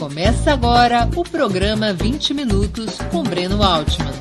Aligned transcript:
Começa 0.00 0.54
agora 0.54 1.06
o 1.14 1.22
programa 1.22 1.92
20 1.92 2.32
Minutos 2.32 2.96
com 3.12 3.22
Breno 3.22 3.62
Altman. 3.62 4.14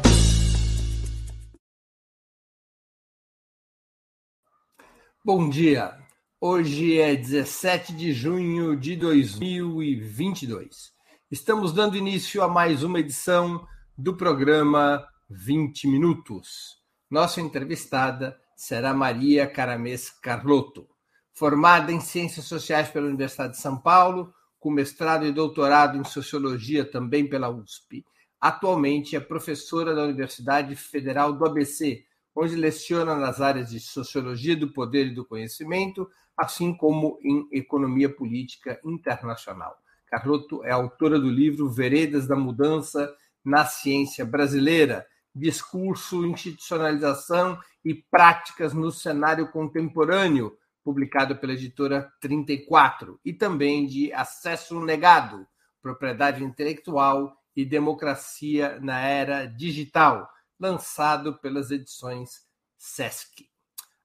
Bom 5.24 5.50
dia. 5.50 5.98
Hoje 6.42 7.00
é 7.00 7.16
17 7.16 7.94
de 7.94 8.12
junho 8.12 8.76
de 8.76 8.98
2022. 8.98 10.92
Estamos 11.32 11.72
dando 11.72 11.96
início 11.96 12.44
a 12.44 12.50
mais 12.50 12.84
uma 12.84 13.00
edição 13.00 13.66
do 13.98 14.18
programa 14.18 15.08
20 15.30 15.88
Minutos. 15.88 16.82
Nossa 17.10 17.40
entrevistada 17.40 18.38
será 18.54 18.94
Maria 18.94 19.48
Caramês 19.48 20.10
Carlotto, 20.10 20.90
formada 21.34 21.90
em 21.90 22.02
Ciências 22.02 22.48
Sociais 22.48 22.90
pela 22.90 23.08
Universidade 23.08 23.54
de 23.54 23.62
São 23.62 23.78
Paulo, 23.78 24.34
com 24.60 24.70
mestrado 24.70 25.26
e 25.26 25.32
doutorado 25.32 25.98
em 25.98 26.04
Sociologia 26.04 26.84
também 26.84 27.28
pela 27.28 27.50
USP. 27.50 28.06
Atualmente 28.40 29.16
é 29.16 29.20
professora 29.20 29.94
da 29.94 30.04
Universidade 30.04 30.76
Federal 30.76 31.34
do 31.34 31.46
ABC, 31.46 32.04
onde 32.36 32.56
leciona 32.56 33.16
nas 33.16 33.42
áreas 33.42 33.70
de 33.70 33.80
Sociologia 33.80 34.56
do 34.56 34.72
Poder 34.72 35.08
e 35.08 35.14
do 35.14 35.26
Conhecimento, 35.26 36.10
assim 36.38 36.74
como 36.74 37.20
em 37.22 37.48
Economia 37.52 38.10
Política 38.10 38.80
Internacional. 38.86 39.78
Carlotto 40.08 40.64
é 40.64 40.72
autora 40.72 41.20
do 41.20 41.30
livro 41.30 41.70
Veredas 41.70 42.28
da 42.28 42.36
Mudança 42.36 43.14
na 43.44 43.66
Ciência 43.66 44.26
Brasileira, 44.26 45.06
Discurso, 45.36 46.26
Institucionalização 46.26 47.60
e 47.84 47.94
Práticas 47.94 48.74
no 48.74 48.92
Cenário 48.92 49.52
Contemporâneo, 49.52 50.58
publicado 50.84 51.36
pela 51.38 51.54
editora 51.54 52.12
34, 52.22 53.20
e 53.24 53.34
também 53.34 53.86
de 53.86 54.12
Acesso 54.14 54.80
Negado, 54.80 55.46
Propriedade 55.82 56.44
Intelectual 56.44 57.36
e 57.56 57.66
Democracia 57.66 58.80
na 58.82 59.00
Era 59.00 59.46
Digital, 59.46 60.30
lançado 60.60 61.38
pelas 61.40 61.72
edições 61.72 62.48
Sesc. 62.78 63.50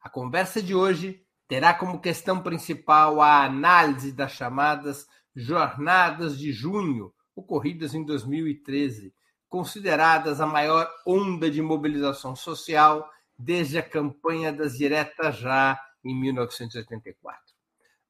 A 0.00 0.08
conversa 0.08 0.62
de 0.62 0.74
hoje 0.74 1.24
terá 1.48 1.72
como 1.74 2.00
questão 2.00 2.42
principal 2.42 3.20
a 3.20 3.44
análise 3.44 4.12
das 4.12 4.32
chamadas 4.32 5.06
Jornadas 5.34 6.38
de 6.38 6.52
Junho, 6.52 7.12
ocorridas 7.34 7.94
em 7.94 8.04
2013, 8.04 9.12
consideradas 9.48 10.40
a 10.40 10.46
maior 10.46 10.88
onda 11.06 11.50
de 11.50 11.62
mobilização 11.62 12.36
social 12.36 13.08
desde 13.38 13.78
a 13.78 13.82
campanha 13.82 14.52
das 14.52 14.76
Diretas 14.76 15.36
Já 15.38 15.78
em 16.04 16.14
1984. 16.14 17.54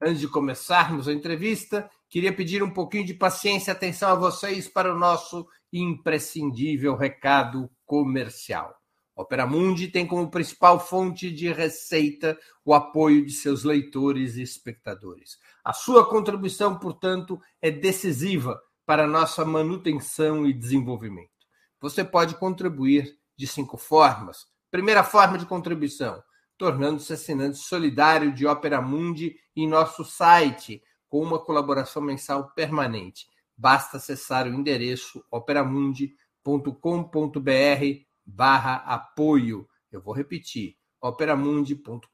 Antes 0.00 0.20
de 0.20 0.28
começarmos 0.28 1.08
a 1.08 1.12
entrevista, 1.12 1.88
queria 2.10 2.32
pedir 2.32 2.62
um 2.62 2.70
pouquinho 2.70 3.06
de 3.06 3.14
paciência 3.14 3.70
e 3.70 3.72
atenção 3.72 4.10
a 4.10 4.14
vocês 4.14 4.68
para 4.68 4.92
o 4.92 4.98
nosso 4.98 5.46
imprescindível 5.72 6.96
recado 6.96 7.70
comercial. 7.86 8.74
Opera 9.16 9.46
Mundi 9.46 9.88
tem 9.88 10.06
como 10.06 10.30
principal 10.30 10.80
fonte 10.80 11.30
de 11.30 11.52
receita 11.52 12.36
o 12.64 12.74
apoio 12.74 13.24
de 13.24 13.32
seus 13.32 13.62
leitores 13.62 14.36
e 14.36 14.42
espectadores. 14.42 15.38
A 15.64 15.72
sua 15.72 16.08
contribuição, 16.08 16.76
portanto, 16.78 17.40
é 17.62 17.70
decisiva 17.70 18.60
para 18.84 19.06
nossa 19.06 19.44
manutenção 19.44 20.44
e 20.44 20.52
desenvolvimento. 20.52 21.30
Você 21.80 22.02
pode 22.02 22.34
contribuir 22.34 23.16
de 23.36 23.46
cinco 23.46 23.76
formas. 23.76 24.46
Primeira 24.70 25.04
forma 25.04 25.38
de 25.38 25.46
contribuição: 25.46 26.20
tornando-se 26.58 27.12
assinante 27.12 27.58
solidário 27.58 28.32
de 28.32 28.46
Opera 28.46 28.80
Mundi 28.80 29.36
em 29.56 29.68
nosso 29.68 30.04
site, 30.04 30.82
com 31.08 31.22
uma 31.22 31.38
colaboração 31.38 32.02
mensal 32.02 32.50
permanente. 32.54 33.26
Basta 33.56 33.98
acessar 33.98 34.46
o 34.46 34.52
endereço 34.52 35.24
operamundi.com.br 35.30 38.04
barra 38.26 38.76
apoio. 38.76 39.68
Eu 39.92 40.00
vou 40.00 40.14
repetir, 40.14 40.76
operamundi.com.br 41.00 42.08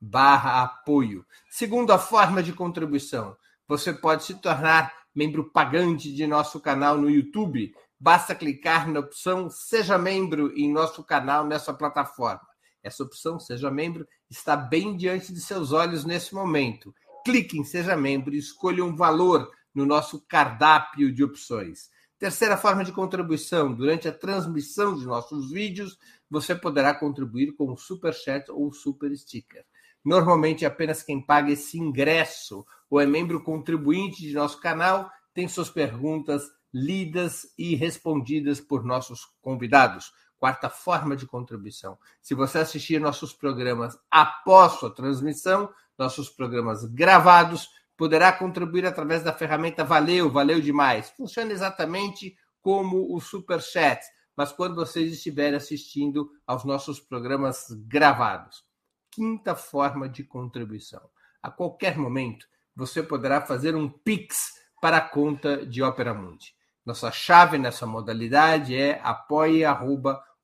barra 0.00 0.62
apoio. 0.62 1.26
Segunda 1.50 1.98
forma 1.98 2.42
de 2.42 2.52
contribuição, 2.52 3.36
você 3.66 3.92
pode 3.92 4.24
se 4.24 4.40
tornar 4.40 4.92
membro 5.14 5.50
pagante 5.50 6.14
de 6.14 6.26
nosso 6.26 6.60
canal 6.60 6.96
no 6.96 7.10
YouTube. 7.10 7.74
Basta 7.98 8.34
clicar 8.34 8.88
na 8.88 9.00
opção 9.00 9.48
Seja 9.48 9.98
Membro 9.98 10.52
em 10.56 10.70
nosso 10.70 11.02
canal 11.02 11.46
nessa 11.46 11.72
plataforma. 11.72 12.42
Essa 12.86 13.02
opção, 13.02 13.40
seja 13.40 13.68
membro, 13.68 14.06
está 14.30 14.56
bem 14.56 14.96
diante 14.96 15.32
de 15.32 15.40
seus 15.40 15.72
olhos 15.72 16.04
nesse 16.04 16.32
momento. 16.32 16.94
Clique 17.24 17.58
em 17.58 17.64
Seja 17.64 17.96
Membro 17.96 18.32
e 18.32 18.38
escolha 18.38 18.84
um 18.84 18.94
valor 18.94 19.50
no 19.74 19.84
nosso 19.84 20.24
cardápio 20.28 21.12
de 21.12 21.24
opções. 21.24 21.90
Terceira 22.16 22.56
forma 22.56 22.84
de 22.84 22.92
contribuição: 22.92 23.74
durante 23.74 24.06
a 24.06 24.12
transmissão 24.12 24.94
de 24.94 25.04
nossos 25.04 25.50
vídeos, 25.50 25.98
você 26.30 26.54
poderá 26.54 26.94
contribuir 26.94 27.56
com 27.56 27.72
o 27.72 27.76
Super 27.76 28.14
Chat 28.14 28.48
ou 28.52 28.72
Super 28.72 29.14
Sticker. 29.16 29.64
Normalmente, 30.04 30.64
apenas 30.64 31.02
quem 31.02 31.20
paga 31.20 31.50
esse 31.50 31.76
ingresso 31.76 32.64
ou 32.88 33.00
é 33.00 33.06
membro 33.06 33.42
contribuinte 33.42 34.22
de 34.22 34.32
nosso 34.32 34.60
canal 34.60 35.10
tem 35.34 35.48
suas 35.48 35.68
perguntas 35.68 36.44
lidas 36.72 37.52
e 37.58 37.74
respondidas 37.74 38.60
por 38.60 38.84
nossos 38.84 39.26
convidados. 39.42 40.12
Quarta 40.46 40.70
forma 40.70 41.16
de 41.16 41.26
contribuição. 41.26 41.98
Se 42.22 42.32
você 42.32 42.58
assistir 42.58 43.00
nossos 43.00 43.32
programas 43.32 43.98
após 44.08 44.74
sua 44.74 44.94
transmissão, 44.94 45.68
nossos 45.98 46.30
programas 46.30 46.84
gravados, 46.84 47.68
poderá 47.96 48.30
contribuir 48.32 48.86
através 48.86 49.24
da 49.24 49.32
ferramenta 49.32 49.82
Valeu, 49.82 50.30
valeu 50.30 50.60
demais. 50.60 51.10
Funciona 51.16 51.50
exatamente 51.50 52.36
como 52.62 53.12
o 53.12 53.20
Super 53.20 53.60
Chat, 53.60 54.00
mas 54.36 54.52
quando 54.52 54.76
vocês 54.76 55.12
estiverem 55.12 55.56
assistindo 55.56 56.30
aos 56.46 56.62
nossos 56.64 57.00
programas 57.00 57.66
gravados. 57.88 58.62
Quinta 59.10 59.56
forma 59.56 60.08
de 60.08 60.22
contribuição. 60.22 61.10
A 61.42 61.50
qualquer 61.50 61.98
momento, 61.98 62.46
você 62.72 63.02
poderá 63.02 63.40
fazer 63.40 63.74
um 63.74 63.88
Pix 63.88 64.52
para 64.80 64.98
a 64.98 65.08
conta 65.08 65.66
de 65.66 65.82
Opera 65.82 66.14
Mundi. 66.14 66.54
Nossa 66.86 67.10
chave 67.10 67.58
nessa 67.58 67.84
modalidade 67.84 68.76
é 68.76 69.00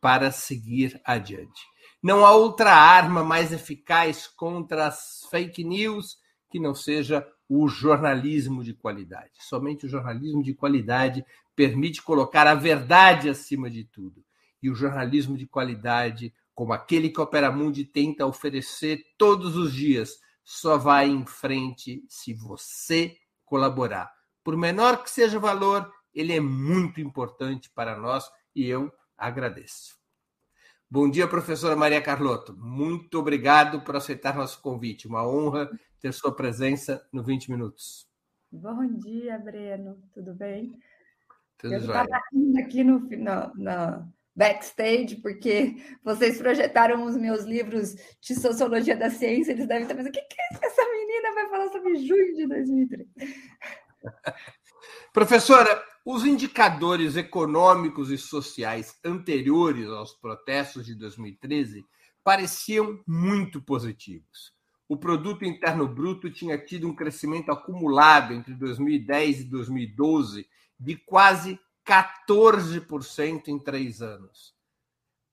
para 0.00 0.32
seguir 0.32 0.98
adiante. 1.04 1.60
Não 2.02 2.24
há 2.24 2.32
outra 2.32 2.72
arma 2.72 3.22
mais 3.22 3.52
eficaz 3.52 4.26
contra 4.28 4.86
as 4.86 5.26
fake 5.30 5.62
news 5.62 6.16
que 6.48 6.58
não 6.58 6.74
seja 6.74 7.22
o 7.48 7.68
jornalismo 7.68 8.64
de 8.64 8.74
qualidade. 8.74 9.32
Somente 9.40 9.86
o 9.86 9.88
jornalismo 9.88 10.42
de 10.42 10.54
qualidade 10.54 11.24
permite 11.54 12.02
colocar 12.02 12.46
a 12.46 12.54
verdade 12.54 13.28
acima 13.28 13.70
de 13.70 13.84
tudo. 13.84 14.24
E 14.62 14.70
o 14.70 14.74
jornalismo 14.74 15.36
de 15.36 15.46
qualidade, 15.46 16.32
como 16.54 16.72
aquele 16.72 17.10
que 17.10 17.20
a 17.20 17.24
Opera 17.24 17.50
Mundi 17.50 17.84
tenta 17.84 18.26
oferecer 18.26 19.04
todos 19.18 19.56
os 19.56 19.72
dias, 19.72 20.18
só 20.42 20.76
vai 20.76 21.08
em 21.08 21.26
frente 21.26 22.04
se 22.08 22.32
você 22.32 23.16
colaborar. 23.44 24.12
Por 24.42 24.56
menor 24.56 25.02
que 25.02 25.10
seja 25.10 25.38
o 25.38 25.40
valor, 25.40 25.90
ele 26.14 26.32
é 26.32 26.40
muito 26.40 27.00
importante 27.00 27.70
para 27.70 27.96
nós 27.96 28.30
e 28.54 28.66
eu 28.66 28.92
agradeço. 29.16 29.96
Bom 30.90 31.10
dia, 31.10 31.26
professora 31.26 31.74
Maria 31.74 32.00
Carlotto. 32.00 32.56
Muito 32.56 33.18
obrigado 33.18 33.80
por 33.80 33.96
aceitar 33.96 34.36
nosso 34.36 34.60
convite. 34.60 35.08
Uma 35.08 35.26
honra 35.26 35.68
ter 36.04 36.12
sua 36.12 36.36
presença 36.36 37.02
no 37.10 37.22
20 37.22 37.50
Minutos. 37.50 38.06
Bom 38.52 38.86
dia, 38.98 39.38
Breno. 39.38 39.98
Tudo 40.12 40.34
bem? 40.34 40.78
Tudo 41.56 41.72
Eu 41.72 41.78
estava 41.78 42.20
aqui 42.58 42.84
no, 42.84 42.98
no, 42.98 43.54
no, 43.54 44.12
backstage, 44.36 45.16
porque 45.22 45.76
vocês 46.04 46.36
projetaram 46.36 47.06
os 47.06 47.16
meus 47.16 47.44
livros 47.44 47.94
de 48.20 48.34
sociologia 48.34 48.94
da 48.94 49.08
ciência, 49.08 49.52
eles 49.52 49.66
devem 49.66 49.84
estar 49.84 49.94
pensando: 49.94 50.10
o 50.10 50.12
que, 50.12 50.20
que 50.20 50.36
essa 50.62 50.82
menina 50.90 51.32
vai 51.32 51.48
falar 51.48 51.68
sobre 51.68 51.96
junho 51.96 52.34
de 52.34 52.48
2003? 52.48 53.08
Professora, 55.10 55.82
os 56.04 56.26
indicadores 56.26 57.16
econômicos 57.16 58.10
e 58.10 58.18
sociais 58.18 59.00
anteriores 59.02 59.88
aos 59.88 60.12
protestos 60.12 60.84
de 60.84 60.94
2013 60.94 61.82
pareciam 62.22 63.02
muito 63.06 63.62
positivos. 63.62 64.52
O 64.88 64.96
produto 64.96 65.44
interno 65.44 65.88
bruto 65.88 66.30
tinha 66.30 66.58
tido 66.58 66.86
um 66.86 66.94
crescimento 66.94 67.50
acumulado 67.50 68.34
entre 68.34 68.54
2010 68.54 69.40
e 69.40 69.44
2012 69.44 70.46
de 70.78 70.96
quase 70.96 71.58
14% 71.86 73.48
em 73.48 73.58
três 73.58 74.02
anos. 74.02 74.54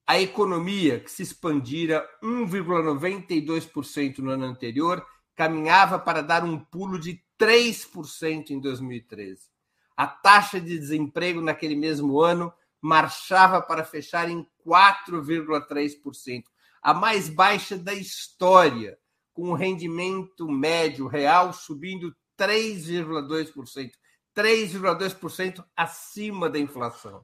A 0.07 0.19
economia, 0.19 0.99
que 0.99 1.11
se 1.11 1.23
expandira 1.23 2.05
1,92% 2.23 4.19
no 4.19 4.31
ano 4.31 4.45
anterior, 4.45 5.05
caminhava 5.35 5.97
para 5.99 6.21
dar 6.21 6.43
um 6.43 6.59
pulo 6.59 6.99
de 6.99 7.23
3% 7.39 8.51
em 8.51 8.59
2013. 8.59 9.49
A 9.95 10.07
taxa 10.07 10.59
de 10.59 10.77
desemprego 10.77 11.41
naquele 11.41 11.75
mesmo 11.75 12.19
ano 12.19 12.53
marchava 12.81 13.61
para 13.61 13.83
fechar 13.83 14.29
em 14.29 14.45
4,3%, 14.65 16.43
a 16.81 16.93
mais 16.93 17.29
baixa 17.29 17.77
da 17.77 17.93
história, 17.93 18.97
com 19.33 19.49
o 19.49 19.53
rendimento 19.53 20.49
médio 20.49 21.07
real 21.07 21.53
subindo 21.53 22.15
3,2%. 22.37 23.91
3,2% 24.35 25.63
acima 25.75 26.49
da 26.49 26.57
inflação. 26.57 27.23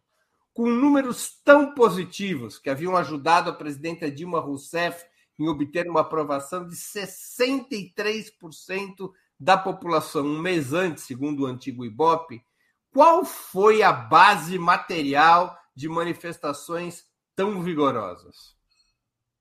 Com 0.53 0.69
números 0.69 1.41
tão 1.43 1.73
positivos 1.73 2.59
que 2.59 2.69
haviam 2.69 2.95
ajudado 2.97 3.49
a 3.49 3.53
presidenta 3.53 4.11
Dilma 4.11 4.39
Rousseff 4.39 5.03
em 5.39 5.47
obter 5.47 5.89
uma 5.89 6.01
aprovação 6.01 6.67
de 6.67 6.75
63% 6.75 9.11
da 9.39 9.57
população 9.57 10.25
um 10.25 10.39
mês 10.39 10.73
antes, 10.73 11.03
segundo 11.03 11.43
o 11.43 11.45
antigo 11.45 11.85
Ibope, 11.85 12.43
qual 12.91 13.23
foi 13.23 13.83
a 13.83 13.93
base 13.93 14.57
material 14.57 15.55
de 15.75 15.87
manifestações 15.87 17.05
tão 17.35 17.61
vigorosas? 17.61 18.57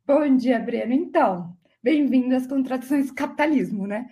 Bom 0.07 0.37
dia, 0.37 0.59
Breno. 0.59 0.93
Então, 0.93 1.57
bem-vindo 1.87 2.35
às 2.35 2.49
contradições 2.49 3.07
do 3.07 3.15
capitalismo, 3.15 3.87
né? 3.87 4.07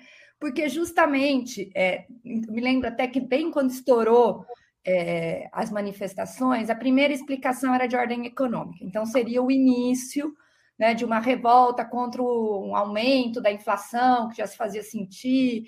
porque 0.44 0.68
justamente, 0.68 1.70
é, 1.74 2.04
me 2.22 2.60
lembro 2.60 2.86
até 2.86 3.06
que 3.08 3.18
bem 3.18 3.50
quando 3.50 3.70
estourou 3.70 4.44
é, 4.86 5.48
as 5.50 5.70
manifestações, 5.70 6.68
a 6.68 6.74
primeira 6.74 7.14
explicação 7.14 7.74
era 7.74 7.86
de 7.86 7.96
ordem 7.96 8.26
econômica. 8.26 8.84
Então, 8.84 9.06
seria 9.06 9.42
o 9.42 9.50
início 9.50 10.34
né, 10.78 10.92
de 10.92 11.02
uma 11.02 11.18
revolta 11.18 11.82
contra 11.82 12.22
um 12.22 12.76
aumento 12.76 13.40
da 13.40 13.50
inflação 13.50 14.28
que 14.28 14.36
já 14.36 14.46
se 14.46 14.54
fazia 14.54 14.82
sentir. 14.82 15.64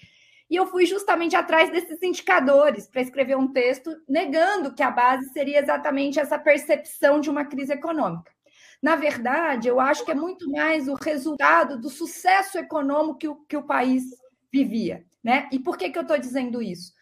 E 0.51 0.55
eu 0.55 0.67
fui 0.67 0.85
justamente 0.85 1.35
atrás 1.35 1.73
desses 1.73 2.03
indicadores 2.03 2.87
para 2.87 3.01
escrever 3.01 3.39
um 3.39 3.51
texto 3.51 3.91
negando 4.07 4.75
que 4.75 4.83
a 4.83 4.91
base 4.91 5.33
seria 5.33 5.59
exatamente 5.59 6.21
essa 6.21 6.39
percepção 6.39 7.19
de 7.19 7.31
uma 7.31 7.47
crise 7.47 7.73
econômica. 7.73 8.36
Na 8.83 8.97
verdade, 8.97 9.69
eu 9.69 9.81
acho 9.81 10.05
que 10.05 10.11
é 10.11 10.15
muito 10.15 10.51
mais 10.51 10.89
o 10.89 10.95
resultado 10.95 11.79
do 11.79 11.89
sucesso 11.89 12.59
econômico 12.59 13.19
que 13.19 13.29
o, 13.29 13.37
que 13.37 13.57
o 13.57 13.67
país 13.67 14.05
vivia. 14.53 15.05
Né? 15.23 15.49
E 15.51 15.59
por 15.59 15.77
que, 15.77 15.91
que 15.91 15.99
eu 15.99 16.03
estou 16.03 16.19
dizendo 16.19 16.63
isso? 16.63 16.95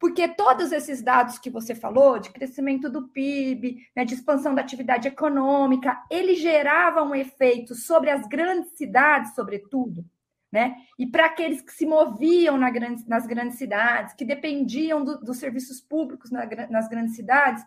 Porque 0.00 0.26
todos 0.28 0.72
esses 0.72 1.02
dados 1.02 1.38
que 1.38 1.50
você 1.50 1.74
falou, 1.74 2.18
de 2.18 2.30
crescimento 2.30 2.88
do 2.88 3.08
PIB, 3.08 3.86
né, 3.94 4.02
de 4.02 4.14
expansão 4.14 4.54
da 4.54 4.62
atividade 4.62 5.06
econômica, 5.06 6.02
ele 6.10 6.34
gerava 6.34 7.02
um 7.02 7.14
efeito 7.14 7.74
sobre 7.74 8.08
as 8.08 8.26
grandes 8.26 8.72
cidades, 8.78 9.34
sobretudo, 9.34 10.02
né? 10.50 10.74
E 10.98 11.06
para 11.06 11.26
aqueles 11.26 11.60
que 11.60 11.72
se 11.72 11.84
moviam 11.84 12.56
na 12.56 12.70
grande, 12.70 13.06
nas 13.06 13.26
grandes 13.26 13.58
cidades, 13.58 14.14
que 14.14 14.24
dependiam 14.24 15.04
do, 15.04 15.20
dos 15.20 15.36
serviços 15.36 15.82
públicos 15.82 16.30
na, 16.30 16.46
nas 16.70 16.88
grandes 16.88 17.14
cidades, 17.14 17.62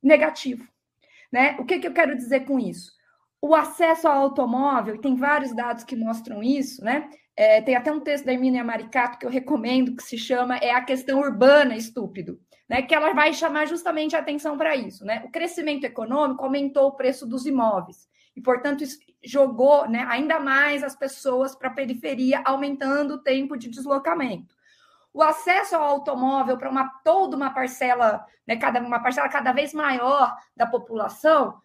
negativo. 0.00 0.68
Né? 1.36 1.54
O 1.58 1.66
que, 1.66 1.78
que 1.78 1.86
eu 1.86 1.92
quero 1.92 2.16
dizer 2.16 2.46
com 2.46 2.58
isso? 2.58 2.90
O 3.42 3.54
acesso 3.54 4.08
ao 4.08 4.22
automóvel, 4.22 4.98
tem 4.98 5.14
vários 5.14 5.54
dados 5.54 5.84
que 5.84 5.94
mostram 5.94 6.42
isso, 6.42 6.82
né? 6.82 7.10
É, 7.36 7.60
tem 7.60 7.76
até 7.76 7.92
um 7.92 8.00
texto 8.00 8.24
da 8.24 8.32
Emília 8.32 8.64
Maricato 8.64 9.18
que 9.18 9.26
eu 9.26 9.28
recomendo, 9.28 9.94
que 9.94 10.02
se 10.02 10.16
chama 10.16 10.56
É 10.56 10.70
a 10.70 10.82
Questão 10.82 11.20
Urbana 11.20 11.76
Estúpido, 11.76 12.40
né? 12.66 12.80
que 12.80 12.94
ela 12.94 13.12
vai 13.12 13.34
chamar 13.34 13.66
justamente 13.66 14.16
a 14.16 14.20
atenção 14.20 14.56
para 14.56 14.74
isso. 14.76 15.04
Né? 15.04 15.22
O 15.26 15.30
crescimento 15.30 15.84
econômico 15.84 16.42
aumentou 16.42 16.86
o 16.86 16.96
preço 16.96 17.26
dos 17.26 17.44
imóveis 17.44 18.08
e, 18.34 18.40
portanto, 18.40 18.82
jogou 19.22 19.86
né, 19.86 20.06
ainda 20.08 20.40
mais 20.40 20.82
as 20.82 20.96
pessoas 20.96 21.54
para 21.54 21.68
a 21.68 21.74
periferia, 21.74 22.40
aumentando 22.46 23.16
o 23.16 23.22
tempo 23.22 23.58
de 23.58 23.68
deslocamento. 23.68 24.55
O 25.16 25.22
acesso 25.22 25.74
ao 25.74 25.82
automóvel 25.82 26.58
para 26.58 26.68
uma 26.68 26.90
toda 27.02 27.34
uma 27.34 27.48
parcela, 27.48 28.22
né, 28.46 28.54
cada, 28.56 28.80
uma 28.80 29.02
parcela 29.02 29.30
cada 29.30 29.50
vez 29.50 29.72
maior 29.72 30.36
da 30.54 30.66
população, 30.66 31.58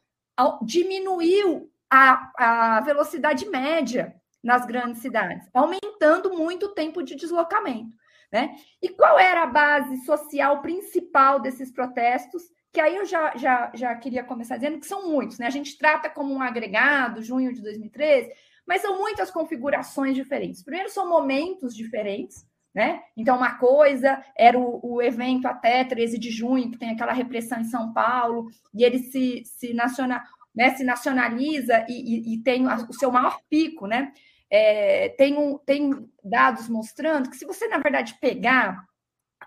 diminuiu 0.62 1.70
a, 1.90 2.78
a 2.78 2.80
velocidade 2.80 3.46
média 3.50 4.16
nas 4.42 4.66
grandes 4.66 5.02
cidades, 5.02 5.50
aumentando 5.54 6.34
muito 6.34 6.68
o 6.68 6.74
tempo 6.74 7.04
de 7.04 7.14
deslocamento. 7.14 7.94
Né? 8.32 8.56
E 8.82 8.88
qual 8.88 9.20
era 9.20 9.44
a 9.44 9.48
base 9.48 9.98
social 10.06 10.62
principal 10.62 11.42
desses 11.42 11.74
protestos? 11.74 12.44
Que 12.72 12.80
aí 12.80 12.96
eu 12.96 13.06
já, 13.06 13.36
já, 13.36 13.70
já 13.76 13.94
queria 13.96 14.24
começar 14.24 14.56
dizendo 14.56 14.80
que 14.80 14.88
são 14.88 15.10
muitos, 15.10 15.38
né? 15.38 15.48
A 15.48 15.50
gente 15.50 15.78
trata 15.78 16.10
como 16.10 16.34
um 16.34 16.42
agregado, 16.42 17.22
junho 17.22 17.54
de 17.54 17.62
2013, 17.62 18.32
mas 18.66 18.82
são 18.82 18.98
muitas 18.98 19.30
configurações 19.30 20.16
diferentes. 20.16 20.64
Primeiro, 20.64 20.90
são 20.90 21.10
momentos 21.10 21.76
diferentes, 21.76 22.50
né? 22.74 23.02
Então, 23.18 23.36
uma 23.36 23.56
coisa 23.56 24.24
era 24.38 24.58
o, 24.58 24.80
o, 24.82 25.02
evento 25.02 25.46
até 25.46 25.84
13 25.84 26.18
de 26.18 26.32
junho, 26.32 26.72
que 26.72 26.78
tem 26.78 26.92
aquela 26.92 27.12
repressão 27.12 27.60
em 27.60 27.66
São 27.66 27.92
Paulo, 27.92 28.50
e 28.74 28.84
ele 28.84 29.00
se, 29.00 29.44
se, 29.46 29.74
né, 30.56 30.70
se 30.76 30.84
nacionaliza 30.84 31.86
e, 31.90 31.94
e, 31.94 32.36
e 32.36 32.44
tem 32.44 32.66
o 32.68 32.94
seu 32.94 33.12
maior 33.12 33.40
pico, 33.50 33.88
né? 33.88 34.14
É, 34.50 35.10
tem, 35.18 35.38
um, 35.38 35.58
tem 35.58 36.10
dados 36.24 36.68
mostrando 36.68 37.30
que 37.30 37.38
se 37.38 37.46
você, 37.46 37.68
na 37.68 37.78
verdade, 37.78 38.18
pegar 38.20 38.86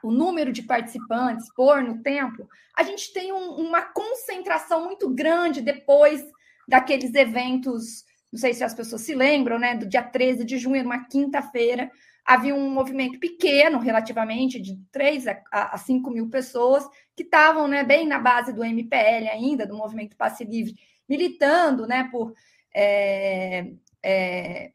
o 0.03 0.11
número 0.11 0.53
de 0.53 0.63
participantes 0.63 1.47
por 1.55 1.83
no 1.83 2.03
tempo, 2.03 2.49
a 2.77 2.83
gente 2.83 3.13
tem 3.13 3.33
um, 3.33 3.51
uma 3.53 3.83
concentração 3.83 4.85
muito 4.85 5.09
grande 5.15 5.61
depois 5.61 6.23
daqueles 6.67 7.15
eventos, 7.15 8.05
não 8.33 8.39
sei 8.39 8.53
se 8.53 8.65
as 8.65 8.75
pessoas 8.75 9.03
se 9.03 9.15
lembram, 9.15 9.59
né? 9.59 9.75
Do 9.77 9.87
dia 9.87 10.03
13 10.03 10.45
de 10.45 10.59
junho, 10.59 10.85
uma 10.85 11.05
quinta-feira, 11.07 11.91
havia 12.25 12.55
um 12.55 12.71
movimento 12.71 13.19
pequeno, 13.19 13.79
relativamente, 13.79 14.61
de 14.61 14.77
3 14.91 15.27
a, 15.29 15.43
a 15.53 15.79
5 15.79 16.11
mil 16.11 16.29
pessoas, 16.31 16.89
que 17.15 17.23
estavam 17.23 17.69
né, 17.69 17.85
bem 17.85 18.07
na 18.07 18.19
base 18.19 18.53
do 18.53 18.65
MPL 18.65 19.29
ainda, 19.31 19.67
do 19.67 19.77
Movimento 19.77 20.17
Passe 20.17 20.45
Livre, 20.45 20.75
militando 21.09 21.87
né, 21.87 22.09
por 22.11 22.33
é, 22.75 23.71
é, 24.03 24.73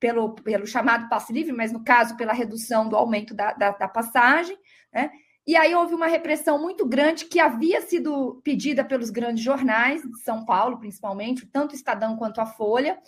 pelo, 0.00 0.34
pelo 0.34 0.66
chamado 0.66 1.08
passe 1.08 1.32
livre, 1.32 1.52
mas 1.52 1.72
no 1.72 1.84
caso 1.84 2.16
pela 2.16 2.32
redução 2.32 2.88
do 2.88 2.96
aumento 2.96 3.34
da, 3.34 3.52
da, 3.52 3.70
da 3.72 3.86
passagem, 3.86 4.56
né? 4.92 5.10
E 5.46 5.56
aí 5.56 5.74
houve 5.74 5.94
uma 5.94 6.06
repressão 6.06 6.60
muito 6.60 6.86
grande 6.86 7.24
que 7.24 7.40
havia 7.40 7.80
sido 7.80 8.40
pedida 8.44 8.84
pelos 8.84 9.10
grandes 9.10 9.42
jornais 9.42 10.02
de 10.02 10.20
São 10.20 10.44
Paulo, 10.44 10.78
principalmente, 10.78 11.46
tanto 11.46 11.72
o 11.72 11.74
Estadão 11.74 12.16
quanto 12.16 12.40
a 12.40 12.46
Folha. 12.46 12.98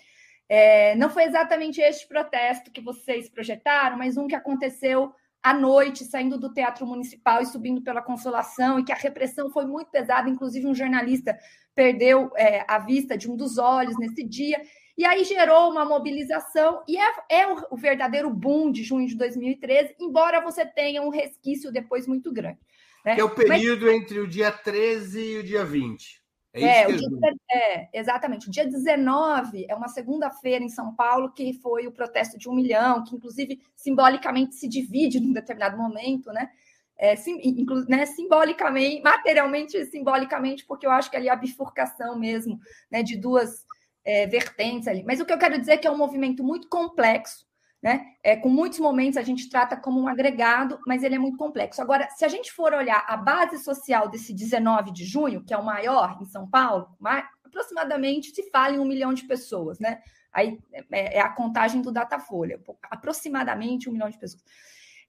É, 0.54 0.94
não 0.96 1.08
foi 1.08 1.24
exatamente 1.24 1.80
este 1.80 2.06
protesto 2.06 2.70
que 2.70 2.82
vocês 2.82 3.26
projetaram, 3.26 3.96
mas 3.96 4.18
um 4.18 4.26
que 4.26 4.34
aconteceu 4.34 5.10
à 5.42 5.54
noite, 5.54 6.04
saindo 6.04 6.38
do 6.38 6.52
Teatro 6.52 6.86
Municipal 6.86 7.40
e 7.40 7.46
subindo 7.46 7.80
pela 7.80 8.02
Consolação, 8.02 8.78
e 8.78 8.84
que 8.84 8.92
a 8.92 8.96
repressão 8.96 9.48
foi 9.48 9.64
muito 9.64 9.90
pesada, 9.90 10.28
inclusive 10.28 10.66
um 10.66 10.74
jornalista 10.74 11.38
perdeu 11.74 12.30
é, 12.36 12.66
a 12.68 12.78
vista 12.78 13.16
de 13.16 13.30
um 13.30 13.34
dos 13.34 13.56
olhos 13.56 13.98
nesse 13.98 14.22
dia. 14.22 14.60
E 14.98 15.06
aí 15.06 15.24
gerou 15.24 15.70
uma 15.70 15.86
mobilização, 15.86 16.82
e 16.86 16.98
é, 16.98 17.12
é 17.30 17.46
o, 17.70 17.74
verdadeiro 17.78 18.28
boom 18.28 18.70
de 18.70 18.84
junho 18.84 19.08
de 19.08 19.16
2013, 19.16 19.96
embora 19.98 20.42
você 20.42 20.66
tenha 20.66 21.00
um 21.00 21.08
resquício 21.08 21.72
depois 21.72 22.06
muito 22.06 22.30
grande. 22.30 22.58
Né? 23.06 23.14
Que 23.14 23.22
é 23.22 23.24
o 23.24 23.34
período 23.34 23.86
Mas, 23.86 23.94
entre 23.94 24.20
o 24.20 24.28
dia 24.28 24.52
13 24.52 25.18
e 25.18 25.38
o 25.38 25.42
dia 25.42 25.64
20. 25.64 26.21
É, 26.54 26.82
é, 26.82 26.88
o 26.88 26.96
dia, 26.96 27.08
é, 27.50 27.88
exatamente. 27.98 28.48
O 28.48 28.50
dia 28.50 28.66
19 28.66 29.66
é 29.68 29.74
uma 29.74 29.88
segunda-feira 29.88 30.62
em 30.62 30.68
São 30.68 30.94
Paulo, 30.94 31.32
que 31.32 31.54
foi 31.54 31.86
o 31.86 31.92
protesto 31.92 32.38
de 32.38 32.48
um 32.48 32.54
milhão, 32.54 33.02
que 33.04 33.16
inclusive 33.16 33.60
simbolicamente 33.74 34.54
se 34.54 34.68
divide 34.68 35.18
num 35.18 35.32
determinado 35.32 35.76
momento, 35.76 36.30
né? 36.32 36.50
É, 36.98 37.16
sim, 37.16 37.40
inclu, 37.42 37.84
né, 37.88 38.04
simbolicamente, 38.06 39.02
materialmente 39.02 39.84
simbolicamente, 39.86 40.64
porque 40.66 40.86
eu 40.86 40.90
acho 40.90 41.10
que 41.10 41.16
ali 41.16 41.28
a 41.28 41.34
bifurcação 41.34 42.18
mesmo 42.18 42.60
né, 42.90 43.02
de 43.02 43.16
duas 43.16 43.64
é, 44.04 44.26
vertentes 44.26 44.86
ali. 44.86 45.02
Mas 45.02 45.20
o 45.20 45.24
que 45.24 45.32
eu 45.32 45.38
quero 45.38 45.58
dizer 45.58 45.72
é 45.72 45.76
que 45.78 45.86
é 45.86 45.90
um 45.90 45.96
movimento 45.96 46.44
muito 46.44 46.68
complexo, 46.68 47.46
né? 47.82 48.14
É, 48.22 48.36
com 48.36 48.48
muitos 48.48 48.78
momentos 48.78 49.16
a 49.16 49.22
gente 49.22 49.48
trata 49.50 49.76
como 49.76 50.00
um 50.00 50.06
agregado, 50.06 50.78
mas 50.86 51.02
ele 51.02 51.16
é 51.16 51.18
muito 51.18 51.36
complexo. 51.36 51.82
Agora, 51.82 52.08
se 52.10 52.24
a 52.24 52.28
gente 52.28 52.52
for 52.52 52.72
olhar 52.72 53.04
a 53.08 53.16
base 53.16 53.58
social 53.58 54.08
desse 54.08 54.32
19 54.32 54.92
de 54.92 55.04
junho, 55.04 55.44
que 55.44 55.52
é 55.52 55.58
o 55.58 55.64
maior 55.64 56.16
em 56.20 56.24
São 56.26 56.48
Paulo, 56.48 56.96
aproximadamente 57.44 58.32
se 58.32 58.48
fala 58.50 58.76
em 58.76 58.78
um 58.78 58.84
milhão 58.84 59.12
de 59.12 59.24
pessoas, 59.24 59.80
né? 59.80 60.00
Aí 60.32 60.58
é, 60.92 61.18
é 61.18 61.20
a 61.20 61.28
contagem 61.28 61.82
do 61.82 61.90
Datafolha, 61.90 62.62
aproximadamente 62.84 63.88
um 63.88 63.92
milhão 63.92 64.08
de 64.08 64.18
pessoas. 64.18 64.44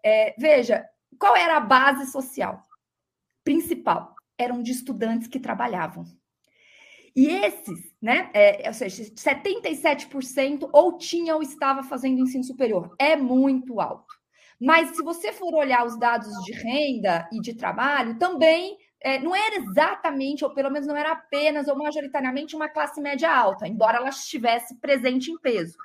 É, 0.03 0.33
veja, 0.37 0.83
qual 1.19 1.35
era 1.35 1.57
a 1.57 1.61
base 1.61 2.11
social 2.11 2.61
principal? 3.43 4.15
Eram 4.37 4.63
de 4.63 4.71
estudantes 4.71 5.27
que 5.27 5.39
trabalhavam. 5.39 6.05
E 7.15 7.27
esses, 7.27 7.79
né, 8.01 8.29
é, 8.33 8.67
ou 8.67 8.73
seja, 8.73 9.03
77% 9.03 10.67
ou 10.73 10.97
tinha 10.97 11.35
ou 11.35 11.43
estava 11.43 11.83
fazendo 11.83 12.19
ensino 12.19 12.43
superior. 12.43 12.95
É 12.97 13.15
muito 13.15 13.79
alto. 13.79 14.13
Mas 14.59 14.95
se 14.95 15.03
você 15.03 15.31
for 15.31 15.53
olhar 15.53 15.85
os 15.85 15.97
dados 15.99 16.31
de 16.43 16.53
renda 16.53 17.27
e 17.31 17.39
de 17.39 17.53
trabalho, 17.53 18.17
também 18.17 18.77
é, 18.99 19.19
não 19.19 19.35
era 19.35 19.57
exatamente, 19.57 20.43
ou 20.43 20.53
pelo 20.53 20.71
menos 20.71 20.87
não 20.87 20.95
era 20.95 21.11
apenas 21.11 21.67
ou 21.67 21.77
majoritariamente 21.77 22.55
uma 22.55 22.69
classe 22.69 23.01
média 23.01 23.31
alta, 23.35 23.67
embora 23.67 23.97
ela 23.97 24.09
estivesse 24.09 24.79
presente 24.79 25.29
em 25.29 25.37
peso. 25.37 25.77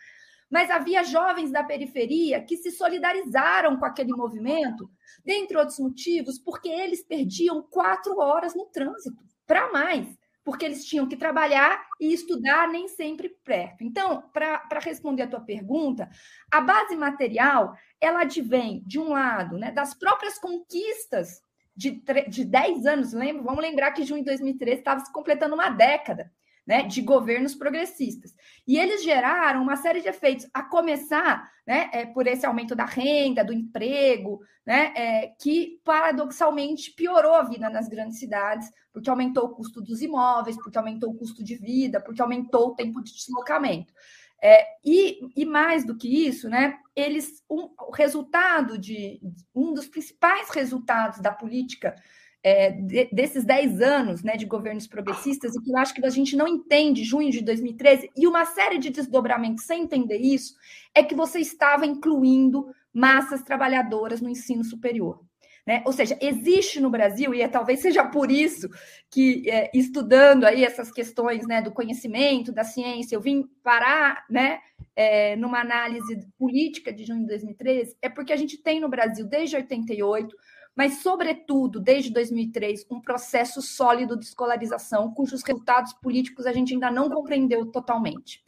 Mas 0.48 0.70
havia 0.70 1.04
jovens 1.04 1.50
da 1.50 1.62
periferia 1.62 2.40
que 2.40 2.56
se 2.56 2.70
solidarizaram 2.70 3.76
com 3.76 3.84
aquele 3.84 4.12
movimento, 4.12 4.88
dentre 5.22 5.58
outros 5.58 5.78
motivos, 5.78 6.38
porque 6.38 6.68
eles 6.68 7.02
perdiam 7.02 7.62
quatro 7.62 8.18
horas 8.18 8.54
no 8.54 8.64
trânsito, 8.66 9.22
para 9.46 9.70
mais 9.70 10.06
porque 10.48 10.64
eles 10.64 10.82
tinham 10.82 11.06
que 11.06 11.14
trabalhar 11.14 11.86
e 12.00 12.10
estudar 12.10 12.66
nem 12.68 12.88
sempre 12.88 13.28
perto. 13.44 13.84
Então, 13.84 14.22
para 14.32 14.80
responder 14.80 15.24
a 15.24 15.26
tua 15.26 15.42
pergunta, 15.42 16.08
a 16.50 16.58
base 16.58 16.96
material, 16.96 17.76
ela 18.00 18.22
advém, 18.22 18.82
de 18.86 18.98
um 18.98 19.10
lado, 19.10 19.58
né, 19.58 19.70
das 19.70 19.92
próprias 19.92 20.38
conquistas 20.38 21.42
de, 21.76 22.02
de 22.28 22.46
10 22.46 22.86
anos, 22.86 23.12
lembra? 23.12 23.42
Vamos 23.42 23.60
lembrar 23.60 23.92
que 23.92 24.04
junho 24.04 24.20
de 24.20 24.30
2013 24.30 24.78
estava 24.78 25.00
se 25.00 25.12
completando 25.12 25.54
uma 25.54 25.68
década 25.68 26.32
né, 26.68 26.82
de 26.82 27.00
governos 27.00 27.54
progressistas. 27.54 28.34
E 28.66 28.78
eles 28.78 29.02
geraram 29.02 29.62
uma 29.62 29.76
série 29.76 30.02
de 30.02 30.08
efeitos, 30.08 30.46
a 30.52 30.62
começar 30.62 31.50
né, 31.66 31.88
é, 31.94 32.04
por 32.04 32.26
esse 32.26 32.44
aumento 32.44 32.76
da 32.76 32.84
renda, 32.84 33.42
do 33.42 33.54
emprego, 33.54 34.40
né, 34.66 34.92
é, 34.94 35.28
que 35.40 35.80
paradoxalmente 35.82 36.92
piorou 36.92 37.32
a 37.32 37.42
vida 37.44 37.70
nas 37.70 37.88
grandes 37.88 38.18
cidades, 38.18 38.70
porque 38.92 39.08
aumentou 39.08 39.46
o 39.46 39.54
custo 39.54 39.80
dos 39.80 40.02
imóveis, 40.02 40.58
porque 40.58 40.76
aumentou 40.76 41.10
o 41.10 41.16
custo 41.16 41.42
de 41.42 41.56
vida, 41.56 42.02
porque 42.02 42.20
aumentou 42.20 42.68
o 42.68 42.74
tempo 42.74 43.02
de 43.02 43.14
deslocamento. 43.14 43.94
É, 44.40 44.66
e, 44.84 45.20
e, 45.34 45.46
mais 45.46 45.86
do 45.86 45.96
que 45.96 46.28
isso, 46.28 46.50
né, 46.50 46.78
eles, 46.94 47.42
um, 47.50 47.70
o 47.80 47.90
resultado 47.92 48.76
de 48.76 49.18
um 49.54 49.72
dos 49.72 49.88
principais 49.88 50.50
resultados 50.50 51.18
da 51.18 51.32
política 51.32 51.96
é, 52.42 52.70
de, 52.70 53.08
desses 53.12 53.44
10 53.44 53.80
anos 53.80 54.22
né, 54.22 54.36
de 54.36 54.46
governos 54.46 54.86
progressistas, 54.86 55.54
e 55.54 55.62
que 55.62 55.70
eu 55.70 55.76
acho 55.76 55.94
que 55.94 56.04
a 56.04 56.10
gente 56.10 56.36
não 56.36 56.46
entende, 56.46 57.04
junho 57.04 57.30
de 57.30 57.42
2013, 57.42 58.10
e 58.16 58.26
uma 58.26 58.44
série 58.44 58.78
de 58.78 58.90
desdobramentos 58.90 59.64
sem 59.64 59.82
entender 59.82 60.18
isso, 60.18 60.54
é 60.94 61.02
que 61.02 61.14
você 61.14 61.40
estava 61.40 61.86
incluindo 61.86 62.66
massas 62.92 63.42
trabalhadoras 63.42 64.20
no 64.20 64.28
ensino 64.28 64.64
superior. 64.64 65.20
Né? 65.66 65.82
Ou 65.84 65.92
seja, 65.92 66.16
existe 66.18 66.80
no 66.80 66.88
Brasil, 66.88 67.34
e 67.34 67.42
é, 67.42 67.48
talvez 67.48 67.80
seja 67.80 68.02
por 68.02 68.30
isso 68.30 68.70
que, 69.10 69.42
é, 69.50 69.70
estudando 69.74 70.44
aí 70.44 70.64
essas 70.64 70.90
questões 70.90 71.46
né, 71.46 71.60
do 71.60 71.70
conhecimento, 71.70 72.50
da 72.50 72.64
ciência, 72.64 73.14
eu 73.14 73.20
vim 73.20 73.44
parar 73.62 74.24
né, 74.30 74.60
é, 74.96 75.36
numa 75.36 75.60
análise 75.60 76.26
política 76.38 76.90
de 76.90 77.04
junho 77.04 77.20
de 77.20 77.26
2013, 77.26 77.98
é 78.00 78.08
porque 78.08 78.32
a 78.32 78.36
gente 78.36 78.56
tem 78.56 78.80
no 78.80 78.88
Brasil, 78.88 79.26
desde 79.26 79.56
88, 79.56 80.34
mas, 80.78 81.02
sobretudo, 81.02 81.80
desde 81.80 82.12
2003, 82.12 82.86
um 82.88 83.00
processo 83.00 83.60
sólido 83.60 84.16
de 84.16 84.26
escolarização, 84.26 85.12
cujos 85.12 85.42
resultados 85.42 85.92
políticos 85.94 86.46
a 86.46 86.52
gente 86.52 86.72
ainda 86.72 86.88
não 86.88 87.10
compreendeu 87.10 87.66
totalmente. 87.66 88.44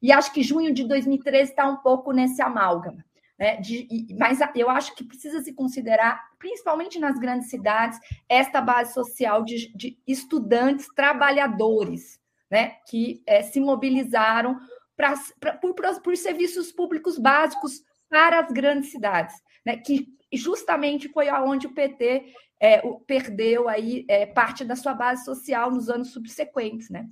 E 0.00 0.12
acho 0.12 0.32
que 0.32 0.44
junho 0.44 0.72
de 0.72 0.84
2013 0.84 1.50
está 1.50 1.68
um 1.68 1.78
pouco 1.78 2.12
nesse 2.12 2.40
amálgama. 2.40 3.04
Né? 3.36 3.56
De, 3.56 4.06
mas 4.16 4.38
eu 4.54 4.70
acho 4.70 4.94
que 4.94 5.02
precisa 5.02 5.42
se 5.42 5.52
considerar, 5.52 6.22
principalmente 6.38 7.00
nas 7.00 7.18
grandes 7.18 7.50
cidades, 7.50 7.98
esta 8.28 8.60
base 8.60 8.94
social 8.94 9.42
de, 9.42 9.74
de 9.74 9.98
estudantes 10.06 10.86
trabalhadores 10.94 12.20
né? 12.48 12.76
que 12.88 13.24
é, 13.26 13.42
se 13.42 13.58
mobilizaram 13.58 14.56
pra, 14.96 15.14
pra, 15.40 15.54
por, 15.54 15.74
por 15.74 16.16
serviços 16.16 16.70
públicos 16.70 17.18
básicos 17.18 17.82
para 18.08 18.38
as 18.38 18.52
grandes 18.52 18.92
cidades, 18.92 19.34
né? 19.66 19.78
que 19.78 20.21
e 20.32 20.36
justamente 20.36 21.08
foi 21.10 21.28
aonde 21.28 21.66
o 21.66 21.74
PT 21.74 22.32
é, 22.58 22.80
perdeu 23.06 23.68
aí 23.68 24.04
é, 24.08 24.24
parte 24.24 24.64
da 24.64 24.74
sua 24.74 24.94
base 24.94 25.24
social 25.24 25.70
nos 25.70 25.90
anos 25.90 26.12
subsequentes, 26.12 26.88
né? 26.88 27.06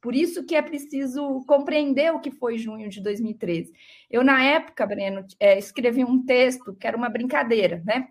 Por 0.00 0.14
isso 0.14 0.44
que 0.44 0.54
é 0.54 0.62
preciso 0.62 1.44
compreender 1.46 2.12
o 2.12 2.20
que 2.20 2.30
foi 2.30 2.58
junho 2.58 2.88
de 2.88 3.00
2013. 3.00 3.72
Eu, 4.10 4.22
na 4.22 4.42
época, 4.42 4.86
Breno, 4.86 5.24
é, 5.40 5.58
escrevi 5.58 6.04
um 6.04 6.24
texto 6.24 6.74
que 6.74 6.86
era 6.86 6.96
uma 6.96 7.08
brincadeira, 7.08 7.82
né? 7.84 8.08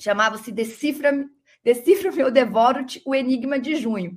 Chamava-se 0.00 0.52
Decifra, 0.52 1.28
Decifra 1.64 2.12
Meu 2.12 2.30
Devoro-te, 2.30 3.02
o 3.04 3.14
Enigma 3.14 3.58
de 3.58 3.74
Junho. 3.74 4.14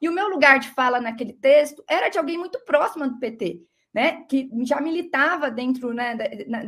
E 0.00 0.08
o 0.08 0.12
meu 0.12 0.28
lugar 0.28 0.58
de 0.58 0.68
fala 0.70 1.00
naquele 1.00 1.32
texto 1.32 1.82
era 1.88 2.08
de 2.08 2.18
alguém 2.18 2.38
muito 2.38 2.58
próximo 2.64 3.08
do 3.08 3.18
PT, 3.18 3.60
né? 3.92 4.24
Que 4.28 4.48
já 4.64 4.80
militava 4.80 5.50
dentro, 5.50 5.92
né, 5.92 6.16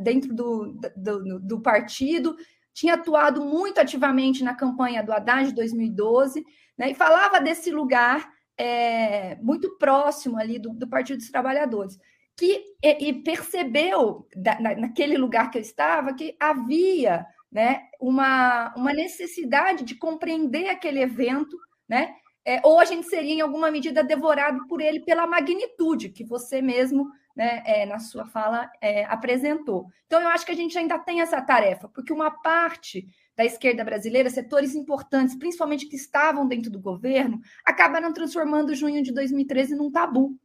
dentro 0.00 0.34
do, 0.34 0.78
do, 0.96 1.40
do 1.40 1.60
partido 1.60 2.36
tinha 2.74 2.94
atuado 2.94 3.42
muito 3.44 3.78
ativamente 3.78 4.42
na 4.42 4.52
campanha 4.52 5.02
do 5.02 5.12
Haddad 5.12 5.48
de 5.48 5.54
2012, 5.54 6.44
né, 6.76 6.90
e 6.90 6.94
falava 6.94 7.40
desse 7.40 7.70
lugar 7.70 8.28
é, 8.58 9.36
muito 9.36 9.78
próximo 9.78 10.38
ali 10.38 10.58
do, 10.58 10.70
do, 10.70 10.88
Partido 10.88 11.18
dos 11.18 11.30
Trabalhadores, 11.30 11.96
que 12.36 12.64
e, 12.82 13.08
e 13.08 13.12
percebeu 13.22 14.26
da, 14.34 14.60
na, 14.60 14.74
naquele 14.74 15.16
lugar 15.16 15.50
que 15.50 15.58
eu 15.58 15.62
estava 15.62 16.14
que 16.14 16.36
havia 16.38 17.24
né, 17.50 17.82
uma, 18.00 18.74
uma 18.76 18.92
necessidade 18.92 19.84
de 19.84 19.94
compreender 19.94 20.68
aquele 20.68 21.00
evento, 21.00 21.56
né, 21.88 22.12
é, 22.44 22.60
ou 22.64 22.80
a 22.80 22.84
gente 22.84 23.06
seria 23.06 23.34
em 23.34 23.40
alguma 23.40 23.70
medida 23.70 24.02
devorado 24.02 24.66
por 24.66 24.80
ele 24.80 25.00
pela 25.00 25.26
magnitude 25.26 26.10
que 26.10 26.24
você 26.24 26.60
mesmo 26.60 27.08
né, 27.34 27.62
é, 27.66 27.86
na 27.86 27.98
sua 27.98 28.26
fala, 28.26 28.70
é, 28.80 29.04
apresentou. 29.04 29.88
Então, 30.06 30.20
eu 30.20 30.28
acho 30.28 30.46
que 30.46 30.52
a 30.52 30.56
gente 30.56 30.78
ainda 30.78 30.98
tem 30.98 31.20
essa 31.20 31.40
tarefa, 31.42 31.88
porque 31.88 32.12
uma 32.12 32.30
parte 32.30 33.06
da 33.36 33.44
esquerda 33.44 33.84
brasileira, 33.84 34.30
setores 34.30 34.74
importantes, 34.74 35.34
principalmente 35.34 35.86
que 35.86 35.96
estavam 35.96 36.46
dentro 36.46 36.70
do 36.70 36.80
governo, 36.80 37.40
acabaram 37.64 38.12
transformando 38.12 38.74
junho 38.74 39.02
de 39.02 39.12
2013 39.12 39.74
num 39.74 39.90
tabu. 39.90 40.36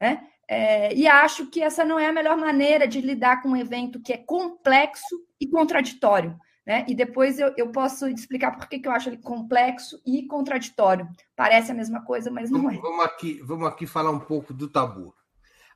Né? 0.00 0.24
É, 0.46 0.94
e 0.94 1.06
acho 1.08 1.46
que 1.46 1.60
essa 1.60 1.84
não 1.84 1.98
é 1.98 2.06
a 2.06 2.12
melhor 2.12 2.36
maneira 2.36 2.86
de 2.86 3.00
lidar 3.00 3.42
com 3.42 3.50
um 3.50 3.56
evento 3.56 4.00
que 4.00 4.12
é 4.12 4.16
complexo 4.16 5.20
e 5.40 5.48
contraditório. 5.48 6.38
Né? 6.64 6.84
E 6.86 6.94
depois 6.94 7.38
eu, 7.38 7.52
eu 7.56 7.72
posso 7.72 8.06
explicar 8.08 8.52
por 8.52 8.68
que, 8.68 8.78
que 8.78 8.86
eu 8.86 8.92
acho 8.92 9.08
ele 9.08 9.16
complexo 9.16 10.00
e 10.06 10.26
contraditório. 10.26 11.08
Parece 11.34 11.72
a 11.72 11.74
mesma 11.74 12.04
coisa, 12.04 12.30
mas 12.30 12.50
não 12.50 12.70
é. 12.70 12.76
Vamos 12.76 13.04
aqui, 13.04 13.40
vamos 13.42 13.66
aqui 13.66 13.86
falar 13.86 14.10
um 14.10 14.20
pouco 14.20 14.54
do 14.54 14.68
tabu. 14.68 15.14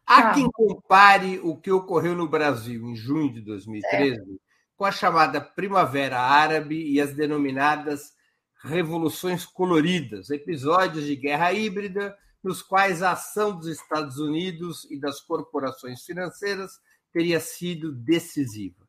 Há 0.07 0.23
tá. 0.23 0.35
quem 0.35 0.51
compare 0.51 1.39
o 1.43 1.57
que 1.57 1.71
ocorreu 1.71 2.15
no 2.15 2.29
Brasil 2.29 2.89
em 2.89 2.97
junho 2.97 3.33
de 3.33 3.41
2013 3.41 4.21
é. 4.21 4.25
com 4.77 4.85
a 4.85 4.93
chamada 4.93 5.41
Primavera 5.41 6.21
Árabe 6.21 6.91
e 6.91 7.01
as 7.01 7.15
denominadas 7.15 8.13
Revoluções 8.65 9.45
Coloridas, 9.45 10.31
episódios 10.31 11.05
de 11.05 11.17
guerra 11.17 11.53
híbrida 11.53 12.17
nos 12.43 12.61
quais 12.61 13.03
a 13.03 13.13
ação 13.13 13.57
dos 13.57 13.69
Estados 13.69 14.19
Unidos 14.19 14.85
e 14.91 14.99
das 14.99 15.21
corporações 15.21 16.03
financeiras 16.05 16.73
teria 17.13 17.39
sido 17.39 17.93
decisiva. 17.93 18.89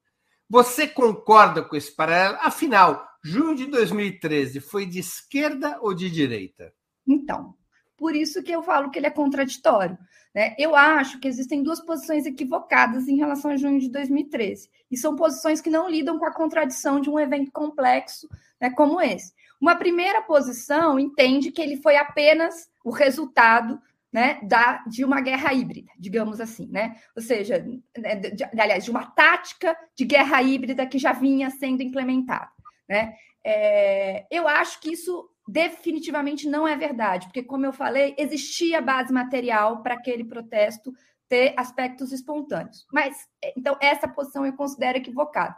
Você 0.49 0.87
concorda 0.87 1.63
com 1.63 1.75
esse 1.75 1.95
paralelo? 1.95 2.37
Afinal, 2.41 3.07
junho 3.23 3.55
de 3.55 3.65
2013 3.67 4.59
foi 4.59 4.85
de 4.85 4.99
esquerda 4.99 5.77
ou 5.81 5.93
de 5.93 6.09
direita? 6.09 6.73
Então, 7.07 7.55
por 8.03 8.17
isso 8.17 8.43
que 8.43 8.51
eu 8.51 8.61
falo 8.61 8.91
que 8.91 8.99
ele 8.99 9.07
é 9.07 9.09
contraditório. 9.09 9.97
Né? 10.35 10.53
Eu 10.59 10.75
acho 10.75 11.21
que 11.21 11.27
existem 11.27 11.63
duas 11.63 11.79
posições 11.79 12.25
equivocadas 12.25 13.07
em 13.07 13.15
relação 13.15 13.49
a 13.49 13.55
junho 13.55 13.79
de 13.79 13.89
2013, 13.89 14.69
e 14.91 14.97
são 14.97 15.15
posições 15.15 15.61
que 15.61 15.69
não 15.69 15.89
lidam 15.89 16.19
com 16.19 16.25
a 16.25 16.33
contradição 16.33 16.99
de 16.99 17.09
um 17.09 17.17
evento 17.17 17.49
complexo 17.49 18.27
né, 18.59 18.69
como 18.71 18.99
esse. 18.99 19.31
Uma 19.57 19.77
primeira 19.77 20.21
posição 20.21 20.99
entende 20.99 21.49
que 21.49 21.61
ele 21.61 21.77
foi 21.77 21.95
apenas 21.95 22.69
o 22.83 22.91
resultado 22.91 23.81
né, 24.11 24.37
da, 24.43 24.83
de 24.85 25.05
uma 25.05 25.21
guerra 25.21 25.53
híbrida, 25.53 25.89
digamos 25.97 26.41
assim, 26.41 26.67
né? 26.67 26.97
Ou 27.15 27.21
seja, 27.21 27.65
né, 27.97 28.15
de, 28.17 28.43
aliás, 28.43 28.83
de 28.83 28.91
uma 28.91 29.05
tática 29.05 29.77
de 29.95 30.03
guerra 30.03 30.43
híbrida 30.43 30.85
que 30.85 30.99
já 30.99 31.13
vinha 31.13 31.49
sendo 31.49 31.81
implementada. 31.81 32.51
Né? 32.87 33.13
É, 33.45 34.27
eu 34.29 34.45
acho 34.45 34.81
que 34.81 34.91
isso 34.91 35.29
definitivamente 35.47 36.47
não 36.47 36.67
é 36.67 36.75
verdade, 36.75 37.27
porque, 37.27 37.43
como 37.43 37.65
eu 37.65 37.73
falei, 37.73 38.15
existia 38.17 38.81
base 38.81 39.11
material 39.11 39.81
para 39.81 39.95
aquele 39.95 40.23
protesto 40.23 40.93
ter 41.27 41.53
aspectos 41.57 42.11
espontâneos. 42.11 42.85
Mas, 42.91 43.27
então, 43.57 43.77
essa 43.81 44.07
posição 44.07 44.45
eu 44.45 44.53
considero 44.53 44.97
equivocada. 44.97 45.55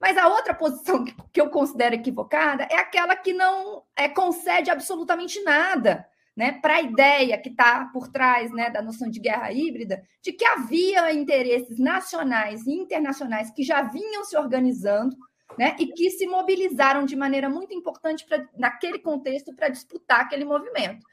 Mas 0.00 0.16
a 0.16 0.28
outra 0.28 0.54
posição 0.54 1.04
que 1.04 1.40
eu 1.40 1.50
considero 1.50 1.94
equivocada 1.94 2.66
é 2.70 2.76
aquela 2.76 3.16
que 3.16 3.32
não 3.32 3.82
é, 3.96 4.08
concede 4.08 4.70
absolutamente 4.70 5.42
nada 5.42 6.06
né, 6.36 6.52
para 6.52 6.76
a 6.76 6.82
ideia 6.82 7.38
que 7.38 7.48
está 7.48 7.86
por 7.86 8.08
trás 8.08 8.52
né, 8.52 8.68
da 8.68 8.82
noção 8.82 9.08
de 9.08 9.18
guerra 9.18 9.50
híbrida, 9.52 10.02
de 10.22 10.32
que 10.32 10.44
havia 10.44 11.12
interesses 11.14 11.78
nacionais 11.78 12.66
e 12.66 12.72
internacionais 12.72 13.50
que 13.50 13.62
já 13.62 13.82
vinham 13.82 14.22
se 14.22 14.36
organizando 14.36 15.16
né, 15.58 15.76
e 15.78 15.86
que 15.86 16.10
se 16.10 16.26
mobilizaram 16.26 17.04
de 17.04 17.16
maneira 17.16 17.48
muito 17.48 17.74
importante 17.74 18.24
pra, 18.26 18.46
naquele 18.56 18.98
contexto 18.98 19.54
para 19.54 19.68
disputar 19.68 20.20
aquele 20.20 20.44
movimento. 20.44 21.06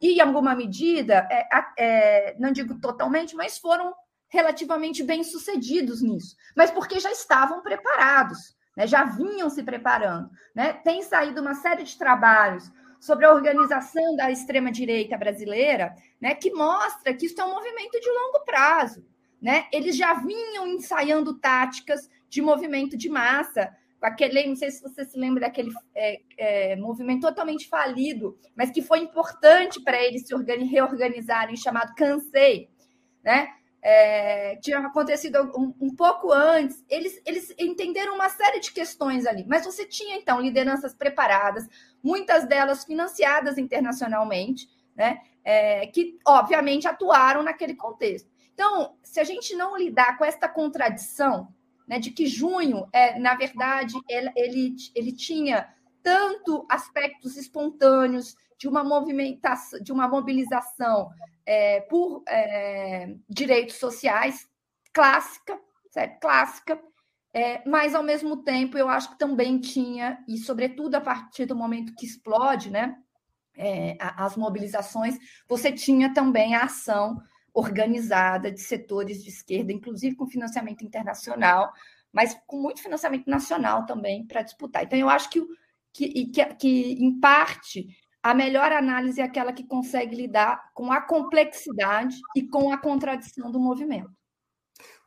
E, 0.00 0.14
em 0.14 0.20
alguma 0.20 0.54
medida, 0.54 1.26
é, 1.30 1.48
é, 1.78 2.36
não 2.38 2.52
digo 2.52 2.78
totalmente, 2.80 3.34
mas 3.34 3.58
foram 3.58 3.94
relativamente 4.28 5.02
bem 5.02 5.22
sucedidos 5.22 6.02
nisso, 6.02 6.36
mas 6.56 6.70
porque 6.70 6.98
já 6.98 7.10
estavam 7.12 7.62
preparados, 7.62 8.56
né, 8.76 8.86
já 8.86 9.04
vinham 9.04 9.48
se 9.48 9.62
preparando. 9.62 10.28
Né? 10.54 10.72
Tem 10.72 11.02
saído 11.02 11.40
uma 11.40 11.54
série 11.54 11.84
de 11.84 11.96
trabalhos 11.96 12.70
sobre 13.00 13.26
a 13.26 13.32
organização 13.32 14.16
da 14.16 14.30
extrema-direita 14.30 15.16
brasileira, 15.16 15.94
né, 16.20 16.34
que 16.34 16.50
mostra 16.50 17.14
que 17.14 17.26
isso 17.26 17.40
é 17.40 17.44
um 17.44 17.52
movimento 17.52 18.00
de 18.00 18.08
longo 18.08 18.44
prazo. 18.44 19.06
Né? 19.40 19.66
Eles 19.70 19.94
já 19.94 20.14
vinham 20.14 20.66
ensaiando 20.66 21.38
táticas 21.38 22.08
de 22.34 22.42
movimento 22.42 22.96
de 22.96 23.08
massa, 23.08 23.72
aquele, 24.02 24.46
não 24.46 24.56
sei 24.56 24.70
se 24.70 24.82
você 24.82 25.04
se 25.04 25.16
lembra 25.16 25.42
daquele 25.42 25.72
é, 25.94 26.20
é, 26.36 26.76
movimento 26.76 27.22
totalmente 27.22 27.68
falido, 27.68 28.36
mas 28.56 28.70
que 28.70 28.82
foi 28.82 28.98
importante 28.98 29.80
para 29.80 30.02
eles 30.02 30.26
se 30.26 30.34
reorganizarem, 30.34 31.56
chamado 31.56 31.94
Cansei, 31.94 32.68
né? 33.22 33.48
É, 33.86 34.56
tinha 34.56 34.78
acontecido 34.78 35.52
um, 35.54 35.74
um, 35.78 35.94
pouco 35.94 36.32
antes, 36.32 36.82
eles, 36.88 37.20
eles 37.26 37.54
entenderam 37.58 38.14
uma 38.14 38.30
série 38.30 38.58
de 38.58 38.72
questões 38.72 39.26
ali, 39.26 39.44
mas 39.46 39.66
você 39.66 39.84
tinha 39.84 40.16
então 40.16 40.40
lideranças 40.40 40.94
preparadas, 40.94 41.68
muitas 42.02 42.48
delas 42.48 42.82
financiadas 42.86 43.58
internacionalmente, 43.58 44.70
né, 44.96 45.20
é, 45.44 45.86
que 45.88 46.18
obviamente 46.26 46.88
atuaram 46.88 47.42
naquele 47.42 47.74
contexto. 47.74 48.26
Então, 48.54 48.96
se 49.02 49.20
a 49.20 49.24
gente 49.24 49.54
não 49.54 49.76
lidar 49.76 50.16
com 50.16 50.24
esta 50.24 50.48
contradição, 50.48 51.53
né, 51.86 51.98
de 51.98 52.10
que 52.10 52.26
junho, 52.26 52.88
é, 52.92 53.18
na 53.18 53.34
verdade, 53.34 53.94
ele, 54.08 54.30
ele, 54.36 54.76
ele 54.94 55.12
tinha 55.12 55.68
tanto 56.02 56.66
aspectos 56.70 57.36
espontâneos 57.36 58.36
de 58.58 58.68
uma 58.68 58.84
movimentação, 58.84 59.80
de 59.80 59.92
uma 59.92 60.08
mobilização 60.08 61.10
é, 61.46 61.80
por 61.82 62.22
é, 62.28 63.14
direitos 63.28 63.76
sociais 63.76 64.48
clássica, 64.92 65.58
certo? 65.90 66.20
clássica, 66.20 66.80
é, 67.34 67.68
mas, 67.68 67.96
ao 67.96 68.02
mesmo 68.02 68.36
tempo, 68.44 68.78
eu 68.78 68.88
acho 68.88 69.10
que 69.10 69.18
também 69.18 69.58
tinha, 69.58 70.22
e 70.28 70.38
sobretudo 70.38 70.94
a 70.94 71.00
partir 71.00 71.46
do 71.46 71.56
momento 71.56 71.92
que 71.96 72.06
explode 72.06 72.70
né, 72.70 72.96
é, 73.56 73.96
as 73.98 74.36
mobilizações, 74.36 75.18
você 75.48 75.72
tinha 75.72 76.14
também 76.14 76.54
a 76.54 76.62
ação 76.62 77.20
organizada 77.54 78.50
de 78.50 78.60
setores 78.60 79.22
de 79.22 79.30
esquerda, 79.30 79.72
inclusive 79.72 80.16
com 80.16 80.26
financiamento 80.26 80.84
internacional, 80.84 81.72
mas 82.12 82.36
com 82.46 82.60
muito 82.60 82.82
financiamento 82.82 83.28
nacional 83.28 83.86
também 83.86 84.26
para 84.26 84.42
disputar. 84.42 84.82
Então, 84.82 84.98
eu 84.98 85.08
acho 85.08 85.30
que, 85.30 85.40
que, 85.92 86.26
que, 86.26 86.44
que, 86.56 86.92
em 86.92 87.18
parte, 87.20 87.86
a 88.20 88.34
melhor 88.34 88.72
análise 88.72 89.20
é 89.20 89.24
aquela 89.24 89.52
que 89.52 89.64
consegue 89.64 90.16
lidar 90.16 90.70
com 90.74 90.90
a 90.90 91.00
complexidade 91.00 92.16
e 92.36 92.42
com 92.42 92.72
a 92.72 92.78
contradição 92.78 93.50
do 93.50 93.60
movimento. 93.60 94.10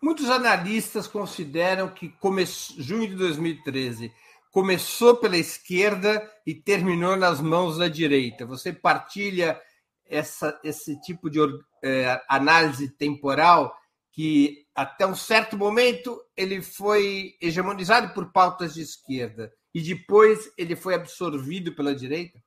Muitos 0.02 0.30
analistas 0.30 1.08
consideram 1.08 1.90
que 1.90 2.10
come... 2.10 2.46
junho 2.46 3.10
de 3.10 3.16
2013 3.16 4.14
começou 4.52 5.18
pela 5.18 5.38
esquerda 5.38 6.28
e 6.46 6.56
terminou 6.56 7.16
nas 7.16 7.42
mãos 7.42 7.78
da 7.78 7.88
direita. 7.88 8.46
Você 8.46 8.72
partilha 8.72 9.60
essa, 10.06 10.60
esse 10.64 11.00
tipo 11.02 11.30
de 11.30 11.40
é, 11.84 12.22
análise 12.28 12.90
temporal 12.90 13.76
que 14.12 14.66
até 14.74 15.06
um 15.06 15.16
certo 15.16 15.58
momento 15.58 16.20
ele 16.36 16.62
foi 16.62 17.36
hegemonizado 17.42 18.14
por 18.14 18.32
pautas 18.32 18.74
de 18.74 18.82
esquerda 18.82 19.54
e 19.74 19.82
depois 19.82 20.52
ele 20.58 20.76
foi 20.76 20.96
absorvido 20.96 21.76
pela 21.76 21.94
direita? 21.94 22.40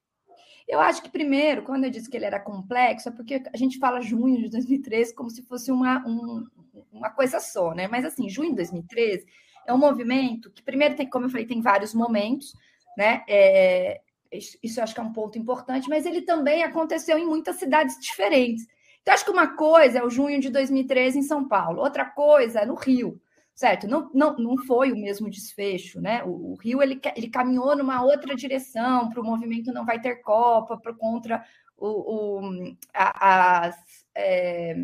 Eu 0.67 0.81
acho 0.81 1.03
que, 1.03 1.09
primeiro, 1.09 1.63
quando 1.63 1.85
eu 1.85 1.91
disse 1.91 2.09
que 2.09 2.17
ele 2.17 2.25
era 2.25 2.39
complexo, 2.39 3.09
é 3.09 3.13
porque 3.13 3.43
a 3.53 3.57
gente 3.57 3.79
fala 3.79 4.01
junho 4.01 4.41
de 4.43 4.49
2013 4.49 5.15
como 5.15 5.29
se 5.29 5.43
fosse 5.43 5.73
uma, 5.73 5.99
um, 6.07 6.47
uma 6.93 7.11
coisa 7.11 7.41
só, 7.41 7.75
né? 7.75 7.89
Mas, 7.89 8.05
assim, 8.05 8.29
junho 8.29 8.51
de 8.51 8.57
2013 8.57 9.27
é 9.67 9.73
um 9.73 9.79
movimento 9.79 10.51
que, 10.51 10.63
primeiro, 10.63 10.95
tem, 10.95 11.09
como 11.09 11.27
eu 11.27 11.31
falei, 11.31 11.45
tem 11.45 11.61
vários 11.61 11.93
momentos, 11.93 12.53
né? 12.97 13.25
É, 13.29 14.01
isso 14.33 14.79
eu 14.79 14.85
acho 14.85 14.95
que 14.95 15.01
é 15.01 15.03
um 15.03 15.13
ponto 15.13 15.37
importante, 15.39 15.89
mas 15.89 16.07
ele 16.07 16.23
também 16.23 16.63
aconteceu 16.63 17.19
em 17.19 17.27
muitas 17.27 17.57
cidades 17.57 17.97
diferentes. 18.01 18.65
Então, 19.03 19.15
acho 19.15 19.25
que 19.25 19.31
uma 19.31 19.57
coisa 19.57 19.99
é 19.99 20.05
o 20.05 20.11
junho 20.11 20.41
de 20.41 20.51
2013 20.51 21.19
em 21.19 21.23
São 21.23 21.47
Paulo, 21.49 21.81
outra 21.81 22.05
coisa 22.05 22.61
é 22.61 22.67
no 22.67 22.75
Rio 22.75 23.21
certo? 23.61 23.87
Não, 23.87 24.11
não, 24.15 24.35
não 24.39 24.57
foi 24.57 24.91
o 24.91 24.97
mesmo 24.97 25.29
desfecho, 25.29 26.01
né? 26.01 26.25
O, 26.25 26.53
o 26.53 26.55
Rio 26.55 26.83
ele, 26.83 26.99
ele 27.15 27.29
caminhou 27.29 27.77
numa 27.77 28.03
outra 28.03 28.35
direção 28.35 29.11
para 29.11 29.21
o 29.21 29.25
movimento 29.25 29.71
não 29.71 29.85
vai 29.85 30.01
ter 30.01 30.23
Copa, 30.23 30.79
para 30.79 30.95
contra 30.95 31.45
o, 31.77 32.39
o 32.39 32.77
a, 32.95 33.67
as 33.67 33.77
é, 34.15 34.77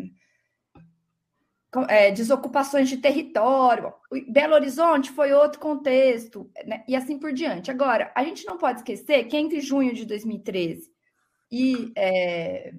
é, 1.87 2.11
desocupações 2.11 2.87
de 2.87 2.97
território. 2.97 3.91
Belo 4.29 4.53
Horizonte 4.53 5.09
foi 5.09 5.33
outro 5.33 5.59
contexto, 5.59 6.47
né? 6.63 6.83
e 6.87 6.95
assim 6.95 7.17
por 7.17 7.33
diante. 7.33 7.71
Agora, 7.71 8.11
a 8.13 8.23
gente 8.23 8.45
não 8.45 8.59
pode 8.59 8.79
esquecer 8.79 9.23
que 9.25 9.37
entre 9.37 9.59
junho 9.59 9.91
de 9.91 10.05
2013 10.05 10.91
e 11.51 11.91
é, 11.95 12.73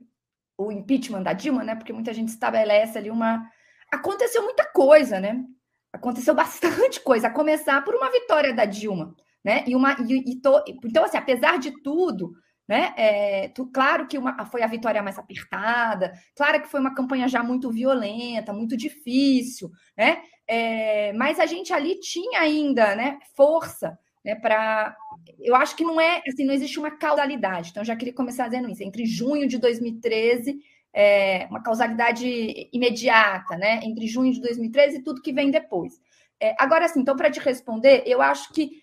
o 0.58 0.72
impeachment 0.72 1.22
da 1.22 1.32
Dilma, 1.32 1.64
né? 1.64 1.76
Porque 1.76 1.92
muita 1.92 2.12
gente 2.12 2.28
estabelece 2.28 2.98
ali 2.98 3.10
uma. 3.10 3.48
Aconteceu 3.90 4.42
muita 4.42 4.66
coisa, 4.66 5.18
né? 5.18 5.44
aconteceu 5.92 6.34
bastante 6.34 7.00
coisa, 7.02 7.28
a 7.28 7.32
começar 7.32 7.82
por 7.84 7.94
uma 7.94 8.10
vitória 8.10 8.52
da 8.52 8.64
Dilma, 8.64 9.14
né? 9.44 9.64
E 9.66 9.74
uma 9.74 9.96
e, 10.00 10.32
e 10.32 10.40
to, 10.40 10.62
então 10.84 11.04
assim, 11.04 11.16
apesar 11.16 11.58
de 11.58 11.82
tudo, 11.82 12.32
né? 12.68 12.92
É, 12.96 13.52
claro 13.72 14.06
que 14.06 14.18
uma, 14.18 14.44
foi 14.46 14.62
a 14.62 14.66
vitória 14.66 15.02
mais 15.02 15.18
apertada, 15.18 16.12
claro 16.36 16.60
que 16.60 16.68
foi 16.68 16.80
uma 16.80 16.94
campanha 16.94 17.28
já 17.28 17.42
muito 17.42 17.70
violenta, 17.70 18.52
muito 18.52 18.76
difícil, 18.76 19.70
né? 19.96 20.22
É, 20.46 21.12
mas 21.14 21.38
a 21.38 21.46
gente 21.46 21.72
ali 21.72 21.98
tinha 22.00 22.40
ainda, 22.40 22.94
né? 22.94 23.18
Força, 23.36 23.98
né? 24.24 24.34
Para 24.34 24.96
eu 25.40 25.54
acho 25.54 25.76
que 25.76 25.84
não 25.84 26.00
é 26.00 26.22
assim, 26.26 26.44
não 26.44 26.54
existe 26.54 26.78
uma 26.78 26.90
causalidade. 26.90 27.70
Então 27.70 27.84
já 27.84 27.96
queria 27.96 28.14
começar 28.14 28.46
dizendo 28.46 28.70
isso. 28.70 28.82
Entre 28.82 29.04
junho 29.06 29.46
de 29.48 29.58
2013 29.58 30.58
é, 30.92 31.46
uma 31.50 31.62
causalidade 31.62 32.68
imediata, 32.72 33.56
né, 33.56 33.80
entre 33.84 34.06
junho 34.06 34.32
de 34.32 34.40
2013 34.40 34.96
e 34.98 35.02
tudo 35.02 35.22
que 35.22 35.32
vem 35.32 35.50
depois. 35.50 36.00
É, 36.40 36.54
agora, 36.58 36.88
sim, 36.88 37.00
então, 37.00 37.16
para 37.16 37.30
te 37.30 37.40
responder, 37.40 38.02
eu 38.06 38.22
acho 38.22 38.52
que, 38.52 38.82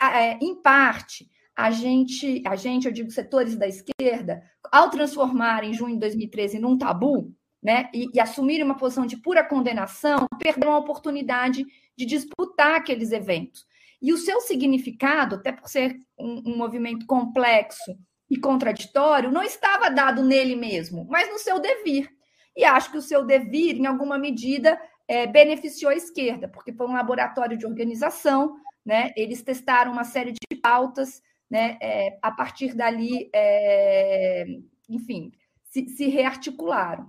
é, 0.00 0.32
em 0.34 0.54
parte, 0.60 1.28
a 1.54 1.70
gente, 1.70 2.42
a 2.46 2.56
gente, 2.56 2.86
eu 2.86 2.92
digo 2.92 3.10
setores 3.10 3.56
da 3.56 3.66
esquerda, 3.66 4.42
ao 4.70 4.90
transformar 4.90 5.64
em 5.64 5.72
junho 5.72 5.94
de 5.94 6.00
2013 6.00 6.58
num 6.58 6.76
tabu, 6.76 7.32
né, 7.62 7.88
e, 7.92 8.06
e 8.14 8.20
assumirem 8.20 8.64
uma 8.64 8.76
posição 8.76 9.06
de 9.06 9.16
pura 9.16 9.42
condenação, 9.42 10.26
perderam 10.38 10.74
a 10.74 10.78
oportunidade 10.78 11.64
de 11.96 12.04
disputar 12.04 12.74
aqueles 12.74 13.12
eventos. 13.12 13.66
E 14.06 14.12
o 14.12 14.16
seu 14.16 14.40
significado, 14.40 15.34
até 15.34 15.50
por 15.50 15.68
ser 15.68 15.98
um, 16.16 16.52
um 16.52 16.56
movimento 16.56 17.04
complexo 17.06 17.98
e 18.30 18.38
contraditório 18.38 19.32
não 19.32 19.42
estava 19.42 19.90
dado 19.90 20.22
nele 20.22 20.54
mesmo, 20.54 21.04
mas 21.10 21.28
no 21.28 21.40
seu 21.40 21.58
devir. 21.58 22.08
E 22.56 22.64
acho 22.64 22.92
que 22.92 22.98
o 22.98 23.02
seu 23.02 23.24
devir, 23.24 23.74
em 23.74 23.84
alguma 23.84 24.16
medida, 24.16 24.80
é, 25.08 25.26
beneficiou 25.26 25.90
a 25.90 25.96
esquerda, 25.96 26.46
porque 26.46 26.72
foi 26.72 26.86
um 26.86 26.92
laboratório 26.92 27.58
de 27.58 27.66
organização, 27.66 28.54
né? 28.84 29.10
Eles 29.16 29.42
testaram 29.42 29.90
uma 29.90 30.04
série 30.04 30.30
de 30.30 30.56
pautas, 30.62 31.20
né? 31.50 31.76
É, 31.82 32.16
a 32.22 32.30
partir 32.30 32.76
dali, 32.76 33.28
é, 33.34 34.46
enfim, 34.88 35.32
se, 35.64 35.88
se, 35.88 36.06
rearticularam. 36.06 37.08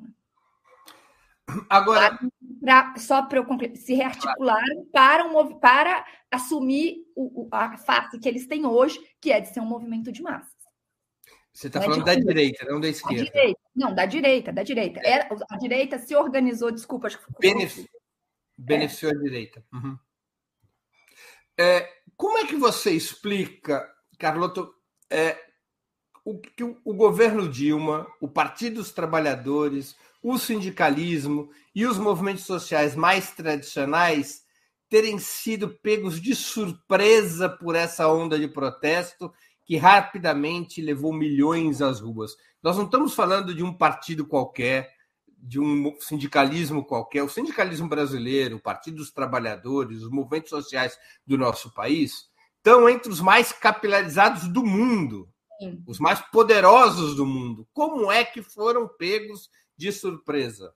Agora, 1.69 2.19
pra, 2.59 2.93
só 2.97 3.21
para 3.23 3.39
eu 3.39 3.45
concluir, 3.45 3.75
se 3.77 3.93
rearticularam 3.93 4.85
para, 4.91 5.25
um, 5.25 5.59
para 5.59 6.05
assumir 6.29 7.05
o, 7.15 7.47
a 7.51 7.77
face 7.77 8.19
que 8.19 8.27
eles 8.27 8.45
têm 8.47 8.65
hoje, 8.65 8.99
que 9.21 9.31
é 9.31 9.39
de 9.39 9.47
ser 9.47 9.61
um 9.61 9.65
movimento 9.65 10.11
de 10.11 10.21
massa. 10.21 10.51
Você 11.53 11.67
está 11.67 11.81
falando 11.81 12.03
da 12.03 12.13
direita, 12.13 12.65
não 12.65 12.79
da 12.79 12.87
esquerda. 12.87 13.23
Direita. 13.23 13.59
Não, 13.75 13.93
da 13.93 14.05
direita, 14.05 14.53
da 14.53 14.61
direita. 14.61 14.99
É. 14.99 15.09
Era, 15.09 15.29
a 15.49 15.57
direita 15.57 15.97
se 15.97 16.15
organizou, 16.15 16.69
desculpa, 16.69 17.07
acho 17.07 17.17
que 17.17 17.25
Benef... 17.39 17.89
Beneficiou 18.55 19.11
é. 19.11 19.15
a 19.15 19.19
direita. 19.19 19.63
Uhum. 19.73 19.97
É, 21.57 21.89
como 22.15 22.37
é 22.37 22.45
que 22.45 22.55
você 22.55 22.91
explica, 22.91 23.91
Carloto, 24.19 24.71
é, 25.09 25.35
o 26.23 26.37
que 26.37 26.63
o, 26.63 26.77
o, 26.83 26.93
governo 26.93 27.49
Dilma, 27.49 28.05
o 28.21 28.27
Partido 28.27 28.75
dos 28.75 28.91
Trabalhadores, 28.91 29.95
o 30.21 30.37
sindicalismo 30.37 31.49
e 31.73 31.85
os 31.85 31.97
movimentos 31.97 32.45
sociais 32.45 32.95
mais 32.95 33.31
tradicionais 33.31 34.43
terem 34.89 35.19
sido 35.19 35.69
pegos 35.69 36.21
de 36.21 36.33
surpresa 36.35 37.49
por 37.49 37.75
essa 37.75 38.07
onda 38.07 38.39
de 38.39 38.47
protesto 38.47 39.31
que 39.65 39.75
rapidamente 39.75 40.81
levou 40.81 41.11
milhões 41.11 41.81
às 41.81 41.99
ruas. 41.99 42.35
Nós 42.63 42.77
não 42.77 42.85
estamos 42.85 43.13
falando 43.13 43.53
de 43.53 43.63
um 43.63 43.73
partido 43.73 44.25
qualquer, 44.25 44.89
de 45.37 45.59
um 45.59 45.93
sindicalismo 45.99 46.85
qualquer. 46.85 47.21
O 47.21 47.29
sindicalismo 47.29 47.87
brasileiro, 47.87 48.57
o 48.57 48.61
Partido 48.61 48.97
dos 48.97 49.11
Trabalhadores, 49.11 50.03
os 50.03 50.09
movimentos 50.09 50.49
sociais 50.49 50.97
do 51.25 51.37
nosso 51.37 51.73
país 51.73 52.29
estão 52.57 52.89
entre 52.89 53.11
os 53.11 53.21
mais 53.21 53.51
capilarizados 53.51 54.47
do 54.47 54.65
mundo, 54.65 55.29
Sim. 55.59 55.83
os 55.85 55.99
mais 55.99 56.21
poderosos 56.31 57.15
do 57.15 57.25
mundo. 57.25 57.67
Como 57.73 58.11
é 58.11 58.23
que 58.23 58.41
foram 58.41 58.87
pegos 58.87 59.49
de 59.77 59.91
surpresa? 59.91 60.73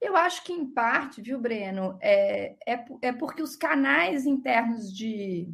Eu 0.00 0.16
acho 0.16 0.44
que, 0.44 0.52
em 0.52 0.66
parte, 0.66 1.20
viu, 1.20 1.40
Breno, 1.40 1.98
é, 2.00 2.56
é, 2.66 2.84
é 3.02 3.12
porque 3.12 3.42
os 3.42 3.56
canais 3.56 4.26
internos 4.26 4.94
de 4.94 5.48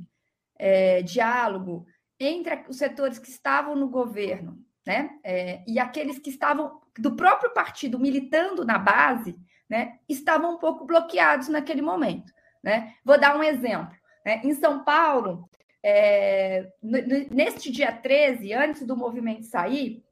é, 0.58 1.02
diálogo 1.02 1.86
entre 2.20 2.64
os 2.68 2.76
setores 2.76 3.18
que 3.18 3.28
estavam 3.28 3.74
no 3.74 3.88
governo 3.88 4.62
né, 4.86 5.18
é, 5.24 5.64
e 5.66 5.78
aqueles 5.78 6.18
que 6.18 6.30
estavam 6.30 6.80
do 6.98 7.16
próprio 7.16 7.52
partido 7.52 7.98
militando 7.98 8.64
na 8.64 8.78
base 8.78 9.36
né, 9.68 9.98
estavam 10.08 10.54
um 10.54 10.58
pouco 10.58 10.84
bloqueados 10.84 11.48
naquele 11.48 11.82
momento. 11.82 12.32
Né? 12.62 12.94
Vou 13.04 13.18
dar 13.18 13.36
um 13.36 13.42
exemplo. 13.42 13.96
Né? 14.24 14.40
Em 14.44 14.52
São 14.54 14.84
Paulo, 14.84 15.48
é, 15.82 16.70
neste 16.82 17.70
dia 17.70 17.92
13, 17.92 18.52
antes 18.52 18.86
do 18.86 18.96
movimento 18.96 19.44
sair, 19.44 20.04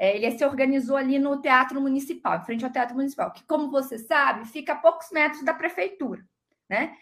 é, 0.00 0.16
ele 0.16 0.30
se 0.30 0.42
organizou 0.42 0.96
ali 0.96 1.18
no 1.18 1.42
Teatro 1.42 1.78
Municipal, 1.78 2.38
em 2.38 2.44
frente 2.46 2.64
ao 2.64 2.72
Teatro 2.72 2.96
Municipal, 2.96 3.30
que, 3.30 3.44
como 3.44 3.70
você 3.70 3.98
sabe, 3.98 4.48
fica 4.48 4.72
a 4.72 4.76
poucos 4.76 5.10
metros 5.12 5.44
da 5.44 5.52
prefeitura, 5.52 6.24
né? 6.70 6.96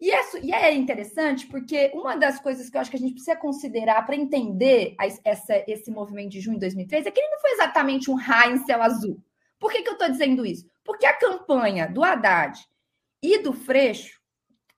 E 0.00 0.12
é, 0.12 0.20
e 0.40 0.52
é 0.52 0.72
interessante 0.72 1.48
porque 1.48 1.90
uma 1.94 2.16
das 2.16 2.38
coisas 2.38 2.70
que 2.70 2.76
eu 2.76 2.80
acho 2.80 2.90
que 2.90 2.96
a 2.96 3.00
gente 3.00 3.14
precisa 3.14 3.34
considerar 3.34 4.06
para 4.06 4.14
entender 4.14 4.94
essa, 5.24 5.64
esse 5.66 5.90
movimento 5.90 6.30
de 6.30 6.40
junho 6.40 6.56
de 6.56 6.60
2003 6.60 7.06
é 7.06 7.10
que 7.10 7.18
ele 7.18 7.30
não 7.30 7.40
foi 7.40 7.50
exatamente 7.52 8.08
um 8.08 8.14
raio 8.14 8.54
em 8.54 8.64
céu 8.64 8.80
azul. 8.82 9.20
Por 9.58 9.72
que, 9.72 9.82
que 9.82 9.88
eu 9.88 9.94
estou 9.94 10.08
dizendo 10.08 10.46
isso? 10.46 10.64
Porque 10.84 11.06
a 11.06 11.18
campanha 11.18 11.88
do 11.88 12.04
Haddad 12.04 12.60
e 13.20 13.38
do 13.38 13.52
Freixo, 13.52 14.20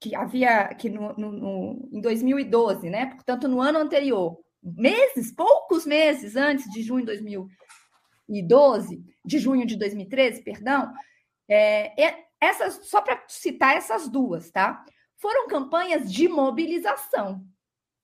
que 0.00 0.14
havia 0.14 0.68
que 0.74 0.88
no, 0.88 1.12
no, 1.14 1.32
no, 1.32 1.88
em 1.92 2.00
2012, 2.00 2.88
né? 2.88 3.06
Portanto, 3.06 3.48
no 3.48 3.60
ano 3.60 3.78
anterior, 3.80 4.38
meses, 4.62 5.32
poucos 5.32 5.86
meses 5.86 6.36
antes 6.36 6.70
de 6.70 6.82
junho 6.82 7.00
de 7.00 7.06
2000, 7.06 7.48
2012, 8.28 9.04
de 9.24 9.38
junho 9.38 9.66
de 9.66 9.76
2013, 9.76 10.42
perdão, 10.42 10.92
é, 11.48 12.24
essas, 12.40 12.80
só 12.88 13.00
para 13.00 13.22
citar 13.28 13.76
essas 13.76 14.08
duas, 14.08 14.50
tá? 14.50 14.84
Foram 15.16 15.48
campanhas 15.48 16.12
de 16.12 16.28
mobilização. 16.28 17.44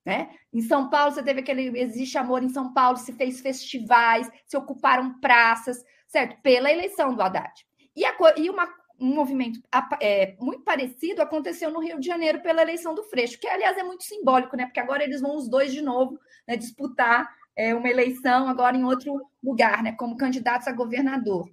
Né? 0.04 0.34
Em 0.52 0.60
São 0.60 0.90
Paulo, 0.90 1.12
você 1.12 1.22
teve 1.22 1.40
aquele 1.40 1.78
Existe 1.78 2.18
Amor 2.18 2.42
em 2.42 2.48
São 2.48 2.72
Paulo, 2.72 2.96
se 2.96 3.12
fez 3.12 3.40
festivais, 3.40 4.28
se 4.46 4.56
ocuparam 4.56 5.20
praças, 5.20 5.84
certo? 6.08 6.40
Pela 6.42 6.72
eleição 6.72 7.14
do 7.14 7.22
Haddad. 7.22 7.52
E, 7.94 8.04
a, 8.04 8.12
e 8.36 8.50
uma, 8.50 8.66
um 8.98 9.14
movimento 9.14 9.60
é, 10.00 10.34
muito 10.40 10.64
parecido 10.64 11.22
aconteceu 11.22 11.70
no 11.70 11.80
Rio 11.80 12.00
de 12.00 12.06
Janeiro 12.06 12.40
pela 12.40 12.62
eleição 12.62 12.94
do 12.94 13.04
Freixo, 13.04 13.38
que, 13.38 13.46
aliás, 13.46 13.76
é 13.78 13.84
muito 13.84 14.02
simbólico, 14.02 14.56
né? 14.56 14.64
Porque 14.66 14.80
agora 14.80 15.04
eles 15.04 15.20
vão 15.20 15.36
os 15.36 15.48
dois 15.48 15.72
de 15.72 15.82
novo 15.82 16.18
né, 16.48 16.56
disputar 16.56 17.32
é, 17.56 17.74
uma 17.74 17.88
eleição 17.88 18.48
agora 18.48 18.76
em 18.76 18.84
outro 18.84 19.20
lugar, 19.42 19.82
né, 19.82 19.92
como 19.92 20.16
candidatos 20.16 20.68
a 20.68 20.72
governador, 20.72 21.48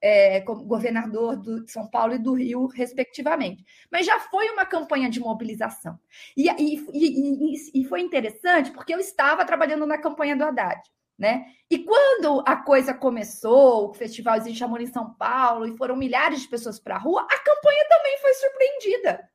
é, 0.00 0.40
como 0.42 0.64
governador 0.64 1.36
do, 1.36 1.64
de 1.64 1.72
São 1.72 1.88
Paulo 1.88 2.14
e 2.14 2.18
do 2.18 2.34
Rio, 2.34 2.66
respectivamente. 2.66 3.64
Mas 3.90 4.06
já 4.06 4.20
foi 4.20 4.50
uma 4.50 4.66
campanha 4.66 5.08
de 5.08 5.20
mobilização. 5.20 5.98
E, 6.36 6.48
e, 6.50 6.86
e, 6.92 7.80
e 7.80 7.84
foi 7.84 8.00
interessante 8.02 8.70
porque 8.70 8.94
eu 8.94 9.00
estava 9.00 9.44
trabalhando 9.44 9.86
na 9.86 9.96
campanha 9.96 10.36
do 10.36 10.44
Haddad. 10.44 10.82
Né? 11.16 11.46
E 11.70 11.78
quando 11.78 12.42
a 12.44 12.56
coisa 12.56 12.92
começou, 12.92 13.88
o 13.90 13.94
festival 13.94 14.36
Existe 14.36 14.64
Amor 14.64 14.80
em 14.80 14.86
São 14.86 15.14
Paulo, 15.14 15.66
e 15.66 15.76
foram 15.76 15.96
milhares 15.96 16.40
de 16.40 16.48
pessoas 16.48 16.78
para 16.78 16.96
a 16.96 16.98
rua, 16.98 17.22
a 17.22 17.38
campanha 17.38 17.86
também 17.88 18.18
foi 18.18 18.34
surpreendida. 18.34 19.30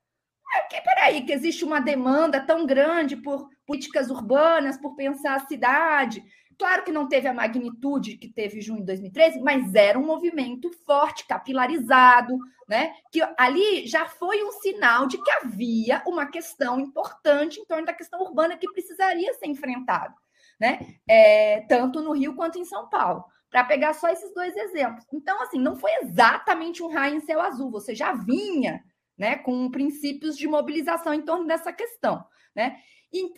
É 0.55 0.61
que, 0.63 0.81
peraí, 0.81 1.25
que 1.25 1.31
existe 1.31 1.63
uma 1.63 1.79
demanda 1.79 2.41
tão 2.41 2.65
grande 2.65 3.15
por 3.15 3.49
políticas 3.69 4.09
urbanas, 4.09 4.77
por 4.77 4.95
pensar 4.95 5.35
a 5.35 5.45
cidade. 5.45 6.23
Claro 6.57 6.83
que 6.83 6.91
não 6.91 7.07
teve 7.07 7.27
a 7.27 7.33
magnitude 7.33 8.17
que 8.17 8.27
teve 8.27 8.61
junho 8.61 8.79
de 8.79 8.87
2013, 8.87 9.39
mas 9.41 9.75
era 9.75 9.97
um 9.97 10.05
movimento 10.05 10.71
forte, 10.87 11.27
capilarizado, 11.27 12.35
né? 12.67 12.95
Que 13.11 13.21
ali 13.37 13.85
já 13.85 14.07
foi 14.07 14.43
um 14.43 14.51
sinal 14.53 15.05
de 15.05 15.21
que 15.21 15.31
havia 15.31 16.01
uma 16.07 16.25
questão 16.25 16.79
importante 16.79 17.59
em 17.59 17.65
torno 17.65 17.85
da 17.85 17.93
questão 17.93 18.19
urbana 18.21 18.57
que 18.57 18.69
precisaria 18.71 19.33
ser 19.35 19.45
enfrentada, 19.45 20.15
né? 20.59 20.79
É, 21.07 21.61
tanto 21.69 22.01
no 22.01 22.13
Rio 22.13 22.35
quanto 22.35 22.57
em 22.57 22.65
São 22.65 22.89
Paulo. 22.89 23.23
Para 23.51 23.63
pegar 23.63 23.93
só 23.93 24.09
esses 24.09 24.33
dois 24.33 24.55
exemplos. 24.57 25.05
Então, 25.13 25.41
assim, 25.41 25.59
não 25.59 25.75
foi 25.75 25.91
exatamente 26.01 26.83
um 26.83 26.89
raio 26.89 27.15
em 27.15 27.21
céu 27.21 27.39
azul, 27.39 27.71
você 27.71 27.93
já 27.95 28.13
vinha 28.13 28.83
né, 29.17 29.35
com 29.37 29.69
princípios 29.69 30.37
de 30.37 30.47
mobilização 30.47 31.13
em 31.13 31.21
torno 31.21 31.45
dessa 31.45 31.71
questão. 31.71 32.23
Né? 32.55 32.79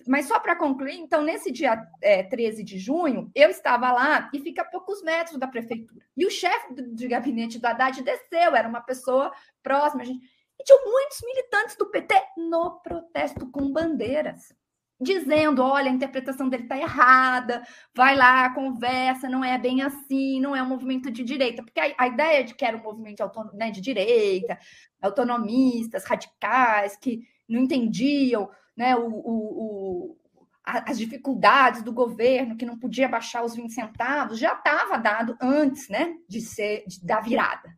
Mas 0.07 0.27
só 0.27 0.39
para 0.39 0.55
concluir, 0.55 0.97
então, 0.97 1.21
nesse 1.21 1.51
dia 1.51 1.81
é, 2.01 2.23
13 2.23 2.63
de 2.63 2.77
junho, 2.77 3.31
eu 3.33 3.49
estava 3.49 3.91
lá 3.91 4.29
e 4.33 4.39
fica 4.39 4.61
a 4.61 4.65
poucos 4.65 5.01
metros 5.01 5.39
da 5.39 5.47
prefeitura. 5.47 6.05
E 6.15 6.25
o 6.25 6.31
chefe 6.31 6.73
de 6.93 7.07
gabinete 7.07 7.59
do 7.59 7.65
Haddad 7.65 8.01
desceu, 8.03 8.55
era 8.55 8.67
uma 8.67 8.81
pessoa 8.81 9.31
próxima. 9.63 10.03
Gente, 10.03 10.25
e 10.59 10.63
tinha 10.63 10.77
muitos 10.83 11.21
militantes 11.23 11.75
do 11.75 11.89
PT 11.89 12.13
no 12.37 12.81
protesto 12.81 13.49
com 13.49 13.71
bandeiras 13.71 14.53
dizendo: 15.01 15.63
olha, 15.63 15.89
a 15.89 15.93
interpretação 15.93 16.47
dele 16.47 16.63
está 16.63 16.77
errada, 16.77 17.63
vai 17.95 18.15
lá, 18.15 18.53
conversa, 18.53 19.27
não 19.27 19.43
é 19.43 19.57
bem 19.57 19.81
assim, 19.81 20.39
não 20.39 20.55
é 20.55 20.61
um 20.61 20.67
movimento 20.67 21.09
de 21.09 21.23
direita, 21.23 21.63
porque 21.63 21.79
a, 21.79 21.93
a 21.97 22.07
ideia 22.07 22.43
de 22.43 22.53
que 22.53 22.63
era 22.63 22.77
um 22.77 22.83
movimento 22.83 23.23
né, 23.53 23.71
de 23.71 23.81
direita, 23.81 24.59
autonomistas, 25.01 26.05
radicais, 26.05 26.95
que 26.95 27.21
não 27.49 27.61
entendiam 27.61 28.49
né, 28.75 28.95
o, 28.95 29.07
o, 29.07 30.11
o, 30.13 30.17
as 30.63 30.97
dificuldades 30.97 31.81
do 31.81 31.91
governo, 31.91 32.55
que 32.55 32.65
não 32.65 32.77
podia 32.77 33.07
baixar 33.07 33.43
os 33.43 33.55
20 33.55 33.71
centavos, 33.73 34.39
já 34.39 34.53
estava 34.53 34.97
dado 34.97 35.37
antes 35.41 35.89
né, 35.89 36.15
de 36.27 36.41
ser 36.41 36.83
de, 36.87 37.05
da 37.05 37.19
virada. 37.19 37.69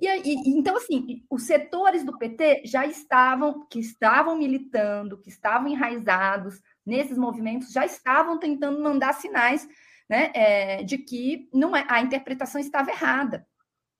E, 0.00 0.06
e, 0.06 0.58
então, 0.58 0.76
assim, 0.76 1.24
os 1.30 1.44
setores 1.44 2.04
do 2.04 2.18
PT 2.18 2.62
já 2.64 2.84
estavam, 2.84 3.66
que 3.68 3.78
estavam 3.78 4.36
militando, 4.36 5.16
que 5.18 5.28
estavam 5.28 5.68
enraizados 5.68 6.60
nesses 6.84 7.16
movimentos, 7.16 7.72
já 7.72 7.86
estavam 7.86 8.38
tentando 8.38 8.82
mandar 8.82 9.12
sinais 9.12 9.68
né, 10.08 10.32
é, 10.34 10.82
de 10.82 10.98
que 10.98 11.48
não 11.54 11.76
é, 11.76 11.86
a 11.88 12.00
interpretação 12.00 12.60
estava 12.60 12.90
errada. 12.90 13.46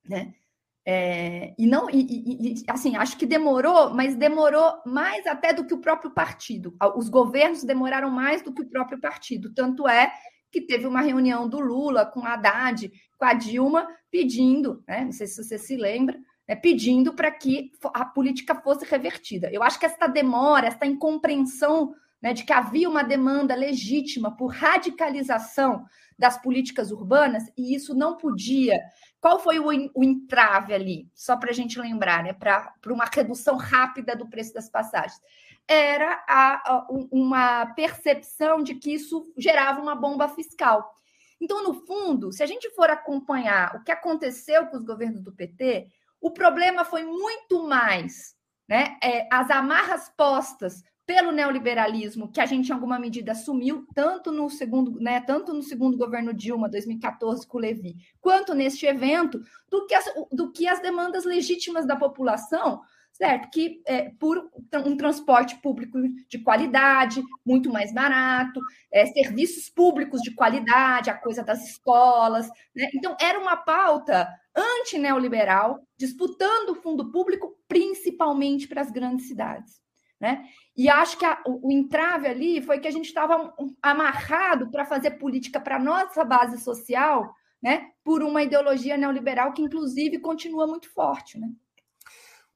Né? 0.05 0.35
É, 0.85 1.55
e 1.57 1.67
não, 1.67 1.89
e, 1.89 2.01
e, 2.01 2.65
assim, 2.69 2.97
acho 2.97 3.17
que 3.17 3.25
demorou, 3.25 3.95
mas 3.95 4.17
demorou 4.17 4.81
mais 4.85 5.27
até 5.27 5.53
do 5.53 5.65
que 5.65 5.75
o 5.75 5.81
próprio 5.81 6.11
partido. 6.11 6.77
Os 6.97 7.09
governos 7.09 7.63
demoraram 7.63 8.11
mais 8.11 8.43
do 8.43 8.53
que 8.53 8.63
o 8.63 8.69
próprio 8.69 9.01
partido. 9.01 9.55
Tanto 9.55 9.87
é 9.87 10.13
que 10.51 10.61
teve 10.61 10.87
uma 10.87 11.01
reunião 11.01 11.49
do 11.49 11.61
Lula 11.61 12.05
com 12.05 12.27
a 12.27 12.35
Haddad, 12.35 12.93
com 13.17 13.25
a 13.25 13.33
Dilma, 13.33 13.89
pedindo, 14.11 14.85
né, 14.87 15.05
não 15.05 15.13
sei 15.13 15.27
se 15.27 15.43
você 15.43 15.57
se 15.57 15.77
lembra, 15.77 16.19
né, 16.47 16.55
pedindo 16.55 17.15
para 17.15 17.31
que 17.31 17.71
a 17.95 18.05
política 18.05 18.55
fosse 18.57 18.85
revertida. 18.85 19.51
Eu 19.51 19.63
acho 19.63 19.79
que 19.79 19.87
essa 19.87 20.07
demora, 20.07 20.67
essa 20.67 20.85
incompreensão 20.85 21.95
né, 22.21 22.35
de 22.35 22.45
que 22.45 22.53
havia 22.53 22.89
uma 22.89 23.03
demanda 23.03 23.55
legítima 23.55 24.37
por 24.37 24.49
radicalização 24.49 25.85
das 26.19 26.41
políticas 26.41 26.93
urbanas, 26.93 27.45
e 27.57 27.75
isso 27.75 27.95
não 27.95 28.17
podia. 28.17 28.79
Qual 29.23 29.39
foi 29.39 29.59
o, 29.59 29.69
o 29.95 30.05
entrave 30.05 30.75
ali? 30.75 31.09
Só 31.15 31.37
para 31.37 31.51
a 31.51 31.55
gente 31.55 31.81
lembrar, 31.81 32.23
né, 32.25 32.33
para 32.35 32.75
uma 32.87 33.05
redução 33.05 33.57
rápida 33.57 34.15
do 34.15 34.29
preço 34.29 34.53
das 34.53 34.69
passagens 34.69 35.23
era 35.69 36.25
a, 36.29 36.73
a, 36.73 36.87
uma 36.91 37.67
percepção 37.75 38.63
de 38.63 38.75
que 38.75 38.93
isso 38.93 39.33
gerava 39.39 39.81
uma 39.81 39.95
bomba 39.95 40.29
fiscal. 40.29 40.93
Então, 41.41 41.63
no 41.63 41.75
fundo, 41.87 42.33
se 42.33 42.43
a 42.43 42.47
gente 42.47 42.69
for 42.71 42.91
acompanhar 42.91 43.77
o 43.77 43.85
que 43.85 43.93
aconteceu 43.93 44.67
com 44.67 44.77
os 44.77 44.85
governos 44.85 45.23
do 45.23 45.33
PT, 45.33 45.87
o 46.21 46.31
problema 46.31 46.85
foi 46.85 47.05
muito 47.05 47.67
mais 47.67 48.35
né, 48.69 48.97
é, 49.03 49.29
as 49.31 49.51
amarras 49.51 50.09
postas 50.17 50.83
pelo 51.07 51.33
neoliberalismo, 51.33 52.31
que 52.31 52.41
a 52.41 52.47
gente 52.47 52.69
em 52.69 52.73
alguma 52.73 52.99
medida 52.99 53.33
assumiu, 53.33 53.87
tanto 53.95 54.31
no 54.31 54.49
segundo, 54.49 55.01
né, 55.01 55.21
tanto 55.21 55.53
no 55.53 55.63
segundo 55.63 55.97
governo 55.97 56.33
Dilma, 56.33 56.69
2014, 56.69 57.47
com 57.47 57.59
o 57.59 57.61
Levi, 57.61 57.97
quanto 58.21 58.55
neste 58.55 58.87
evento, 58.87 59.41
do 59.69 59.87
que 59.87 59.95
as, 59.95 60.05
do 60.31 60.53
que 60.53 60.69
as 60.69 60.81
demandas 60.81 61.25
legítimas 61.25 61.87
da 61.87 61.97
população 61.97 62.81
certo? 63.13 63.51
Que 63.51 63.83
é, 63.87 64.11
por 64.19 64.51
um 64.85 64.97
transporte 64.97 65.57
público 65.57 65.99
de 66.29 66.39
qualidade, 66.39 67.23
muito 67.45 67.71
mais 67.71 67.93
barato, 67.93 68.61
é, 68.91 69.07
serviços 69.07 69.69
públicos 69.69 70.21
de 70.23 70.35
qualidade, 70.35 71.11
a 71.11 71.15
coisa 71.15 71.43
das 71.45 71.63
escolas. 71.69 72.49
Né? 72.75 72.89
Então, 72.95 73.17
era 73.21 73.39
uma 73.39 73.57
pauta 73.57 74.29
anti-neoliberal, 74.57 75.87
disputando 75.97 76.71
o 76.71 76.75
fundo 76.75 77.11
público, 77.11 77.57
principalmente 77.69 78.67
para 78.67 78.81
as 78.81 78.91
grandes 78.91 79.29
cidades. 79.29 79.81
Né? 80.23 80.45
E 80.77 80.89
acho 80.89 81.19
que 81.19 81.25
a, 81.25 81.43
o, 81.45 81.67
o, 81.67 81.73
entrave 81.73 82.29
ali 82.29 82.63
foi 82.63 82.79
que 82.79 82.87
a 82.87 82.93
gente 82.93 83.07
estava 83.07 83.53
amarrado 83.83 84.71
para 84.71 84.85
fazer 84.85 85.19
política 85.19 85.59
para 85.59 85.81
nossa 85.81 86.25
base 86.25 86.61
social, 86.61 87.35
né? 87.61 87.91
por 88.05 88.23
uma 88.23 88.41
ideologia 88.41 88.97
neoliberal 88.97 89.53
que, 89.53 89.61
inclusive, 89.61 90.21
continua 90.21 90.65
muito 90.65 90.89
forte. 90.93 91.41
Né? 91.41 91.49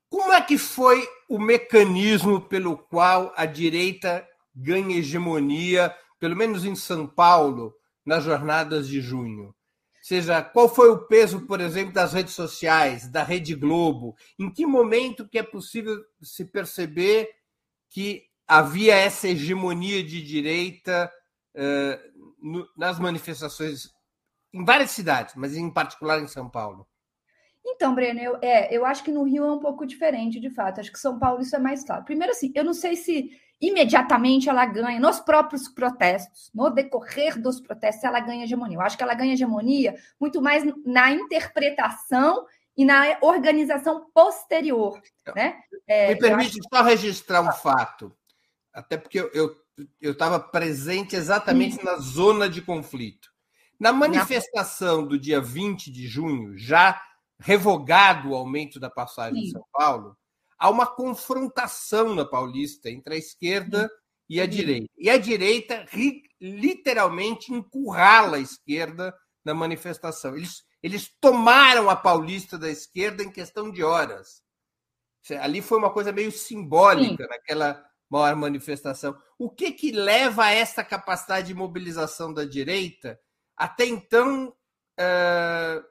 Como 0.09 0.33
é 0.33 0.41
que 0.41 0.57
foi 0.57 1.05
o 1.29 1.41
mecanismo 1.41 2.41
pelo 2.41 2.79
qual 2.79 3.33
a 3.37 3.45
direita 3.45 4.25
ganha 4.55 4.99
hegemonia, 4.99 5.93
pelo 6.21 6.37
menos 6.37 6.65
em 6.65 6.77
São 6.77 7.05
Paulo, 7.05 7.75
nas 8.05 8.23
jornadas 8.23 8.87
de 8.87 9.01
junho? 9.01 9.47
Ou 9.47 9.55
seja, 10.01 10.41
qual 10.41 10.73
foi 10.73 10.89
o 10.89 11.09
peso, 11.09 11.41
por 11.49 11.61
exemplo, 11.61 11.93
das 11.93 12.13
redes 12.13 12.33
sociais, 12.33 13.09
da 13.09 13.25
Rede 13.25 13.57
Globo? 13.57 14.15
Em 14.39 14.49
que 14.49 14.65
momento 14.65 15.29
que 15.29 15.37
é 15.37 15.43
possível 15.43 16.01
se 16.23 16.45
perceber 16.45 17.29
que 17.97 18.25
havia 18.47 18.95
essa 18.95 19.27
hegemonia 19.27 20.05
de 20.05 20.21
direita 20.21 21.11
uh, 21.55 22.23
no, 22.39 22.69
nas 22.77 22.99
manifestações 22.99 23.91
em 24.53 24.63
várias 24.67 24.91
cidades, 24.91 25.35
mas 25.35 25.57
em 25.57 25.71
particular 25.71 26.21
em 26.21 26.29
São 26.29 26.47
Paulo? 26.47 26.87
Então, 27.65 27.95
Breno, 27.95 28.21
eu, 28.21 28.39
é, 28.43 28.77
eu 28.77 28.85
acho 28.85 29.03
que 29.03 29.11
no 29.11 29.23
Rio 29.23 29.47
é 29.47 29.53
um 29.53 29.61
pouco 29.61 29.87
diferente, 29.87 30.39
de 30.39 30.51
fato. 30.51 30.79
Acho 30.79 30.93
que 30.93 30.99
São 30.99 31.19
Paulo 31.19 31.41
isso 31.41 31.57
é 31.57 31.59
mais 31.59 31.85
claro. 31.85 32.05
Primeiro, 32.05 32.33
assim, 32.33 32.53
eu 32.55 32.65
não 32.65 32.75
sei 32.75 32.97
se 32.97 33.31
imediatamente 33.59 34.51
ela 34.51 34.67
ganha, 34.67 35.01
nos 35.01 35.19
próprios 35.19 35.67
protestos, 35.67 36.51
no 36.55 36.69
decorrer 36.69 37.41
dos 37.41 37.63
protestos, 37.63 38.05
ela 38.05 38.21
ganha 38.21 38.45
hegemonia. 38.45 38.77
Eu 38.77 38.83
acho 38.83 38.99
que 38.99 39.03
ela 39.03 39.15
ganha 39.15 39.33
hegemonia 39.33 39.95
muito 40.21 40.43
mais 40.43 40.63
na 40.85 41.13
interpretação 41.13 42.45
e 42.77 42.85
na 42.85 43.19
organização 43.23 44.11
posterior. 44.12 45.01
Né? 45.35 45.61
É, 45.87 46.09
Me 46.09 46.21
permite 46.21 46.59
acho... 46.61 46.69
só 46.73 46.83
registrar 46.83 47.41
um 47.41 47.53
fato, 47.53 48.12
até 48.73 48.97
porque 48.97 49.19
eu 49.19 50.12
estava 50.12 50.39
presente 50.39 51.17
exatamente 51.17 51.77
Sim. 51.77 51.85
na 51.85 51.97
zona 51.97 52.49
de 52.49 52.61
conflito. 52.61 53.31
Na 53.79 53.93
manifestação 53.93 55.07
do 55.07 55.19
dia 55.19 55.41
20 55.41 55.91
de 55.91 56.07
junho, 56.07 56.57
já 56.57 57.01
revogado 57.39 58.31
o 58.31 58.35
aumento 58.35 58.81
da 58.81 58.89
passagem 58.89 59.43
Sim. 59.43 59.49
em 59.49 59.51
São 59.51 59.65
Paulo, 59.73 60.17
há 60.59 60.71
uma 60.71 60.87
confrontação 60.87 62.15
na 62.15 62.25
Paulista 62.25 62.91
entre 62.91 63.15
a 63.15 63.19
esquerda 63.19 63.83
Sim. 63.83 63.95
e 64.31 64.41
a 64.41 64.47
direita. 64.47 64.91
E 64.97 65.11
a 65.11 65.19
direita 65.19 65.87
literalmente 66.41 67.53
encurrala 67.53 68.39
a 68.39 68.41
esquerda 68.41 69.15
na 69.45 69.55
manifestação. 69.55 70.37
Eles, 70.37 70.65
eles 70.83 71.11
tomaram 71.21 71.91
a 71.91 71.97
Paulista 71.97 72.59
da 72.59 72.71
esquerda 72.71 73.23
em 73.23 73.31
questão 73.31 73.71
de 73.71 73.83
horas. 73.83 74.43
Ali 75.41 75.61
foi 75.61 75.79
uma 75.79 75.93
coisa 75.93 76.12
meio 76.12 76.31
simbólica 76.31 77.25
Sim. 77.25 77.29
naquela 77.29 77.85
maior 78.09 78.37
manifestação. 78.37 79.21
O 79.39 79.51
que, 79.51 79.73
que 79.73 79.91
leva 79.91 80.45
a 80.45 80.53
essa 80.53 80.85
capacidade 80.85 81.49
de 81.49 81.55
mobilização 81.55 82.33
da 82.33 82.45
direita, 82.45 83.19
até 83.57 83.85
então 83.85 84.49
uh, 84.49 85.85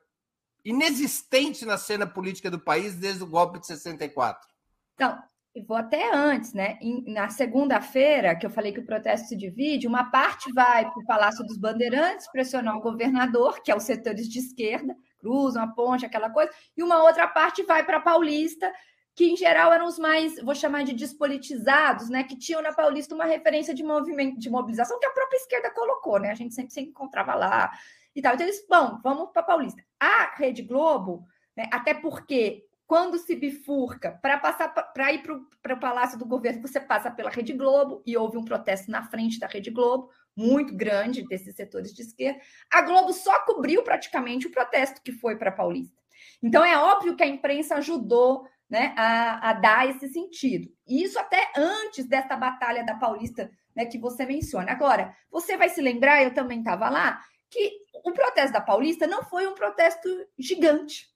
inexistente 0.64 1.66
na 1.66 1.78
cena 1.78 2.08
política 2.08 2.50
do 2.50 2.60
país 2.60 2.96
desde 2.96 3.24
o 3.24 3.28
golpe 3.28 3.60
de 3.60 3.68
64? 3.68 4.48
Então, 4.94 5.22
eu 5.56 5.64
vou 5.64 5.78
até 5.78 6.14
antes, 6.14 6.54
né? 6.54 6.78
na 7.08 7.30
segunda-feira, 7.30 8.36
que 8.36 8.46
eu 8.46 8.50
falei 8.50 8.74
que 8.74 8.82
o 8.82 8.86
protesto 8.86 9.30
se 9.30 9.38
divide, 9.38 9.88
uma 9.88 10.12
parte 10.12 10.52
vai 10.52 10.84
para 10.84 11.00
o 11.00 11.06
Palácio 11.06 11.46
dos 11.46 11.58
Bandeirantes 11.58 12.30
pressionar 12.30 12.76
o 12.76 12.82
governador, 12.82 13.62
que 13.64 13.72
é 13.72 13.76
os 13.76 13.84
setores 13.84 14.28
de 14.28 14.40
esquerda, 14.40 14.94
cruzam 15.18 15.64
a 15.64 15.68
ponte, 15.68 16.06
aquela 16.06 16.30
coisa, 16.30 16.52
e 16.76 16.84
uma 16.84 17.02
outra 17.02 17.26
parte 17.26 17.64
vai 17.64 17.86
para 17.86 17.98
a 17.98 18.02
Paulista, 18.02 18.70
que 19.16 19.32
em 19.32 19.38
geral 19.38 19.72
eram 19.72 19.88
os 19.88 19.98
mais, 19.98 20.36
vou 20.44 20.54
chamar 20.54 20.84
de 20.84 20.92
despolitizados, 20.92 22.10
né, 22.10 22.26
que 22.26 22.38
tinham 22.38 22.62
na 22.62 22.74
Paulista 22.74 23.16
uma 23.16 23.24
referência 23.24 23.74
de 23.74 23.82
movimento 23.82 24.38
de 24.38 24.50
mobilização 24.50 25.00
que 25.00 25.06
a 25.06 25.12
própria 25.12 25.38
esquerda 25.38 25.72
colocou, 25.72 26.20
né? 26.20 26.32
A 26.32 26.36
gente 26.36 26.54
sempre 26.54 26.74
se 26.74 26.82
encontrava 26.82 27.34
lá 27.34 27.72
e 28.14 28.22
tal. 28.22 28.34
Então 28.34 28.46
eles, 28.46 28.66
bom, 28.70 29.00
vamos 29.02 29.30
para 29.32 29.42
a 29.42 29.46
Paulista. 29.46 29.82
A 29.98 30.36
Rede 30.36 30.64
Globo, 30.64 31.26
né, 31.56 31.70
até 31.72 31.94
porque 31.94 32.66
quando 32.88 33.18
se 33.18 33.36
bifurca 33.36 34.12
para 34.22 34.38
passar 34.38 34.70
para 34.70 35.12
ir 35.12 35.24
para 35.62 35.74
o 35.74 35.80
Palácio 35.80 36.18
do 36.20 36.26
Governo, 36.26 36.62
você 36.62 36.80
passa 36.80 37.10
pela 37.10 37.30
Rede 37.30 37.54
Globo 37.54 38.04
e 38.06 38.16
houve 38.16 38.38
um 38.38 38.46
protesto 38.46 38.92
na 38.92 39.04
frente 39.04 39.40
da 39.40 39.48
Rede 39.48 39.72
Globo, 39.72 40.10
muito 40.36 40.76
grande 40.76 41.28
desses 41.28 41.56
setores 41.56 41.94
de 41.94 42.02
esquerda. 42.04 42.40
A 42.72 42.82
Globo 42.82 43.12
só 43.14 43.44
cobriu 43.46 43.82
praticamente 43.84 44.48
o 44.48 44.52
protesto 44.52 45.02
que 45.02 45.12
foi 45.12 45.36
para 45.36 45.52
Paulista. 45.52 46.00
Então 46.44 46.64
é 46.64 46.78
óbvio 46.78 47.16
que 47.16 47.24
a 47.24 47.28
imprensa 47.28 47.76
ajudou 47.76 48.48
né, 48.70 48.94
a, 48.98 49.50
a, 49.50 49.54
dar 49.54 49.90
esse 49.90 50.08
sentido. 50.10 50.70
Isso 50.88 51.18
até 51.18 51.52
antes 51.56 52.06
dessa 52.06 52.36
batalha 52.36 52.84
da 52.84 52.96
Paulista 52.96 53.50
né, 53.76 53.86
que 53.86 53.98
você 53.98 54.26
menciona. 54.26 54.72
Agora, 54.72 55.16
você 55.32 55.58
vai 55.58 55.70
se 55.70 55.82
lembrar, 55.82 56.24
eu 56.24 56.34
também 56.34 56.60
estava 56.60 56.90
lá, 56.90 57.20
que 57.50 57.72
o 58.04 58.12
protesto 58.12 58.54
da 58.54 58.62
Paulista 58.62 59.08
não 59.08 59.24
foi 59.24 59.48
um 59.48 59.54
protesto 59.54 60.10
gigante. 60.38 61.08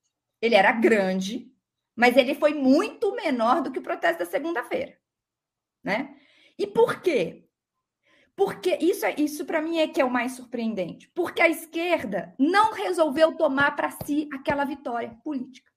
Ele 0.42 0.56
era 0.56 0.72
grande, 0.72 1.52
mas 2.00 2.16
ele 2.16 2.34
foi 2.34 2.54
muito 2.54 3.14
menor 3.14 3.62
do 3.62 3.74
que 3.74 3.80
o 3.80 3.82
protesto 3.82 4.20
da 4.20 4.26
segunda-feira. 4.26 4.98
Né? 5.84 6.16
E 6.58 6.66
por 6.66 7.02
quê? 7.02 7.46
Porque 8.38 8.78
isso, 8.80 9.06
é, 9.06 9.16
isso 9.18 9.44
para 9.46 9.62
mim 9.62 9.80
é 9.80 9.88
que 9.90 10.00
é 10.00 10.06
o 10.06 10.10
mais 10.10 10.32
surpreendente. 10.32 11.12
Porque 11.14 11.42
a 11.42 11.50
esquerda 11.50 12.34
não 12.40 12.72
resolveu 12.72 13.36
tomar 13.36 13.76
para 13.76 13.92
si 13.92 14.30
aquela 14.32 14.64
vitória 14.64 15.14
política. 15.26 15.70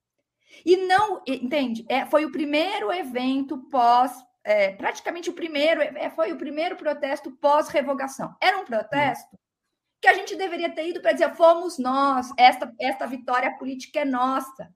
E 0.65 0.77
não, 0.77 1.21
entende? 1.27 1.85
É, 1.89 2.05
foi 2.05 2.23
o 2.23 2.31
primeiro 2.31 2.89
evento 2.93 3.57
pós, 3.69 4.13
é, 4.45 4.71
praticamente 4.71 5.29
o 5.29 5.33
primeiro, 5.33 5.81
é, 5.81 6.09
foi 6.09 6.31
o 6.31 6.37
primeiro 6.37 6.77
protesto 6.77 7.31
pós-revogação. 7.31 8.33
Era 8.41 8.59
um 8.59 8.63
protesto 8.63 9.37
que 10.01 10.07
a 10.07 10.13
gente 10.13 10.37
deveria 10.37 10.73
ter 10.73 10.87
ido 10.87 11.01
para 11.01 11.11
dizer: 11.11 11.35
fomos 11.35 11.77
nós, 11.77 12.29
esta, 12.37 12.73
esta 12.79 13.05
vitória 13.05 13.57
política 13.57 13.99
é 13.99 14.05
nossa. 14.05 14.73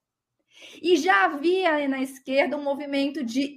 E 0.82 0.98
já 0.98 1.26
havia 1.26 1.88
na 1.88 2.02
esquerda 2.02 2.58
um 2.58 2.63
movimento 2.63 3.24
de 3.24 3.54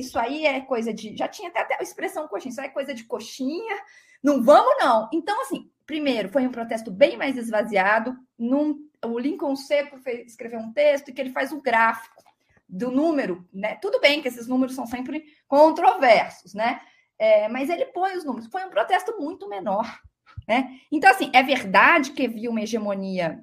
isso 0.00 0.18
aí 0.18 0.46
é 0.46 0.60
coisa 0.60 0.92
de. 0.92 1.16
Já 1.16 1.28
tinha 1.28 1.48
até, 1.48 1.60
até 1.60 1.76
a 1.78 1.82
expressão 1.82 2.28
coxinha, 2.28 2.50
isso 2.50 2.60
aí 2.60 2.68
é 2.68 2.70
coisa 2.70 2.94
de 2.94 3.04
coxinha, 3.04 3.76
não 4.22 4.42
vamos, 4.42 4.74
não. 4.78 5.08
Então, 5.12 5.40
assim, 5.42 5.70
primeiro, 5.86 6.28
foi 6.28 6.46
um 6.46 6.52
protesto 6.52 6.90
bem 6.90 7.16
mais 7.16 7.36
esvaziado, 7.36 8.16
num 8.38 8.88
o 9.04 9.18
Lincoln 9.18 9.56
Seco 9.56 9.98
fez, 9.98 10.28
escreveu 10.28 10.60
um 10.60 10.72
texto 10.72 11.12
que 11.12 11.20
ele 11.20 11.30
faz 11.30 11.52
um 11.52 11.60
gráfico 11.60 12.22
do 12.68 12.90
número, 12.90 13.48
né? 13.52 13.76
Tudo 13.76 14.00
bem 14.00 14.22
que 14.22 14.28
esses 14.28 14.46
números 14.46 14.74
são 14.74 14.86
sempre 14.86 15.24
controversos, 15.48 16.54
né? 16.54 16.80
É, 17.18 17.48
mas 17.48 17.68
ele 17.68 17.86
põe 17.86 18.16
os 18.16 18.24
números. 18.24 18.48
Foi 18.48 18.64
um 18.64 18.70
protesto 18.70 19.18
muito 19.18 19.48
menor, 19.48 20.00
né? 20.46 20.78
Então, 20.92 21.10
assim, 21.10 21.30
é 21.32 21.42
verdade 21.42 22.12
que 22.12 22.26
havia 22.26 22.50
uma 22.50 22.62
hegemonia 22.62 23.42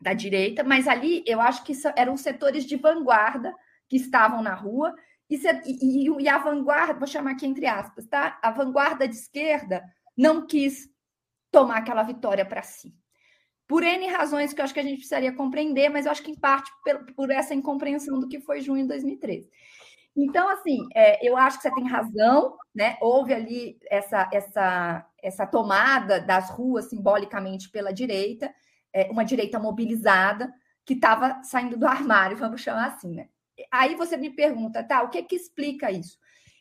da 0.00 0.12
direita, 0.12 0.64
mas 0.64 0.88
ali 0.88 1.22
eu 1.26 1.40
acho 1.40 1.62
que 1.64 1.72
eram 1.96 2.16
setores 2.16 2.64
de 2.64 2.76
vanguarda 2.76 3.54
que 3.88 3.96
estavam 3.96 4.42
na 4.42 4.54
rua 4.54 4.94
e, 5.28 5.36
e, 5.66 6.08
e 6.22 6.28
a 6.28 6.38
vanguarda, 6.38 6.98
vou 6.98 7.06
chamar 7.06 7.32
aqui 7.32 7.46
entre 7.46 7.66
aspas, 7.66 8.06
tá? 8.06 8.38
A 8.42 8.50
vanguarda 8.50 9.06
de 9.06 9.14
esquerda 9.14 9.84
não 10.16 10.46
quis 10.46 10.88
tomar 11.50 11.78
aquela 11.78 12.02
vitória 12.02 12.44
para 12.44 12.62
si 12.62 12.94
por 13.70 13.84
N 13.84 14.04
razões 14.08 14.52
que 14.52 14.60
eu 14.60 14.64
acho 14.64 14.74
que 14.74 14.80
a 14.80 14.82
gente 14.82 14.96
precisaria 14.96 15.32
compreender, 15.32 15.88
mas 15.88 16.04
eu 16.04 16.10
acho 16.10 16.24
que 16.24 16.32
em 16.32 16.34
parte 16.34 16.68
por, 16.82 17.14
por 17.14 17.30
essa 17.30 17.54
incompreensão 17.54 18.18
do 18.18 18.26
que 18.26 18.40
foi 18.40 18.60
junho 18.60 18.82
de 18.82 18.88
2013. 18.88 19.48
Então, 20.16 20.48
assim, 20.48 20.88
é, 20.92 21.24
eu 21.24 21.36
acho 21.36 21.58
que 21.58 21.62
você 21.62 21.74
tem 21.76 21.86
razão, 21.86 22.56
né? 22.74 22.98
Houve 23.00 23.32
ali 23.32 23.78
essa, 23.88 24.28
essa, 24.32 25.06
essa 25.22 25.46
tomada 25.46 26.20
das 26.20 26.50
ruas 26.50 26.86
simbolicamente 26.90 27.70
pela 27.70 27.92
direita, 27.92 28.52
é, 28.92 29.10
uma 29.10 29.24
direita 29.24 29.58
mobilizada 29.58 30.52
que 30.84 30.94
estava 30.94 31.42
saindo 31.42 31.76
do 31.76 31.86
armário, 31.86 32.36
vamos 32.36 32.60
chamar 32.60 32.88
assim, 32.88 33.14
né? 33.14 33.28
Aí 33.70 33.94
você 33.94 34.16
me 34.16 34.30
pergunta, 34.30 34.82
tá, 34.82 35.02
o 35.02 35.10
que 35.10 35.22
que 35.22 35.36
explica 35.36 35.90
isso? 35.90 36.18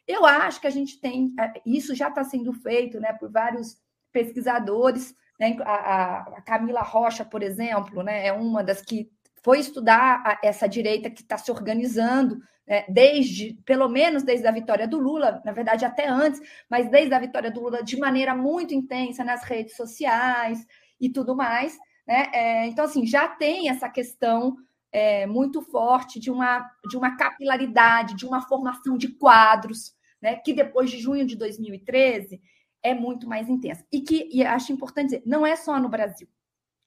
Eu 0.07 0.25
acho 0.25 0.59
que 0.59 0.67
a 0.67 0.71
gente 0.71 0.99
tem, 0.99 1.33
é, 1.39 1.61
isso 1.65 1.95
já 1.95 2.09
está 2.09 2.23
sendo 2.23 2.51
feito, 2.53 2.99
né, 2.99 3.13
por 3.13 3.31
vários 3.31 3.77
pesquisadores, 4.11 5.13
né? 5.39 5.55
A, 5.61 6.19
a, 6.37 6.41
Camila 6.41 6.81
Rocha, 6.81 7.23
por 7.23 7.41
exemplo, 7.41 8.03
né, 8.03 8.27
é 8.27 8.33
uma 8.33 8.63
das 8.63 8.81
que 8.81 9.09
foi 9.43 9.59
estudar 9.59 10.21
a, 10.25 10.39
essa 10.43 10.67
direita 10.67 11.09
que 11.09 11.21
está 11.21 11.37
se 11.37 11.49
organizando 11.49 12.39
né, 12.67 12.85
desde, 12.87 13.55
pelo 13.65 13.89
menos 13.89 14.21
desde 14.21 14.45
a 14.45 14.51
vitória 14.51 14.87
do 14.87 14.99
Lula, 14.99 15.41
na 15.43 15.51
verdade 15.51 15.85
até 15.85 16.07
antes, 16.07 16.39
mas 16.69 16.89
desde 16.89 17.13
a 17.15 17.19
vitória 17.19 17.49
do 17.49 17.61
Lula 17.61 17.83
de 17.83 17.97
maneira 17.97 18.35
muito 18.35 18.73
intensa 18.73 19.23
nas 19.23 19.43
redes 19.43 19.75
sociais 19.75 20.65
e 20.99 21.09
tudo 21.09 21.35
mais. 21.35 21.77
Né? 22.09 22.27
É, 22.33 22.65
então, 22.65 22.85
assim, 22.85 23.05
já 23.05 23.27
tem 23.27 23.69
essa 23.69 23.87
questão 23.87 24.57
é, 24.91 25.27
muito 25.27 25.61
forte 25.61 26.19
de 26.19 26.31
uma, 26.31 26.67
de 26.89 26.97
uma 26.97 27.15
capilaridade, 27.15 28.15
de 28.15 28.25
uma 28.25 28.41
formação 28.41 28.97
de 28.97 29.09
quadros, 29.09 29.93
né, 30.19 30.37
que 30.37 30.51
depois 30.51 30.89
de 30.89 30.97
junho 30.97 31.23
de 31.23 31.35
2013 31.35 32.41
é 32.81 32.95
muito 32.95 33.29
mais 33.29 33.47
intensa. 33.47 33.85
E 33.91 34.01
que, 34.01 34.27
e 34.33 34.43
acho 34.43 34.73
importante 34.73 35.09
dizer, 35.09 35.23
não 35.23 35.45
é 35.45 35.55
só 35.55 35.79
no 35.79 35.87
Brasil. 35.87 36.27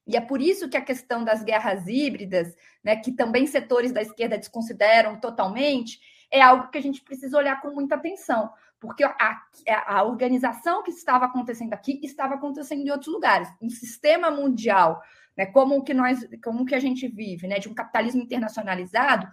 E 0.05 0.17
é 0.17 0.19
por 0.19 0.41
isso 0.41 0.67
que 0.67 0.75
a 0.75 0.83
questão 0.83 1.23
das 1.23 1.41
guerras 1.41 1.87
híbridas, 1.87 2.53
né, 2.83 2.97
que 2.97 3.13
também 3.13 3.47
setores 3.47 3.93
da 3.93 4.01
esquerda 4.01 4.37
desconsideram 4.37 5.17
totalmente, 5.21 6.01
é 6.29 6.41
algo 6.41 6.67
que 6.67 6.77
a 6.77 6.81
gente 6.81 7.01
precisa 7.01 7.37
olhar 7.37 7.61
com 7.61 7.71
muita 7.71 7.95
atenção, 7.95 8.51
porque 8.83 9.05
a, 9.05 9.41
a 9.87 10.03
organização 10.03 10.83
que 10.83 10.91
estava 10.91 11.23
acontecendo 11.23 11.73
aqui 11.73 12.01
estava 12.03 12.35
acontecendo 12.35 12.81
em 12.81 12.91
outros 12.91 13.07
lugares. 13.07 13.47
Um 13.61 13.69
sistema 13.69 14.29
mundial, 14.29 15.01
né, 15.37 15.45
como 15.45 15.77
o 15.77 15.83
que 15.83 15.93
nós, 15.93 16.19
como 16.43 16.65
que 16.65 16.75
a 16.75 16.79
gente 16.79 17.07
vive, 17.07 17.47
né, 17.47 17.59
de 17.59 17.69
um 17.69 17.73
capitalismo 17.73 18.21
internacionalizado, 18.21 19.25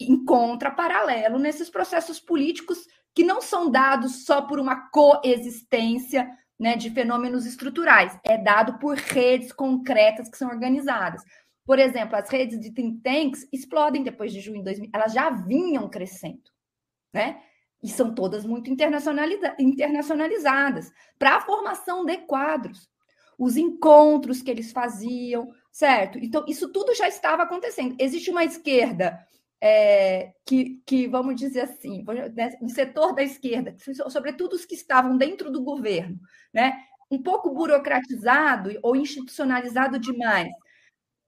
encontra 0.00 0.72
paralelo 0.72 1.38
nesses 1.38 1.70
processos 1.70 2.18
políticos 2.18 2.84
que 3.14 3.22
não 3.22 3.40
são 3.40 3.70
dados 3.70 4.24
só 4.24 4.42
por 4.42 4.58
uma 4.58 4.90
coexistência 4.90 6.28
né, 6.58 6.74
de 6.74 6.90
fenômenos 6.90 7.46
estruturais, 7.46 8.18
é 8.24 8.36
dado 8.36 8.78
por 8.80 8.96
redes 8.96 9.52
concretas 9.52 10.28
que 10.28 10.36
são 10.36 10.48
organizadas. 10.48 11.22
Por 11.64 11.78
exemplo, 11.78 12.16
as 12.16 12.28
redes 12.28 12.58
de 12.58 12.72
think 12.72 13.00
tanks 13.02 13.46
explodem 13.52 14.02
depois 14.02 14.32
de 14.32 14.40
junho 14.40 14.58
de 14.58 14.64
2000, 14.64 14.90
elas 14.92 15.12
já 15.12 15.30
vinham 15.30 15.88
crescendo, 15.88 16.50
né? 17.14 17.40
E 17.82 17.88
são 17.88 18.14
todas 18.14 18.44
muito 18.44 18.70
internacionaliza 18.70 19.54
internacionalizadas 19.58 20.92
para 21.18 21.36
a 21.36 21.40
formação 21.40 22.04
de 22.04 22.18
quadros, 22.18 22.88
os 23.38 23.56
encontros 23.56 24.42
que 24.42 24.50
eles 24.50 24.70
faziam, 24.70 25.48
certo? 25.72 26.18
Então, 26.18 26.44
isso 26.46 26.70
tudo 26.70 26.94
já 26.94 27.08
estava 27.08 27.42
acontecendo. 27.42 27.96
Existe 27.98 28.30
uma 28.30 28.44
esquerda 28.44 29.18
é, 29.60 30.32
que, 30.46 30.82
que, 30.86 31.06
vamos 31.06 31.36
dizer 31.36 31.62
assim, 31.62 32.04
né, 32.34 32.56
um 32.60 32.68
setor 32.68 33.14
da 33.14 33.22
esquerda, 33.22 33.74
sobretudo 34.08 34.54
os 34.54 34.64
que 34.64 34.74
estavam 34.74 35.16
dentro 35.16 35.50
do 35.50 35.62
governo, 35.62 36.18
né, 36.52 36.72
um 37.10 37.22
pouco 37.22 37.50
burocratizado 37.52 38.78
ou 38.82 38.96
institucionalizado 38.96 39.98
demais, 39.98 40.48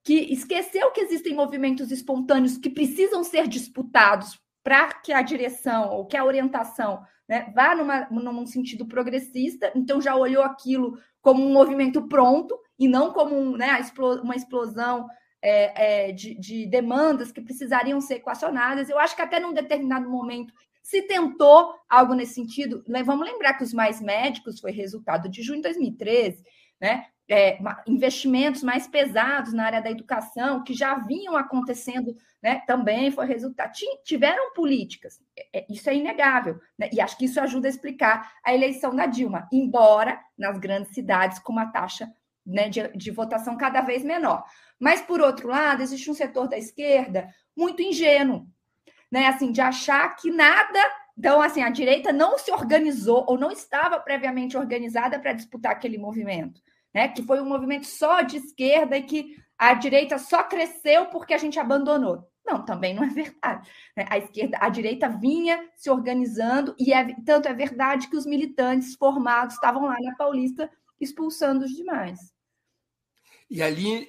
que 0.04 0.14
esqueceu 0.32 0.90
que 0.92 1.00
existem 1.00 1.34
movimentos 1.34 1.90
espontâneos 1.90 2.56
que 2.56 2.70
precisam 2.70 3.22
ser 3.22 3.46
disputados 3.46 4.40
para 4.62 4.92
que 4.94 5.12
a 5.12 5.22
direção 5.22 5.90
ou 5.90 6.06
que 6.06 6.16
a 6.16 6.24
orientação 6.24 7.02
né, 7.28 7.52
vá 7.54 7.74
numa, 7.74 8.08
num 8.10 8.46
sentido 8.46 8.86
progressista, 8.86 9.72
então 9.74 10.00
já 10.00 10.14
olhou 10.14 10.42
aquilo 10.42 10.98
como 11.20 11.44
um 11.44 11.52
movimento 11.52 12.08
pronto 12.08 12.58
e 12.78 12.88
não 12.88 13.12
como 13.12 13.36
um, 13.36 13.56
né, 13.56 13.80
uma 14.22 14.36
explosão 14.36 15.06
é, 15.40 16.08
é, 16.08 16.12
de, 16.12 16.38
de, 16.38 16.66
demandas 16.66 17.32
que 17.32 17.40
precisariam 17.40 18.00
ser 18.00 18.14
equacionadas. 18.14 18.88
Eu 18.88 18.98
acho 18.98 19.16
que 19.16 19.22
até 19.22 19.40
num 19.40 19.52
determinado 19.52 20.08
momento 20.08 20.52
se 20.82 21.02
tentou 21.02 21.74
algo 21.88 22.14
nesse 22.14 22.34
sentido. 22.34 22.84
Vamos 23.04 23.26
lembrar 23.26 23.54
que 23.54 23.64
os 23.64 23.72
mais 23.72 24.00
médicos 24.00 24.60
foi 24.60 24.72
resultado 24.72 25.28
de 25.28 25.42
junho 25.42 25.58
de 25.58 25.68
2013, 25.68 26.42
né? 26.80 27.06
É, 27.30 27.58
investimentos 27.86 28.62
mais 28.62 28.86
pesados 28.86 29.52
na 29.52 29.64
área 29.64 29.80
da 29.80 29.90
educação 29.90 30.62
que 30.62 30.74
já 30.74 30.96
vinham 30.96 31.36
acontecendo, 31.36 32.14
né? 32.42 32.62
Também 32.66 33.10
foi 33.10 33.26
resultado. 33.26 33.72
Tiveram 34.04 34.52
políticas, 34.52 35.20
é, 35.38 35.60
é, 35.60 35.66
isso 35.70 35.88
é 35.88 35.94
inegável, 35.94 36.60
né? 36.76 36.90
e 36.92 37.00
acho 37.00 37.16
que 37.16 37.26
isso 37.26 37.40
ajuda 37.40 37.68
a 37.68 37.70
explicar 37.70 38.32
a 38.44 38.52
eleição 38.52 38.94
da 38.94 39.06
Dilma, 39.06 39.48
embora 39.52 40.20
nas 40.36 40.58
grandes 40.58 40.92
cidades 40.92 41.38
com 41.38 41.52
uma 41.52 41.70
taxa 41.70 42.12
né, 42.44 42.68
de, 42.68 42.88
de 42.96 43.10
votação 43.10 43.56
cada 43.56 43.80
vez 43.80 44.02
menor. 44.02 44.44
Mas, 44.78 45.00
por 45.00 45.20
outro 45.20 45.48
lado, 45.48 45.82
existe 45.82 46.10
um 46.10 46.14
setor 46.14 46.48
da 46.48 46.58
esquerda 46.58 47.28
muito 47.56 47.82
ingênuo, 47.82 48.46
né? 49.10 49.26
Assim, 49.26 49.52
de 49.52 49.60
achar 49.60 50.16
que 50.16 50.30
nada. 50.30 50.80
Então, 51.16 51.40
assim, 51.40 51.62
a 51.62 51.70
direita 51.70 52.12
não 52.12 52.36
se 52.36 52.50
organizou 52.50 53.24
ou 53.28 53.38
não 53.38 53.52
estava 53.52 54.00
previamente 54.00 54.56
organizada 54.56 55.20
para 55.20 55.34
disputar 55.34 55.70
aquele 55.70 55.98
movimento, 55.98 56.60
né? 56.92 57.06
Que 57.06 57.22
foi 57.22 57.40
um 57.40 57.48
movimento 57.48 57.86
só 57.86 58.22
de 58.22 58.38
esquerda 58.38 58.96
e 58.96 59.04
que 59.04 59.36
a 59.56 59.74
direita 59.74 60.18
só 60.18 60.42
cresceu 60.42 61.06
porque 61.06 61.32
a 61.32 61.38
gente 61.38 61.60
abandonou. 61.60 62.28
Não, 62.44 62.64
também 62.64 62.94
não 62.94 63.04
é 63.04 63.08
verdade. 63.08 63.68
Né? 63.96 64.06
A 64.08 64.18
esquerda, 64.18 64.58
a 64.60 64.68
direita 64.68 65.08
vinha 65.08 65.68
se 65.74 65.90
organizando 65.90 66.74
e 66.78 66.92
é, 66.92 67.14
tanto 67.24 67.48
é 67.48 67.54
verdade 67.54 68.08
que 68.08 68.16
os 68.16 68.26
militantes 68.26 68.94
formados 68.94 69.54
estavam 69.54 69.86
lá 69.86 69.96
na 70.00 70.14
Paulista 70.16 70.70
expulsando 71.00 71.64
os 71.64 71.72
demais. 71.72 72.18
E 73.50 73.62
ali 73.62 74.08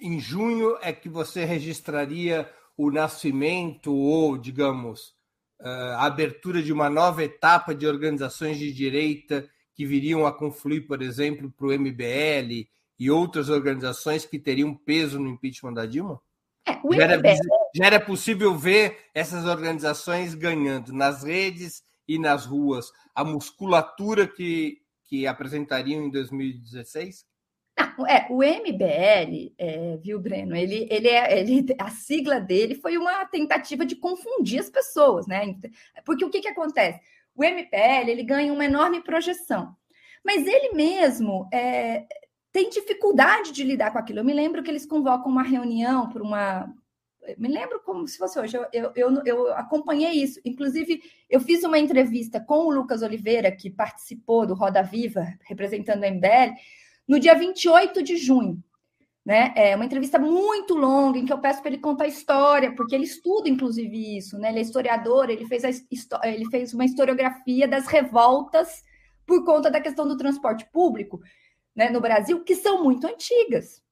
em 0.00 0.20
junho 0.20 0.76
é 0.82 0.92
que 0.92 1.08
você 1.08 1.44
registraria 1.44 2.50
o 2.76 2.90
nascimento 2.90 3.94
ou, 3.94 4.36
digamos, 4.36 5.14
a 5.60 6.04
abertura 6.06 6.62
de 6.62 6.72
uma 6.72 6.90
nova 6.90 7.24
etapa 7.24 7.74
de 7.74 7.86
organizações 7.86 8.58
de 8.58 8.72
direita 8.72 9.48
que 9.74 9.86
viriam 9.86 10.26
a 10.26 10.32
confluir, 10.32 10.86
por 10.86 11.00
exemplo, 11.00 11.50
para 11.50 11.66
o 11.66 11.72
MBL 11.72 12.68
e 12.98 13.10
outras 13.10 13.48
organizações 13.48 14.24
que 14.26 14.38
teriam 14.38 14.74
peso 14.74 15.18
no 15.18 15.30
impeachment 15.30 15.72
da 15.72 15.86
Dilma? 15.86 16.20
É, 16.66 16.72
já, 16.96 17.04
era, 17.04 17.22
já 17.74 17.86
era 17.86 18.00
possível 18.00 18.56
ver 18.56 18.98
essas 19.14 19.44
organizações 19.44 20.34
ganhando 20.34 20.92
nas 20.92 21.22
redes 21.22 21.82
e 22.08 22.18
nas 22.18 22.46
ruas 22.46 22.90
a 23.14 23.24
musculatura 23.24 24.26
que, 24.26 24.78
que 25.04 25.26
apresentariam 25.26 26.04
em 26.04 26.10
2016? 26.10 27.26
Não, 27.76 28.06
é, 28.06 28.26
o 28.30 28.42
MBL, 28.42 29.52
é, 29.58 29.96
viu, 29.96 30.20
Breno? 30.20 30.54
Ele, 30.54 30.86
ele 30.90 31.08
é, 31.08 31.40
ele, 31.40 31.66
a 31.78 31.90
sigla 31.90 32.40
dele 32.40 32.76
foi 32.76 32.96
uma 32.96 33.24
tentativa 33.26 33.84
de 33.84 33.96
confundir 33.96 34.60
as 34.60 34.70
pessoas, 34.70 35.26
né? 35.26 35.54
Porque 36.04 36.24
o 36.24 36.30
que, 36.30 36.40
que 36.40 36.48
acontece? 36.48 37.00
O 37.34 37.42
MBL 37.42 38.08
ele 38.08 38.22
ganha 38.22 38.52
uma 38.52 38.64
enorme 38.64 39.02
projeção, 39.02 39.74
mas 40.24 40.46
ele 40.46 40.72
mesmo 40.72 41.48
é, 41.52 42.06
tem 42.54 42.70
dificuldade 42.70 43.50
de 43.50 43.64
lidar 43.64 43.90
com 43.90 43.98
aquilo. 43.98 44.20
Eu 44.20 44.24
me 44.24 44.32
lembro 44.32 44.62
que 44.62 44.70
eles 44.70 44.86
convocam 44.86 45.30
uma 45.30 45.42
reunião 45.42 46.08
por 46.08 46.22
uma. 46.22 46.72
Me 47.36 47.48
lembro 47.48 47.80
como 47.84 48.06
se 48.06 48.16
fosse 48.16 48.38
hoje, 48.38 48.56
eu, 48.56 48.64
eu, 48.72 48.92
eu, 48.94 49.22
eu 49.24 49.54
acompanhei 49.54 50.12
isso. 50.12 50.40
Inclusive, 50.44 51.02
eu 51.28 51.40
fiz 51.40 51.64
uma 51.64 51.80
entrevista 51.80 52.38
com 52.38 52.66
o 52.66 52.70
Lucas 52.70 53.02
Oliveira, 53.02 53.50
que 53.50 53.68
participou 53.68 54.46
do 54.46 54.54
Roda 54.54 54.84
Viva, 54.84 55.26
representando 55.48 56.04
o 56.04 56.08
MBL 56.08 56.54
no 57.08 57.18
dia 57.18 57.34
28 57.34 58.00
de 58.04 58.16
junho. 58.16 58.62
Né? 59.26 59.52
É 59.56 59.74
uma 59.74 59.86
entrevista 59.86 60.18
muito 60.18 60.74
longa 60.74 61.18
em 61.18 61.24
que 61.24 61.32
eu 61.32 61.38
peço 61.38 61.60
para 61.60 61.72
ele 61.72 61.80
contar 61.80 62.04
a 62.04 62.08
história, 62.08 62.72
porque 62.76 62.94
ele 62.94 63.04
estuda, 63.04 63.48
inclusive, 63.48 64.18
isso, 64.18 64.38
né? 64.38 64.50
Ele 64.50 64.60
é 64.60 64.62
historiador, 64.62 65.28
ele 65.28 65.46
fez, 65.46 65.64
a, 65.64 65.70
ele 66.28 66.44
fez 66.50 66.72
uma 66.72 66.84
historiografia 66.84 67.66
das 67.66 67.86
revoltas 67.86 68.84
por 69.26 69.44
conta 69.44 69.70
da 69.72 69.80
questão 69.80 70.06
do 70.06 70.16
transporte 70.16 70.64
público 70.70 71.20
né, 71.74 71.90
no 71.90 72.00
Brasil, 72.00 72.42
que 72.44 72.54
são 72.54 72.82
muito 72.82 73.06
antigas. 73.06 73.82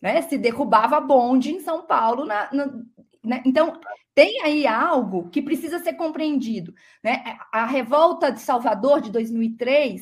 Né? 0.00 0.22
Se 0.22 0.38
derrubava 0.38 1.00
bonde 1.00 1.52
em 1.52 1.60
São 1.60 1.86
Paulo. 1.86 2.24
Na, 2.24 2.48
na 2.52 2.66
né? 3.24 3.42
Então, 3.44 3.80
tem 4.14 4.40
aí 4.42 4.66
algo 4.66 5.28
que 5.30 5.42
precisa 5.42 5.80
ser 5.80 5.94
compreendido. 5.94 6.72
Né? 7.02 7.22
A 7.52 7.66
revolta 7.66 8.30
de 8.30 8.40
Salvador 8.40 9.00
de 9.00 9.10
2003, 9.10 10.00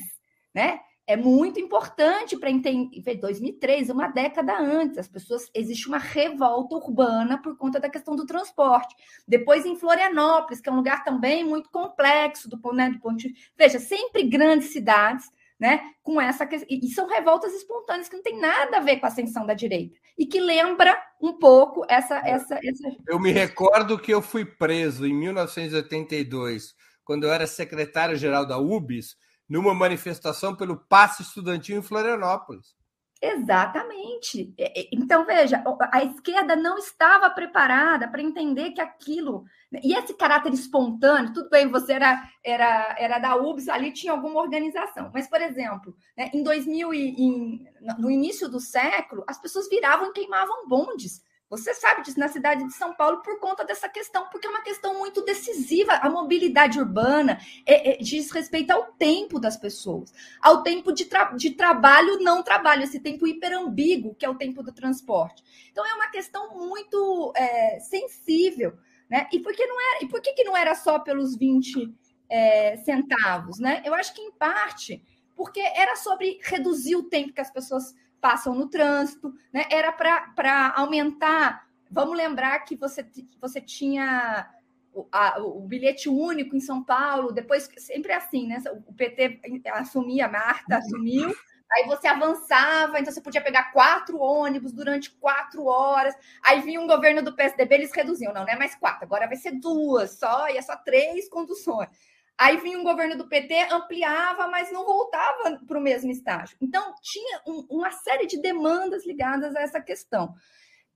né? 0.53 0.79
é 1.07 1.15
muito 1.15 1.59
importante 1.59 2.35
para 2.35 2.49
entender 2.49 3.15
2003, 3.15 3.89
uma 3.89 4.07
década 4.07 4.57
antes, 4.57 4.97
as 4.97 5.07
pessoas 5.07 5.49
existe 5.53 5.87
uma 5.87 5.99
revolta 5.99 6.75
urbana 6.75 7.39
por 7.39 7.55
conta 7.57 7.79
da 7.79 7.89
questão 7.89 8.15
do 8.15 8.25
transporte. 8.25 8.95
Depois 9.27 9.65
em 9.65 9.75
Florianópolis, 9.75 10.59
que 10.59 10.67
é 10.67 10.71
um 10.71 10.77
lugar 10.77 11.03
também 11.03 11.43
muito 11.43 11.69
complexo 11.69 12.49
do, 12.49 12.59
né, 12.73 12.89
do 12.89 12.99
ponto 12.99 13.17
de 13.17 13.35
veja, 13.55 13.79
sempre 13.79 14.23
grandes 14.23 14.69
cidades, 14.69 15.29
né, 15.59 15.81
com 16.03 16.19
essa 16.19 16.47
e 16.69 16.87
são 16.89 17.07
revoltas 17.07 17.53
espontâneas 17.53 18.09
que 18.09 18.15
não 18.15 18.23
tem 18.23 18.37
nada 18.37 18.77
a 18.77 18.81
ver 18.81 18.97
com 18.97 19.05
a 19.05 19.09
ascensão 19.09 19.45
da 19.45 19.53
direita 19.53 19.97
e 20.17 20.25
que 20.25 20.39
lembra 20.39 21.01
um 21.21 21.37
pouco 21.39 21.85
essa 21.87 22.17
essa, 22.17 22.59
essa... 22.61 22.97
Eu 23.07 23.19
me 23.19 23.31
recordo 23.31 23.97
que 23.97 24.13
eu 24.13 24.21
fui 24.21 24.43
preso 24.43 25.05
em 25.05 25.13
1982, 25.13 26.73
quando 27.03 27.23
eu 27.23 27.31
era 27.31 27.47
secretário-geral 27.47 28.45
da 28.45 28.57
UBS 28.57 29.15
numa 29.47 29.73
manifestação 29.73 30.55
pelo 30.55 30.77
passe 30.77 31.21
estudantil 31.21 31.77
em 31.77 31.83
Florianópolis. 31.83 32.74
Exatamente. 33.21 34.53
Então, 34.91 35.25
veja, 35.25 35.63
a 35.91 36.03
esquerda 36.03 36.55
não 36.55 36.77
estava 36.77 37.29
preparada 37.29 38.07
para 38.07 38.21
entender 38.21 38.71
que 38.71 38.81
aquilo. 38.81 39.45
Né, 39.71 39.79
e 39.83 39.93
esse 39.95 40.13
caráter 40.13 40.53
espontâneo, 40.53 41.33
tudo 41.33 41.49
bem, 41.49 41.69
você 41.69 41.93
era, 41.93 42.29
era, 42.43 42.95
era 42.99 43.17
da 43.19 43.35
UBS, 43.35 43.69
ali 43.69 43.91
tinha 43.93 44.11
alguma 44.11 44.41
organização. 44.41 45.09
Mas, 45.13 45.29
por 45.29 45.41
exemplo, 45.41 45.95
né, 46.15 46.29
em 46.33 46.43
2000 46.43 46.93
e, 46.93 47.09
em, 47.17 47.67
no 47.97 48.11
início 48.11 48.49
do 48.49 48.59
século, 48.59 49.23
as 49.27 49.41
pessoas 49.41 49.69
viravam 49.69 50.09
e 50.09 50.13
queimavam 50.13 50.67
bondes 50.67 51.23
Você 51.47 51.75
sabe 51.75 52.01
disso 52.01 52.19
na 52.19 52.27
cidade 52.27 52.65
de 52.65 52.73
São 52.73 52.93
Paulo 52.95 53.21
por 53.21 53.39
conta 53.39 53.63
dessa 53.63 53.87
questão, 53.87 54.27
porque 54.29 54.47
é 54.47 54.49
uma 54.49 54.63
questão 54.63 54.97
muito 54.97 55.23
decisiva. 55.23 55.93
A 55.93 56.09
mobilidade 56.09 56.79
urbana 56.79 57.39
é, 57.65 57.91
é, 57.91 57.97
diz 57.97 58.31
respeito 58.31 58.71
ao 58.71 58.93
tempo 58.93 59.39
das 59.39 59.55
pessoas, 59.55 60.11
ao 60.41 60.63
tempo 60.63 60.91
de, 60.91 61.05
tra 61.05 61.25
de 61.33 61.51
trabalho, 61.51 62.19
não 62.19 62.41
trabalho, 62.41 62.83
esse 62.83 62.99
tempo 62.99 63.27
hiperambíguo, 63.27 64.15
que 64.15 64.25
é 64.25 64.29
o 64.29 64.35
tempo 64.35 64.63
do 64.63 64.71
transporte. 64.71 65.43
Então, 65.71 65.85
é 65.85 65.93
uma 65.93 66.07
questão 66.07 66.57
muito 66.57 67.31
é, 67.35 67.79
sensível. 67.79 68.75
Né? 69.07 69.27
E 69.31 69.39
por 69.39 69.53
que 69.53 69.65
não 69.67 69.79
era? 69.79 70.03
E 70.03 70.07
por 70.07 70.21
que, 70.21 70.33
que 70.33 70.43
não 70.43 70.57
era 70.57 70.73
só 70.73 70.97
pelos 70.97 71.37
20 71.37 71.93
é, 72.27 72.77
centavos? 72.77 73.59
Né? 73.59 73.83
Eu 73.85 73.93
acho 73.93 74.15
que, 74.15 74.21
em 74.21 74.31
parte, 74.31 75.03
porque 75.35 75.59
era 75.59 75.95
sobre 75.95 76.39
reduzir 76.41 76.95
o 76.95 77.03
tempo 77.03 77.33
que 77.33 77.41
as 77.41 77.51
pessoas 77.51 77.93
passam 78.25 78.55
no 78.55 78.67
trânsito, 78.67 79.35
né? 79.53 79.65
Era 79.69 79.91
para 79.91 80.73
aumentar. 80.75 81.67
Vamos 81.91 82.17
lembrar 82.17 82.57
que 82.61 82.75
você, 82.75 83.05
você 83.39 83.61
tinha 83.61 84.49
o, 84.91 85.07
a, 85.11 85.39
o, 85.39 85.61
bilhete 85.61 86.09
único 86.09 86.55
em 86.55 86.59
São 86.59 86.83
Paulo, 86.83 87.31
depois 87.31 87.69
sempre 87.77 88.13
é 88.13 88.15
assim, 88.15 88.47
né? 88.47 88.63
O 88.87 88.91
PT 88.91 89.41
assumia, 89.71 90.25
a 90.25 90.31
Marta 90.31 90.77
assumiu, 90.77 91.31
aí 91.71 91.85
você 91.85 92.07
avançava, 92.07 92.99
então 92.99 93.13
você 93.13 93.21
podia 93.21 93.41
pegar 93.41 93.71
quatro 93.71 94.17
ônibus 94.17 94.73
durante 94.73 95.11
quatro 95.11 95.65
horas. 95.65 96.15
Aí 96.43 96.61
vinha 96.61 96.81
um 96.81 96.87
governo 96.87 97.21
do 97.21 97.35
PSDB, 97.35 97.75
eles 97.75 97.93
reduziam, 97.93 98.33
não, 98.33 98.41
não 98.41 98.49
é 98.49 98.57
mais 98.57 98.73
quatro, 98.73 99.05
agora 99.05 99.27
vai 99.27 99.37
ser 99.37 99.51
duas 99.51 100.17
só, 100.17 100.49
e 100.49 100.57
é 100.57 100.61
só 100.63 100.75
três 100.75 101.29
conduções. 101.29 101.89
Aí 102.37 102.57
vinha 102.57 102.77
um 102.77 102.83
governo 102.83 103.17
do 103.17 103.27
PT, 103.27 103.67
ampliava, 103.71 104.47
mas 104.47 104.71
não 104.71 104.85
voltava 104.85 105.57
para 105.65 105.79
o 105.79 105.81
mesmo 105.81 106.11
estágio. 106.11 106.57
Então, 106.61 106.93
tinha 107.01 107.41
um, 107.47 107.65
uma 107.69 107.91
série 107.91 108.27
de 108.27 108.41
demandas 108.41 109.05
ligadas 109.05 109.55
a 109.55 109.61
essa 109.61 109.81
questão. 109.81 110.33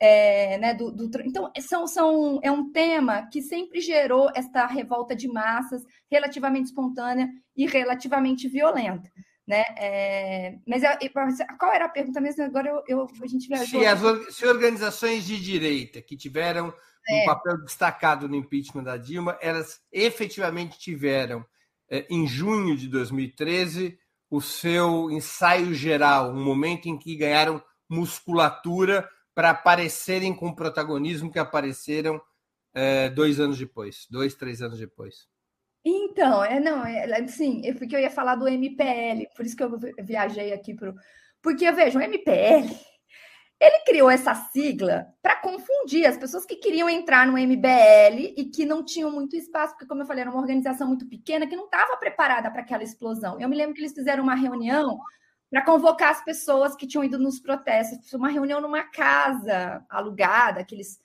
É, 0.01 0.57
né, 0.57 0.73
do, 0.73 0.91
do, 0.91 1.09
então, 1.25 1.51
são, 1.59 1.85
são, 1.85 2.39
é 2.41 2.49
um 2.49 2.71
tema 2.71 3.27
que 3.27 3.41
sempre 3.41 3.81
gerou 3.81 4.29
esta 4.33 4.65
revolta 4.65 5.13
de 5.13 5.27
massas 5.27 5.83
relativamente 6.09 6.67
espontânea 6.67 7.29
e 7.55 7.65
relativamente 7.67 8.47
violenta. 8.47 9.09
Né? 9.45 9.63
É, 9.77 10.55
mas 10.67 10.83
qual 11.57 11.73
era 11.73 11.85
a 11.85 11.89
pergunta 11.89 12.21
mesmo? 12.21 12.43
Agora 12.43 12.69
eu, 12.69 12.83
eu 12.87 13.07
a 13.23 13.27
gente 13.27 13.47
viajou. 13.47 13.79
Se 13.79 13.85
as 13.85 14.35
se 14.35 14.45
organizações 14.45 15.25
de 15.25 15.41
direita 15.41 16.01
que 16.01 16.15
tiveram 16.15 16.69
é. 16.69 16.88
Um 17.12 17.26
papel 17.26 17.57
destacado 17.64 18.28
no 18.28 18.36
impeachment 18.36 18.84
da 18.84 18.97
Dilma, 18.97 19.38
elas 19.41 19.82
efetivamente 19.91 20.78
tiveram, 20.78 21.45
é, 21.89 22.05
em 22.10 22.28
junho 22.28 22.76
de 22.76 22.88
2013, 22.88 23.97
o 24.30 24.41
seu 24.41 25.10
ensaio 25.10 25.74
geral, 25.74 26.32
um 26.32 26.43
momento 26.43 26.88
em 26.88 26.97
que 26.97 27.16
ganharam 27.16 27.62
musculatura 27.89 29.10
para 29.34 29.51
aparecerem 29.51 30.34
com 30.34 30.49
o 30.49 30.55
protagonismo 30.55 31.32
que 31.32 31.39
apareceram 31.39 32.22
é, 32.74 33.10
dois 33.10 33.39
anos 33.39 33.57
depois, 33.57 34.05
dois, 34.10 34.36
três 34.36 34.62
anos 34.62 34.78
depois. 34.78 35.28
Então, 35.84 36.43
é 36.43 36.60
não, 36.60 36.86
é, 36.86 37.28
sim, 37.28 37.66
é 37.66 37.74
porque 37.74 37.95
eu 37.95 37.99
ia 37.99 38.12
falar 38.12 38.36
do 38.36 38.47
MPL, 38.47 39.28
por 39.36 39.45
isso 39.45 39.55
que 39.55 39.64
eu 39.64 39.80
viajei 40.03 40.53
aqui 40.53 40.74
para 40.74 40.93
porque 41.41 41.72
veja, 41.72 41.97
o 41.97 42.01
MPL 42.01 42.76
ele 43.60 43.80
criou 43.86 44.10
essa 44.10 44.34
sigla 44.34 45.07
para 45.22 45.36
confundir 45.36 46.05
as 46.05 46.18
pessoas 46.18 46.45
que 46.45 46.55
queriam 46.55 46.89
entrar 46.89 47.28
no 47.28 47.38
MBL 47.38 48.34
e 48.38 48.45
que 48.45 48.66
não 48.66 48.84
tinham 48.84 49.12
muito 49.12 49.36
espaço, 49.36 49.74
porque, 49.74 49.86
como 49.86 50.01
eu 50.01 50.05
falei, 50.05 50.22
era 50.22 50.32
uma 50.32 50.39
organização 50.39 50.88
muito 50.88 51.05
pequena 51.07 51.45
que 51.45 51.57
não 51.57 51.66
estava 51.66 51.97
preparada 51.97 52.49
para 52.49 52.62
aquela 52.62 52.84
explosão. 52.84 53.39
Eu 53.39 53.49
me 53.49 53.57
lembro 53.57 53.74
que 53.74 53.82
eles 53.82 53.93
fizeram 53.93 54.24
uma 54.24 54.36
reunião 54.36 54.97
para 55.49 55.66
convocar 55.66 56.12
as 56.12 56.24
pessoas 56.24 56.76
que 56.76 56.88
tinham 56.88 57.03
ido 57.03 57.20
nos 57.20 57.39
protestos, 57.39 58.14
uma 58.14 58.30
reunião 58.30 58.62
numa 58.62 58.84
casa 58.84 59.84
alugada, 59.89 60.62
aqueles. 60.62 60.97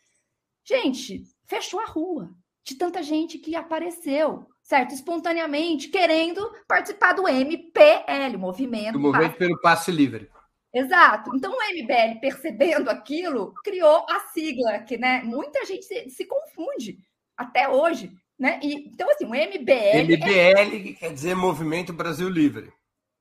Gente, 0.63 1.25
fechou 1.47 1.81
a 1.81 1.87
rua 1.87 2.31
de 2.63 2.77
tanta 2.77 3.03
gente 3.03 3.37
que 3.39 3.57
apareceu, 3.57 4.47
certo? 4.63 4.95
Espontaneamente, 4.95 5.89
querendo 5.89 6.51
participar 6.69 7.15
do 7.15 7.29
MPL, 7.29 8.39
movimento. 8.39 8.97
O 8.97 9.01
movimento 9.01 9.37
pelo 9.37 9.61
passe 9.61 9.91
livre. 9.91 10.31
Exato. 10.75 11.31
Então, 11.37 11.53
o 11.53 11.73
MBL, 11.73 12.19
percebendo 12.21 12.91
aquilo, 12.91 13.55
criou 13.63 14.05
a 14.11 14.19
sigla, 14.33 14.81
que 14.81 14.99
né, 14.99 15.23
muita 15.23 15.65
gente 15.65 15.85
se, 15.85 16.11
se 16.11 16.25
confunde 16.27 16.99
até 17.37 17.69
hoje. 17.69 18.11
Né? 18.37 18.59
E, 18.61 18.89
então, 18.89 19.09
assim, 19.09 19.25
o 19.25 19.29
MBL. 19.29 20.03
MBL 20.03 20.91
é... 20.91 20.93
quer 20.95 21.13
dizer 21.13 21.37
Movimento 21.37 21.93
Brasil 21.93 22.29
Livre. 22.29 22.73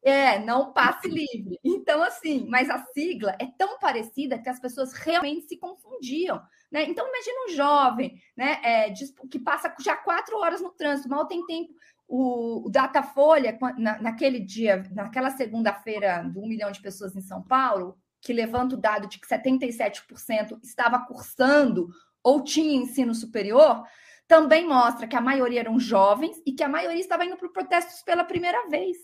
É, 0.04 0.38
não 0.40 0.74
passe 0.74 1.08
livre. 1.08 1.58
Então, 1.64 2.04
assim, 2.04 2.46
mas 2.50 2.70
a 2.70 2.84
sigla 2.88 3.38
é 3.40 3.46
tão 3.58 3.80
parecida 3.80 4.38
que 4.38 4.50
as 4.50 4.60
pessoas 4.60 4.92
realmente 4.92 5.48
se 5.48 5.58
confundiam. 5.58 6.42
Né? 6.70 6.84
Então, 6.90 7.08
imagina 7.08 7.46
um 7.46 7.56
jovem 7.56 8.20
né, 8.36 8.60
é, 8.64 8.94
que 9.30 9.40
passa 9.40 9.74
já 9.80 9.96
quatro 9.96 10.38
horas 10.40 10.60
no 10.60 10.72
trânsito, 10.72 11.08
mal 11.08 11.28
tem 11.28 11.46
tempo 11.46 11.72
o, 12.16 12.68
o 12.68 12.70
Datafolha, 12.70 13.58
na, 13.76 14.00
naquele 14.00 14.40
dia, 14.40 14.88
naquela 14.92 15.32
segunda-feira, 15.32 16.22
de 16.22 16.38
um 16.38 16.46
milhão 16.46 16.72
de 16.72 16.80
pessoas 16.80 17.16
em 17.16 17.22
São 17.22 17.42
Paulo, 17.42 17.98
que 18.22 18.32
levanta 18.32 18.76
o 18.76 18.78
dado 18.78 19.08
de 19.08 19.18
que 19.18 19.28
77% 19.28 20.60
estava 20.62 21.00
cursando 21.08 21.90
ou 22.22 22.44
tinha 22.44 22.78
ensino 22.78 23.16
superior, 23.16 23.84
também 24.28 24.68
mostra 24.68 25.08
que 25.08 25.16
a 25.16 25.22
maioria 25.22 25.62
eram 25.62 25.80
jovens 25.80 26.40
e 26.46 26.52
que 26.52 26.64
a 26.64 26.70
maioria 26.70 27.02
estava 27.02 27.26
indo 27.26 27.36
para 27.36 27.50
protestos 27.50 28.04
pela 28.04 28.24
primeira 28.24 28.70
vez. 28.70 28.96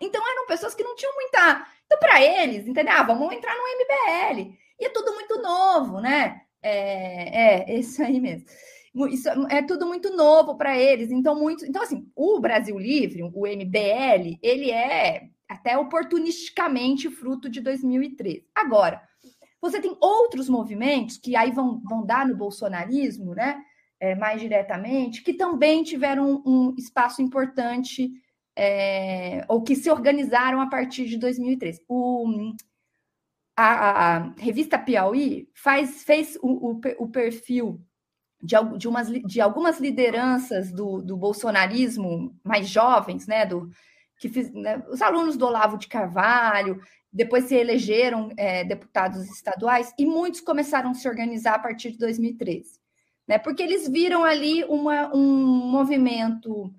Então 0.00 0.22
eram 0.24 0.46
pessoas 0.46 0.72
que 0.72 0.84
não 0.84 0.94
tinham 0.94 1.12
muita. 1.16 1.66
Então, 1.84 1.98
para 1.98 2.22
eles, 2.22 2.64
entendeu? 2.64 2.94
Ah, 2.94 3.02
vamos 3.02 3.32
entrar 3.32 3.56
no 3.56 3.64
MBL. 3.64 4.56
E 4.78 4.84
é 4.84 4.88
tudo 4.90 5.14
muito 5.14 5.42
novo, 5.42 6.00
né? 6.00 6.42
É, 6.62 7.72
é 7.72 7.76
isso 7.76 8.00
aí 8.00 8.20
mesmo. 8.20 8.46
Isso 9.10 9.28
é 9.48 9.62
tudo 9.62 9.86
muito 9.86 10.14
novo 10.16 10.56
para 10.56 10.76
eles. 10.76 11.10
Então, 11.10 11.38
muito. 11.38 11.64
Então, 11.64 11.82
assim, 11.82 12.10
o 12.14 12.40
Brasil 12.40 12.78
Livre, 12.78 13.22
o 13.22 13.46
MBL, 13.46 14.38
ele 14.42 14.70
é 14.70 15.28
até 15.48 15.76
oportunisticamente 15.78 17.10
fruto 17.10 17.48
de 17.48 17.60
2013. 17.60 18.46
Agora, 18.54 19.02
você 19.60 19.80
tem 19.80 19.96
outros 20.00 20.48
movimentos 20.48 21.18
que 21.18 21.36
aí 21.36 21.50
vão, 21.50 21.80
vão 21.84 22.04
dar 22.04 22.26
no 22.26 22.36
bolsonarismo, 22.36 23.34
né? 23.34 23.62
É, 23.98 24.14
mais 24.14 24.40
diretamente, 24.40 25.22
que 25.22 25.34
também 25.34 25.82
tiveram 25.82 26.42
um, 26.46 26.74
espaço 26.78 27.20
importante 27.20 28.10
é, 28.56 29.44
ou 29.46 29.62
que 29.62 29.76
se 29.76 29.90
organizaram 29.90 30.58
a 30.58 30.68
partir 30.68 31.04
de 31.06 31.18
2013. 31.18 31.84
O, 31.86 32.54
a, 33.54 34.16
a, 34.16 34.34
revista 34.38 34.78
Piauí 34.78 35.50
faz, 35.54 36.02
fez 36.02 36.38
o, 36.40 36.70
o, 36.70 36.80
o 36.98 37.08
perfil 37.08 37.78
de, 38.42 38.56
de, 38.78 38.88
umas, 38.88 39.08
de 39.08 39.40
algumas 39.40 39.78
lideranças 39.78 40.72
do, 40.72 41.02
do 41.02 41.16
bolsonarismo 41.16 42.34
mais 42.42 42.68
jovens, 42.68 43.26
né, 43.26 43.44
do, 43.44 43.70
que 44.18 44.28
fiz, 44.28 44.52
né, 44.52 44.82
os 44.88 45.02
alunos 45.02 45.36
do 45.36 45.46
Olavo 45.46 45.76
de 45.76 45.88
Carvalho, 45.88 46.80
depois 47.12 47.44
se 47.44 47.54
elegeram 47.54 48.30
é, 48.36 48.64
deputados 48.64 49.28
estaduais, 49.30 49.92
e 49.98 50.06
muitos 50.06 50.40
começaram 50.40 50.90
a 50.90 50.94
se 50.94 51.08
organizar 51.08 51.54
a 51.54 51.58
partir 51.58 51.90
de 51.90 51.98
2013, 51.98 52.78
né, 53.28 53.38
porque 53.38 53.62
eles 53.62 53.88
viram 53.88 54.24
ali 54.24 54.64
uma, 54.64 55.14
um 55.14 55.70
movimento 55.70 56.72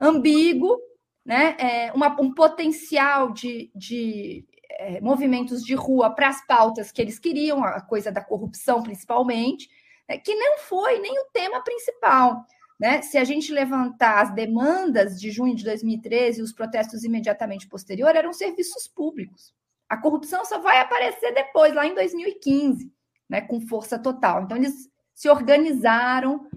ambíguo, 0.00 0.78
né, 1.24 1.56
é, 1.58 1.92
uma, 1.92 2.08
um 2.20 2.34
potencial 2.34 3.32
de, 3.32 3.70
de 3.74 4.44
é, 4.78 5.00
movimentos 5.00 5.62
de 5.62 5.74
rua 5.74 6.10
para 6.10 6.28
as 6.28 6.44
pautas 6.46 6.90
que 6.90 7.00
eles 7.00 7.18
queriam, 7.18 7.62
a 7.62 7.80
coisa 7.80 8.10
da 8.10 8.22
corrupção 8.22 8.82
principalmente, 8.82 9.68
né, 10.08 10.18
que 10.18 10.34
não 10.34 10.58
foi 10.58 10.98
nem 10.98 11.18
o 11.18 11.26
tema 11.32 11.62
principal. 11.62 12.44
Né? 12.78 13.02
Se 13.02 13.16
a 13.16 13.24
gente 13.24 13.52
levantar 13.52 14.22
as 14.22 14.34
demandas 14.34 15.20
de 15.20 15.30
junho 15.30 15.54
de 15.54 15.64
2013 15.64 16.40
e 16.40 16.42
os 16.42 16.52
protestos 16.52 17.04
imediatamente 17.04 17.68
posteriores, 17.68 18.18
eram 18.18 18.32
serviços 18.32 18.88
públicos. 18.88 19.54
A 19.88 19.96
corrupção 19.96 20.44
só 20.44 20.58
vai 20.58 20.78
aparecer 20.78 21.32
depois, 21.32 21.74
lá 21.74 21.86
em 21.86 21.94
2015, 21.94 22.92
né, 23.28 23.40
com 23.40 23.60
força 23.60 23.98
total. 23.98 24.42
Então, 24.42 24.56
eles 24.56 24.88
se 25.14 25.28
organizaram 25.28 26.48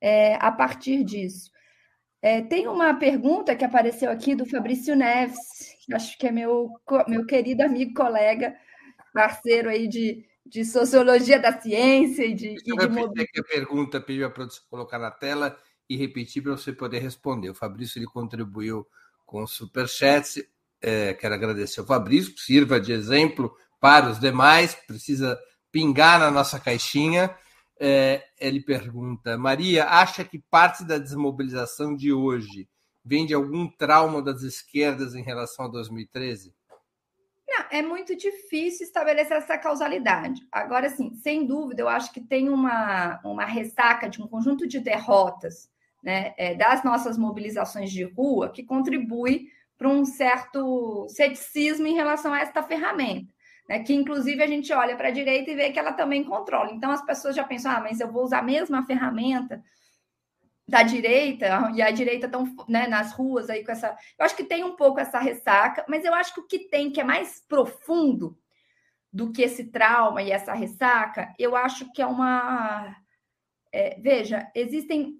é, 0.00 0.36
a 0.36 0.50
partir 0.50 1.04
disso. 1.04 1.50
É, 2.20 2.42
tem 2.42 2.66
uma 2.66 2.94
pergunta 2.94 3.54
que 3.54 3.64
apareceu 3.64 4.10
aqui 4.10 4.34
do 4.34 4.46
Fabrício 4.46 4.96
Neves, 4.96 5.38
que 5.84 5.94
acho 5.94 6.18
que 6.18 6.26
é 6.26 6.32
meu, 6.32 6.70
meu 7.06 7.24
querido 7.26 7.62
amigo, 7.62 7.94
colega, 7.94 8.56
parceiro 9.12 9.68
aí 9.68 9.86
de, 9.86 10.24
de 10.48 10.64
sociologia 10.64 11.38
da 11.38 11.60
ciência 11.60 12.24
e 12.24 12.34
de. 12.34 12.54
Deixa 12.54 12.62
eu 12.66 12.76
repetir 12.76 13.22
aqui 13.22 13.40
a 13.40 13.44
pergunta, 13.44 14.00
pediu 14.00 14.26
a 14.26 14.30
produção 14.30 14.64
colocar 14.70 14.98
na 14.98 15.10
tela 15.10 15.56
e 15.88 15.96
repetir 15.96 16.42
para 16.42 16.52
você 16.52 16.72
poder 16.72 17.00
responder. 17.00 17.50
O 17.50 17.54
Fabrício 17.54 17.98
ele 17.98 18.06
contribuiu 18.06 18.86
com 19.26 19.46
superchats. 19.46 20.42
É, 20.80 21.12
quero 21.14 21.34
agradecer 21.34 21.80
ao 21.80 21.86
Fabrício, 21.86 22.34
que 22.34 22.40
sirva 22.40 22.80
de 22.80 22.92
exemplo 22.92 23.54
para 23.80 24.10
os 24.10 24.18
demais, 24.18 24.74
precisa 24.74 25.38
pingar 25.70 26.18
na 26.18 26.30
nossa 26.30 26.58
caixinha. 26.58 27.34
É, 27.78 28.24
ele 28.40 28.60
pergunta: 28.60 29.36
Maria, 29.36 29.86
acha 29.86 30.24
que 30.24 30.38
parte 30.38 30.84
da 30.84 30.98
desmobilização 30.98 31.94
de 31.94 32.12
hoje 32.12 32.68
vem 33.04 33.26
de 33.26 33.34
algum 33.34 33.68
trauma 33.68 34.22
das 34.22 34.42
esquerdas 34.42 35.14
em 35.14 35.22
relação 35.22 35.66
a 35.66 35.68
2013? 35.68 36.54
É, 37.70 37.82
muito 37.82 38.16
difícil 38.16 38.86
estabelecer 38.86 39.36
essa 39.36 39.58
causalidade. 39.58 40.46
Agora, 40.52 40.88
sim, 40.88 41.14
sem 41.14 41.46
dúvida, 41.46 41.82
eu 41.82 41.88
acho 41.88 42.12
que 42.12 42.20
tem 42.20 42.48
uma, 42.48 43.20
uma 43.24 43.44
ressaca 43.44 44.08
de 44.08 44.22
um 44.22 44.26
conjunto 44.26 44.66
de 44.66 44.80
derrotas 44.80 45.70
né, 46.02 46.34
é, 46.36 46.54
das 46.54 46.84
nossas 46.84 47.18
mobilizações 47.18 47.90
de 47.90 48.04
rua 48.04 48.50
que 48.50 48.62
contribui 48.62 49.48
para 49.76 49.88
um 49.88 50.04
certo 50.04 51.06
ceticismo 51.08 51.86
em 51.86 51.94
relação 51.94 52.32
a 52.32 52.40
esta 52.40 52.62
ferramenta. 52.62 53.32
Né, 53.68 53.80
que 53.80 53.92
inclusive 53.92 54.42
a 54.42 54.46
gente 54.46 54.72
olha 54.72 54.96
para 54.96 55.08
a 55.08 55.12
direita 55.12 55.50
e 55.50 55.54
vê 55.54 55.70
que 55.70 55.78
ela 55.78 55.92
também 55.92 56.24
controla. 56.24 56.72
Então 56.72 56.90
as 56.90 57.04
pessoas 57.04 57.36
já 57.36 57.44
pensam, 57.44 57.70
ah, 57.70 57.80
mas 57.80 58.00
eu 58.00 58.10
vou 58.10 58.24
usar 58.24 58.38
a 58.38 58.42
mesma 58.42 58.82
ferramenta 58.86 59.62
da 60.68 60.82
direita, 60.82 61.72
e 61.74 61.80
a 61.80 61.90
direita 61.90 62.26
estão 62.26 62.44
né, 62.68 62.86
nas 62.86 63.12
ruas 63.12 63.48
aí 63.48 63.64
com 63.64 63.72
essa. 63.72 63.96
Eu 64.18 64.26
acho 64.26 64.36
que 64.36 64.44
tem 64.44 64.62
um 64.62 64.76
pouco 64.76 65.00
essa 65.00 65.18
ressaca, 65.18 65.82
mas 65.88 66.04
eu 66.04 66.12
acho 66.12 66.34
que 66.34 66.40
o 66.40 66.46
que 66.46 66.58
tem, 66.68 66.90
que 66.90 67.00
é 67.00 67.04
mais 67.04 67.42
profundo 67.48 68.38
do 69.10 69.32
que 69.32 69.42
esse 69.42 69.64
trauma 69.64 70.22
e 70.22 70.30
essa 70.30 70.52
ressaca, 70.52 71.34
eu 71.38 71.56
acho 71.56 71.90
que 71.92 72.02
é 72.02 72.06
uma. 72.06 72.94
É, 73.72 73.98
veja, 73.98 74.50
existem. 74.54 75.18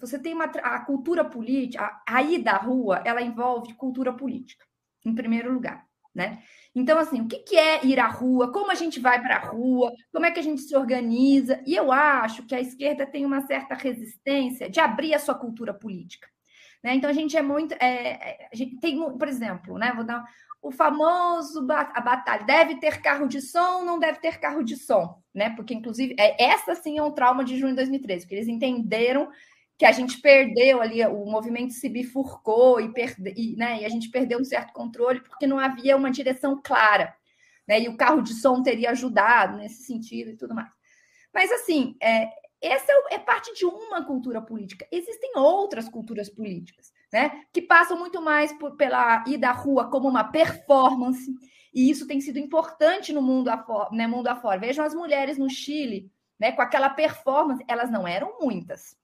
Você 0.00 0.18
tem 0.18 0.32
uma. 0.32 0.46
A 0.46 0.80
cultura 0.80 1.22
política, 1.22 1.84
a, 1.84 2.16
a 2.16 2.22
ida 2.22 2.52
à 2.52 2.56
rua, 2.56 3.02
ela 3.04 3.20
envolve 3.20 3.74
cultura 3.74 4.12
política, 4.14 4.64
em 5.04 5.14
primeiro 5.14 5.52
lugar 5.52 5.86
né? 6.18 6.42
Então, 6.78 6.96
assim, 6.96 7.20
o 7.20 7.26
que, 7.26 7.56
é 7.56 7.84
ir 7.84 7.98
à 7.98 8.06
rua? 8.06 8.52
Como 8.52 8.70
a 8.70 8.74
gente 8.76 9.00
vai 9.00 9.20
para 9.20 9.34
a 9.36 9.40
rua? 9.40 9.92
Como 10.12 10.24
é 10.24 10.30
que 10.30 10.38
a 10.38 10.42
gente 10.42 10.60
se 10.60 10.76
organiza? 10.76 11.60
E 11.66 11.74
eu 11.74 11.90
acho 11.90 12.44
que 12.44 12.54
a 12.54 12.60
esquerda 12.60 13.04
tem 13.04 13.26
uma 13.26 13.40
certa 13.40 13.74
resistência 13.74 14.70
de 14.70 14.78
abrir 14.78 15.12
a 15.12 15.18
sua 15.18 15.34
cultura 15.34 15.74
política. 15.74 16.28
Né? 16.82 16.94
Então, 16.94 17.10
a 17.10 17.12
gente 17.12 17.36
é 17.36 17.42
muito. 17.42 17.74
É, 17.80 18.46
é 18.46 18.48
gente 18.52 18.78
tem, 18.78 18.96
por 19.18 19.26
exemplo, 19.26 19.76
né? 19.76 19.92
Vou 19.92 20.04
dar 20.04 20.24
o 20.62 20.70
famoso 20.70 21.66
a 21.68 22.00
batalha. 22.00 22.44
Deve 22.44 22.76
ter 22.76 23.00
carro 23.02 23.26
de 23.26 23.42
som, 23.42 23.84
não 23.84 23.98
deve 23.98 24.20
ter 24.20 24.38
carro 24.38 24.62
de 24.62 24.76
som, 24.76 25.20
né? 25.34 25.50
Porque, 25.50 25.74
inclusive, 25.74 26.14
é, 26.16 26.44
essa 26.44 26.76
sim 26.76 26.96
é 26.96 27.02
um 27.02 27.10
trauma 27.10 27.44
de 27.44 27.58
junho 27.58 27.72
de 27.72 27.76
2013, 27.76 28.24
porque 28.24 28.36
eles 28.36 28.48
entenderam 28.48 29.28
que 29.78 29.86
a 29.86 29.92
gente 29.92 30.20
perdeu 30.20 30.82
ali, 30.82 31.04
o 31.06 31.24
movimento 31.24 31.72
se 31.72 31.88
bifurcou 31.88 32.80
e, 32.80 32.92
perde, 32.92 33.32
e, 33.36 33.54
né, 33.56 33.82
e 33.82 33.84
a 33.84 33.88
gente 33.88 34.10
perdeu 34.10 34.40
um 34.40 34.44
certo 34.44 34.72
controle 34.72 35.20
porque 35.20 35.46
não 35.46 35.58
havia 35.58 35.96
uma 35.96 36.10
direção 36.10 36.60
clara. 36.62 37.14
Né, 37.66 37.82
e 37.82 37.88
o 37.88 37.96
carro 37.96 38.20
de 38.20 38.34
som 38.34 38.62
teria 38.62 38.90
ajudado 38.90 39.58
nesse 39.58 39.84
sentido 39.84 40.30
e 40.30 40.36
tudo 40.36 40.54
mais. 40.54 40.70
Mas, 41.32 41.52
assim, 41.52 41.96
é, 42.02 42.28
essa 42.60 42.90
é, 42.90 43.14
é 43.14 43.18
parte 43.18 43.54
de 43.54 43.64
uma 43.64 44.04
cultura 44.04 44.40
política. 44.42 44.88
Existem 44.90 45.32
outras 45.36 45.88
culturas 45.88 46.28
políticas, 46.28 46.92
né, 47.12 47.42
que 47.52 47.62
passam 47.62 47.96
muito 47.96 48.20
mais 48.20 48.52
por, 48.54 48.76
pela 48.76 49.22
ida 49.28 49.50
à 49.50 49.52
rua 49.52 49.88
como 49.90 50.08
uma 50.08 50.24
performance, 50.24 51.32
e 51.72 51.88
isso 51.88 52.06
tem 52.08 52.20
sido 52.20 52.38
importante 52.38 53.12
no 53.12 53.22
mundo 53.22 53.48
afora, 53.48 53.90
né, 53.92 54.08
mundo 54.08 54.26
afora. 54.26 54.58
Vejam 54.58 54.84
as 54.84 54.94
mulheres 54.94 55.38
no 55.38 55.48
Chile, 55.48 56.10
né, 56.40 56.50
com 56.50 56.62
aquela 56.62 56.90
performance, 56.90 57.64
elas 57.68 57.90
não 57.90 58.08
eram 58.08 58.38
muitas, 58.40 58.96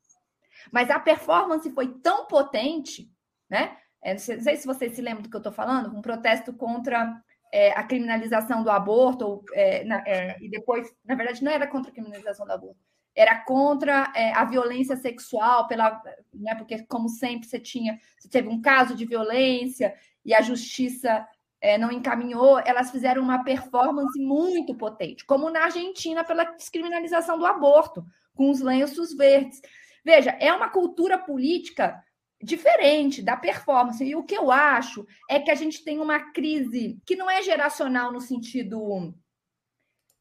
mas 0.73 0.91
a 0.91 0.99
performance 0.99 1.71
foi 1.71 1.89
tão 1.89 2.27
potente, 2.27 3.11
né? 3.49 3.77
É, 4.03 4.13
não 4.13 4.21
sei 4.21 4.57
se 4.57 4.67
vocês 4.67 4.95
se 4.95 5.01
lembram 5.01 5.23
do 5.23 5.31
que 5.31 5.37
eu 5.37 5.39
estou 5.39 5.53
falando, 5.53 5.97
um 5.97 6.03
protesto 6.03 6.53
contra 6.53 7.19
é, 7.51 7.71
a 7.73 7.83
criminalização 7.83 8.63
do 8.63 8.71
aborto, 8.71 9.27
ou, 9.27 9.45
é, 9.55 9.85
na, 9.85 10.03
é, 10.07 10.37
e 10.41 10.49
depois, 10.51 10.93
na 11.05 11.15
verdade, 11.15 11.43
não 11.43 11.51
era 11.51 11.67
contra 11.67 11.91
a 11.91 11.95
criminalização 11.95 12.45
do 12.45 12.53
aborto, 12.53 12.77
era 13.17 13.37
contra 13.45 14.13
é, 14.15 14.33
a 14.33 14.45
violência 14.45 14.97
sexual, 14.97 15.67
pela, 15.67 16.03
né, 16.35 16.55
porque, 16.57 16.83
como 16.85 17.09
sempre, 17.09 17.49
você 17.49 17.59
tinha, 17.59 17.99
você 18.19 18.29
teve 18.29 18.49
um 18.49 18.61
caso 18.61 18.95
de 18.95 19.07
violência 19.07 19.95
e 20.25 20.35
a 20.35 20.43
justiça 20.43 21.27
é, 21.61 21.79
não 21.79 21.91
encaminhou, 21.91 22.59
elas 22.59 22.91
fizeram 22.91 23.23
uma 23.23 23.43
performance 23.43 24.19
muito 24.19 24.75
potente, 24.75 25.25
como 25.25 25.49
na 25.49 25.65
Argentina 25.65 26.23
pela 26.23 26.45
descriminalização 26.45 27.39
do 27.39 27.47
aborto, 27.47 28.05
com 28.35 28.51
os 28.51 28.61
lenços 28.61 29.15
verdes. 29.15 29.63
Veja, 30.05 30.31
é 30.33 30.53
uma 30.53 30.69
cultura 30.69 31.19
política 31.19 32.05
diferente 32.43 33.23
da 33.23 33.37
performance. 33.37 34.05
E 34.05 34.15
o 34.15 34.23
que 34.23 34.35
eu 34.37 34.51
acho 34.51 35.07
é 35.31 35.41
que 35.41 35.51
a 35.51 35.55
gente 35.55 35.83
tem 35.83 35.99
uma 35.99 36.33
crise 36.33 37.01
que 37.07 37.17
não 37.17 37.31
é 37.31 37.43
geracional 37.43 38.13
no 38.13 38.21
sentido 38.21 39.15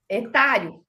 etário, 0.09 0.85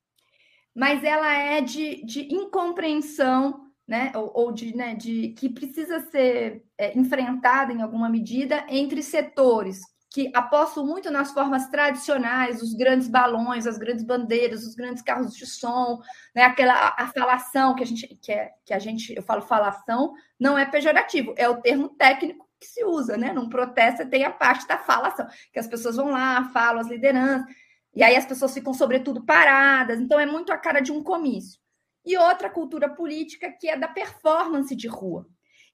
mas 0.75 1.03
ela 1.03 1.33
é 1.33 1.61
de, 1.61 2.05
de 2.05 2.33
incompreensão, 2.33 3.71
né? 3.87 4.13
Ou, 4.15 4.33
ou 4.35 4.53
de, 4.53 4.75
né, 4.77 4.95
de 4.95 5.31
que 5.31 5.49
precisa 5.49 6.01
ser 6.11 6.65
é, 6.79 6.97
enfrentada 6.99 7.73
em 7.73 7.83
alguma 7.83 8.09
medida 8.09 8.65
entre 8.69 9.03
setores 9.03 9.81
que 10.15 10.31
apostam 10.33 10.87
muito 10.87 11.11
nas 11.11 11.33
formas 11.33 11.67
tradicionais, 11.67 12.63
os 12.63 12.73
grandes 12.73 13.09
balões, 13.09 13.67
as 13.67 13.77
grandes 13.77 14.05
bandeiras, 14.05 14.65
os 14.65 14.77
grandes 14.77 15.03
carros 15.03 15.35
de 15.35 15.45
som, 15.45 16.01
né? 16.33 16.45
Aquela 16.45 16.95
a 16.97 17.09
falação 17.09 17.75
que 17.75 17.83
a 17.83 17.87
gente 17.87 18.07
que, 18.23 18.31
é, 18.31 18.53
que 18.65 18.73
a 18.73 18.79
gente 18.79 19.13
eu 19.13 19.25
falo 19.25 19.43
falação 19.43 20.15
não 20.39 20.57
é 20.57 20.65
pejorativo, 20.65 21.35
é 21.37 21.49
o 21.49 21.61
termo 21.61 21.89
técnico 21.89 22.49
que 22.61 22.67
se 22.67 22.85
usa, 22.85 23.17
né? 23.17 23.33
Num 23.33 23.49
protesto 23.49 24.09
tem 24.09 24.23
a 24.25 24.31
parte 24.31 24.69
da 24.69 24.79
falação, 24.79 25.27
que 25.53 25.59
as 25.59 25.67
pessoas 25.67 25.97
vão 25.97 26.11
lá, 26.13 26.49
falam 26.51 26.81
as 26.81 26.87
lideranças, 26.87 27.53
e 27.93 28.05
aí 28.05 28.15
as 28.15 28.25
pessoas 28.25 28.55
ficam 28.55 28.73
sobretudo 28.73 29.25
paradas, 29.25 29.99
então 29.99 30.21
é 30.21 30.27
muito 30.27 30.53
a 30.53 30.57
cara 30.57 30.79
de 30.79 30.93
um 30.93 31.03
comício. 31.03 31.59
E 32.05 32.17
outra 32.17 32.49
cultura 32.49 32.89
política 32.89 33.51
que 33.51 33.69
é 33.69 33.77
da 33.77 33.89
performance 33.89 34.77
de 34.77 34.87
rua. 34.87 35.27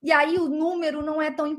E 0.03 0.13
aí 0.13 0.37
o 0.39 0.49
número 0.49 1.03
não 1.03 1.21
é 1.21 1.31
tão 1.31 1.59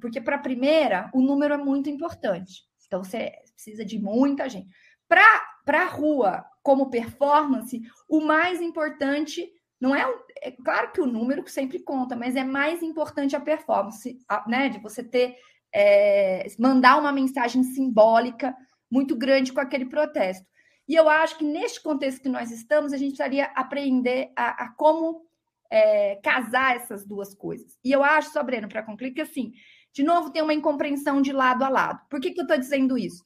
porque 0.00 0.20
para 0.20 0.36
a 0.36 0.40
primeira 0.40 1.10
o 1.12 1.20
número 1.20 1.54
é 1.54 1.56
muito 1.56 1.90
importante. 1.90 2.62
Então 2.86 3.02
você 3.02 3.32
precisa 3.54 3.84
de 3.84 3.98
muita 3.98 4.48
gente. 4.48 4.68
Para 5.08 5.82
a 5.82 5.86
rua, 5.86 6.44
como 6.62 6.90
performance, 6.90 7.80
o 8.08 8.20
mais 8.20 8.60
importante 8.60 9.48
não 9.80 9.94
é, 9.94 10.04
é 10.42 10.50
claro 10.50 10.92
que 10.92 11.00
o 11.00 11.06
número 11.06 11.48
sempre 11.48 11.80
conta, 11.80 12.14
mas 12.14 12.36
é 12.36 12.44
mais 12.44 12.82
importante 12.82 13.34
a 13.34 13.40
performance, 13.40 14.18
né? 14.46 14.68
De 14.68 14.78
você 14.78 15.02
ter 15.02 15.36
é, 15.74 16.46
mandar 16.58 16.98
uma 16.98 17.12
mensagem 17.12 17.62
simbólica 17.62 18.54
muito 18.90 19.16
grande 19.16 19.52
com 19.52 19.60
aquele 19.60 19.86
protesto. 19.86 20.46
E 20.86 20.94
eu 20.94 21.08
acho 21.08 21.38
que 21.38 21.44
neste 21.44 21.80
contexto 21.82 22.20
que 22.20 22.28
nós 22.28 22.50
estamos, 22.50 22.92
a 22.92 22.96
gente 22.96 23.10
precisaria 23.10 23.44
aprender 23.54 24.32
a, 24.36 24.64
a 24.64 24.74
como 24.74 25.22
é, 25.70 26.16
casar 26.16 26.76
essas 26.76 27.04
duas 27.06 27.34
coisas. 27.34 27.78
E 27.84 27.92
eu 27.92 28.02
acho, 28.02 28.32
só 28.32 28.42
Breno, 28.42 28.68
para 28.68 28.82
concluir, 28.82 29.12
que 29.12 29.20
assim, 29.20 29.52
de 29.92 30.02
novo, 30.02 30.30
tem 30.30 30.42
uma 30.42 30.54
incompreensão 30.54 31.22
de 31.22 31.32
lado 31.32 31.64
a 31.64 31.68
lado. 31.68 32.00
Por 32.08 32.20
que, 32.20 32.32
que 32.32 32.40
eu 32.40 32.44
estou 32.44 32.58
dizendo 32.58 32.98
isso? 32.98 33.24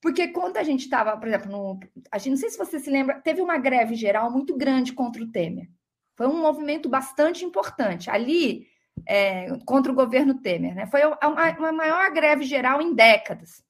Porque 0.00 0.28
quando 0.28 0.56
a 0.56 0.62
gente 0.62 0.80
estava, 0.80 1.16
por 1.16 1.28
exemplo, 1.28 1.50
no, 1.50 1.80
a 2.10 2.18
gente, 2.18 2.30
não 2.30 2.36
sei 2.36 2.50
se 2.50 2.58
você 2.58 2.80
se 2.80 2.90
lembra, 2.90 3.20
teve 3.20 3.40
uma 3.40 3.56
greve 3.56 3.94
geral 3.94 4.30
muito 4.30 4.56
grande 4.56 4.92
contra 4.92 5.22
o 5.22 5.30
Temer. 5.30 5.68
Foi 6.16 6.26
um 6.26 6.40
movimento 6.40 6.88
bastante 6.88 7.44
importante. 7.44 8.10
Ali, 8.10 8.66
é, 9.06 9.46
contra 9.64 9.92
o 9.92 9.94
governo 9.94 10.40
Temer, 10.40 10.74
né? 10.74 10.86
Foi 10.86 11.02
a, 11.02 11.18
uma 11.58 11.72
maior 11.72 12.10
greve 12.12 12.44
geral 12.44 12.82
em 12.82 12.94
décadas 12.94 13.62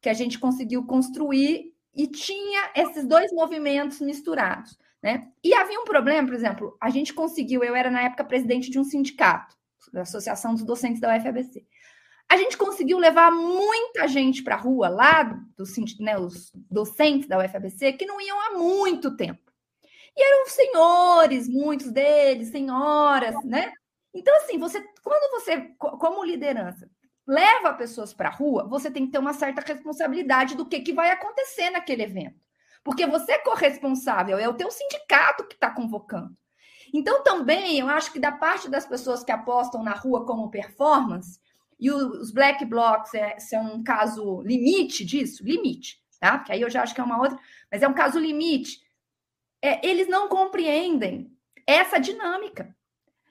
que 0.00 0.08
a 0.08 0.14
gente 0.14 0.38
conseguiu 0.38 0.84
construir 0.84 1.72
e 1.94 2.06
tinha 2.06 2.70
esses 2.74 3.06
dois 3.06 3.32
movimentos 3.32 4.00
misturados. 4.00 4.78
Né? 5.02 5.28
E 5.42 5.52
havia 5.52 5.80
um 5.80 5.84
problema, 5.84 6.28
por 6.28 6.34
exemplo, 6.34 6.76
a 6.80 6.88
gente 6.88 7.12
conseguiu, 7.12 7.64
eu 7.64 7.74
era 7.74 7.90
na 7.90 8.02
época 8.02 8.24
presidente 8.24 8.70
de 8.70 8.78
um 8.78 8.84
sindicato, 8.84 9.56
da 9.92 10.02
Associação 10.02 10.54
dos 10.54 10.64
Docentes 10.64 11.00
da 11.00 11.16
UFABC. 11.16 11.66
A 12.28 12.36
gente 12.36 12.56
conseguiu 12.56 12.98
levar 12.98 13.30
muita 13.32 14.06
gente 14.06 14.42
para 14.42 14.54
a 14.54 14.58
rua 14.58 14.88
lá, 14.88 15.24
do, 15.24 15.64
né, 16.00 16.16
os 16.18 16.52
docentes 16.70 17.28
da 17.28 17.38
UFABC, 17.44 17.94
que 17.94 18.06
não 18.06 18.20
iam 18.20 18.40
há 18.40 18.50
muito 18.56 19.16
tempo. 19.16 19.52
E 20.16 20.22
eram 20.22 20.46
senhores, 20.46 21.48
muitos 21.48 21.90
deles, 21.90 22.48
senhoras, 22.48 23.34
né? 23.44 23.72
Então, 24.14 24.34
assim, 24.36 24.58
você, 24.58 24.80
quando 25.02 25.30
você, 25.32 25.74
como 25.78 26.24
liderança, 26.24 26.88
leva 27.26 27.74
pessoas 27.74 28.12
para 28.12 28.28
a 28.28 28.32
rua, 28.32 28.68
você 28.68 28.90
tem 28.90 29.06
que 29.06 29.12
ter 29.12 29.18
uma 29.18 29.32
certa 29.32 29.60
responsabilidade 29.60 30.54
do 30.54 30.66
que, 30.66 30.80
que 30.80 30.92
vai 30.92 31.10
acontecer 31.10 31.70
naquele 31.70 32.02
evento. 32.02 32.40
Porque 32.84 33.06
você 33.06 33.32
é 33.32 33.38
corresponsável, 33.38 34.38
é 34.38 34.48
o 34.48 34.54
teu 34.54 34.70
sindicato 34.70 35.46
que 35.46 35.54
está 35.54 35.70
convocando. 35.70 36.36
Então, 36.92 37.22
também, 37.22 37.78
eu 37.78 37.88
acho 37.88 38.12
que 38.12 38.18
da 38.18 38.32
parte 38.32 38.68
das 38.68 38.84
pessoas 38.84 39.24
que 39.24 39.32
apostam 39.32 39.82
na 39.82 39.92
rua 39.92 40.26
como 40.26 40.50
performance, 40.50 41.40
e 41.82 41.90
os 41.90 42.30
black 42.30 42.64
blocs 42.64 43.12
é, 43.12 43.40
são 43.40 43.74
um 43.74 43.82
caso 43.82 44.40
limite 44.42 45.04
disso, 45.04 45.42
limite, 45.42 45.98
tá? 46.20 46.38
Que 46.38 46.52
aí 46.52 46.60
eu 46.60 46.70
já 46.70 46.80
acho 46.80 46.94
que 46.94 47.00
é 47.00 47.04
uma 47.04 47.18
outra, 47.18 47.36
mas 47.70 47.82
é 47.82 47.88
um 47.88 47.92
caso 47.92 48.20
limite. 48.20 48.80
É, 49.60 49.84
eles 49.84 50.06
não 50.06 50.28
compreendem 50.28 51.32
essa 51.66 51.98
dinâmica. 51.98 52.74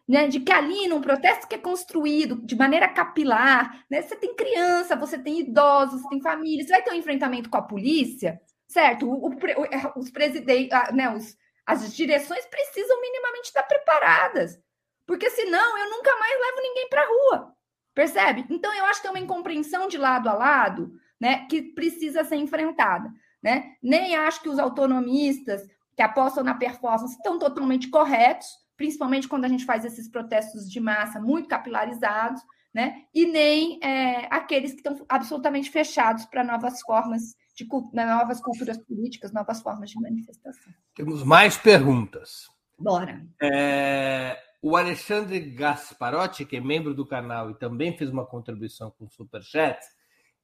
Né, 0.06 0.28
de 0.28 0.41
que 0.41 0.52
ali 0.52 0.89
num 0.89 0.99
protesto 0.99 1.47
que 1.47 1.56
é 1.56 1.58
construído 1.58 2.41
de 2.45 2.54
maneira 2.54 2.89
capilar, 2.89 3.86
né, 3.89 4.02
você 4.02 4.14
tem 4.14 4.36
criança, 4.36 4.93
você 4.93 5.18
tem 5.18 5.39
idosos, 5.39 6.02
você 6.02 6.10
tem 6.10 6.22
família, 6.22 6.66
você 6.66 6.74
vai 6.74 6.84
ter 6.84 6.91
um 6.91 6.95
enfrentamento 6.95 7.49
com 7.49 7.56
a 7.56 7.62
polícia, 7.62 8.41
certo? 8.72 9.07
O, 9.09 9.30
o, 9.30 9.65
é, 9.65 9.91
os 9.95 10.09
presidentes, 10.09 10.69
né, 10.93 11.13
os, 11.13 11.38
as 11.65 11.93
direções 11.93 12.45
precisam 12.45 12.99
minimamente 13.01 13.47
estar 13.47 13.63
preparadas, 13.63 14.57
porque 15.05 15.30
senão 15.30 15.78
eu 15.78 15.89
nunca 15.89 16.15
mais 16.17 16.39
levo 16.39 16.61
ninguém 16.61 16.89
para 16.89 17.01
a 17.01 17.07
rua, 17.07 17.55
percebe? 17.93 18.45
Então 18.49 18.74
eu 18.74 18.86
acho 18.86 19.01
que 19.01 19.03
tem 19.03 19.11
uma 19.11 19.24
incompreensão 19.24 19.88
de 19.88 19.97
lado 19.97 20.30
a 20.30 20.34
lado 20.34 20.93
né, 21.19 21.45
que 21.49 21.61
precisa 21.61 22.24
ser 22.24 22.38
enfrentada. 22.38 23.11
Né? 23.43 23.76
Nem 23.82 24.15
acho 24.15 24.41
que 24.41 24.49
os 24.49 24.57
autonomistas 24.57 25.67
que 25.95 26.01
apostam 26.01 26.43
na 26.43 26.53
performance 26.53 27.15
estão 27.15 27.38
totalmente 27.38 27.89
corretos, 27.89 28.47
principalmente 28.78 29.28
quando 29.28 29.45
a 29.45 29.49
gente 29.49 29.65
faz 29.65 29.84
esses 29.84 30.07
protestos 30.07 30.69
de 30.69 30.80
massa 30.80 31.19
muito 31.19 31.49
capilarizados, 31.49 32.41
né? 32.74 33.03
E 33.13 33.26
nem 33.26 33.80
é, 33.84 34.28
aqueles 34.32 34.72
que 34.72 34.78
estão 34.78 35.05
absolutamente 35.09 35.69
fechados 35.69 36.26
para 36.26 36.43
novas 36.43 36.80
formas 36.82 37.36
de 37.64 37.95
né, 37.95 38.05
novas 38.05 38.41
culturas 38.41 38.78
políticas, 38.78 39.32
novas 39.32 39.62
formas 39.62 39.89
de 39.89 39.99
manifestação. 39.99 40.74
Temos 40.95 41.24
mais 41.24 41.57
perguntas. 41.57 42.49
Bora. 42.78 43.26
É, 43.41 44.38
o 44.62 44.76
Alexandre 44.78 45.39
Gasparotti, 45.39 46.45
que 46.45 46.57
é 46.57 46.62
membro 46.62 46.93
do 46.93 47.05
canal 47.05 47.49
e 47.49 47.55
também 47.55 47.97
fez 47.97 48.09
uma 48.09 48.26
contribuição 48.26 48.91
com 48.91 49.05
o 49.05 49.09
Superchat, 49.09 49.80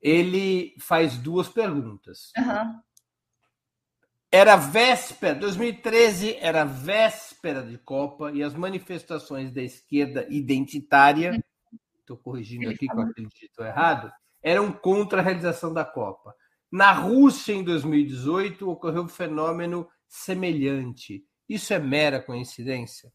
ele 0.02 0.76
faz 0.80 1.18
duas 1.18 1.48
perguntas. 1.48 2.32
Uhum. 2.38 2.80
Era 4.32 4.58
véspera, 4.58 5.36
2013 5.36 6.36
era 6.42 6.66
véspera 6.66 7.64
de 7.64 7.78
Copa 7.78 8.32
e 8.32 8.44
as 8.44 8.54
manifestações 8.54 9.52
da 9.52 9.62
esquerda 9.62 10.28
identitária, 10.30 11.42
estou 12.00 12.18
corrigindo 12.18 12.70
aqui 12.70 12.88
com 12.88 13.02
aquele 13.02 13.28
dito 13.28 13.64
errado, 13.64 14.12
eram 14.42 14.72
contra 14.72 15.22
a 15.22 15.24
realização 15.24 15.74
da 15.74 15.86
Copa. 15.86 16.36
Na 16.72 16.92
Rússia, 16.92 17.54
em 17.54 17.64
2018, 17.64 18.70
ocorreu 18.70 19.04
um 19.04 19.08
fenômeno 19.08 19.88
semelhante. 20.08 21.24
Isso 21.48 21.74
é 21.74 21.80
mera 21.80 22.22
coincidência? 22.22 23.12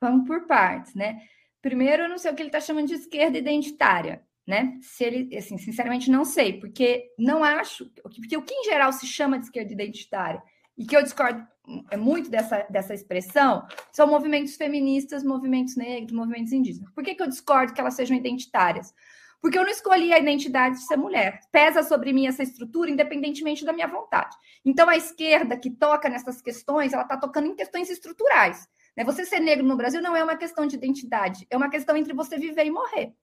Vamos 0.00 0.26
por 0.26 0.46
partes, 0.46 0.94
né? 0.94 1.20
Primeiro, 1.62 2.04
eu 2.04 2.08
não 2.08 2.18
sei 2.18 2.30
o 2.30 2.34
que 2.34 2.42
ele 2.42 2.48
está 2.48 2.60
chamando 2.60 2.88
de 2.88 2.94
esquerda 2.94 3.38
identitária, 3.38 4.22
né? 4.46 4.78
Se 4.82 5.04
ele, 5.04 5.36
assim, 5.36 5.58
sinceramente, 5.58 6.10
não 6.10 6.24
sei, 6.24 6.58
porque 6.58 7.10
não 7.18 7.44
acho, 7.44 7.90
porque 8.02 8.36
o 8.36 8.42
que 8.42 8.54
em 8.54 8.64
geral 8.64 8.92
se 8.92 9.06
chama 9.06 9.38
de 9.38 9.46
esquerda 9.46 9.72
identitária 9.72 10.42
e 10.76 10.86
que 10.86 10.96
eu 10.96 11.02
discordo 11.02 11.46
é 11.90 11.96
muito 11.96 12.30
dessa, 12.30 12.66
dessa 12.70 12.94
expressão 12.94 13.66
são 13.92 14.06
movimentos 14.06 14.56
feministas, 14.56 15.22
movimentos 15.22 15.76
negros, 15.76 16.12
movimentos 16.12 16.52
indígenas. 16.52 16.90
Por 16.92 17.04
que, 17.04 17.14
que 17.14 17.22
eu 17.22 17.28
discordo 17.28 17.72
que 17.72 17.80
elas 17.80 17.94
sejam 17.94 18.16
identitárias? 18.16 18.92
Porque 19.40 19.58
eu 19.58 19.62
não 19.62 19.70
escolhi 19.70 20.12
a 20.12 20.18
identidade 20.18 20.76
de 20.76 20.86
ser 20.86 20.96
mulher. 20.96 21.40
Pesa 21.50 21.82
sobre 21.82 22.12
mim 22.12 22.26
essa 22.26 22.42
estrutura, 22.42 22.90
independentemente 22.90 23.64
da 23.64 23.72
minha 23.72 23.86
vontade. 23.86 24.36
Então, 24.64 24.88
a 24.88 24.96
esquerda 24.96 25.56
que 25.56 25.70
toca 25.70 26.08
nessas 26.08 26.42
questões, 26.42 26.92
ela 26.92 27.02
está 27.02 27.16
tocando 27.16 27.46
em 27.46 27.56
questões 27.56 27.88
estruturais. 27.88 28.68
Né? 28.96 29.02
Você 29.04 29.24
ser 29.24 29.40
negro 29.40 29.66
no 29.66 29.76
Brasil 29.76 30.02
não 30.02 30.14
é 30.14 30.22
uma 30.22 30.36
questão 30.36 30.66
de 30.66 30.76
identidade, 30.76 31.46
é 31.50 31.56
uma 31.56 31.70
questão 31.70 31.96
entre 31.96 32.12
você 32.12 32.36
viver 32.36 32.66
e 32.66 32.70
morrer. 32.70 33.14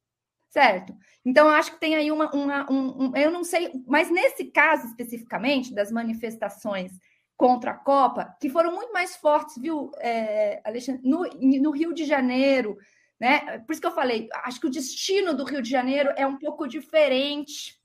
Certo? 0.50 0.96
Então, 1.26 1.48
eu 1.48 1.54
acho 1.54 1.74
que 1.74 1.80
tem 1.80 1.96
aí 1.96 2.10
uma. 2.10 2.34
uma 2.34 2.72
um, 2.72 3.06
um, 3.06 3.16
eu 3.16 3.30
não 3.30 3.44
sei, 3.44 3.72
mas 3.86 4.10
nesse 4.10 4.46
caso 4.46 4.88
especificamente, 4.88 5.74
das 5.74 5.92
manifestações 5.92 6.94
contra 7.36 7.72
a 7.72 7.76
Copa, 7.76 8.36
que 8.42 8.50
foram 8.50 8.74
muito 8.74 8.92
mais 8.92 9.16
fortes, 9.16 9.62
viu, 9.62 9.92
é, 10.00 10.60
Alexandre, 10.66 11.08
no, 11.08 11.24
no 11.62 11.70
Rio 11.70 11.94
de 11.94 12.04
Janeiro, 12.04 12.78
né? 13.20 13.60
Por 13.60 13.72
isso 13.72 13.82
que 13.82 13.88
eu 13.88 13.92
falei, 13.92 14.28
acho 14.44 14.60
que 14.60 14.68
o 14.68 14.72
destino 14.72 15.34
do 15.34 15.44
Rio 15.44 15.62
de 15.62 15.70
Janeiro 15.70 16.12
é 16.16 16.26
um 16.26 16.38
pouco 16.38 16.68
diferente 16.68 17.78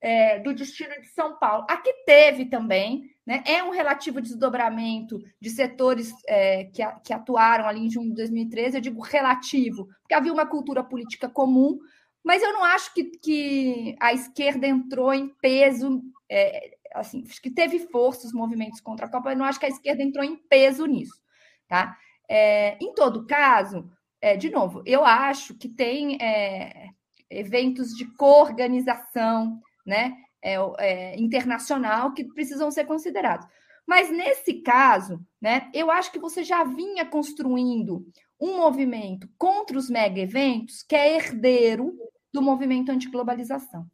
é, 0.00 0.38
do 0.38 0.54
destino 0.54 1.00
de 1.00 1.08
São 1.08 1.38
Paulo. 1.38 1.66
Aqui 1.68 1.92
teve 2.06 2.46
também, 2.46 3.10
né? 3.26 3.42
É 3.46 3.62
um 3.62 3.70
relativo 3.70 4.20
desdobramento 4.20 5.20
de 5.40 5.50
setores 5.50 6.12
é, 6.26 6.64
que, 6.64 6.82
que 7.04 7.12
atuaram 7.12 7.66
ali 7.66 7.80
em 7.80 7.90
junho 7.90 8.10
de 8.10 8.16
2013, 8.16 8.76
eu 8.76 8.80
digo 8.80 9.00
relativo, 9.00 9.88
porque 10.02 10.14
havia 10.14 10.32
uma 10.32 10.46
cultura 10.46 10.82
política 10.82 11.28
comum, 11.28 11.78
mas 12.24 12.42
eu 12.42 12.52
não 12.52 12.64
acho 12.64 12.92
que, 12.94 13.04
que 13.04 13.96
a 14.00 14.12
esquerda 14.12 14.66
entrou 14.66 15.12
em 15.12 15.28
peso, 15.28 16.02
é, 16.28 16.76
assim, 16.94 17.22
que 17.22 17.50
teve 17.50 17.78
força 17.88 18.26
os 18.26 18.32
movimentos 18.32 18.80
contra 18.80 19.06
a 19.06 19.10
Copa, 19.10 19.32
eu 19.32 19.36
não 19.36 19.44
acho 19.44 19.60
que 19.60 19.66
a 19.66 19.70
esquerda 19.70 20.02
entrou 20.02 20.24
em 20.24 20.36
peso 20.36 20.86
nisso, 20.86 21.20
tá? 21.68 21.96
É, 22.28 22.76
em 22.80 22.92
todo 22.94 23.26
caso, 23.26 23.90
é, 24.20 24.36
de 24.36 24.50
novo, 24.50 24.82
eu 24.84 25.04
acho 25.04 25.54
que 25.54 25.68
tem 25.68 26.18
é, 26.20 26.88
eventos 27.30 27.90
de 27.94 28.04
coorganização 28.16 29.60
né, 29.86 30.16
é, 30.42 30.56
é, 30.78 31.18
internacional 31.18 32.12
que 32.12 32.24
precisam 32.24 32.70
ser 32.70 32.84
considerados. 32.84 33.46
Mas 33.86 34.10
nesse 34.10 34.54
caso, 34.54 35.24
né, 35.40 35.70
eu 35.72 35.90
acho 35.90 36.12
que 36.12 36.18
você 36.18 36.42
já 36.42 36.62
vinha 36.64 37.06
construindo 37.06 38.06
um 38.40 38.56
movimento 38.58 39.28
contra 39.38 39.78
os 39.78 39.88
mega 39.88 40.20
eventos 40.20 40.82
que 40.82 40.94
é 40.94 41.16
herdeiro 41.16 41.96
do 42.32 42.42
movimento 42.42 42.92
antiglobalização. 42.92 43.86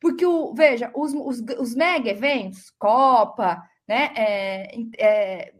Porque, 0.00 0.26
o, 0.26 0.52
veja, 0.54 0.90
os, 0.96 1.12
os, 1.12 1.40
os 1.60 1.74
mega 1.74 2.10
eventos, 2.10 2.70
Copa, 2.70 3.62
né, 3.86 4.10
é, 4.16 4.74
é, 4.98 5.54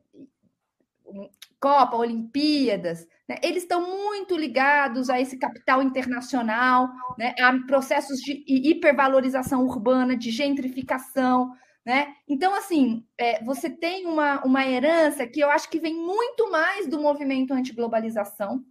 Copa, 1.61 1.97
Olimpíadas, 1.97 3.07
né? 3.29 3.37
Eles 3.43 3.62
estão 3.62 3.83
muito 3.83 4.37
ligados 4.37 5.09
a 5.09 5.20
esse 5.20 5.37
capital 5.37 5.83
internacional, 5.83 6.89
né? 7.16 7.35
a 7.41 7.53
processos 7.66 8.20
de 8.20 8.45
hipervalorização 8.47 9.64
urbana, 9.64 10.16
de 10.16 10.31
gentrificação. 10.31 11.53
Né? 11.85 12.14
Então, 12.29 12.55
assim, 12.55 13.07
é, 13.18 13.43
você 13.45 13.70
tem 13.70 14.07
uma, 14.07 14.45
uma 14.45 14.66
herança 14.66 15.27
que 15.27 15.41
eu 15.41 15.51
acho 15.51 15.68
que 15.68 15.81
vem 15.81 15.95
muito 15.95 16.51
mais 16.51 16.87
do 16.87 17.01
movimento 17.01 17.55
antiglobalização, 17.55 18.64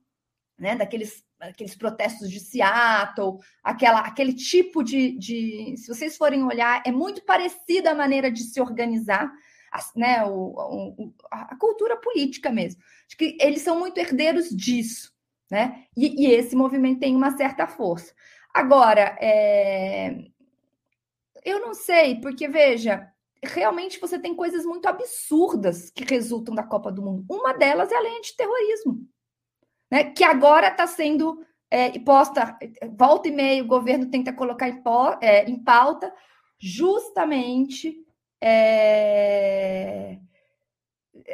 né? 0.57 0.75
daqueles, 0.75 1.23
aqueles 1.39 1.75
protestos 1.75 2.29
de 2.29 2.39
Seattle, 2.39 3.37
aquela, 3.63 3.99
aquele 4.01 4.33
tipo 4.33 4.83
de, 4.83 5.17
de. 5.17 5.75
Se 5.77 5.87
vocês 5.87 6.17
forem 6.17 6.43
olhar, 6.43 6.83
é 6.85 6.91
muito 6.91 7.23
parecida 7.25 7.91
a 7.91 7.95
maneira 7.95 8.29
de 8.29 8.43
se 8.43 8.61
organizar 8.61 9.31
a, 9.71 9.79
né, 9.95 10.23
o, 10.25 10.95
o, 10.97 11.13
a 11.31 11.55
cultura 11.55 11.95
política 11.95 12.51
mesmo. 12.51 12.81
Acho 13.07 13.17
que 13.17 13.37
eles 13.39 13.61
são 13.61 13.79
muito 13.79 13.97
herdeiros 13.97 14.49
disso, 14.49 15.13
né? 15.49 15.85
E, 15.95 16.25
e 16.25 16.31
esse 16.31 16.55
movimento 16.55 16.99
tem 16.99 17.15
uma 17.15 17.35
certa 17.37 17.65
força. 17.65 18.13
Agora, 18.53 19.17
é... 19.21 20.25
eu 21.45 21.61
não 21.61 21.73
sei, 21.73 22.19
porque 22.19 22.47
veja, 22.47 23.09
realmente 23.41 23.99
você 23.99 24.19
tem 24.19 24.35
coisas 24.35 24.65
muito 24.65 24.87
absurdas 24.87 25.89
que 25.89 26.03
resultam 26.03 26.53
da 26.53 26.63
Copa 26.63 26.91
do 26.91 27.01
Mundo. 27.01 27.25
Uma 27.29 27.53
delas 27.53 27.91
é 27.91 27.95
a 27.95 28.01
lei 28.01 28.17
antiterrorismo, 28.17 29.07
né? 29.89 30.03
Que 30.11 30.23
agora 30.25 30.67
está 30.67 30.85
sendo 30.85 31.45
é, 31.69 31.97
posta, 31.99 32.57
volta 32.97 33.29
e 33.29 33.31
meia, 33.31 33.63
o 33.63 33.67
governo 33.67 34.11
tenta 34.11 34.33
colocar 34.33 34.67
em, 34.67 34.83
é, 35.21 35.49
em 35.49 35.63
pauta 35.63 36.13
justamente 36.59 38.05
é, 38.41 40.17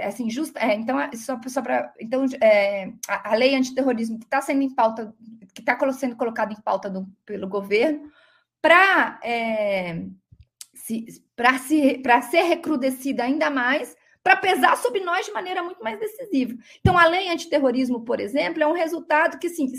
assim, 0.02 0.30
justa, 0.30 0.60
é, 0.60 0.74
então, 0.76 0.98
só, 1.14 1.40
só 1.48 1.62
para. 1.62 1.94
Então, 2.00 2.26
é, 2.42 2.92
a, 3.08 3.32
a, 3.32 3.36
lei 3.36 3.56
antiterrorismo 3.56 4.20
que 4.20 4.26
está 4.26 4.42
sendo 4.42 4.62
em 4.62 4.74
pauta, 4.74 5.14
que 5.54 5.62
está 5.62 5.78
sendo 5.94 6.16
colocada 6.16 6.54
em 6.54 6.62
pauta 6.62 6.90
do, 6.90 7.08
pelo 7.26 7.48
governo, 7.48 8.12
para 8.62 9.20
é, 9.24 10.04
se, 10.74 11.06
se, 11.10 12.02
ser 12.30 12.42
recrudescida 12.44 13.24
ainda 13.24 13.50
mais, 13.50 13.96
para 14.24 14.36
pesar 14.36 14.76
sobre 14.78 15.00
nós 15.00 15.26
de 15.26 15.32
maneira 15.32 15.64
muito 15.64 15.82
mais 15.84 16.00
decisiva. 16.00 16.54
Então, 16.80 16.98
a 16.98 17.06
lei 17.08 17.30
antiterrorismo, 17.30 18.04
por 18.04 18.20
exemplo, 18.20 18.62
é 18.62 18.68
um 18.68 18.74
resultado 18.74 19.40
que, 19.40 19.48
assim, 19.48 19.72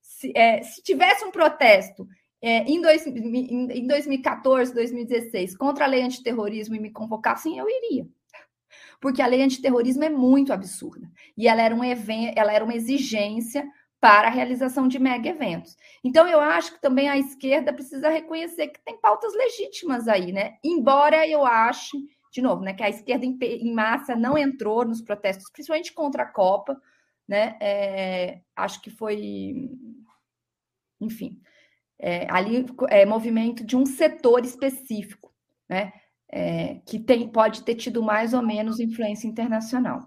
se, 0.00 0.32
é, 0.34 0.62
se 0.62 0.82
tivesse 0.82 1.24
um 1.24 1.30
protesto 1.30 2.08
é, 2.42 2.64
em, 2.64 2.80
dois, 2.80 3.06
em 3.06 3.86
2014, 3.86 4.74
2016, 4.74 5.56
contra 5.56 5.84
a 5.84 5.88
lei 5.88 6.02
antiterrorismo 6.02 6.74
e 6.74 6.80
me 6.80 6.90
convocassem, 6.90 7.56
eu 7.56 7.68
iria. 7.68 8.06
Porque 9.00 9.22
a 9.22 9.26
lei 9.26 9.42
antiterrorismo 9.42 10.02
é 10.02 10.10
muito 10.10 10.52
absurda. 10.52 11.08
E 11.36 11.46
ela 11.46 11.62
era 11.62 11.74
um 11.74 11.84
evento, 11.84 12.36
ela 12.36 12.52
era 12.52 12.64
uma 12.64 12.74
exigência 12.74 13.64
para 14.00 14.26
a 14.26 14.30
realização 14.30 14.88
de 14.88 14.98
mega 14.98 15.28
eventos. 15.28 15.76
Então, 16.02 16.26
eu 16.26 16.40
acho 16.40 16.74
que 16.74 16.80
também 16.80 17.08
a 17.08 17.16
esquerda 17.16 17.72
precisa 17.72 18.08
reconhecer 18.08 18.68
que 18.68 18.84
tem 18.84 19.00
pautas 19.00 19.32
legítimas 19.32 20.08
aí, 20.08 20.32
né? 20.32 20.56
Embora 20.64 21.24
eu 21.28 21.46
ache, 21.46 21.96
de 22.32 22.42
novo, 22.42 22.62
né, 22.62 22.74
que 22.74 22.82
a 22.82 22.88
esquerda 22.88 23.24
em, 23.24 23.38
em 23.40 23.72
massa 23.72 24.16
não 24.16 24.36
entrou 24.36 24.84
nos 24.84 25.00
protestos, 25.00 25.48
principalmente 25.52 25.92
contra 25.92 26.24
a 26.24 26.28
Copa, 26.28 26.80
né? 27.28 27.56
É, 27.60 28.40
acho 28.56 28.82
que 28.82 28.90
foi. 28.90 29.70
Enfim, 31.00 31.40
é, 32.02 32.26
ali 32.28 32.66
é 32.88 33.06
movimento 33.06 33.64
de 33.64 33.76
um 33.76 33.86
setor 33.86 34.44
específico, 34.44 35.32
né? 35.68 35.92
É, 36.28 36.80
que 36.86 36.98
tem, 36.98 37.28
pode 37.28 37.62
ter 37.62 37.74
tido 37.74 38.02
mais 38.02 38.34
ou 38.34 38.42
menos 38.42 38.80
influência 38.80 39.28
internacional. 39.28 40.00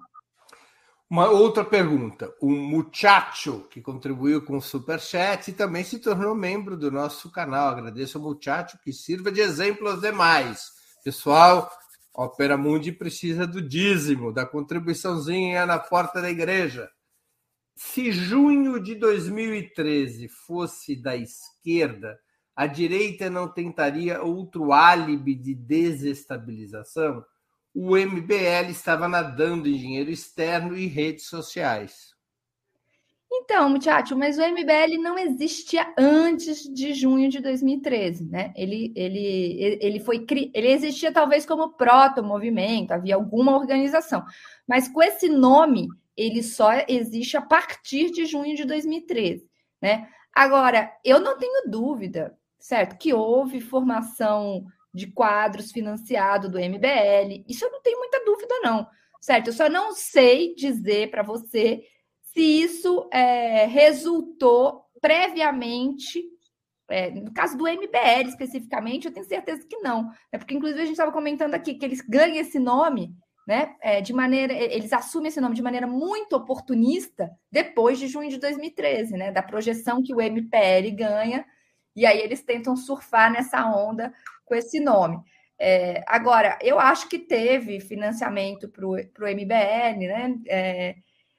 Uma 1.08 1.30
outra 1.30 1.64
pergunta. 1.64 2.34
O 2.42 2.50
Muchacho, 2.50 3.68
que 3.70 3.80
contribuiu 3.80 4.44
com 4.44 4.58
o 4.58 4.62
Superchat 4.62 5.54
também 5.54 5.84
se 5.84 6.00
tornou 6.00 6.34
membro 6.34 6.76
do 6.76 6.92
nosso 6.92 7.32
canal. 7.32 7.70
Agradeço 7.70 8.18
ao 8.18 8.24
Muchacho 8.24 8.80
que 8.84 8.92
sirva 8.92 9.32
de 9.32 9.40
exemplo 9.40 9.88
aos 9.88 10.02
demais. 10.02 10.72
Pessoal, 11.04 11.72
Opera 12.12 12.58
Mundi 12.58 12.92
precisa 12.92 13.46
do 13.46 13.62
dízimo, 13.62 14.34
da 14.34 14.48
contribuiçãozinha 14.48 15.66
na 15.66 15.78
porta 15.78 16.22
da 16.22 16.30
igreja. 16.30 16.90
Se 17.76 18.12
junho 18.12 18.80
de 18.80 18.96
2013 18.96 20.30
fosse 20.30 20.96
da 20.96 21.16
esquerda, 21.16 22.18
a 22.56 22.68
direita 22.68 23.30
não 23.30 23.52
tentaria 23.52 24.22
outro 24.22 24.72
álibi 24.72 25.36
de 25.36 25.54
desestabilização? 25.54 27.24
O 27.74 27.98
MBL 27.98 28.70
estava 28.70 29.10
nadando 29.10 29.68
em 29.68 29.76
dinheiro 29.76 30.10
externo 30.10 30.78
e 30.78 30.88
redes 30.88 31.26
sociais. 31.26 32.16
Então, 33.30 33.70
Muchacho, 33.70 34.16
mas 34.16 34.38
o 34.38 34.42
MBL 34.42 34.98
não 35.02 35.20
existia 35.20 35.94
antes 35.98 36.64
de 36.64 36.94
junho 36.94 37.30
de 37.30 37.42
2013, 37.42 38.30
né? 38.30 38.54
Ele, 38.56 38.94
ele, 38.96 39.78
ele 39.82 40.00
foi 40.00 40.26
ele 40.54 40.72
existia 40.72 41.12
talvez 41.12 41.46
como 41.46 41.74
proto-movimento, 41.74 42.92
havia 42.92 43.16
alguma 43.16 43.58
organização, 43.58 44.24
mas 44.66 44.88
com 44.88 45.04
esse 45.04 45.28
nome 45.28 45.90
ele 46.16 46.42
só 46.44 46.72
existe 46.88 47.38
a 47.38 47.42
partir 47.42 48.12
de 48.12 48.26
junho 48.26 48.56
de 48.56 48.66
2013, 48.66 49.50
né? 49.82 50.10
Agora, 50.34 50.92
eu 51.04 51.20
não 51.20 51.38
tenho 51.38 51.70
dúvida, 51.70 52.38
certo, 52.60 52.98
que 52.98 53.14
houve 53.14 53.62
formação 53.62 54.66
de 54.94 55.08
quadros 55.08 55.72
financiado 55.72 56.50
do 56.50 56.58
MBL. 56.58 57.44
Isso 57.48 57.66
eu 57.66 57.72
não 57.72 57.82
tenho 57.82 58.00
muita 58.00 58.24
dúvida, 58.24 58.60
não. 58.62 58.88
Certo? 59.22 59.48
Eu 59.48 59.54
só 59.54 59.70
não 59.70 59.94
sei 59.94 60.56
dizer 60.56 61.10
para 61.10 61.24
você 61.24 61.84
se 62.22 62.42
isso 62.42 63.10
é, 63.12 63.66
resultou 63.66 64.86
previamente. 65.02 66.24
É, 66.90 67.10
no 67.10 67.34
caso 67.34 67.58
do 67.58 67.68
MBL 67.68 68.28
especificamente, 68.28 69.08
eu 69.08 69.14
tenho 69.14 69.26
certeza 69.26 69.66
que 69.68 69.78
não. 69.78 70.12
É 70.32 70.38
porque, 70.38 70.54
inclusive, 70.54 70.82
a 70.82 70.86
gente 70.86 70.94
estava 70.94 71.12
comentando 71.12 71.56
aqui 71.56 71.74
que 71.74 71.86
eles 71.86 72.02
ganham 72.02 72.38
esse 72.38 72.60
nome, 72.60 73.16
né? 73.46 73.76
É, 73.82 74.02
de 74.02 74.14
maneira. 74.14 74.54
Eles 74.54 74.92
assumem 74.92 75.28
esse 75.30 75.40
nome 75.40 75.56
de 75.56 75.62
maneira 75.62 75.88
muito 75.88 76.36
oportunista 76.36 77.32
depois 77.52 78.00
de 78.00 78.08
junho 78.08 78.30
de 78.30 78.40
2013, 78.40 79.16
né? 79.18 79.32
Da 79.32 79.44
projeção 79.44 80.02
que 80.02 80.14
o 80.14 80.22
MPL 80.22 80.92
ganha, 80.96 81.46
e 81.96 82.06
aí 82.06 82.20
eles 82.20 82.44
tentam 82.44 82.76
surfar 82.76 83.32
nessa 83.32 83.66
onda 83.66 84.14
com 84.46 84.56
esse 84.56 84.80
nome. 84.80 85.20
É, 85.58 86.04
agora, 86.08 86.58
eu 86.62 86.80
acho 86.80 87.08
que 87.08 87.18
teve 87.18 87.80
financiamento 87.80 88.68
para 88.68 88.86
o 88.86 89.28
MBL, 89.28 90.08
né? 90.08 90.36
É, 90.48 90.96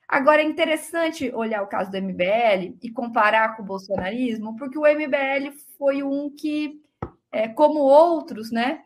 agora, 0.09 0.41
é 0.43 0.45
interessante 0.45 1.31
olhar 1.35 1.63
o 1.63 1.67
caso 1.67 1.91
do 1.91 2.01
MBL 2.01 2.77
e 2.83 2.91
comparar 2.91 3.57
com 3.57 3.63
o 3.63 3.67
bolsonarismo, 3.67 4.57
porque 4.57 4.79
o 4.79 4.87
MBL 4.87 5.53
foi 5.77 6.03
um 6.03 6.31
que, 6.35 6.81
é, 7.31 7.49
como 7.49 7.81
outros, 7.81 8.51
né? 8.51 8.83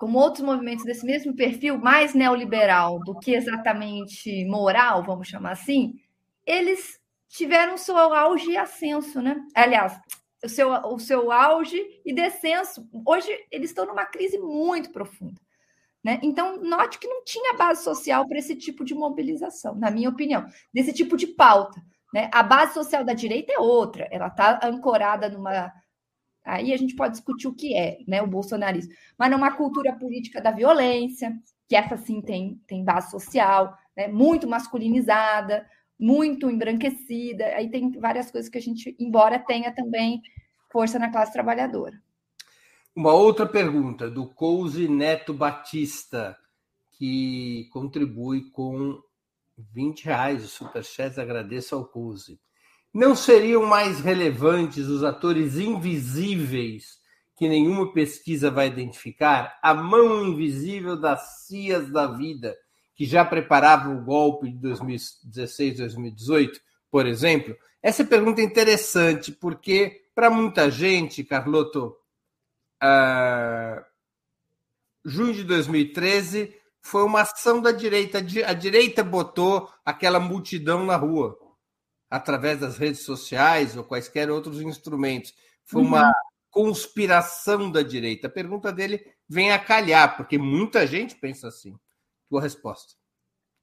Como 0.00 0.18
outros 0.18 0.42
movimentos 0.42 0.82
desse 0.82 1.04
mesmo 1.04 1.36
perfil, 1.36 1.76
mais 1.76 2.14
neoliberal 2.14 2.98
do 3.00 3.18
que 3.18 3.34
exatamente 3.34 4.46
moral, 4.46 5.02
vamos 5.02 5.28
chamar 5.28 5.52
assim, 5.52 5.92
eles 6.46 6.98
tiveram 7.28 7.76
seu 7.76 7.98
auge 7.98 8.52
e 8.52 8.56
ascenso, 8.56 9.20
né? 9.20 9.36
Aliás, 9.54 10.00
o 10.42 10.48
seu, 10.48 10.70
o 10.70 10.98
seu 10.98 11.30
auge 11.30 11.78
e 12.02 12.14
descenso. 12.14 12.88
Hoje 13.06 13.28
eles 13.50 13.68
estão 13.68 13.84
numa 13.84 14.06
crise 14.06 14.38
muito 14.38 14.90
profunda. 14.90 15.38
Né? 16.02 16.18
Então, 16.22 16.56
note 16.56 16.98
que 16.98 17.06
não 17.06 17.22
tinha 17.22 17.52
base 17.52 17.84
social 17.84 18.26
para 18.26 18.38
esse 18.38 18.56
tipo 18.56 18.86
de 18.86 18.94
mobilização, 18.94 19.74
na 19.74 19.90
minha 19.90 20.08
opinião, 20.08 20.46
desse 20.72 20.94
tipo 20.94 21.14
de 21.14 21.26
pauta. 21.26 21.78
Né? 22.10 22.30
A 22.32 22.42
base 22.42 22.72
social 22.72 23.04
da 23.04 23.12
direita 23.12 23.52
é 23.52 23.58
outra, 23.58 24.08
ela 24.10 24.28
está 24.28 24.60
ancorada 24.62 25.28
numa. 25.28 25.70
Aí 26.44 26.72
a 26.72 26.76
gente 26.76 26.96
pode 26.96 27.12
discutir 27.12 27.48
o 27.48 27.54
que 27.54 27.76
é 27.76 27.98
né, 28.06 28.22
o 28.22 28.26
bolsonarismo, 28.26 28.92
mas 29.18 29.30
numa 29.30 29.52
cultura 29.52 29.92
política 29.92 30.40
da 30.40 30.50
violência, 30.50 31.32
que 31.68 31.76
essa 31.76 31.96
sim 31.96 32.20
tem, 32.20 32.60
tem 32.66 32.84
base 32.84 33.10
social, 33.10 33.76
né, 33.96 34.08
muito 34.08 34.48
masculinizada, 34.48 35.66
muito 35.98 36.50
embranquecida. 36.50 37.44
Aí 37.54 37.70
tem 37.70 37.92
várias 37.92 38.30
coisas 38.30 38.50
que 38.50 38.58
a 38.58 38.62
gente, 38.62 38.96
embora 38.98 39.38
tenha 39.38 39.72
também 39.72 40.22
força 40.72 40.98
na 40.98 41.10
classe 41.10 41.32
trabalhadora. 41.32 42.00
Uma 42.94 43.12
outra 43.12 43.46
pergunta 43.46 44.10
do 44.10 44.26
Couse 44.26 44.88
Neto 44.88 45.32
Batista, 45.32 46.36
que 46.92 47.68
contribui 47.72 48.50
com 48.50 49.00
20 49.56 50.04
reais 50.06 50.44
o 50.44 50.48
Superchat, 50.48 51.20
agradeço 51.20 51.74
ao 51.74 51.84
Couse. 51.84 52.40
Não 52.92 53.14
seriam 53.14 53.64
mais 53.64 54.00
relevantes 54.00 54.86
os 54.88 55.04
atores 55.04 55.56
invisíveis 55.56 56.98
que 57.36 57.48
nenhuma 57.48 57.92
pesquisa 57.92 58.50
vai 58.50 58.66
identificar? 58.66 59.58
A 59.62 59.72
mão 59.72 60.26
invisível 60.26 60.96
das 60.96 61.46
cias 61.46 61.90
da 61.90 62.06
vida 62.06 62.56
que 62.94 63.06
já 63.06 63.24
preparavam 63.24 63.96
o 63.96 64.04
golpe 64.04 64.50
de 64.50 64.58
2016, 64.58 65.78
2018, 65.78 66.60
por 66.90 67.06
exemplo? 67.06 67.56
Essa 67.82 68.04
pergunta 68.04 68.42
é 68.42 68.44
interessante, 68.44 69.32
porque 69.32 70.02
para 70.14 70.28
muita 70.28 70.70
gente, 70.70 71.24
Carloto, 71.24 71.96
uh, 72.82 73.82
junho 75.02 75.32
de 75.32 75.44
2013 75.44 76.54
foi 76.82 77.04
uma 77.04 77.22
ação 77.22 77.62
da 77.62 77.72
direita. 77.72 78.18
A 78.18 78.52
direita 78.52 79.02
botou 79.02 79.70
aquela 79.82 80.20
multidão 80.20 80.84
na 80.84 80.96
rua, 80.96 81.38
através 82.10 82.58
das 82.58 82.76
redes 82.76 83.02
sociais 83.04 83.76
ou 83.76 83.84
quaisquer 83.84 84.30
outros 84.30 84.60
instrumentos. 84.60 85.32
Foi 85.64 85.80
uma 85.80 86.08
uhum. 86.08 86.12
conspiração 86.50 87.70
da 87.70 87.82
direita. 87.82 88.26
A 88.26 88.30
pergunta 88.30 88.72
dele 88.72 89.00
vem 89.28 89.52
a 89.52 89.58
calhar, 89.58 90.16
porque 90.16 90.36
muita 90.36 90.86
gente 90.86 91.14
pensa 91.14 91.46
assim. 91.46 91.78
Tua 92.28 92.42
resposta. 92.42 92.94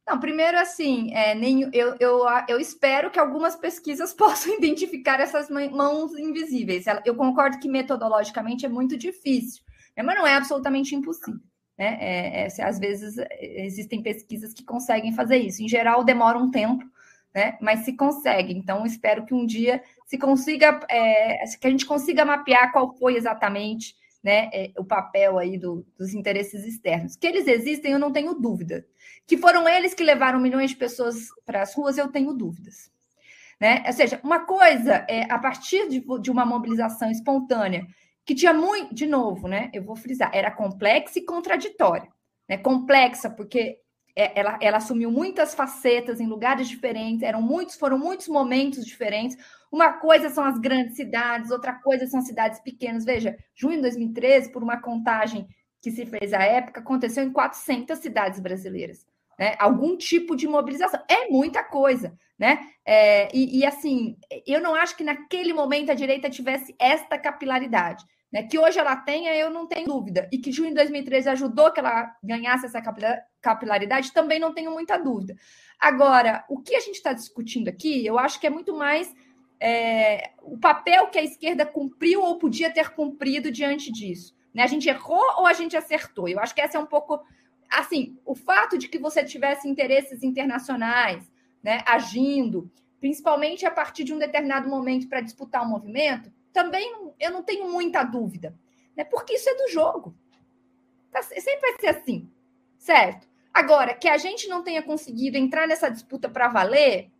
Não, 0.07 0.17
primeiro, 0.21 0.57
assim, 0.57 1.13
é, 1.13 1.35
nem, 1.35 1.69
eu, 1.73 1.97
eu, 1.99 2.21
eu 2.47 2.59
espero 2.61 3.11
que 3.11 3.19
algumas 3.19 3.57
pesquisas 3.57 4.13
possam 4.15 4.53
identificar 4.53 5.19
essas 5.19 5.49
mãos 5.49 6.13
invisíveis. 6.17 6.85
Eu 7.03 7.15
concordo 7.15 7.59
que 7.59 7.67
metodologicamente 7.67 8.65
é 8.65 8.69
muito 8.69 8.97
difícil, 8.97 9.61
né, 9.95 10.01
mas 10.01 10.15
não 10.15 10.25
é 10.25 10.35
absolutamente 10.35 10.95
impossível. 10.95 11.41
Né? 11.77 11.97
É, 11.99 12.47
é, 12.47 12.63
às 12.63 12.79
vezes 12.79 13.17
existem 13.39 14.01
pesquisas 14.01 14.53
que 14.53 14.63
conseguem 14.63 15.13
fazer 15.13 15.37
isso. 15.37 15.61
Em 15.61 15.67
geral, 15.67 16.05
demora 16.05 16.37
um 16.37 16.49
tempo, 16.49 16.85
né? 17.37 17.55
mas 17.61 17.81
se 17.81 17.93
consegue. 17.93 18.51
Então, 18.51 18.83
espero 18.83 19.23
que 19.23 19.31
um 19.31 19.45
dia 19.45 19.83
se 20.07 20.17
consiga, 20.17 20.79
é, 20.89 21.45
que 21.61 21.67
a 21.67 21.69
gente 21.69 21.85
consiga 21.85 22.25
mapear 22.25 22.71
qual 22.71 22.97
foi 22.97 23.15
exatamente 23.15 23.95
né, 24.23 24.49
é, 24.51 24.71
o 24.75 24.83
papel 24.83 25.37
aí 25.37 25.55
do, 25.55 25.85
dos 25.95 26.15
interesses 26.15 26.65
externos. 26.65 27.15
Que 27.15 27.27
eles 27.27 27.47
existem, 27.47 27.91
eu 27.91 27.99
não 27.99 28.11
tenho 28.11 28.33
dúvida. 28.33 28.83
Que 29.27 29.37
foram 29.37 29.69
eles 29.69 29.93
que 29.93 30.03
levaram 30.03 30.39
milhões 30.39 30.71
de 30.71 30.77
pessoas 30.77 31.27
para 31.45 31.61
as 31.61 31.75
ruas, 31.75 31.99
eu 31.99 32.07
tenho 32.07 32.33
dúvidas. 32.33 32.91
Né? 33.61 33.83
Ou 33.85 33.93
seja, 33.93 34.19
uma 34.23 34.39
coisa 34.39 35.05
é 35.07 35.31
a 35.31 35.37
partir 35.37 35.87
de, 35.89 36.03
de 36.19 36.31
uma 36.31 36.43
mobilização 36.43 37.11
espontânea, 37.11 37.85
que 38.25 38.33
tinha 38.33 38.51
muito, 38.51 38.95
de 38.95 39.05
novo, 39.05 39.47
né? 39.47 39.69
Eu 39.71 39.83
vou 39.83 39.95
frisar, 39.95 40.31
era 40.33 40.49
complexa 40.49 41.19
e 41.19 41.23
contraditória. 41.23 42.09
Né? 42.49 42.57
Complexa, 42.57 43.29
porque 43.29 43.77
ela, 44.17 44.57
ela 44.59 44.77
assumiu 44.77 45.11
muitas 45.11 45.53
facetas 45.53 46.19
em 46.19 46.25
lugares 46.25 46.67
diferentes, 46.67 47.21
eram 47.21 47.39
muitos, 47.39 47.75
foram 47.75 47.99
muitos 47.99 48.27
momentos 48.27 48.83
diferentes. 48.83 49.37
Uma 49.71 49.93
coisa 49.93 50.29
são 50.29 50.43
as 50.43 50.57
grandes 50.57 50.95
cidades, 50.95 51.51
outra 51.51 51.73
coisa 51.73 52.07
são 52.07 52.21
cidades 52.21 52.59
pequenas. 52.59 53.05
Veja, 53.05 53.37
junho 53.53 53.75
de 53.75 53.81
2013, 53.83 54.51
por 54.51 54.63
uma 54.63 54.81
contagem 54.81 55.47
que 55.79 55.91
se 55.91 56.03
fez 56.05 56.33
à 56.33 56.41
época, 56.41 56.79
aconteceu 56.79 57.23
em 57.23 57.31
400 57.31 57.99
cidades 57.99 58.39
brasileiras. 58.39 59.05
Né? 59.37 59.55
Algum 59.59 59.95
tipo 59.95 60.35
de 60.35 60.47
mobilização. 60.47 60.99
É 61.07 61.29
muita 61.29 61.63
coisa. 61.63 62.17
Né? 62.39 62.59
É, 62.83 63.29
e, 63.35 63.59
e, 63.59 63.65
assim, 63.65 64.17
eu 64.45 64.61
não 64.61 64.73
acho 64.73 64.97
que 64.97 65.03
naquele 65.03 65.53
momento 65.53 65.91
a 65.91 65.95
direita 65.95 66.29
tivesse 66.29 66.75
esta 66.79 67.17
capilaridade. 67.19 68.03
Né? 68.31 68.43
Que 68.43 68.59
hoje 68.59 68.77
ela 68.77 68.95
tenha, 68.95 69.33
eu 69.35 69.49
não 69.49 69.67
tenho 69.67 69.87
dúvida. 69.87 70.27
E 70.31 70.37
que 70.37 70.51
junho 70.51 70.69
de 70.69 70.75
2013 70.75 71.29
ajudou 71.29 71.71
que 71.71 71.79
ela 71.79 72.15
ganhasse 72.23 72.65
essa 72.65 72.81
capilaridade, 73.41 74.13
também 74.13 74.39
não 74.39 74.53
tenho 74.53 74.71
muita 74.71 74.97
dúvida. 74.97 75.35
Agora, 75.79 76.43
o 76.49 76.59
que 76.59 76.75
a 76.75 76.79
gente 76.79 76.95
está 76.95 77.13
discutindo 77.13 77.67
aqui, 77.67 78.05
eu 78.05 78.17
acho 78.17 78.39
que 78.39 78.47
é 78.47 78.49
muito 78.49 78.75
mais 78.75 79.13
é, 79.59 80.31
o 80.41 80.57
papel 80.57 81.07
que 81.07 81.19
a 81.19 81.23
esquerda 81.23 81.65
cumpriu 81.65 82.21
ou 82.21 82.37
podia 82.37 82.71
ter 82.71 82.89
cumprido 82.89 83.51
diante 83.51 83.91
disso. 83.91 84.35
Né? 84.53 84.63
A 84.63 84.67
gente 84.67 84.89
errou 84.89 85.23
ou 85.37 85.45
a 85.45 85.53
gente 85.53 85.77
acertou? 85.77 86.27
Eu 86.27 86.39
acho 86.39 86.53
que 86.53 86.61
essa 86.61 86.77
é 86.77 86.81
um 86.81 86.85
pouco. 86.85 87.23
Assim, 87.69 88.17
o 88.25 88.33
fato 88.33 88.77
de 88.77 88.87
que 88.87 88.97
você 88.97 89.23
tivesse 89.23 89.67
interesses 89.67 90.23
internacionais 90.23 91.29
né, 91.61 91.83
agindo, 91.85 92.71
principalmente 92.99 93.65
a 93.65 93.71
partir 93.71 94.03
de 94.03 94.13
um 94.13 94.17
determinado 94.17 94.69
momento 94.69 95.07
para 95.09 95.21
disputar 95.21 95.63
o 95.63 95.65
um 95.65 95.69
movimento, 95.69 96.31
também 96.57 97.13
eu 97.19 97.29
não 97.29 97.43
tenho 97.43 97.69
muita 97.69 98.03
dúvida, 98.03 98.57
né? 98.95 99.03
porque 99.03 99.35
isso 99.35 99.47
é 99.47 99.53
do 99.53 99.69
jogo. 99.69 100.17
Tá, 101.11 101.21
sempre 101.21 101.61
vai 101.61 101.79
ser 101.79 101.87
assim, 101.89 102.27
certo? 102.79 103.27
Agora, 103.53 103.93
que 103.93 104.09
a 104.09 104.17
gente 104.17 104.47
não 104.47 104.63
tenha 104.63 104.81
conseguido 104.81 105.37
entrar 105.37 105.67
nessa 105.67 105.87
disputa 105.87 106.27
para 106.27 106.47
valer, 106.47 107.11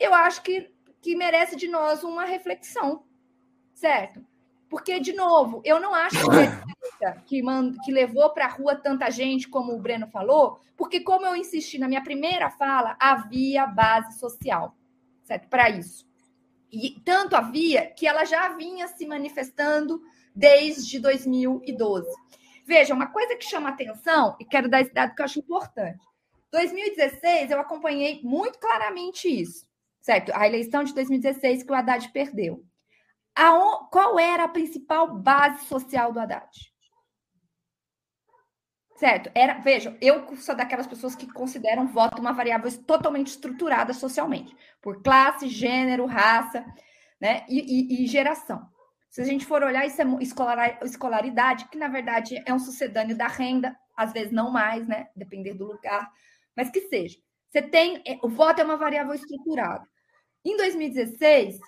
eu 0.00 0.12
acho 0.12 0.42
que 0.42 0.74
que 1.00 1.14
merece 1.14 1.54
de 1.54 1.68
nós 1.68 2.02
uma 2.02 2.24
reflexão, 2.24 3.04
certo? 3.72 4.26
Porque, 4.68 4.98
de 4.98 5.12
novo, 5.12 5.62
eu 5.64 5.78
não 5.78 5.94
acho 5.94 6.18
que, 6.18 7.12
que, 7.26 7.42
mand... 7.44 7.76
que 7.84 7.92
levou 7.92 8.30
para 8.30 8.46
a 8.46 8.50
rua 8.50 8.74
tanta 8.74 9.08
gente, 9.08 9.48
como 9.48 9.72
o 9.72 9.78
Breno 9.78 10.08
falou, 10.08 10.58
porque, 10.76 10.98
como 10.98 11.24
eu 11.24 11.36
insisti 11.36 11.78
na 11.78 11.86
minha 11.86 12.02
primeira 12.02 12.50
fala, 12.50 12.96
havia 12.98 13.68
base 13.68 14.18
social, 14.18 14.74
certo? 15.22 15.46
Para 15.46 15.70
isso. 15.70 16.04
E 16.72 17.00
tanto 17.04 17.36
havia 17.36 17.86
que 17.86 18.06
ela 18.06 18.24
já 18.24 18.48
vinha 18.50 18.88
se 18.88 19.06
manifestando 19.06 20.00
desde 20.34 20.98
2012. 20.98 22.06
Veja, 22.66 22.92
uma 22.92 23.06
coisa 23.06 23.36
que 23.36 23.44
chama 23.44 23.68
atenção, 23.68 24.36
e 24.40 24.44
quero 24.44 24.68
dar 24.68 24.80
esse 24.80 24.92
dado 24.92 25.14
que 25.14 25.22
eu 25.22 25.24
acho 25.24 25.38
importante. 25.38 26.04
2016, 26.50 27.50
eu 27.50 27.60
acompanhei 27.60 28.20
muito 28.22 28.58
claramente 28.58 29.28
isso, 29.28 29.66
certo? 30.00 30.32
A 30.34 30.46
eleição 30.46 30.82
de 30.82 30.92
2016 30.94 31.62
que 31.62 31.70
o 31.70 31.74
Haddad 31.74 32.08
perdeu. 32.10 32.64
A, 33.34 33.52
qual 33.90 34.18
era 34.18 34.44
a 34.44 34.48
principal 34.48 35.14
base 35.14 35.66
social 35.66 36.12
do 36.12 36.18
Haddad? 36.18 36.50
Certo? 38.96 39.30
Era, 39.34 39.58
vejam, 39.58 39.94
eu 40.00 40.34
sou 40.36 40.54
daquelas 40.54 40.86
pessoas 40.86 41.14
que 41.14 41.30
consideram 41.30 41.86
voto 41.86 42.20
uma 42.20 42.32
variável 42.32 42.70
totalmente 42.84 43.28
estruturada 43.28 43.92
socialmente, 43.92 44.56
por 44.80 45.02
classe, 45.02 45.48
gênero, 45.48 46.06
raça, 46.06 46.64
né? 47.20 47.44
E, 47.46 48.00
e, 48.00 48.04
e 48.04 48.06
geração. 48.06 48.66
Se 49.10 49.20
a 49.20 49.24
gente 49.24 49.44
for 49.44 49.62
olhar, 49.62 49.86
isso 49.86 50.00
é 50.00 50.04
escolar, 50.22 50.78
escolaridade, 50.82 51.68
que 51.68 51.78
na 51.78 51.88
verdade 51.88 52.42
é 52.46 52.54
um 52.54 52.58
sucedâneo 52.58 53.16
da 53.16 53.26
renda, 53.26 53.76
às 53.96 54.12
vezes 54.12 54.32
não 54.32 54.50
mais, 54.50 54.86
né? 54.88 55.08
Depender 55.14 55.52
do 55.54 55.66
lugar, 55.66 56.10
mas 56.56 56.70
que 56.70 56.80
seja. 56.82 57.18
Você 57.50 57.60
tem. 57.62 58.02
É, 58.06 58.18
o 58.22 58.28
voto 58.30 58.60
é 58.60 58.64
uma 58.64 58.76
variável 58.78 59.12
estruturada. 59.14 59.86
Em 60.44 60.56
2016, 60.56 61.58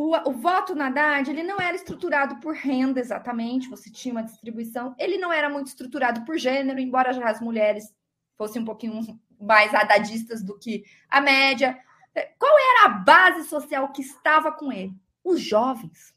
o, 0.00 0.14
o, 0.30 0.32
voto 0.32 0.76
na 0.76 0.86
Haddad 0.86 1.28
ele 1.28 1.42
não 1.42 1.60
era 1.60 1.74
estruturado 1.74 2.36
por 2.36 2.54
renda 2.54 3.00
exatamente, 3.00 3.68
você 3.68 3.90
tinha 3.90 4.12
uma 4.14 4.22
distribuição, 4.22 4.94
ele 4.96 5.18
não 5.18 5.32
era 5.32 5.50
muito 5.50 5.66
estruturado 5.66 6.24
por 6.24 6.38
gênero, 6.38 6.78
embora 6.78 7.12
já 7.12 7.28
as 7.28 7.40
mulheres 7.40 7.92
fossem 8.36 8.62
um 8.62 8.64
pouquinho 8.64 9.20
mais 9.40 9.74
adadistas 9.74 10.40
do 10.40 10.56
que 10.56 10.84
a 11.08 11.20
média. 11.20 11.76
Qual 12.38 12.52
era 12.76 12.84
a 12.84 12.98
base 13.00 13.48
social 13.48 13.90
que 13.90 14.00
estava 14.00 14.52
com 14.52 14.70
ele? 14.70 14.94
Os 15.24 15.40
jovens. 15.40 16.14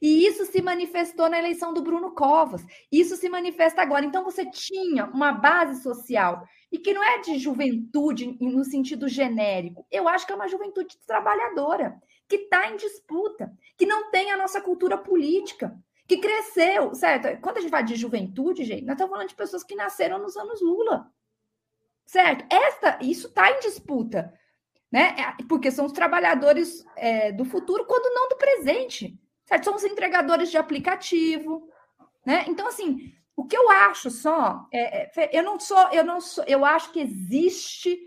E 0.00 0.26
isso 0.26 0.44
se 0.46 0.60
manifestou 0.60 1.30
na 1.30 1.38
eleição 1.38 1.72
do 1.72 1.82
Bruno 1.82 2.10
Covas. 2.10 2.66
Isso 2.90 3.16
se 3.16 3.28
manifesta 3.28 3.80
agora. 3.80 4.04
Então 4.04 4.24
você 4.24 4.44
tinha 4.50 5.06
uma 5.06 5.30
base 5.30 5.80
social 5.84 6.44
e 6.70 6.78
que 6.78 6.92
não 6.92 7.04
é 7.04 7.20
de 7.20 7.38
juventude 7.38 8.36
no 8.40 8.64
sentido 8.64 9.08
genérico. 9.08 9.86
Eu 9.88 10.08
acho 10.08 10.26
que 10.26 10.32
é 10.32 10.36
uma 10.36 10.48
juventude 10.48 10.98
trabalhadora 11.06 12.02
que 12.32 12.44
está 12.44 12.70
em 12.70 12.76
disputa, 12.76 13.52
que 13.76 13.84
não 13.84 14.10
tem 14.10 14.32
a 14.32 14.38
nossa 14.38 14.58
cultura 14.58 14.96
política, 14.96 15.78
que 16.08 16.16
cresceu, 16.16 16.94
certo? 16.94 17.38
Quando 17.42 17.58
a 17.58 17.60
gente 17.60 17.70
fala 17.70 17.82
de 17.82 17.94
juventude, 17.94 18.64
gente, 18.64 18.86
nós 18.86 18.94
estamos 18.94 19.12
falando 19.12 19.28
de 19.28 19.34
pessoas 19.34 19.62
que 19.62 19.74
nasceram 19.74 20.18
nos 20.18 20.34
anos 20.34 20.62
Lula, 20.62 21.12
certo? 22.06 22.46
Esta, 22.50 22.98
isso 23.02 23.26
está 23.26 23.50
em 23.50 23.60
disputa, 23.60 24.32
né? 24.90 25.14
É, 25.18 25.42
porque 25.46 25.70
são 25.70 25.84
os 25.84 25.92
trabalhadores 25.92 26.82
é, 26.96 27.30
do 27.32 27.44
futuro, 27.44 27.84
quando 27.84 28.14
não 28.14 28.30
do 28.30 28.36
presente, 28.36 29.14
certo? 29.44 29.64
São 29.64 29.74
os 29.74 29.84
entregadores 29.84 30.50
de 30.50 30.56
aplicativo, 30.56 31.68
né? 32.24 32.46
Então, 32.48 32.66
assim, 32.66 33.12
o 33.36 33.44
que 33.44 33.58
eu 33.58 33.68
acho 33.68 34.10
só, 34.10 34.66
é, 34.72 35.20
é, 35.20 35.38
eu 35.38 35.42
não 35.42 35.60
sou, 35.60 35.86
eu 35.90 36.02
não 36.02 36.18
sou, 36.18 36.44
eu 36.44 36.64
acho 36.64 36.92
que 36.92 37.00
existe 37.00 37.98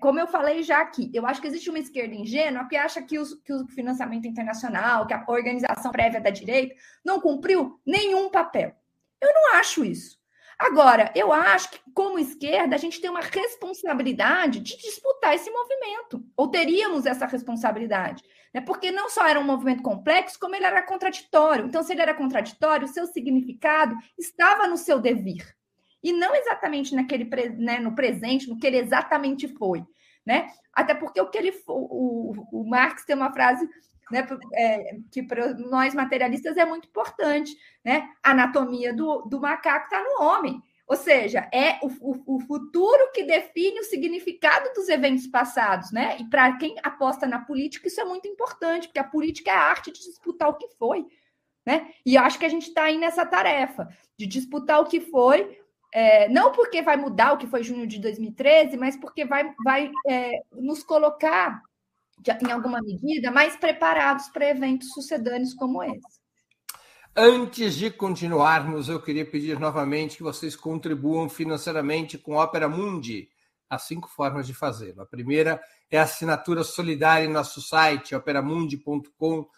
como 0.00 0.18
eu 0.18 0.26
falei 0.26 0.62
já 0.62 0.80
aqui, 0.80 1.10
eu 1.14 1.24
acho 1.24 1.40
que 1.40 1.46
existe 1.46 1.70
uma 1.70 1.78
esquerda 1.78 2.14
ingênua 2.14 2.66
que 2.68 2.76
acha 2.76 3.00
que, 3.00 3.18
os, 3.18 3.34
que 3.34 3.52
o 3.52 3.66
financiamento 3.68 4.26
internacional, 4.26 5.06
que 5.06 5.14
a 5.14 5.24
organização 5.28 5.92
prévia 5.92 6.20
da 6.20 6.30
direita 6.30 6.74
não 7.04 7.20
cumpriu 7.20 7.80
nenhum 7.86 8.28
papel. 8.30 8.74
Eu 9.20 9.32
não 9.32 9.54
acho 9.54 9.84
isso. 9.84 10.18
Agora, 10.58 11.12
eu 11.14 11.32
acho 11.32 11.70
que, 11.70 11.78
como 11.94 12.18
esquerda, 12.18 12.74
a 12.74 12.78
gente 12.78 13.00
tem 13.00 13.08
uma 13.08 13.20
responsabilidade 13.20 14.58
de 14.58 14.76
disputar 14.76 15.34
esse 15.34 15.48
movimento, 15.48 16.24
ou 16.36 16.48
teríamos 16.48 17.06
essa 17.06 17.26
responsabilidade, 17.26 18.24
né? 18.52 18.60
porque 18.60 18.90
não 18.90 19.08
só 19.08 19.24
era 19.24 19.38
um 19.38 19.44
movimento 19.44 19.84
complexo, 19.84 20.38
como 20.40 20.56
ele 20.56 20.64
era 20.64 20.82
contraditório. 20.82 21.66
Então, 21.66 21.84
se 21.84 21.92
ele 21.92 22.02
era 22.02 22.12
contraditório, 22.12 22.86
o 22.86 22.90
seu 22.90 23.06
significado 23.06 23.94
estava 24.18 24.66
no 24.66 24.76
seu 24.76 24.98
devir 24.98 25.57
e 26.02 26.12
não 26.12 26.34
exatamente 26.34 26.94
naquele 26.94 27.24
né, 27.56 27.78
no 27.78 27.94
presente, 27.94 28.48
no 28.48 28.58
que 28.58 28.66
ele 28.66 28.78
exatamente 28.78 29.48
foi, 29.48 29.84
né? 30.24 30.50
Até 30.72 30.94
porque 30.94 31.20
o 31.20 31.28
que 31.28 31.38
ele 31.38 31.52
o, 31.66 32.32
o, 32.52 32.60
o 32.60 32.68
Marx 32.68 33.04
tem 33.04 33.16
uma 33.16 33.32
frase 33.32 33.68
né, 34.10 34.26
é, 34.54 34.96
que 35.10 35.22
para 35.22 35.54
nós 35.54 35.94
materialistas 35.94 36.56
é 36.56 36.64
muito 36.64 36.88
importante, 36.88 37.56
né? 37.84 38.08
A 38.22 38.30
anatomia 38.30 38.92
do, 38.94 39.22
do 39.22 39.40
macaco 39.40 39.84
está 39.84 40.02
no 40.02 40.24
homem. 40.24 40.62
Ou 40.86 40.96
seja, 40.96 41.46
é 41.52 41.78
o, 41.82 41.88
o, 42.00 42.36
o, 42.36 42.40
futuro 42.40 43.12
que 43.12 43.22
define 43.22 43.78
o 43.78 43.84
significado 43.84 44.72
dos 44.72 44.88
eventos 44.88 45.26
passados, 45.26 45.92
né? 45.92 46.16
E 46.18 46.24
para 46.24 46.56
quem 46.56 46.76
aposta 46.82 47.26
na 47.26 47.40
política, 47.40 47.88
isso 47.88 48.00
é 48.00 48.04
muito 48.06 48.26
importante, 48.26 48.88
porque 48.88 48.98
a 48.98 49.04
política 49.04 49.50
é 49.50 49.54
a 49.54 49.60
arte 49.60 49.92
de 49.92 49.98
disputar 49.98 50.48
o 50.48 50.54
que 50.54 50.66
foi, 50.78 51.06
né? 51.66 51.90
E 52.06 52.16
acho 52.16 52.38
que 52.38 52.46
a 52.46 52.48
gente 52.48 52.68
está 52.68 52.84
aí 52.84 52.96
nessa 52.96 53.26
tarefa 53.26 53.86
de 54.16 54.26
disputar 54.26 54.80
o 54.80 54.86
que 54.86 54.98
foi, 54.98 55.60
é, 55.92 56.28
não 56.28 56.52
porque 56.52 56.82
vai 56.82 56.96
mudar 56.96 57.32
o 57.32 57.38
que 57.38 57.46
foi 57.46 57.62
junho 57.62 57.86
de 57.86 57.98
2013, 57.98 58.76
mas 58.76 58.96
porque 58.96 59.24
vai, 59.24 59.54
vai 59.64 59.90
é, 60.06 60.42
nos 60.52 60.82
colocar, 60.82 61.62
em 62.46 62.50
alguma 62.50 62.80
medida, 62.82 63.30
mais 63.30 63.56
preparados 63.56 64.28
para 64.28 64.50
eventos 64.50 64.92
sucedâneos 64.92 65.54
como 65.54 65.82
esse. 65.82 66.18
Antes 67.16 67.74
de 67.74 67.90
continuarmos, 67.90 68.88
eu 68.88 69.02
queria 69.02 69.28
pedir 69.28 69.58
novamente 69.58 70.18
que 70.18 70.22
vocês 70.22 70.54
contribuam 70.54 71.28
financeiramente 71.28 72.16
com 72.16 72.36
Opera 72.36 72.68
Mundi. 72.68 73.28
Há 73.68 73.78
cinco 73.78 74.08
formas 74.08 74.46
de 74.46 74.54
fazê-lo. 74.54 75.02
A 75.02 75.06
primeira 75.06 75.60
é 75.90 75.98
a 75.98 76.04
assinatura 76.04 76.62
solidária 76.62 77.26
em 77.26 77.32
nosso 77.32 77.60
site, 77.60 78.14
operamundi.com.br 78.14 79.48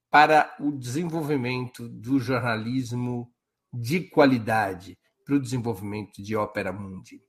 para 0.09 0.53
o 0.59 0.71
desenvolvimento 0.71 1.87
do 1.87 2.19
jornalismo 2.19 3.31
de 3.73 4.01
qualidade, 4.01 4.99
para 5.25 5.35
o 5.35 5.39
desenvolvimento 5.39 6.21
de 6.21 6.35
Ópera 6.35 6.73
Mundi. 6.73 7.23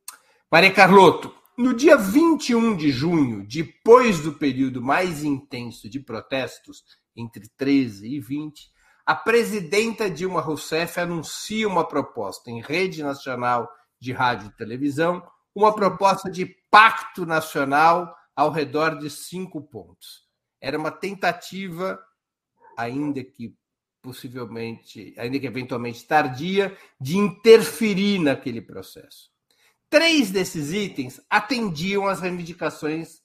Maria 0.52 0.70
Carlotto, 0.70 1.34
no 1.56 1.72
dia 1.72 1.96
21 1.96 2.76
de 2.76 2.90
junho, 2.90 3.42
depois 3.48 4.20
do 4.20 4.34
período 4.34 4.82
mais 4.82 5.24
intenso 5.24 5.88
de 5.88 5.98
protestos, 5.98 6.84
entre 7.16 7.48
13 7.56 8.06
e 8.06 8.20
20, 8.20 8.70
a 9.06 9.14
presidenta 9.14 10.10
Dilma 10.10 10.42
Rousseff 10.42 11.00
anuncia 11.00 11.66
uma 11.66 11.88
proposta 11.88 12.50
em 12.50 12.60
rede 12.60 13.02
nacional 13.02 13.66
de 13.98 14.12
rádio 14.12 14.48
e 14.48 14.56
televisão, 14.58 15.26
uma 15.54 15.74
proposta 15.74 16.30
de 16.30 16.44
pacto 16.70 17.24
nacional 17.24 18.14
ao 18.36 18.50
redor 18.50 18.98
de 18.98 19.08
cinco 19.08 19.58
pontos. 19.62 20.28
Era 20.60 20.78
uma 20.78 20.90
tentativa, 20.90 21.98
ainda 22.76 23.24
que 23.24 23.56
possivelmente, 24.02 25.14
ainda 25.16 25.40
que 25.40 25.46
eventualmente 25.46 26.06
tardia, 26.06 26.76
de 27.00 27.16
interferir 27.16 28.18
naquele 28.18 28.60
processo. 28.60 29.31
Três 29.92 30.30
desses 30.30 30.72
itens 30.72 31.20
atendiam 31.28 32.06
às 32.06 32.18
reivindicações 32.18 33.20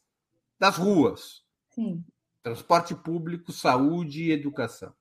das 0.60 0.76
ruas: 0.76 1.42
Sim. 1.70 2.04
transporte 2.44 2.94
público, 2.94 3.54
saúde 3.54 4.24
e 4.24 4.32
educação. 4.34 4.94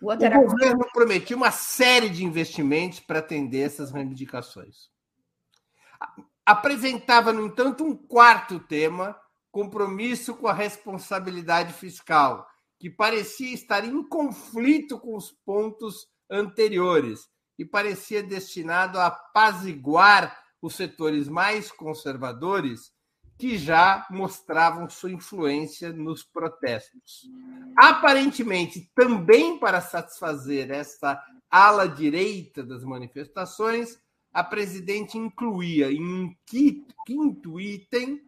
O, 0.00 0.12
o 0.12 0.16
governo 0.16 0.86
prometia 0.92 1.36
uma 1.36 1.50
série 1.50 2.08
de 2.08 2.24
investimentos 2.24 3.00
para 3.00 3.18
atender 3.18 3.66
essas 3.66 3.90
reivindicações. 3.90 4.90
Apresentava, 6.46 7.32
no 7.32 7.44
entanto, 7.46 7.82
um 7.82 7.96
quarto 7.96 8.60
tema, 8.60 9.20
compromisso 9.50 10.36
com 10.36 10.46
a 10.46 10.52
responsabilidade 10.52 11.72
fiscal, 11.72 12.48
que 12.78 12.88
parecia 12.88 13.52
estar 13.52 13.84
em 13.84 14.08
conflito 14.08 15.00
com 15.00 15.16
os 15.16 15.32
pontos 15.32 16.06
anteriores 16.30 17.28
e 17.58 17.64
parecia 17.64 18.22
destinado 18.22 18.98
a 18.98 19.06
apaziguar 19.06 20.38
os 20.62 20.74
setores 20.74 21.28
mais 21.28 21.70
conservadores 21.72 22.92
que 23.38 23.56
já 23.56 24.06
mostravam 24.10 24.90
sua 24.90 25.12
influência 25.12 25.92
nos 25.92 26.24
protestos. 26.24 27.28
Aparentemente, 27.76 28.90
também 28.94 29.58
para 29.58 29.80
satisfazer 29.80 30.70
essa 30.70 31.22
ala 31.48 31.88
direita 31.88 32.64
das 32.64 32.84
manifestações, 32.84 33.98
a 34.32 34.42
presidente 34.42 35.16
incluía 35.16 35.90
em 35.90 36.02
um 36.02 36.34
quinto 37.06 37.60
item, 37.60 38.20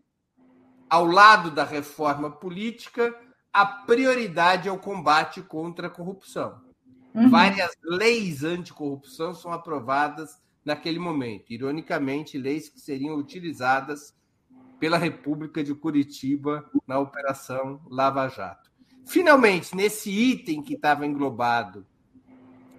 ao 0.89 1.07
lado 1.07 1.51
da 1.51 1.65
reforma 1.65 2.31
política, 2.31 3.15
a 3.53 3.67
prioridade 3.67 4.69
ao 4.69 4.79
combate 4.79 5.43
contra 5.43 5.89
a 5.89 5.91
corrupção. 5.91 6.70
Uhum. 7.15 7.29
Várias 7.29 7.77
leis 7.83 8.45
anticorrupção 8.45 9.35
são 9.35 9.53
aprovadas 9.53 10.41
naquele 10.65 10.99
momento. 10.99 11.53
Ironicamente, 11.53 12.39
leis 12.39 12.69
que 12.69 12.81
seriam 12.81 13.17
utilizadas 13.17 14.15
pela 14.79 14.97
República 14.97 15.63
de 15.63 15.75
Curitiba 15.75 16.69
na 16.87 16.99
Operação 16.99 17.81
Lava 17.89 18.29
Jato. 18.29 18.71
Finalmente, 19.07 19.75
nesse 19.75 20.11
item 20.11 20.63
que 20.63 20.75
estava 20.75 21.05
englobado 21.05 21.87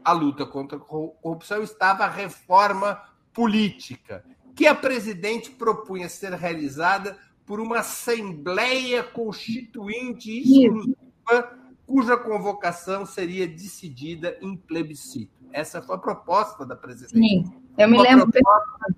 a 0.03 0.11
luta 0.11 0.45
contra 0.45 0.77
a 0.77 0.81
corrupção, 0.81 1.61
estava 1.61 2.05
a 2.05 2.09
reforma 2.09 3.01
política, 3.33 4.25
que 4.55 4.65
a 4.65 4.73
presidente 4.73 5.51
propunha 5.51 6.09
ser 6.09 6.33
realizada 6.33 7.17
por 7.45 7.59
uma 7.59 7.79
Assembleia 7.79 9.03
Constituinte 9.03 10.31
exclusiva, 10.39 11.59
cuja 11.91 12.15
convocação 12.15 13.05
seria 13.05 13.45
decidida 13.45 14.37
em 14.41 14.55
plebiscito. 14.55 15.33
Essa 15.51 15.81
foi 15.81 15.97
a 15.97 15.99
proposta 15.99 16.65
da 16.65 16.73
presidente. 16.73 17.19
Sim, 17.19 17.53
eu 17.77 17.89
me 17.89 17.97
uma 17.97 18.03
lembro. 18.03 18.31
Proposta, 18.31 18.95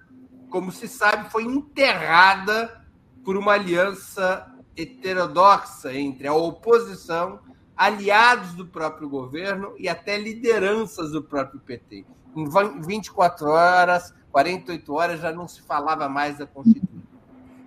como 0.47 0.71
se 0.71 0.87
sabe, 0.87 1.31
foi 1.31 1.43
enterrada 1.43 2.85
por 3.25 3.35
uma 3.35 3.53
aliança 3.53 4.45
heterodoxa 4.77 5.91
entre 5.91 6.27
a 6.27 6.35
oposição, 6.35 7.39
aliados 7.75 8.53
do 8.53 8.67
próprio 8.67 9.09
governo 9.09 9.73
e 9.79 9.89
até 9.89 10.15
lideranças 10.19 11.13
do 11.13 11.23
próprio 11.23 11.59
PT. 11.61 12.05
Em 12.35 12.47
24 12.85 13.47
horas, 13.47 14.13
48 14.31 14.93
horas, 14.93 15.19
já 15.19 15.31
não 15.31 15.47
se 15.47 15.63
falava 15.63 16.07
mais 16.07 16.37
da 16.37 16.45
Constituição. 16.45 17.01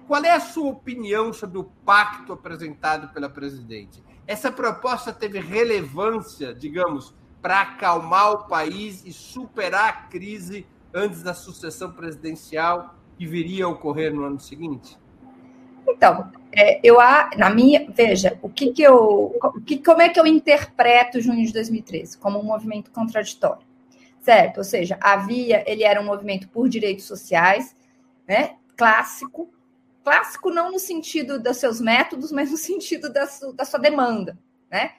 Qual 0.07 0.23
é 0.23 0.31
a 0.31 0.41
sua 0.41 0.71
opinião 0.71 1.33
sobre 1.33 1.59
o 1.59 1.65
pacto 1.65 2.33
apresentado 2.33 3.13
pela 3.13 3.29
presidente? 3.29 4.05
Essa 4.27 4.51
proposta 4.51 5.13
teve 5.13 5.39
relevância, 5.39 6.53
digamos, 6.53 7.15
para 7.41 7.61
acalmar 7.61 8.33
o 8.33 8.49
país 8.49 9.05
e 9.05 9.13
superar 9.13 9.89
a 9.89 9.93
crise 10.09 10.67
antes 10.93 11.23
da 11.23 11.33
sucessão 11.33 11.93
presidencial 11.93 12.97
que 13.17 13.27
viria 13.27 13.67
a 13.67 13.69
ocorrer 13.69 14.13
no 14.13 14.25
ano 14.25 14.41
seguinte? 14.41 14.99
Então, 15.89 16.31
é, 16.53 16.81
eu 16.83 16.97
na 17.37 17.51
minha 17.51 17.87
veja 17.89 18.39
o 18.43 18.49
que 18.49 18.73
que 18.73 18.83
eu, 18.83 19.39
que, 19.65 19.79
como 19.79 20.03
é 20.03 20.09
que 20.09 20.19
eu 20.19 20.27
interpreto 20.27 21.21
junho 21.21 21.47
de 21.47 21.53
2013 21.53 22.19
como 22.19 22.41
um 22.41 22.43
movimento 22.43 22.91
contraditório, 22.91 23.65
certo? 24.21 24.59
Ou 24.59 24.65
seja, 24.65 24.99
havia, 25.01 25.63
ele 25.71 25.85
era 25.85 26.01
um 26.01 26.05
movimento 26.05 26.49
por 26.49 26.69
direitos 26.69 27.05
sociais, 27.05 27.77
né? 28.27 28.57
Clássico, 28.77 29.49
clássico 30.07 30.51
não 30.51 30.71
no 30.71 30.79
sentido 30.79 31.37
dos 31.43 31.57
seus 31.57 31.81
métodos, 31.81 32.31
mas 32.31 32.53
no 32.53 32.57
sentido 32.57 33.13
da, 33.13 33.27
su, 33.27 33.53
da 33.53 33.65
sua 33.65 33.81
demanda, 33.81 34.39
né? 34.71 34.95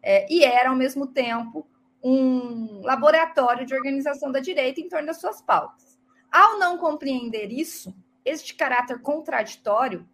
É, 0.00 0.32
e 0.32 0.44
era 0.44 0.70
ao 0.70 0.76
mesmo 0.76 1.04
tempo 1.04 1.66
um 2.00 2.80
laboratório 2.80 3.66
de 3.66 3.74
organização 3.74 4.30
da 4.30 4.38
direita 4.38 4.80
em 4.80 4.88
torno 4.88 5.08
das 5.08 5.20
suas 5.20 5.42
pautas. 5.42 5.98
Ao 6.30 6.60
não 6.60 6.78
compreender 6.78 7.50
isso, 7.50 7.92
este 8.24 8.54
caráter 8.54 9.00
contraditório 9.00 10.08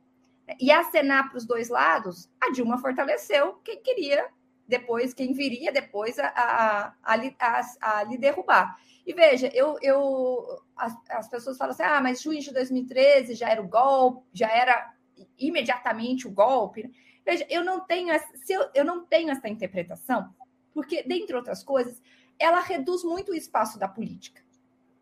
e 0.58 0.72
acenar 0.72 1.28
para 1.28 1.36
os 1.36 1.44
dois 1.44 1.68
lados, 1.68 2.30
a 2.40 2.50
Dilma 2.50 2.78
fortaleceu 2.78 3.60
quem 3.62 3.82
queria 3.82 4.28
depois, 4.68 5.14
quem 5.14 5.32
viria 5.32 5.72
depois 5.72 6.18
a, 6.18 6.28
a, 6.28 6.94
a, 7.02 7.60
a, 7.80 8.02
lhe 8.04 8.18
derrubar. 8.18 8.78
E 9.06 9.12
veja, 9.14 9.50
eu, 9.54 9.78
eu 9.80 10.62
as, 10.76 10.94
as, 11.08 11.28
pessoas 11.28 11.56
falam 11.56 11.72
assim: 11.72 11.82
ah, 11.82 12.00
mas 12.00 12.20
junho 12.20 12.40
de 12.40 12.52
2013 12.52 13.34
já 13.34 13.48
era 13.48 13.62
o 13.62 13.68
golpe, 13.68 14.26
já 14.32 14.50
era 14.50 14.94
imediatamente 15.38 16.28
o 16.28 16.30
golpe. 16.30 16.90
Veja, 17.24 17.46
eu 17.48 17.64
não 17.64 17.80
tenho 17.80 18.10
essa, 18.10 18.28
se 18.36 18.52
eu, 18.52 18.68
eu 18.74 18.84
não 18.84 19.04
tenho 19.04 19.30
essa 19.30 19.48
interpretação, 19.48 20.32
porque, 20.72 21.02
dentre 21.02 21.34
outras 21.34 21.64
coisas, 21.64 22.00
ela 22.38 22.60
reduz 22.60 23.02
muito 23.02 23.32
o 23.32 23.34
espaço 23.34 23.78
da 23.78 23.88
política. 23.88 24.42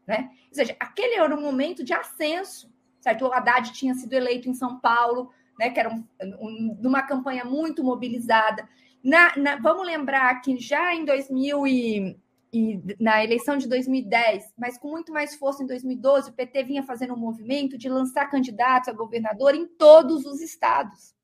Né? 0.06 0.30
Ou 0.48 0.54
seja, 0.54 0.76
aquele 0.78 1.16
era 1.16 1.34
um 1.34 1.40
momento 1.40 1.82
de 1.82 1.92
ascenso 1.92 2.72
certo? 3.06 3.24
O 3.24 3.32
Haddad 3.32 3.72
tinha 3.72 3.94
sido 3.94 4.12
eleito 4.14 4.48
em 4.48 4.54
São 4.54 4.80
Paulo, 4.80 5.30
né, 5.56 5.70
que 5.70 5.78
era 5.78 5.88
um, 5.88 6.04
um, 6.20 6.76
numa 6.80 7.02
campanha 7.02 7.44
muito 7.44 7.84
mobilizada. 7.84 8.68
Na, 9.03 9.36
na, 9.36 9.57
vamos 9.57 9.86
lembrar 9.86 10.40
que 10.40 10.59
já 10.59 10.94
em 10.94 11.05
2000 11.05 11.66
e, 11.66 12.16
e, 12.53 12.80
na 12.99 13.22
eleição 13.22 13.57
de 13.57 13.68
2010, 13.68 14.53
mas 14.59 14.78
com 14.78 14.90
muito 14.90 15.12
mais 15.12 15.34
força 15.36 15.62
em 15.62 15.66
2012, 15.66 16.30
o 16.30 16.32
PT 16.32 16.64
vinha 16.64 16.82
fazendo 16.82 17.14
um 17.14 17.18
movimento 17.18 17.78
de 17.78 17.88
lançar 17.88 18.30
candidatos 18.30 18.88
a 18.88 18.92
governador 18.92 19.55
em 19.55 19.66
todos 19.66 20.24
os 20.24 20.40
estados. 20.40 21.14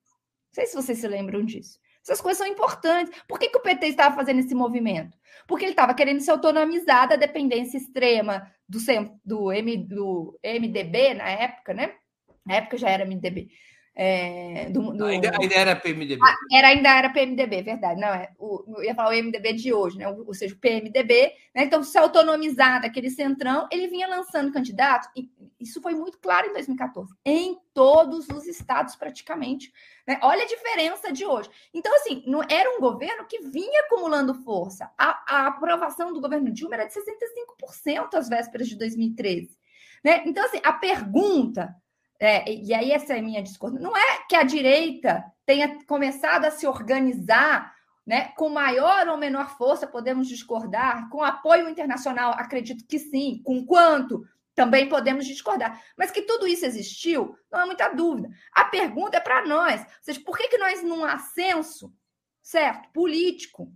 Não 0.48 0.54
sei 0.54 0.66
se 0.66 0.76
vocês 0.76 0.98
se 0.98 1.08
lembram 1.08 1.44
disso. 1.44 1.80
Essas 2.02 2.20
coisas 2.20 2.38
são 2.38 2.46
importantes. 2.46 3.16
Por 3.28 3.38
que, 3.38 3.48
que 3.48 3.56
o 3.56 3.62
PT 3.62 3.86
estava 3.86 4.14
fazendo 4.14 4.40
esse 4.40 4.54
movimento? 4.54 5.16
Porque 5.46 5.64
ele 5.64 5.72
estava 5.72 5.94
querendo 5.94 6.20
se 6.20 6.30
autonomizar 6.30 7.08
da 7.08 7.16
dependência 7.16 7.78
extrema 7.78 8.50
do, 8.68 8.78
do, 9.24 9.52
M, 9.52 9.76
do 9.76 10.38
MDB 10.44 11.14
na 11.14 11.28
época, 11.28 11.72
né? 11.72 11.94
Na 12.44 12.56
época 12.56 12.76
já 12.76 12.90
era 12.90 13.06
MDB. 13.06 13.50
É, 13.94 14.70
do, 14.70 14.92
do... 14.94 15.04
Ainda, 15.04 15.30
ainda, 15.38 15.54
era 15.54 15.76
PMDB. 15.76 16.18
Ah, 16.22 16.34
era, 16.50 16.68
ainda 16.68 16.88
era 16.96 17.10
PMDB, 17.10 17.62
verdade. 17.62 18.00
Não, 18.00 18.08
é, 18.08 18.30
o, 18.38 18.64
eu 18.78 18.84
ia 18.84 18.94
falar 18.94 19.10
o 19.10 19.22
MDB 19.22 19.52
de 19.52 19.72
hoje, 19.72 19.98
né? 19.98 20.08
ou 20.08 20.32
seja, 20.32 20.54
o 20.54 20.58
PMDB. 20.58 21.34
Né? 21.54 21.64
Então, 21.64 21.82
se 21.82 21.98
autonomizar 21.98 22.80
daquele 22.80 23.10
centrão, 23.10 23.68
ele 23.70 23.88
vinha 23.88 24.08
lançando 24.08 24.50
candidatos. 24.50 25.10
E 25.14 25.30
isso 25.60 25.80
foi 25.82 25.94
muito 25.94 26.18
claro 26.18 26.48
em 26.48 26.52
2014, 26.54 27.14
em 27.24 27.58
todos 27.74 28.28
os 28.30 28.46
estados, 28.46 28.96
praticamente. 28.96 29.70
Né? 30.08 30.18
Olha 30.22 30.44
a 30.44 30.48
diferença 30.48 31.12
de 31.12 31.26
hoje. 31.26 31.50
Então, 31.74 31.94
assim, 31.96 32.22
não 32.26 32.42
era 32.48 32.70
um 32.74 32.80
governo 32.80 33.26
que 33.26 33.40
vinha 33.40 33.82
acumulando 33.82 34.34
força. 34.42 34.90
A, 34.96 35.22
a 35.28 35.46
aprovação 35.48 36.14
do 36.14 36.20
governo 36.20 36.50
Dilma 36.50 36.76
era 36.76 36.86
de 36.86 36.94
65% 36.94 38.14
às 38.14 38.28
vésperas 38.28 38.68
de 38.68 38.76
2013. 38.76 39.50
Né? 40.02 40.22
Então, 40.24 40.44
assim, 40.46 40.60
a 40.64 40.72
pergunta 40.72 41.76
é, 42.24 42.48
e 42.48 42.72
aí 42.72 42.92
essa 42.92 43.14
é 43.14 43.18
a 43.18 43.22
minha 43.22 43.42
discordância. 43.42 43.82
Não 43.82 43.96
é 43.96 44.24
que 44.28 44.36
a 44.36 44.44
direita 44.44 45.24
tenha 45.44 45.84
começado 45.86 46.44
a 46.44 46.52
se 46.52 46.68
organizar 46.68 47.74
né, 48.06 48.28
com 48.36 48.48
maior 48.48 49.08
ou 49.08 49.16
menor 49.16 49.56
força, 49.56 49.88
podemos 49.88 50.28
discordar, 50.28 51.08
com 51.08 51.20
apoio 51.20 51.68
internacional, 51.68 52.30
acredito 52.34 52.86
que 52.86 52.96
sim, 52.96 53.42
com 53.44 53.66
quanto 53.66 54.24
também 54.54 54.88
podemos 54.88 55.26
discordar. 55.26 55.82
Mas 55.96 56.12
que 56.12 56.22
tudo 56.22 56.46
isso 56.46 56.64
existiu, 56.64 57.36
não 57.50 57.58
há 57.58 57.66
muita 57.66 57.88
dúvida. 57.88 58.30
A 58.52 58.66
pergunta 58.66 59.16
é 59.16 59.20
para 59.20 59.44
nós, 59.44 59.84
seja, 60.00 60.20
por 60.24 60.38
que, 60.38 60.46
que 60.46 60.58
nós, 60.58 60.80
num 60.80 61.04
ascenso, 61.04 61.92
certo, 62.40 62.88
político, 62.92 63.72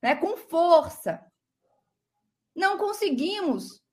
né, 0.00 0.14
com 0.14 0.36
força, 0.36 1.20
não 2.54 2.78
conseguimos 2.78 3.83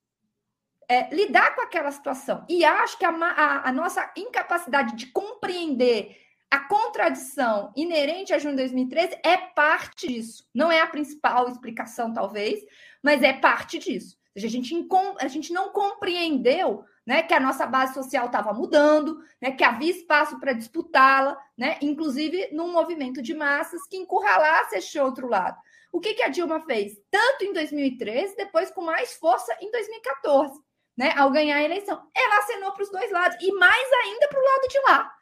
é, 0.92 1.08
lidar 1.16 1.56
com 1.56 1.62
aquela 1.62 1.90
situação. 1.90 2.46
E 2.50 2.66
acho 2.66 2.98
que 2.98 3.06
a, 3.06 3.12
a, 3.12 3.70
a, 3.70 3.72
nossa 3.72 4.12
incapacidade 4.18 4.94
de 4.98 5.06
compreender 5.08 6.18
a 6.50 6.60
contradição 6.60 7.72
inerente 7.78 8.34
a 8.34 8.38
junho 8.38 8.58
de 8.58 8.64
2013 8.64 9.18
é 9.24 9.38
parte 9.38 10.10
disso. 10.10 10.46
Não 10.54 10.70
é 10.70 10.82
a 10.82 10.88
principal 10.88 11.48
explicação, 11.48 12.14
talvez, 12.14 12.60
mas 13.02 13.24
é 13.24 13.32
parte 13.32 13.80
disso. 13.80 14.18
Seja, 14.34 14.48
a 14.48 14.50
gente, 14.50 14.76
a 15.22 15.28
gente 15.30 15.54
não 15.54 15.70
compreendeu 15.70 16.84
né, 17.08 17.24
que 17.24 17.34
a 17.34 17.40
nossa 17.40 17.66
base 17.66 17.94
social 17.94 18.26
estava 18.26 18.54
mudando, 18.54 19.18
né, 19.42 19.52
que 19.52 19.64
havia 19.64 19.92
espaço 19.92 20.42
para 20.42 20.52
disputá-la, 20.52 21.38
né, 21.58 21.78
inclusive 21.82 22.50
num 22.52 22.70
movimento 22.70 23.22
de 23.22 23.34
massas 23.34 23.88
que 23.88 23.96
encurralasse 23.96 24.76
este 24.76 25.00
outro 25.00 25.30
lado. 25.30 25.58
O 25.90 26.02
que, 26.02 26.16
que 26.16 26.24
a 26.24 26.28
Dilma 26.28 26.60
fez? 26.66 26.98
Tanto 27.10 27.46
em 27.46 27.54
2013, 27.54 28.36
depois 28.36 28.70
com 28.72 28.82
mais 28.82 29.14
força 29.14 29.56
em 29.62 29.72
2014 29.72 30.60
né, 30.98 31.14
ao 31.18 31.32
ganhar 31.32 31.58
a 31.58 31.64
eleição. 31.64 32.02
Ela 32.16 32.38
acenou 32.40 32.72
para 32.72 32.84
os 32.84 32.92
dois 32.92 33.12
lados, 33.12 33.38
e 33.42 33.52
mais 33.54 33.92
ainda 34.04 34.28
para 34.28 34.40
o 34.40 34.44
lado 34.44 34.68
de 34.68 34.80
lá. 34.88 35.14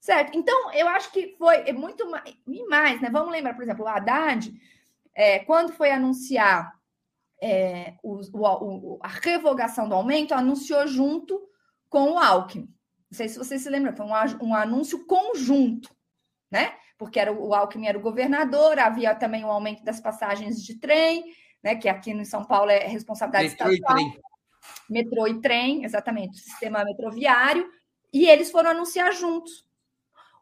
Certo? 0.00 0.36
Então, 0.36 0.72
eu 0.72 0.86
acho 0.88 1.10
que 1.12 1.34
foi 1.38 1.72
muito 1.72 2.10
mais. 2.10 2.36
E 2.46 2.66
mais, 2.66 3.00
né? 3.00 3.08
Vamos 3.10 3.32
lembrar, 3.32 3.54
por 3.54 3.62
exemplo, 3.62 3.84
o 3.84 3.88
Haddad, 3.88 4.52
é, 5.14 5.38
quando 5.40 5.72
foi 5.72 5.90
anunciar 5.90 6.74
é, 7.40 7.94
o, 8.02 8.20
o, 8.34 8.98
a 9.02 9.08
revogação 9.08 9.88
do 9.88 9.94
aumento, 9.94 10.34
anunciou 10.34 10.86
junto 10.86 11.40
com 11.88 12.12
o 12.12 12.18
Alckmin. 12.18 12.68
Não 13.10 13.16
sei 13.16 13.28
se 13.28 13.38
vocês 13.38 13.62
se 13.62 13.70
lembram, 13.70 13.96
foi 13.96 14.04
um, 14.04 14.48
um 14.48 14.54
anúncio 14.54 15.06
conjunto, 15.06 15.90
né? 16.50 16.74
porque 16.98 17.18
era 17.18 17.32
o 17.32 17.54
Alckmin 17.54 17.86
era 17.86 17.98
o 17.98 18.02
governador, 18.02 18.78
havia 18.78 19.14
também 19.14 19.44
o 19.44 19.50
aumento 19.50 19.84
das 19.84 20.00
passagens 20.00 20.62
de 20.62 20.78
trem, 20.78 21.24
né, 21.62 21.74
que 21.74 21.88
aqui 21.88 22.14
no 22.14 22.24
São 22.24 22.44
Paulo 22.44 22.70
é 22.70 22.86
responsabilidade 22.86 23.48
estatal. 23.48 23.96
Trem. 23.96 24.20
Metrô 24.88 25.26
e 25.26 25.40
trem, 25.40 25.84
exatamente, 25.84 26.38
sistema 26.38 26.84
metroviário, 26.84 27.70
e 28.12 28.28
eles 28.28 28.50
foram 28.50 28.70
anunciar 28.70 29.12
juntos. 29.12 29.66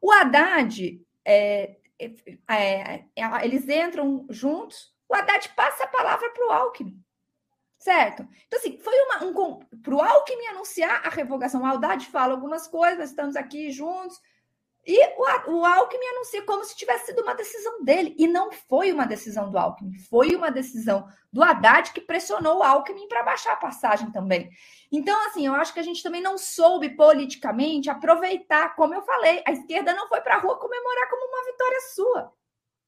O 0.00 0.10
Haddad, 0.10 1.00
é, 1.24 1.76
é, 1.98 2.12
é, 2.48 3.04
é 3.16 3.44
eles 3.44 3.68
entram 3.68 4.26
juntos, 4.28 4.92
o 5.08 5.14
Haddad 5.14 5.48
passa 5.50 5.84
a 5.84 5.88
palavra 5.88 6.30
para 6.30 6.46
o 6.46 6.50
Alckmin. 6.50 7.02
Certo? 7.78 8.26
Então, 8.46 8.60
assim, 8.60 8.78
foi 8.78 8.94
uma, 9.02 9.24
um. 9.24 9.58
Para 9.82 9.94
o 9.94 10.00
Alckmin 10.00 10.46
anunciar 10.46 11.04
a 11.04 11.10
revogação, 11.10 11.62
o 11.62 11.66
Haddad 11.66 12.06
fala 12.06 12.32
algumas 12.32 12.68
coisas, 12.68 13.10
estamos 13.10 13.34
aqui 13.34 13.72
juntos, 13.72 14.20
e 14.84 14.98
o, 15.16 15.52
o 15.52 15.64
Alckmin 15.64 16.06
anuncia 16.06 16.42
como 16.42 16.64
se 16.64 16.74
tivesse 16.74 17.06
sido 17.06 17.22
uma 17.22 17.34
decisão 17.34 17.84
dele. 17.84 18.16
E 18.18 18.26
não 18.26 18.50
foi 18.50 18.92
uma 18.92 19.06
decisão 19.06 19.48
do 19.48 19.56
Alckmin, 19.56 19.94
foi 20.10 20.34
uma 20.34 20.50
decisão 20.50 21.06
do 21.32 21.42
Haddad 21.42 21.92
que 21.92 22.00
pressionou 22.00 22.58
o 22.58 22.62
Alckmin 22.62 23.06
para 23.06 23.22
baixar 23.22 23.52
a 23.52 23.56
passagem 23.56 24.10
também. 24.10 24.50
Então, 24.90 25.16
assim, 25.26 25.46
eu 25.46 25.54
acho 25.54 25.72
que 25.72 25.78
a 25.78 25.84
gente 25.84 26.02
também 26.02 26.20
não 26.20 26.36
soube 26.36 26.90
politicamente 26.90 27.88
aproveitar, 27.88 28.74
como 28.74 28.94
eu 28.94 29.02
falei, 29.02 29.42
a 29.46 29.52
esquerda 29.52 29.94
não 29.94 30.08
foi 30.08 30.20
para 30.20 30.34
a 30.34 30.38
rua 30.38 30.58
comemorar 30.58 31.08
como 31.08 31.28
uma 31.28 31.44
vitória 31.44 31.80
sua. 31.94 32.32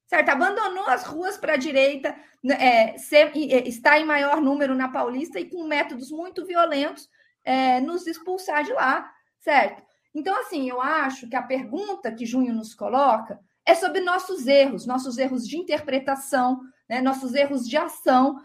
Certo? 0.06 0.28
Abandonou 0.28 0.86
as 0.86 1.04
ruas 1.04 1.38
para 1.38 1.54
a 1.54 1.56
direita, 1.56 2.14
né, 2.42 2.56
é, 2.92 2.98
ser, 2.98 3.34
está 3.36 3.98
em 3.98 4.04
maior 4.04 4.40
número 4.40 4.74
na 4.74 4.88
Paulista 4.88 5.40
e 5.40 5.48
com 5.48 5.64
métodos 5.64 6.10
muito 6.10 6.44
violentos 6.44 7.08
é, 7.44 7.80
nos 7.80 8.06
expulsar 8.06 8.64
de 8.64 8.72
lá, 8.72 9.10
certo? 9.38 9.82
Então, 10.14 10.38
assim, 10.40 10.68
eu 10.68 10.80
acho 10.80 11.28
que 11.28 11.36
a 11.36 11.42
pergunta 11.42 12.12
que 12.12 12.24
Junho 12.24 12.54
nos 12.54 12.74
coloca 12.74 13.40
é 13.66 13.74
sobre 13.74 14.00
nossos 14.00 14.46
erros, 14.46 14.86
nossos 14.86 15.18
erros 15.18 15.48
de 15.48 15.56
interpretação, 15.56 16.60
né, 16.88 17.00
nossos 17.00 17.34
erros 17.34 17.68
de 17.68 17.76
ação, 17.76 18.38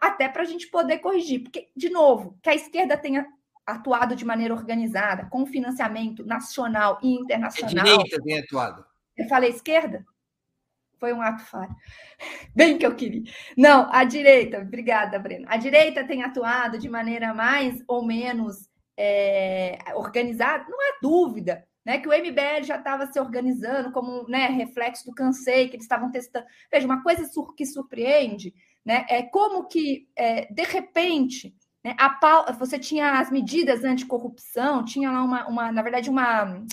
até 0.00 0.28
para 0.28 0.42
a 0.42 0.46
gente 0.46 0.68
poder 0.68 0.98
corrigir. 0.98 1.42
Porque, 1.42 1.68
de 1.76 1.90
novo, 1.90 2.38
que 2.42 2.48
a 2.48 2.54
esquerda 2.54 2.96
tenha 2.96 3.26
atuado 3.66 4.14
de 4.14 4.24
maneira 4.24 4.54
organizada, 4.54 5.26
com 5.26 5.46
financiamento 5.46 6.24
nacional 6.24 6.98
e 7.02 7.14
internacional. 7.14 7.84
A 7.84 7.90
direita 7.90 8.22
tem 8.22 8.38
atuado. 8.38 8.84
Eu 9.16 9.28
falei 9.28 9.50
esquerda? 9.50 10.04
Foi 10.98 11.12
um 11.12 11.20
ato 11.20 11.42
falho. 11.44 11.74
Bem 12.54 12.78
que 12.78 12.86
eu 12.86 12.94
queria. 12.94 13.22
Não, 13.56 13.88
a 13.92 14.04
direita, 14.04 14.58
obrigada, 14.58 15.18
Breno. 15.18 15.46
A 15.48 15.56
direita 15.56 16.04
tem 16.04 16.22
atuado 16.22 16.78
de 16.78 16.88
maneira 16.88 17.34
mais 17.34 17.82
ou 17.86 18.06
menos 18.06 18.68
é, 18.96 19.78
organizado, 19.94 20.70
não 20.70 20.78
há 20.80 20.98
dúvida. 21.02 21.66
Né, 21.86 21.98
que 21.98 22.08
o 22.08 22.12
MBL 22.12 22.62
já 22.62 22.76
estava 22.76 23.06
se 23.12 23.20
organizando 23.20 23.92
como 23.92 24.26
né, 24.26 24.46
reflexo 24.46 25.04
do 25.04 25.14
cansei, 25.14 25.68
que 25.68 25.76
eles 25.76 25.84
estavam 25.84 26.10
testando. 26.10 26.46
Veja, 26.72 26.86
uma 26.86 27.02
coisa 27.02 27.28
que 27.54 27.66
surpreende 27.66 28.54
né, 28.82 29.04
é 29.06 29.22
como 29.22 29.68
que, 29.68 30.08
é, 30.16 30.50
de 30.50 30.62
repente, 30.62 31.54
né, 31.84 31.94
a, 31.98 32.52
você 32.52 32.78
tinha 32.78 33.18
as 33.18 33.30
medidas 33.30 33.84
anticorrupção, 33.84 34.82
tinha 34.82 35.12
lá 35.12 35.22
uma, 35.22 35.46
uma, 35.46 35.70
na 35.70 35.82
verdade, 35.82 36.08
uma, 36.08 36.64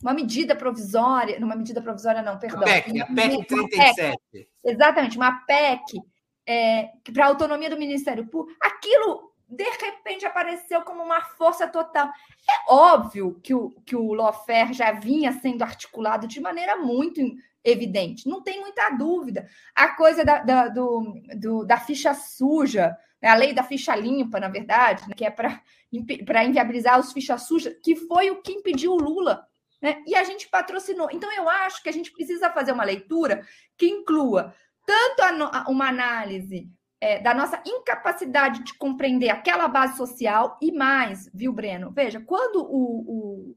uma 0.00 0.14
medida 0.14 0.54
provisória, 0.54 1.38
uma 1.38 1.56
medida 1.56 1.82
provisória, 1.82 2.22
não, 2.22 2.38
perdão. 2.38 2.62
A 2.62 2.64
PEC, 2.64 3.00
a 3.00 3.06
PEC 3.06 3.46
37. 3.46 4.18
PEC, 4.30 4.48
exatamente, 4.64 5.16
uma 5.16 5.44
PEC 5.44 6.00
é, 6.46 6.90
para 7.12 7.24
a 7.24 7.28
autonomia 7.28 7.70
do 7.70 7.78
Ministério 7.78 8.26
Público. 8.26 8.56
Aquilo 8.60 9.31
de 9.52 9.64
repente 9.64 10.24
apareceu 10.24 10.80
como 10.82 11.02
uma 11.02 11.20
força 11.20 11.68
total. 11.68 12.08
É 12.08 12.72
óbvio 12.72 13.38
que 13.42 13.54
o, 13.54 13.70
que 13.84 13.94
o 13.94 14.14
lawfare 14.14 14.72
já 14.72 14.92
vinha 14.92 15.32
sendo 15.32 15.62
articulado 15.62 16.26
de 16.26 16.40
maneira 16.40 16.76
muito 16.76 17.20
evidente, 17.62 18.28
não 18.28 18.42
tem 18.42 18.60
muita 18.60 18.90
dúvida. 18.90 19.46
A 19.74 19.88
coisa 19.88 20.24
da, 20.24 20.38
da, 20.38 20.68
do, 20.68 21.14
do, 21.38 21.64
da 21.64 21.76
ficha 21.76 22.14
suja, 22.14 22.96
né, 23.20 23.28
a 23.28 23.34
lei 23.34 23.52
da 23.52 23.62
ficha 23.62 23.94
limpa, 23.94 24.40
na 24.40 24.48
verdade, 24.48 25.06
né, 25.06 25.14
que 25.14 25.24
é 25.24 25.30
para 25.30 26.44
inviabilizar 26.44 26.98
os 26.98 27.12
fichas 27.12 27.42
sujas, 27.42 27.76
que 27.84 27.94
foi 27.94 28.30
o 28.30 28.42
que 28.42 28.52
impediu 28.52 28.92
o 28.92 28.98
Lula. 28.98 29.46
Né? 29.80 30.02
E 30.06 30.14
a 30.14 30.24
gente 30.24 30.48
patrocinou. 30.48 31.08
Então, 31.12 31.30
eu 31.32 31.48
acho 31.48 31.82
que 31.82 31.88
a 31.88 31.92
gente 31.92 32.10
precisa 32.10 32.50
fazer 32.50 32.72
uma 32.72 32.84
leitura 32.84 33.46
que 33.76 33.86
inclua 33.86 34.54
tanto 34.86 35.22
a, 35.22 35.64
uma 35.68 35.88
análise 35.88 36.68
é, 37.02 37.18
da 37.18 37.34
nossa 37.34 37.60
incapacidade 37.66 38.62
de 38.62 38.74
compreender 38.74 39.28
aquela 39.28 39.66
base 39.66 39.96
social 39.96 40.56
e 40.62 40.70
mais, 40.70 41.28
viu, 41.34 41.52
Breno? 41.52 41.90
Veja, 41.90 42.20
quando 42.20 42.62
o, 42.62 43.56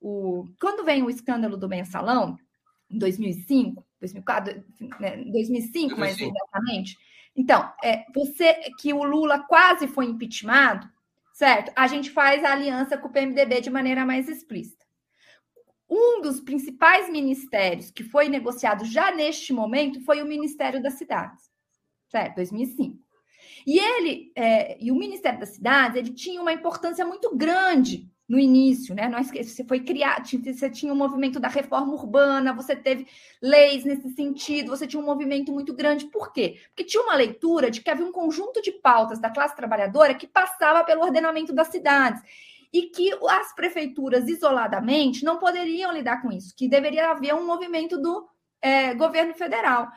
o 0.00 0.48
quando 0.58 0.82
vem 0.82 1.02
o 1.02 1.10
escândalo 1.10 1.58
do 1.58 1.68
mensalão, 1.68 2.38
em 2.90 2.96
2005, 2.96 3.84
2004, 4.00 4.64
né, 4.98 5.18
2005, 5.30 6.00
mais 6.00 6.18
exatamente. 6.18 6.96
Então, 7.36 7.70
é, 7.84 8.06
você 8.14 8.54
que 8.78 8.94
o 8.94 9.04
Lula 9.04 9.40
quase 9.40 9.86
foi 9.86 10.06
impeachmentado, 10.06 10.88
certo? 11.34 11.70
A 11.76 11.86
gente 11.86 12.10
faz 12.10 12.42
a 12.44 12.52
aliança 12.52 12.96
com 12.96 13.08
o 13.08 13.12
PMDB 13.12 13.60
de 13.60 13.68
maneira 13.68 14.06
mais 14.06 14.26
explícita. 14.26 14.86
Um 15.86 16.22
dos 16.22 16.40
principais 16.40 17.10
ministérios 17.10 17.90
que 17.90 18.02
foi 18.02 18.30
negociado 18.30 18.86
já 18.86 19.14
neste 19.14 19.52
momento 19.52 20.02
foi 20.02 20.22
o 20.22 20.26
Ministério 20.26 20.82
das 20.82 20.94
Cidades 20.94 21.45
certo? 22.16 22.36
2005. 22.36 22.98
E 23.66 23.78
ele, 23.78 24.32
é, 24.34 24.82
e 24.82 24.90
o 24.90 24.94
Ministério 24.94 25.38
das 25.38 25.50
Cidades, 25.50 25.96
ele 25.96 26.10
tinha 26.10 26.40
uma 26.40 26.52
importância 26.52 27.04
muito 27.04 27.36
grande 27.36 28.10
no 28.26 28.38
início, 28.38 28.94
né? 28.94 29.08
Nós, 29.08 29.30
você 29.30 29.64
foi 29.64 29.80
criado, 29.80 30.26
você 30.26 30.70
tinha 30.70 30.92
um 30.92 30.96
movimento 30.96 31.38
da 31.38 31.46
reforma 31.46 31.92
urbana, 31.92 32.52
você 32.52 32.74
teve 32.74 33.06
leis 33.40 33.84
nesse 33.84 34.08
sentido, 34.14 34.70
você 34.70 34.86
tinha 34.86 35.00
um 35.00 35.06
movimento 35.06 35.52
muito 35.52 35.74
grande. 35.74 36.06
Por 36.06 36.32
quê? 36.32 36.58
Porque 36.68 36.84
tinha 36.84 37.02
uma 37.02 37.14
leitura 37.14 37.70
de 37.70 37.80
que 37.82 37.90
havia 37.90 38.06
um 38.06 38.10
conjunto 38.12 38.62
de 38.62 38.72
pautas 38.72 39.20
da 39.20 39.30
classe 39.30 39.54
trabalhadora 39.54 40.14
que 40.14 40.26
passava 40.26 40.82
pelo 40.82 41.02
ordenamento 41.02 41.52
das 41.52 41.68
cidades 41.68 42.20
e 42.72 42.82
que 42.82 43.12
as 43.28 43.54
prefeituras 43.54 44.26
isoladamente 44.28 45.24
não 45.24 45.38
poderiam 45.38 45.92
lidar 45.92 46.20
com 46.22 46.32
isso, 46.32 46.54
que 46.56 46.66
deveria 46.66 47.10
haver 47.10 47.34
um 47.34 47.46
movimento 47.46 47.96
do 47.96 48.26
é, 48.60 48.94
governo 48.94 49.34
federal 49.34 49.88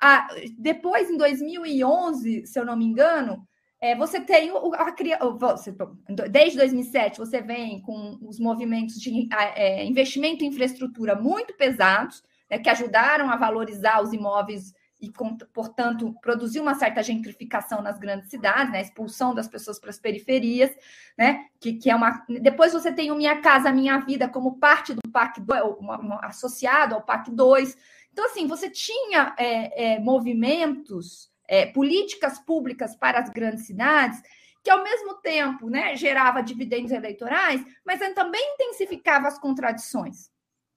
a, 0.00 0.28
depois, 0.58 1.10
em 1.10 1.16
2011, 1.16 2.46
se 2.46 2.58
eu 2.58 2.64
não 2.64 2.76
me 2.76 2.84
engano, 2.84 3.46
é, 3.80 3.94
você 3.94 4.20
tem 4.20 4.50
o, 4.50 4.72
a, 4.74 4.92
você, 5.38 5.74
desde 6.30 6.58
2007 6.58 7.18
você 7.18 7.42
vem 7.42 7.80
com 7.82 8.18
os 8.22 8.38
movimentos 8.40 9.00
de 9.00 9.28
é, 9.54 9.84
investimento 9.84 10.42
em 10.42 10.48
infraestrutura 10.48 11.14
muito 11.14 11.54
pesados, 11.54 12.22
né, 12.50 12.58
que 12.58 12.70
ajudaram 12.70 13.30
a 13.30 13.36
valorizar 13.36 14.02
os 14.02 14.12
imóveis 14.12 14.72
e, 14.98 15.12
portanto, 15.52 16.14
produzir 16.22 16.58
uma 16.58 16.74
certa 16.74 17.02
gentrificação 17.02 17.82
nas 17.82 17.98
grandes 17.98 18.30
cidades, 18.30 18.72
né, 18.72 18.78
a 18.78 18.82
expulsão 18.82 19.34
das 19.34 19.46
pessoas 19.46 19.78
para 19.78 19.90
as 19.90 19.98
periferias, 19.98 20.70
né, 21.18 21.44
que, 21.60 21.74
que 21.74 21.90
é 21.90 21.94
uma. 21.94 22.24
Depois 22.40 22.72
você 22.72 22.90
tem 22.90 23.10
o 23.10 23.14
Minha 23.14 23.40
Casa 23.42 23.70
Minha 23.70 23.98
Vida 23.98 24.26
como 24.26 24.58
parte 24.58 24.94
do 24.94 25.02
PAC 25.12 25.40
2, 25.42 25.62
associado 26.22 26.94
ao 26.94 27.02
PAC 27.02 27.30
2 27.30 27.76
então, 28.16 28.24
assim, 28.24 28.46
você 28.46 28.70
tinha 28.70 29.34
é, 29.38 29.96
é, 29.96 30.00
movimentos, 30.00 31.30
é, 31.46 31.66
políticas 31.66 32.38
públicas 32.38 32.96
para 32.96 33.18
as 33.18 33.28
grandes 33.28 33.66
cidades, 33.66 34.22
que 34.64 34.70
ao 34.70 34.82
mesmo 34.82 35.16
tempo 35.16 35.68
né, 35.68 35.94
gerava 35.94 36.42
dividendos 36.42 36.92
eleitorais, 36.92 37.62
mas 37.84 38.00
também 38.14 38.54
intensificava 38.54 39.28
as 39.28 39.38
contradições 39.38 40.30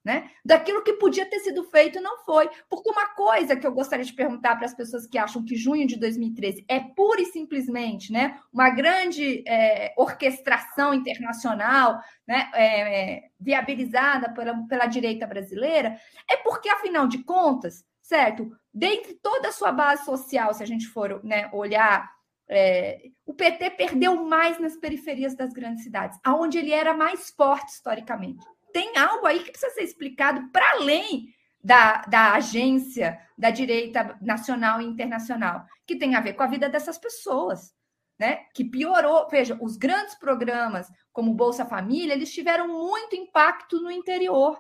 né? 0.04 0.30
Daquilo 0.45 0.84
que 0.84 0.93
podia 0.93 1.26
ter 1.30 1.39
sido 1.39 1.64
feito 1.66 2.00
não 2.02 2.24
foi. 2.24 2.50
Porque 2.70 2.89
uma 2.89 3.08
coisa 3.10 3.56
que 3.56 3.68
eu 3.68 3.72
gostaria 3.72 4.06
de 4.06 4.14
perguntar 4.14 4.56
para 4.56 4.66
as 4.66 4.74
pessoas 4.74 5.06
que 5.06 5.18
acham 5.18 5.43
que 5.43 5.56
junho 5.56 5.86
de 5.86 5.97
2013 5.97 6.66
é 6.68 6.80
pura 6.80 7.22
e 7.22 7.26
simplesmente 7.26 8.12
né, 8.12 8.39
uma 8.52 8.70
grande 8.70 9.43
é, 9.47 9.93
orquestração 9.97 10.93
internacional 10.93 12.00
né, 12.28 12.50
é, 12.54 13.24
viabilizada 13.39 14.34
pela, 14.34 14.56
pela 14.68 14.86
direita 14.86 15.28
brasileira, 15.28 16.00
é 16.30 16.38
porque, 16.38 16.70
afinal 16.70 17.08
de 17.08 17.24
contas, 17.24 17.84
certo? 18.02 18.50
Dentre 18.74 19.16
toda 19.16 19.50
a 19.50 19.54
sua 19.54 19.72
base 19.72 20.06
social, 20.06 20.54
se 20.54 20.63
a 20.63 20.66
gente 20.66 20.88
for 20.88 21.24
né, 21.24 21.50
olhar 21.51 22.09
é, 22.51 23.09
o 23.28 23.34
PT 23.34 23.70
perdeu 23.71 24.26
mais 24.26 24.59
nas 24.59 24.76
periferias 24.76 25.36
das 25.36 25.54
grandes 25.54 25.84
cidades, 25.84 26.17
aonde 26.24 26.58
ele 26.58 26.71
era 26.71 26.96
mais 26.96 27.30
forte 27.30 27.74
historicamente 27.74 28.43
tem 28.71 28.97
algo 28.97 29.25
aí 29.25 29.43
que 29.43 29.51
precisa 29.51 29.74
ser 29.74 29.83
explicado 29.83 30.50
para 30.51 30.66
além 30.74 31.33
da, 31.63 32.01
da 32.04 32.33
agência 32.33 33.20
da 33.37 33.50
direita 33.50 34.17
nacional 34.21 34.82
e 34.82 34.86
internacional, 34.86 35.66
que 35.86 35.97
tem 35.97 36.16
a 36.16 36.21
ver 36.21 36.33
com 36.33 36.43
a 36.43 36.47
vida 36.47 36.70
dessas 36.70 36.97
pessoas, 36.97 37.74
né? 38.17 38.46
Que 38.54 38.63
piorou. 38.63 39.28
Veja, 39.29 39.58
os 39.62 39.78
grandes 39.78 40.16
programas 40.16 40.91
como 41.12 41.33
Bolsa 41.33 41.66
Família, 41.66 42.13
eles 42.13 42.33
tiveram 42.33 42.67
muito 42.67 43.16
impacto 43.16 43.82
no 43.82 43.91
interior. 43.91 44.58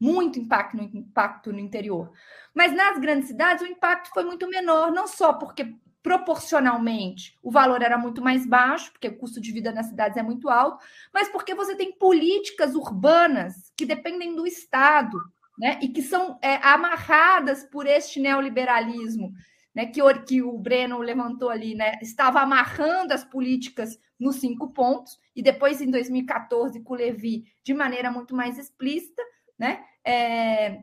Muito 0.00 0.40
impacto 0.40 0.76
no, 0.76 0.82
impacto 0.82 1.52
no 1.52 1.60
interior. 1.60 2.10
Mas 2.52 2.72
nas 2.72 2.98
grandes 2.98 3.28
cidades, 3.28 3.62
o 3.62 3.70
impacto 3.70 4.10
foi 4.12 4.24
muito 4.24 4.48
menor, 4.48 4.90
não 4.90 5.06
só 5.06 5.32
porque 5.32 5.76
proporcionalmente 6.02 7.38
o 7.42 7.50
valor 7.50 7.80
era 7.80 7.96
muito 7.96 8.20
mais 8.20 8.44
baixo, 8.44 8.90
porque 8.92 9.08
o 9.08 9.16
custo 9.16 9.40
de 9.40 9.52
vida 9.52 9.70
nas 9.72 9.86
cidades 9.86 10.16
é 10.16 10.22
muito 10.22 10.48
alto, 10.48 10.84
mas 11.14 11.28
porque 11.28 11.54
você 11.54 11.76
tem 11.76 11.92
políticas 11.92 12.74
urbanas 12.74 13.72
que 13.76 13.86
dependem 13.86 14.34
do 14.34 14.46
Estado, 14.46 15.18
né, 15.58 15.78
e 15.80 15.88
que 15.88 16.02
são 16.02 16.38
é, 16.42 16.56
amarradas 16.56 17.62
por 17.64 17.86
este 17.86 18.18
neoliberalismo, 18.18 19.32
né, 19.74 19.86
que, 19.86 20.02
o, 20.02 20.24
que 20.24 20.42
o 20.42 20.58
Breno 20.58 20.98
levantou 20.98 21.50
ali, 21.50 21.74
né, 21.74 21.98
estava 22.02 22.40
amarrando 22.40 23.14
as 23.14 23.24
políticas 23.24 23.98
nos 24.18 24.36
cinco 24.36 24.72
pontos, 24.72 25.18
e 25.36 25.42
depois 25.42 25.80
em 25.80 25.90
2014 25.90 26.80
com 26.80 26.94
o 26.94 26.96
Levi 26.96 27.44
de 27.62 27.72
maneira 27.74 28.10
muito 28.10 28.34
mais 28.34 28.58
explícita, 28.58 29.22
né, 29.58 29.84
é, 30.04 30.82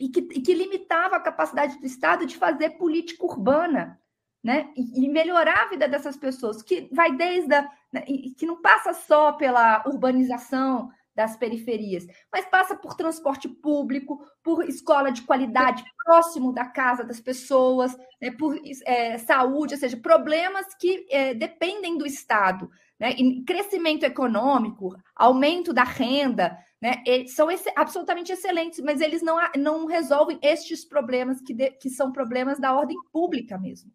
e, 0.00 0.08
que, 0.08 0.20
e 0.20 0.40
que 0.40 0.54
limitava 0.54 1.16
a 1.16 1.20
capacidade 1.20 1.78
do 1.78 1.86
Estado 1.86 2.24
de 2.24 2.36
fazer 2.36 2.70
política 2.70 3.26
urbana, 3.26 4.00
né? 4.44 4.68
E, 4.76 5.08
melhorar 5.08 5.62
a 5.62 5.68
vida 5.70 5.88
dessas 5.88 6.18
pessoas, 6.18 6.62
que 6.62 6.86
vai 6.92 7.16
desde 7.16 7.54
a, 7.54 7.62
né? 7.90 8.02
que 8.36 8.44
não 8.44 8.60
passa 8.60 8.92
só 8.92 9.32
pela 9.32 9.82
urbanização 9.86 10.90
das 11.16 11.36
periferias, 11.36 12.06
mas 12.30 12.44
passa 12.44 12.76
por 12.76 12.94
transporte 12.94 13.48
público, 13.48 14.20
por 14.42 14.68
escola 14.68 15.10
de 15.10 15.22
qualidade 15.22 15.82
próximo 16.04 16.52
da 16.52 16.66
casa 16.66 17.04
das 17.04 17.20
pessoas, 17.20 17.96
né? 18.20 18.32
por 18.32 18.60
é, 18.84 19.16
saúde, 19.16 19.74
ou 19.74 19.80
seja, 19.80 19.96
problemas 19.96 20.74
que 20.74 21.06
é, 21.08 21.32
dependem 21.32 21.96
do 21.96 22.04
Estado, 22.04 22.68
né? 23.00 23.14
Crescimento 23.46 24.04
econômico, 24.04 24.94
aumento 25.16 25.72
da 25.72 25.84
renda, 25.84 26.58
né? 26.80 27.02
são 27.28 27.50
esse, 27.50 27.72
absolutamente 27.74 28.30
excelentes, 28.30 28.80
mas 28.80 29.00
eles 29.00 29.22
não, 29.22 29.38
não 29.56 29.86
resolvem 29.86 30.38
estes 30.42 30.84
problemas 30.84 31.40
que, 31.40 31.54
de, 31.54 31.70
que 31.70 31.88
são 31.88 32.12
problemas 32.12 32.58
da 32.58 32.74
ordem 32.74 32.96
pública 33.10 33.56
mesmo. 33.56 33.90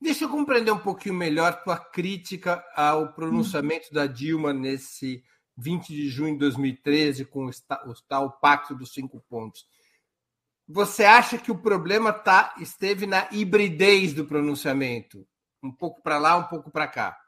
Deixa 0.00 0.24
eu 0.24 0.28
compreender 0.28 0.70
um 0.70 0.78
pouquinho 0.78 1.14
melhor 1.14 1.62
tua 1.62 1.78
crítica 1.78 2.64
ao 2.74 3.12
pronunciamento 3.14 3.92
da 3.92 4.06
Dilma 4.06 4.52
nesse 4.52 5.24
20 5.56 5.88
de 5.88 6.08
junho 6.08 6.34
de 6.34 6.40
2013, 6.40 7.24
com 7.24 7.46
o 7.46 7.94
tal 8.06 8.32
Pacto 8.38 8.74
dos 8.74 8.92
Cinco 8.92 9.24
Pontos. 9.28 9.66
Você 10.68 11.04
acha 11.04 11.38
que 11.38 11.50
o 11.50 11.58
problema 11.58 12.12
tá, 12.12 12.54
esteve 12.58 13.06
na 13.06 13.28
hibridez 13.32 14.12
do 14.12 14.26
pronunciamento? 14.26 15.26
Um 15.62 15.72
pouco 15.72 16.02
para 16.02 16.18
lá, 16.18 16.36
um 16.36 16.44
pouco 16.44 16.70
para 16.70 16.86
cá? 16.86 17.18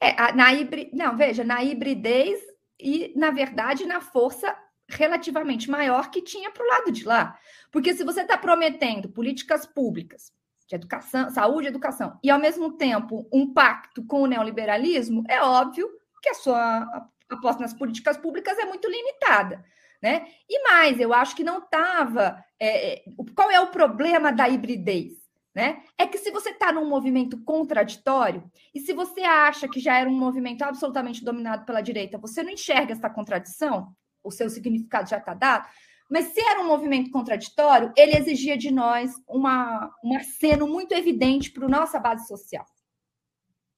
É, 0.00 0.32
na 0.32 0.52
hibri... 0.52 0.90
Não, 0.92 1.16
veja, 1.16 1.44
na 1.44 1.62
hibridez 1.62 2.40
e, 2.80 3.12
na 3.16 3.30
verdade, 3.30 3.86
na 3.86 4.00
força 4.00 4.56
relativamente 4.88 5.70
maior 5.70 6.10
que 6.10 6.22
tinha 6.22 6.50
para 6.50 6.64
o 6.64 6.68
lado 6.68 6.90
de 6.90 7.04
lá. 7.04 7.38
Porque 7.70 7.94
se 7.94 8.02
você 8.02 8.22
está 8.22 8.38
prometendo 8.38 9.10
políticas 9.10 9.66
públicas 9.66 10.32
de 10.68 10.74
educação, 10.74 11.30
saúde 11.30 11.66
e 11.66 11.70
educação, 11.70 12.18
e 12.22 12.30
ao 12.30 12.38
mesmo 12.38 12.72
tempo 12.72 13.26
um 13.32 13.52
pacto 13.52 14.04
com 14.04 14.22
o 14.22 14.26
neoliberalismo, 14.26 15.24
é 15.26 15.42
óbvio 15.42 15.88
que 16.22 16.28
a 16.28 16.34
sua 16.34 17.08
aposta 17.28 17.62
nas 17.62 17.72
políticas 17.72 18.18
públicas 18.18 18.58
é 18.58 18.66
muito 18.66 18.88
limitada. 18.88 19.64
Né? 20.00 20.28
E 20.48 20.62
mais, 20.62 21.00
eu 21.00 21.12
acho 21.12 21.34
que 21.34 21.42
não 21.42 21.58
estava. 21.58 22.44
É, 22.60 22.94
é 22.94 23.02
qual 23.34 23.50
é 23.50 23.60
o 23.60 23.68
problema 23.68 24.30
da 24.30 24.48
hibridez? 24.48 25.14
Né? 25.54 25.82
É 25.96 26.06
que 26.06 26.18
se 26.18 26.30
você 26.30 26.50
está 26.50 26.70
num 26.70 26.88
movimento 26.88 27.42
contraditório, 27.42 28.48
e 28.72 28.78
se 28.78 28.92
você 28.92 29.22
acha 29.22 29.66
que 29.66 29.80
já 29.80 29.98
era 29.98 30.08
um 30.08 30.16
movimento 30.16 30.62
absolutamente 30.62 31.24
dominado 31.24 31.64
pela 31.64 31.80
direita, 31.80 32.16
você 32.18 32.44
não 32.44 32.50
enxerga 32.50 32.92
essa 32.92 33.10
contradição, 33.10 33.92
o 34.22 34.30
seu 34.30 34.48
significado 34.48 35.08
já 35.08 35.18
está 35.18 35.34
dado, 35.34 35.66
mas 36.08 36.26
se 36.26 36.40
era 36.40 36.60
um 36.60 36.66
movimento 36.66 37.10
contraditório, 37.10 37.92
ele 37.96 38.16
exigia 38.16 38.56
de 38.56 38.70
nós 38.70 39.12
uma, 39.28 39.94
um 40.02 40.16
aceno 40.16 40.66
muito 40.66 40.92
evidente 40.92 41.50
para 41.50 41.66
a 41.66 41.68
nossa 41.68 41.98
base 41.98 42.26
social. 42.26 42.64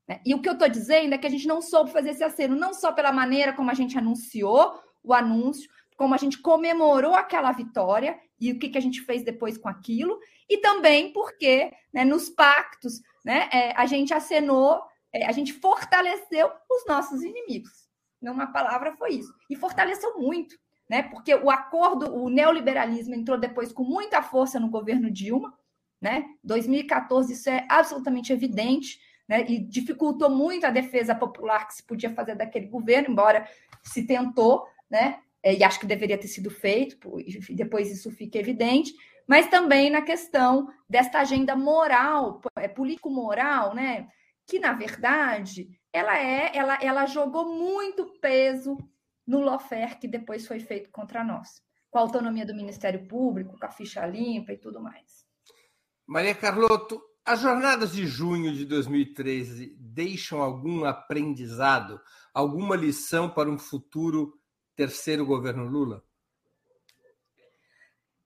Né? 0.08 0.20
E 0.24 0.34
o 0.34 0.40
que 0.40 0.48
eu 0.48 0.52
estou 0.52 0.68
dizendo 0.68 1.14
é 1.14 1.18
que 1.18 1.26
a 1.26 1.30
gente 1.30 1.48
não 1.48 1.60
soube 1.60 1.90
fazer 1.90 2.10
esse 2.10 2.22
aceno, 2.22 2.54
não 2.54 2.72
só 2.72 2.92
pela 2.92 3.12
maneira 3.12 3.52
como 3.52 3.70
a 3.70 3.74
gente 3.74 3.98
anunciou 3.98 4.80
o 5.02 5.12
anúncio, 5.12 5.68
como 5.96 6.14
a 6.14 6.18
gente 6.18 6.38
comemorou 6.38 7.14
aquela 7.14 7.52
vitória 7.52 8.18
e 8.40 8.52
o 8.52 8.58
que, 8.58 8.70
que 8.70 8.78
a 8.78 8.80
gente 8.80 9.02
fez 9.02 9.22
depois 9.22 9.58
com 9.58 9.68
aquilo, 9.68 10.18
e 10.48 10.58
também 10.58 11.12
porque 11.12 11.70
né, 11.92 12.04
nos 12.04 12.28
pactos 12.28 13.00
né, 13.24 13.48
é, 13.52 13.72
a 13.76 13.86
gente 13.86 14.14
acenou, 14.14 14.82
é, 15.12 15.26
a 15.26 15.32
gente 15.32 15.52
fortaleceu 15.52 16.50
os 16.70 16.86
nossos 16.86 17.22
inimigos. 17.22 17.88
Numa 18.20 18.46
palavra 18.46 18.96
foi 18.96 19.14
isso. 19.14 19.32
E 19.48 19.56
fortaleceu 19.56 20.18
muito 20.18 20.56
né? 20.90 21.04
Porque 21.04 21.32
o 21.32 21.48
acordo, 21.48 22.12
o 22.12 22.28
neoliberalismo 22.28 23.14
entrou 23.14 23.38
depois 23.38 23.72
com 23.72 23.84
muita 23.84 24.20
força 24.22 24.58
no 24.58 24.68
governo 24.68 25.08
Dilma, 25.08 25.56
né? 26.00 26.24
2014 26.42 27.32
isso 27.32 27.48
é 27.48 27.64
absolutamente 27.68 28.32
evidente, 28.32 29.00
né? 29.28 29.44
E 29.48 29.60
dificultou 29.60 30.28
muito 30.28 30.66
a 30.66 30.70
defesa 30.70 31.14
popular 31.14 31.68
que 31.68 31.74
se 31.74 31.84
podia 31.84 32.10
fazer 32.10 32.34
daquele 32.34 32.66
governo, 32.66 33.10
embora 33.10 33.48
se 33.84 34.04
tentou, 34.04 34.66
né? 34.90 35.20
É, 35.44 35.54
e 35.54 35.62
acho 35.62 35.78
que 35.78 35.86
deveria 35.86 36.18
ter 36.18 36.26
sido 36.26 36.50
feito, 36.50 36.98
depois 37.50 37.88
isso 37.88 38.10
fica 38.10 38.36
evidente, 38.38 38.92
mas 39.28 39.46
também 39.46 39.90
na 39.90 40.02
questão 40.02 40.68
desta 40.88 41.20
agenda 41.20 41.54
moral, 41.54 42.40
é, 42.56 42.66
político-moral, 42.66 43.76
né? 43.76 44.08
Que 44.44 44.58
na 44.58 44.72
verdade 44.72 45.70
ela 45.92 46.18
é, 46.18 46.50
ela, 46.52 46.78
ela 46.82 47.06
jogou 47.06 47.54
muito 47.54 48.06
peso 48.20 48.76
no 49.30 49.40
lawfare 49.40 49.96
que 50.00 50.08
depois 50.08 50.44
foi 50.44 50.58
feito 50.58 50.90
contra 50.90 51.22
nós, 51.22 51.62
com 51.88 51.98
a 51.98 52.02
autonomia 52.02 52.44
do 52.44 52.52
Ministério 52.52 53.06
Público, 53.06 53.56
com 53.56 53.64
a 53.64 53.70
ficha 53.70 54.04
limpa 54.04 54.52
e 54.52 54.58
tudo 54.58 54.82
mais. 54.82 55.24
Maria 56.04 56.34
Carlotto, 56.34 57.00
as 57.24 57.38
jornadas 57.38 57.92
de 57.92 58.08
junho 58.08 58.52
de 58.52 58.64
2013 58.64 59.76
deixam 59.78 60.42
algum 60.42 60.84
aprendizado, 60.84 62.00
alguma 62.34 62.74
lição 62.74 63.30
para 63.30 63.48
um 63.48 63.56
futuro 63.56 64.36
terceiro 64.74 65.24
governo 65.24 65.64
Lula? 65.64 66.02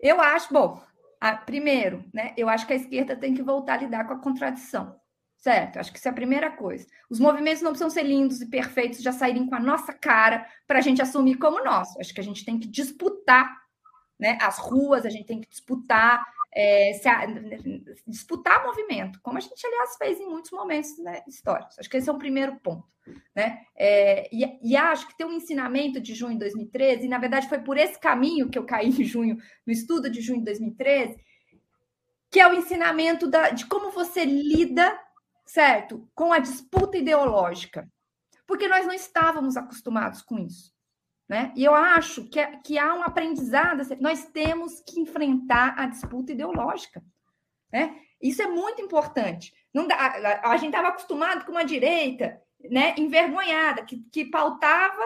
Eu 0.01 0.23
acho, 0.23 0.55
bom, 0.55 0.83
a, 1.21 1.37
primeiro, 1.37 2.03
né, 2.15 2.33
eu 2.39 2.49
acho 2.49 2.67
que 2.67 2.73
a 2.73 2.77
esquerda 2.77 3.15
tem 3.15 3.35
que 3.35 3.43
voltar 3.43 3.75
a 3.75 3.83
lidar 3.83 4.07
com 4.07 4.15
a 4.15 4.21
contradição. 4.23 4.99
Certo, 5.45 5.79
acho 5.79 5.93
que 5.93 5.99
isso 5.99 6.09
é 6.09 6.11
a 6.11 6.15
primeira 6.15 6.51
coisa. 6.51 6.87
Os 7.11 7.21
movimentos 7.21 7.61
não 7.61 7.73
precisam 7.73 7.91
ser 7.91 8.03
lindos 8.03 8.41
e 8.41 8.47
perfeitos, 8.47 9.03
já 9.03 9.13
saírem 9.13 9.47
com 9.47 9.55
a 9.55 9.61
nossa 9.61 9.93
cara 9.93 10.49
para 10.67 10.79
a 10.79 10.81
gente 10.81 11.03
assumir 11.03 11.35
como 11.35 11.63
nosso. 11.63 12.01
Acho 12.01 12.15
que 12.15 12.21
a 12.23 12.25
gente 12.25 12.47
tem 12.47 12.59
que 12.59 12.67
disputar 12.67 13.55
né, 14.19 14.39
as 14.41 14.57
ruas, 14.59 15.05
a 15.05 15.11
gente 15.11 15.27
tem 15.27 15.43
que 15.43 15.49
disputar, 15.51 16.25
é, 16.51 16.93
a, 17.07 17.27
disputar 18.07 18.65
movimento, 18.65 19.21
como 19.21 19.37
a 19.37 19.41
gente, 19.43 19.67
aliás, 19.67 19.97
fez 19.99 20.19
em 20.19 20.27
muitos 20.27 20.51
momentos 20.51 20.97
né, 20.97 21.23
históricos. 21.29 21.79
Acho 21.79 21.91
que 21.91 21.99
esse 21.99 22.09
é 22.09 22.13
o 22.13 22.17
primeiro 22.17 22.57
ponto. 22.61 22.89
Né? 23.37 23.67
É, 23.77 24.35
e, 24.35 24.47
e, 24.63 24.75
acho 24.79 25.07
que 25.07 25.15
tem 25.15 25.27
um 25.27 25.33
ensinamento 25.35 26.01
de 26.01 26.15
junho 26.15 26.33
de 26.33 26.39
2013, 26.39 27.05
e 27.05 27.09
na 27.09 27.19
verdade 27.19 27.51
foi 27.51 27.59
por 27.59 27.77
esse 27.77 28.01
caminho 28.01 28.49
que 28.49 28.59
eu 28.59 28.65
caí 28.65 28.89
em 28.89 29.05
junho, 29.05 29.37
no 29.67 29.73
estudo 29.75 30.09
de 30.09 30.23
junho 30.23 30.39
de 30.39 30.47
2013, 30.47 31.23
que 32.31 32.41
é 32.41 32.49
o 32.49 32.55
ensinamento 32.55 33.29
da, 33.29 33.51
de 33.51 33.67
como 33.67 33.91
você 33.91 34.25
lida 34.25 35.04
certo? 35.47 36.09
Com 36.15 36.33
a 36.33 36.39
disputa 36.39 36.97
ideológica. 36.97 37.89
Porque 38.47 38.69
nós 38.69 38.87
não 38.87 38.95
estávamos 38.95 39.57
acostumados 39.57 40.23
com 40.23 40.39
isso. 40.39 40.73
Né? 41.29 41.53
E 41.57 41.65
eu 41.65 41.75
acho 41.75 42.29
que, 42.29 42.39
é, 42.39 42.57
que 42.59 42.79
há 42.79 42.95
um 42.95 43.03
aprendizado, 43.03 43.83
nós 44.01 44.27
temos 44.27 44.81
que 44.81 45.01
enfrentar 45.01 45.75
a 45.79 45.87
disputa 45.87 46.33
ideológica. 46.33 47.03
Né? 47.73 47.99
Isso 48.21 48.43
é 48.43 48.47
muito 48.47 48.83
importante. 48.83 49.53
Não 49.73 49.87
dá, 49.87 49.97
a, 49.97 50.51
a 50.51 50.57
gente 50.57 50.71
estava 50.71 50.89
acostumado 50.89 51.45
com 51.45 51.53
uma 51.53 51.65
direita 51.65 52.41
né, 52.71 52.95
envergonhada, 52.99 53.85
que, 53.85 53.99
que 54.13 54.27
pautava 54.27 55.03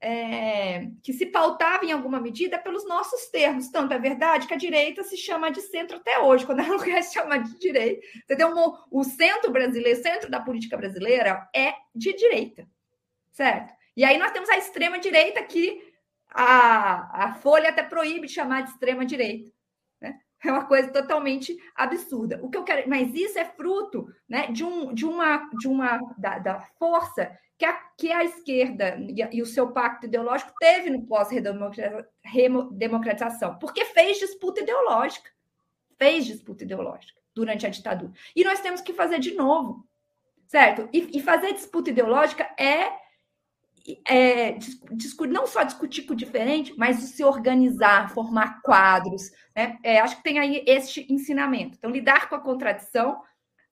é, 0.00 0.88
que 1.02 1.12
se 1.12 1.26
pautava 1.26 1.84
em 1.84 1.92
alguma 1.92 2.20
medida 2.20 2.58
pelos 2.58 2.86
nossos 2.86 3.26
termos. 3.26 3.68
Tanto 3.68 3.92
é 3.92 3.98
verdade 3.98 4.46
que 4.46 4.54
a 4.54 4.58
direita 4.58 5.04
se 5.04 5.16
chama 5.16 5.50
de 5.50 5.60
centro 5.60 5.98
até 5.98 6.18
hoje, 6.18 6.46
quando 6.46 6.60
ela 6.60 6.68
não 6.76 6.78
quer 6.78 7.02
se 7.02 7.14
chamar 7.14 7.38
de 7.38 7.58
direita. 7.58 8.06
Entendeu? 8.24 8.52
O 8.90 9.04
centro 9.04 9.50
brasileiro, 9.50 10.02
centro 10.02 10.30
da 10.30 10.40
política 10.40 10.76
brasileira 10.76 11.48
é 11.54 11.74
de 11.94 12.14
direita, 12.14 12.66
certo? 13.30 13.74
E 13.96 14.04
aí 14.04 14.16
nós 14.16 14.32
temos 14.32 14.48
a 14.48 14.56
extrema 14.56 14.98
direita 14.98 15.42
que 15.42 15.82
a, 16.30 17.26
a 17.26 17.34
Folha 17.34 17.68
até 17.68 17.82
proíbe 17.82 18.26
de 18.26 18.32
chamar 18.32 18.62
de 18.62 18.70
extrema 18.70 19.04
direita. 19.04 19.50
É 20.44 20.50
uma 20.50 20.64
coisa 20.64 20.90
totalmente 20.90 21.56
absurda. 21.74 22.40
O 22.42 22.48
que 22.48 22.56
eu 22.56 22.64
quero, 22.64 22.88
mas 22.88 23.14
isso 23.14 23.38
é 23.38 23.44
fruto 23.44 24.08
né, 24.28 24.46
de, 24.46 24.64
um, 24.64 24.94
de 24.94 25.04
uma, 25.04 25.50
de 25.58 25.68
uma 25.68 26.00
da, 26.16 26.38
da 26.38 26.60
força 26.78 27.30
que 27.58 27.66
a, 27.66 27.74
que 27.74 28.10
a 28.10 28.24
esquerda 28.24 28.96
e, 28.98 29.36
e 29.36 29.42
o 29.42 29.46
seu 29.46 29.70
pacto 29.70 30.06
ideológico 30.06 30.54
teve 30.58 30.88
no 30.88 31.06
pós-redemocratização, 31.06 33.58
porque 33.58 33.84
fez 33.84 34.18
disputa 34.18 34.62
ideológica, 34.62 35.28
fez 35.98 36.24
disputa 36.24 36.64
ideológica 36.64 37.20
durante 37.34 37.66
a 37.66 37.68
ditadura. 37.68 38.12
E 38.34 38.42
nós 38.44 38.60
temos 38.60 38.80
que 38.80 38.94
fazer 38.94 39.18
de 39.18 39.34
novo, 39.34 39.86
certo? 40.46 40.88
E, 40.90 41.18
e 41.18 41.22
fazer 41.22 41.52
disputa 41.52 41.90
ideológica 41.90 42.50
é, 42.58 42.98
é 44.08 44.58
não 45.28 45.46
só 45.46 45.62
discutir 45.62 46.02
com 46.02 46.12
o 46.12 46.16
diferente, 46.16 46.74
mas 46.76 46.96
se 46.96 47.24
organizar, 47.24 48.10
formar 48.12 48.60
quadros. 48.62 49.30
Né? 49.54 49.78
É, 49.82 50.00
acho 50.00 50.16
que 50.16 50.22
tem 50.22 50.38
aí 50.38 50.64
este 50.66 51.10
ensinamento. 51.12 51.76
Então, 51.78 51.90
lidar 51.90 52.28
com 52.28 52.34
a 52.34 52.40
contradição, 52.40 53.22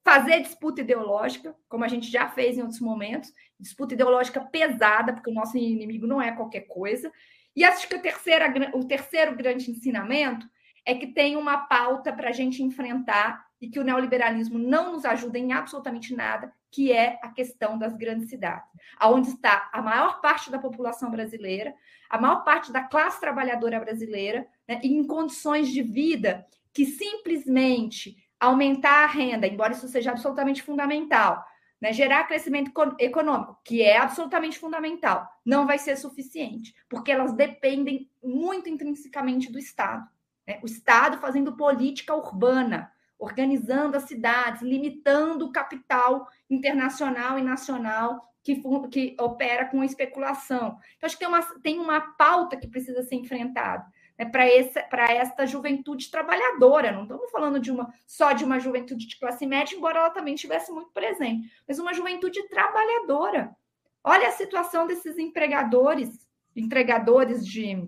fazer 0.05 0.41
disputa 0.41 0.81
ideológica, 0.81 1.55
como 1.69 1.85
a 1.85 1.89
gente 1.89 2.11
já 2.11 2.29
fez 2.29 2.57
em 2.57 2.63
outros 2.63 2.81
momentos, 2.81 3.33
disputa 3.59 3.95
ideológica 3.95 4.41
pesada, 4.41 5.13
porque 5.13 5.31
o 5.31 5.35
nosso 5.35 5.57
inimigo 5.57 6.07
não 6.07 6.23
é 6.23 6.33
qualquer 6.33 6.63
coisa, 6.63 7.13
E 7.55 7.65
acho 7.65 7.89
que 7.89 7.97
o 7.97 8.85
terceiro 8.85 9.37
grande 9.37 9.71
ensinamento 9.71 10.49
é 10.85 10.95
que 10.95 11.09
tem 11.09 11.37
uma 11.37 11.67
pauta 11.67 12.13
para 12.13 12.29
a 12.29 12.33
gente 12.33 12.63
enfrentar 12.63 13.48
e 13.61 13.69
que 13.69 13.79
o 13.79 13.85
neoliberalismo 13.85 14.59
não 14.59 14.93
nos 14.93 15.05
ajuda 15.05 15.39
em 15.39 15.53
absolutamente 15.53 16.15
nada, 16.15 16.53
que 16.71 16.93
é 16.93 17.19
a 17.23 17.29
questão 17.29 17.79
das 17.79 17.97
grandes 17.97 18.29
cidades, 18.29 18.69
aonde 18.99 19.31
está 19.31 19.69
a 19.73 19.81
maior 19.83 20.21
parte 20.21 20.51
da 20.51 20.59
população 20.59 21.11
brasileira, 21.11 21.75
a 22.09 22.21
maior 22.21 22.45
parte 22.45 22.73
da 22.73 22.83
classe 22.83 23.21
trabalhadora 23.21 23.81
brasileira, 23.81 24.47
né, 24.67 24.81
em 24.83 25.05
condições 25.07 25.69
de 25.69 25.83
vida 25.83 26.47
que 26.73 26.85
simplesmente 26.85 28.17
aumentar 28.39 29.05
a 29.05 29.07
renda, 29.07 29.47
embora 29.47 29.73
isso 29.73 29.89
seja 29.89 30.13
absolutamente 30.13 30.63
fundamental, 30.63 31.45
né, 31.81 31.93
gerar 31.93 32.25
crescimento 32.25 32.73
econômico, 32.99 33.59
que 33.65 33.83
é 33.83 33.97
absolutamente 33.97 34.59
fundamental, 34.59 35.29
não 35.45 35.67
vai 35.67 35.79
ser 35.79 35.97
suficiente, 35.97 36.75
porque 36.89 37.11
elas 37.11 37.33
dependem 37.33 38.11
muito 38.23 38.69
intrinsecamente 38.69 39.51
do 39.51 39.59
Estado. 39.59 40.09
Né? 40.47 40.59
O 40.63 40.67
Estado 40.67 41.19
fazendo 41.19 41.57
política 41.57 42.15
urbana, 42.15 42.93
organizando 43.19 43.97
as 43.97 44.05
cidades, 44.05 44.63
limitando 44.63 45.47
o 45.47 45.53
capital 45.53 46.29
internacional 46.49 47.39
e 47.39 47.43
nacional 47.43 48.33
que, 48.43 48.63
que 48.91 49.17
opera 49.21 49.67
com 49.67 49.83
especulação. 49.85 50.79
Então, 50.97 51.07
acho 51.07 51.19
que 51.19 51.25
tem 51.25 51.29
uma, 51.29 51.43
tem 51.61 51.79
uma 51.79 52.01
pauta 52.01 52.57
que 52.57 52.69
precisa 52.69 53.03
ser 53.03 53.17
enfrentada 53.17 53.85
né, 54.19 54.25
para 54.25 55.13
esta 55.13 55.47
juventude 55.47 56.11
trabalhadora. 56.11 56.93
Não 56.93 57.03
estamos 57.03 57.31
falando 57.31 57.61
de 57.61 57.71
uma 57.71 57.93
só 58.07 58.33
de 58.33 58.45
uma 58.45 58.59
juventude 58.59 59.07
de 59.07 59.19
classe 59.19 59.47
média, 59.47 59.77
embora 59.77 59.99
ela 59.99 60.11
também 60.11 60.35
estivesse 60.35 60.73
muito 60.73 60.91
presente, 60.93 61.51
mas 61.67 61.79
uma 61.79 61.93
juventude 61.93 62.49
trabalhadora. 62.49 63.55
Olha 64.03 64.29
a 64.29 64.33
situação 64.33 64.87
desses 64.87 65.19
empregadores, 65.19 66.27
entregadores 66.57 67.47
de, 67.47 67.87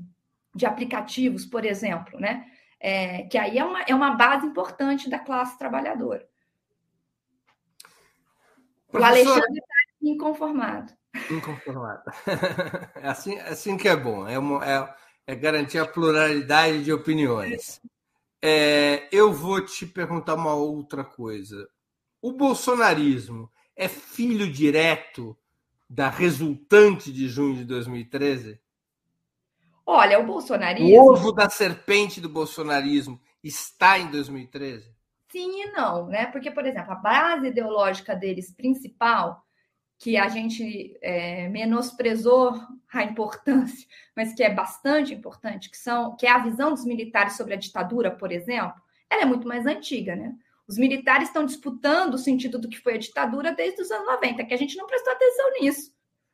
de 0.55 0.67
aplicativos, 0.67 1.47
por 1.47 1.65
exemplo, 1.65 2.19
né? 2.21 2.47
É, 2.81 3.25
que 3.25 3.37
aí 3.37 3.59
é 3.59 3.65
uma, 3.65 3.83
é 3.83 3.95
uma 3.95 4.13
base 4.13 4.47
importante 4.47 5.11
da 5.11 5.19
classe 5.19 5.59
trabalhadora. 5.59 6.27
O 8.93 8.97
Alexandre 8.97 9.59
está 9.59 9.75
inconformado. 10.03 10.93
Inconformado. 11.31 12.03
É 12.97 13.09
assim, 13.09 13.37
é 13.37 13.49
assim 13.49 13.77
que 13.77 13.89
é 13.89 13.97
bom. 13.97 14.27
É, 14.27 14.39
uma, 14.39 14.65
é, 14.65 14.95
é 15.27 15.35
garantir 15.35 15.79
a 15.79 15.87
pluralidade 15.87 16.83
de 16.83 16.93
opiniões. 16.93 17.81
É, 18.43 19.09
eu 19.13 19.33
vou 19.33 19.65
te 19.65 19.87
perguntar 19.87 20.35
uma 20.35 20.55
outra 20.55 21.05
coisa. 21.05 21.69
O 22.23 22.33
bolsonarismo 22.33 23.51
é 23.77 23.89
filho 23.89 24.51
direto 24.51 25.37
da 25.89 26.09
resultante 26.09 27.13
de 27.13 27.29
junho 27.29 27.57
de 27.57 27.65
2013? 27.65 28.61
Olha, 29.87 30.19
o 30.19 30.27
bolsonarismo. 30.27 30.89
O 30.89 31.13
ovo 31.13 31.33
da 31.33 31.49
serpente 31.49 32.21
do 32.21 32.29
bolsonarismo 32.29 33.21
está 33.43 33.99
em 33.99 34.11
2013? 34.11 34.95
Sim 35.31 35.63
e 35.63 35.73
não, 35.73 36.07
né? 36.07 36.27
Porque, 36.27 36.51
por 36.51 36.67
exemplo, 36.67 36.93
a 36.93 36.97
base 36.97 37.49
ideológica 37.49 38.15
deles 38.17 38.53
principal, 38.53 39.45
que 39.99 40.17
a 40.17 40.29
gente 40.29 40.99
é, 41.03 41.49
menosprezou 41.49 42.55
a 42.93 43.05
importância, 43.05 43.87
mas 44.17 44.35
que 44.35 44.43
é 44.43 44.53
bastante 44.53 45.15
importante, 45.15 45.71
que 45.71 45.77
são, 45.77 46.17
que 46.17 46.27
é 46.27 46.31
a 46.31 46.39
visão 46.39 46.71
dos 46.71 46.85
militares 46.85 47.37
sobre 47.37 47.55
a 47.55 47.59
ditadura, 47.59 48.11
por 48.11 48.33
exemplo, 48.33 48.81
ela 49.09 49.23
é 49.23 49.27
muito 49.27 49.47
mais 49.47 49.67
antiga, 49.67 50.17
né? 50.17 50.35
Os 50.67 50.79
militares 50.79 51.29
estão 51.29 51.45
disputando 51.45 52.15
o 52.15 52.19
sentido 52.19 52.59
do 52.59 52.69
que 52.69 52.79
foi 52.79 52.95
a 52.95 52.99
ditadura 52.99 53.53
desde 53.53 53.83
os 53.83 53.91
anos 53.91 54.07
90, 54.07 54.45
que 54.45 54.55
a 54.55 54.57
gente 54.57 54.77
não 54.77 54.87
prestou 54.87 55.13
atenção 55.13 55.51
nisso. 55.61 55.93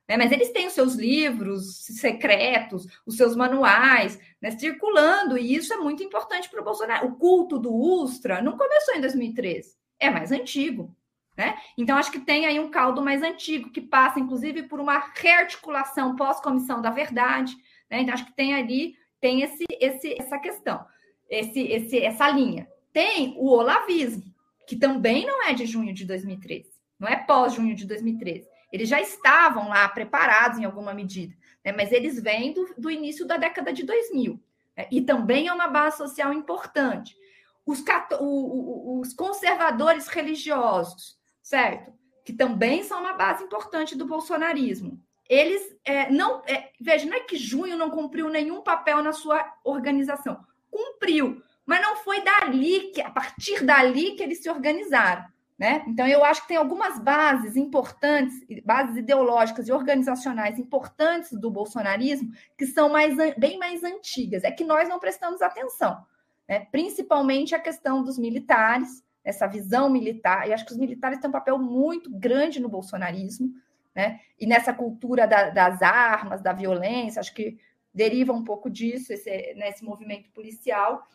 Né? 0.08 0.16
Mas 0.16 0.30
eles 0.32 0.50
têm 0.50 0.66
os 0.66 0.72
seus 0.72 0.94
livros 0.94 1.84
secretos, 1.84 2.86
os 3.04 3.16
seus 3.16 3.34
manuais 3.34 4.18
né, 4.40 4.50
circulando, 4.52 5.36
e 5.36 5.54
isso 5.54 5.72
é 5.72 5.76
muito 5.76 6.02
importante 6.02 6.48
para 6.48 6.60
o 6.60 6.64
Bolsonaro. 6.64 7.08
O 7.08 7.16
culto 7.16 7.58
do 7.58 7.74
Ustra 7.74 8.40
não 8.40 8.56
começou 8.56 8.94
em 8.94 9.00
2013, 9.00 9.74
é 9.98 10.10
mais 10.10 10.30
antigo. 10.30 10.94
Né? 11.36 11.54
Então, 11.76 11.98
acho 11.98 12.10
que 12.10 12.20
tem 12.20 12.46
aí 12.46 12.58
um 12.58 12.70
caldo 12.70 13.02
mais 13.02 13.22
antigo, 13.22 13.70
que 13.70 13.80
passa, 13.80 14.18
inclusive, 14.18 14.62
por 14.62 14.80
uma 14.80 15.12
rearticulação 15.14 16.16
pós-comissão 16.16 16.80
da 16.80 16.90
verdade. 16.90 17.54
Né? 17.90 18.00
Então, 18.00 18.14
acho 18.14 18.24
que 18.24 18.34
tem 18.34 18.54
ali, 18.54 18.96
tem 19.20 19.42
esse, 19.42 19.64
esse, 19.78 20.14
essa 20.18 20.38
questão, 20.38 20.84
esse, 21.28 21.60
esse, 21.60 21.98
essa 21.98 22.28
linha. 22.30 22.66
Tem 22.90 23.34
o 23.36 23.50
olavismo, 23.50 24.24
que 24.66 24.76
também 24.76 25.26
não 25.26 25.42
é 25.44 25.52
de 25.52 25.66
junho 25.66 25.92
de 25.92 26.06
2013, 26.06 26.70
não 26.98 27.06
é 27.06 27.16
pós-junho 27.16 27.74
de 27.74 27.86
2013. 27.86 28.48
Eles 28.72 28.88
já 28.88 29.00
estavam 29.00 29.68
lá 29.68 29.88
preparados 29.88 30.58
em 30.58 30.64
alguma 30.64 30.92
medida, 30.92 31.34
né? 31.64 31.72
mas 31.72 31.92
eles 31.92 32.20
vêm 32.20 32.52
do, 32.52 32.74
do, 32.76 32.90
início 32.90 33.26
da 33.26 33.36
década 33.36 33.72
de 33.72 33.84
2000. 33.84 34.40
Né? 34.76 34.88
E 34.90 35.00
também 35.00 35.48
é 35.48 35.52
uma 35.52 35.68
base 35.68 35.96
social 35.96 36.32
importante. 36.32 37.16
Os, 37.64 37.82
os 38.20 39.12
conservadores 39.14 40.06
religiosos, 40.08 41.18
certo? 41.42 41.92
Que 42.24 42.32
também 42.32 42.82
são 42.82 43.00
uma 43.00 43.14
base 43.14 43.44
importante 43.44 43.96
do 43.96 44.06
bolsonarismo. 44.06 45.00
Eles 45.28 45.76
é, 45.84 46.10
não. 46.10 46.42
É, 46.46 46.70
veja, 46.80 47.06
não 47.06 47.16
é 47.16 47.20
que 47.20 47.36
Junho 47.36 47.76
não 47.76 47.90
cumpriu 47.90 48.28
nenhum 48.28 48.62
papel 48.62 49.02
na 49.02 49.12
sua 49.12 49.44
organização. 49.64 50.44
Cumpriu, 50.70 51.42
mas 51.64 51.82
não 51.82 51.96
foi 51.96 52.20
dali 52.22 52.92
que, 52.92 53.00
a 53.00 53.10
partir 53.10 53.64
dali 53.64 54.12
que 54.12 54.22
eles 54.22 54.42
se 54.42 54.48
organizaram. 54.48 55.24
Né? 55.58 55.82
Então, 55.86 56.06
eu 56.06 56.22
acho 56.22 56.42
que 56.42 56.48
tem 56.48 56.56
algumas 56.58 56.98
bases 56.98 57.56
importantes, 57.56 58.44
bases 58.62 58.96
ideológicas 58.96 59.66
e 59.66 59.72
organizacionais 59.72 60.58
importantes 60.58 61.32
do 61.32 61.50
bolsonarismo 61.50 62.30
que 62.58 62.66
são 62.66 62.90
mais, 62.90 63.16
bem 63.38 63.58
mais 63.58 63.82
antigas. 63.82 64.44
É 64.44 64.50
que 64.50 64.64
nós 64.64 64.86
não 64.86 64.98
prestamos 64.98 65.40
atenção, 65.40 66.04
né? 66.46 66.66
principalmente 66.70 67.54
a 67.54 67.58
questão 67.58 68.02
dos 68.02 68.18
militares, 68.18 69.02
essa 69.24 69.46
visão 69.46 69.88
militar. 69.88 70.46
E 70.46 70.52
acho 70.52 70.66
que 70.66 70.72
os 70.72 70.78
militares 70.78 71.18
têm 71.20 71.28
um 71.30 71.32
papel 71.32 71.58
muito 71.58 72.10
grande 72.10 72.60
no 72.60 72.68
bolsonarismo, 72.68 73.50
né? 73.94 74.20
e 74.38 74.46
nessa 74.46 74.74
cultura 74.74 75.26
da, 75.26 75.48
das 75.48 75.80
armas, 75.80 76.42
da 76.42 76.52
violência, 76.52 77.18
acho 77.18 77.32
que 77.32 77.58
deriva 77.94 78.30
um 78.30 78.44
pouco 78.44 78.68
disso, 78.68 79.10
esse, 79.10 79.54
nesse 79.54 79.82
movimento 79.82 80.28
policial. 80.32 81.08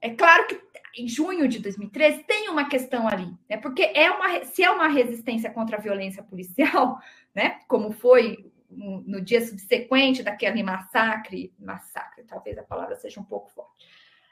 É 0.00 0.10
claro 0.10 0.46
que 0.46 0.60
em 0.96 1.08
junho 1.08 1.48
de 1.48 1.58
2013 1.58 2.24
tem 2.24 2.48
uma 2.48 2.68
questão 2.68 3.08
ali, 3.08 3.32
né? 3.48 3.56
Porque 3.56 3.82
é 3.82 4.10
uma, 4.10 4.44
se 4.44 4.62
é 4.62 4.70
uma 4.70 4.88
resistência 4.88 5.50
contra 5.50 5.76
a 5.76 5.80
violência 5.80 6.22
policial, 6.22 6.98
né? 7.34 7.60
Como 7.68 7.92
foi 7.92 8.50
no, 8.70 9.00
no 9.02 9.20
dia 9.20 9.44
subsequente 9.44 10.22
daquele 10.22 10.62
massacre, 10.62 11.52
massacre, 11.58 12.24
talvez 12.24 12.58
a 12.58 12.62
palavra 12.62 12.96
seja 12.96 13.20
um 13.20 13.24
pouco 13.24 13.50
forte, 13.50 13.86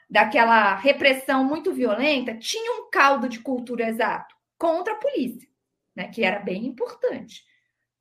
daquela 0.09 0.75
repressão 0.75 1.43
muito 1.43 1.73
violenta, 1.73 2.37
tinha 2.37 2.81
um 2.81 2.89
caldo 2.89 3.27
de 3.27 3.39
cultura 3.39 3.87
exato 3.87 4.35
contra 4.57 4.93
a 4.93 4.97
polícia, 4.97 5.47
né? 5.95 6.07
Que 6.07 6.23
era 6.23 6.39
bem 6.39 6.65
importante. 6.65 7.43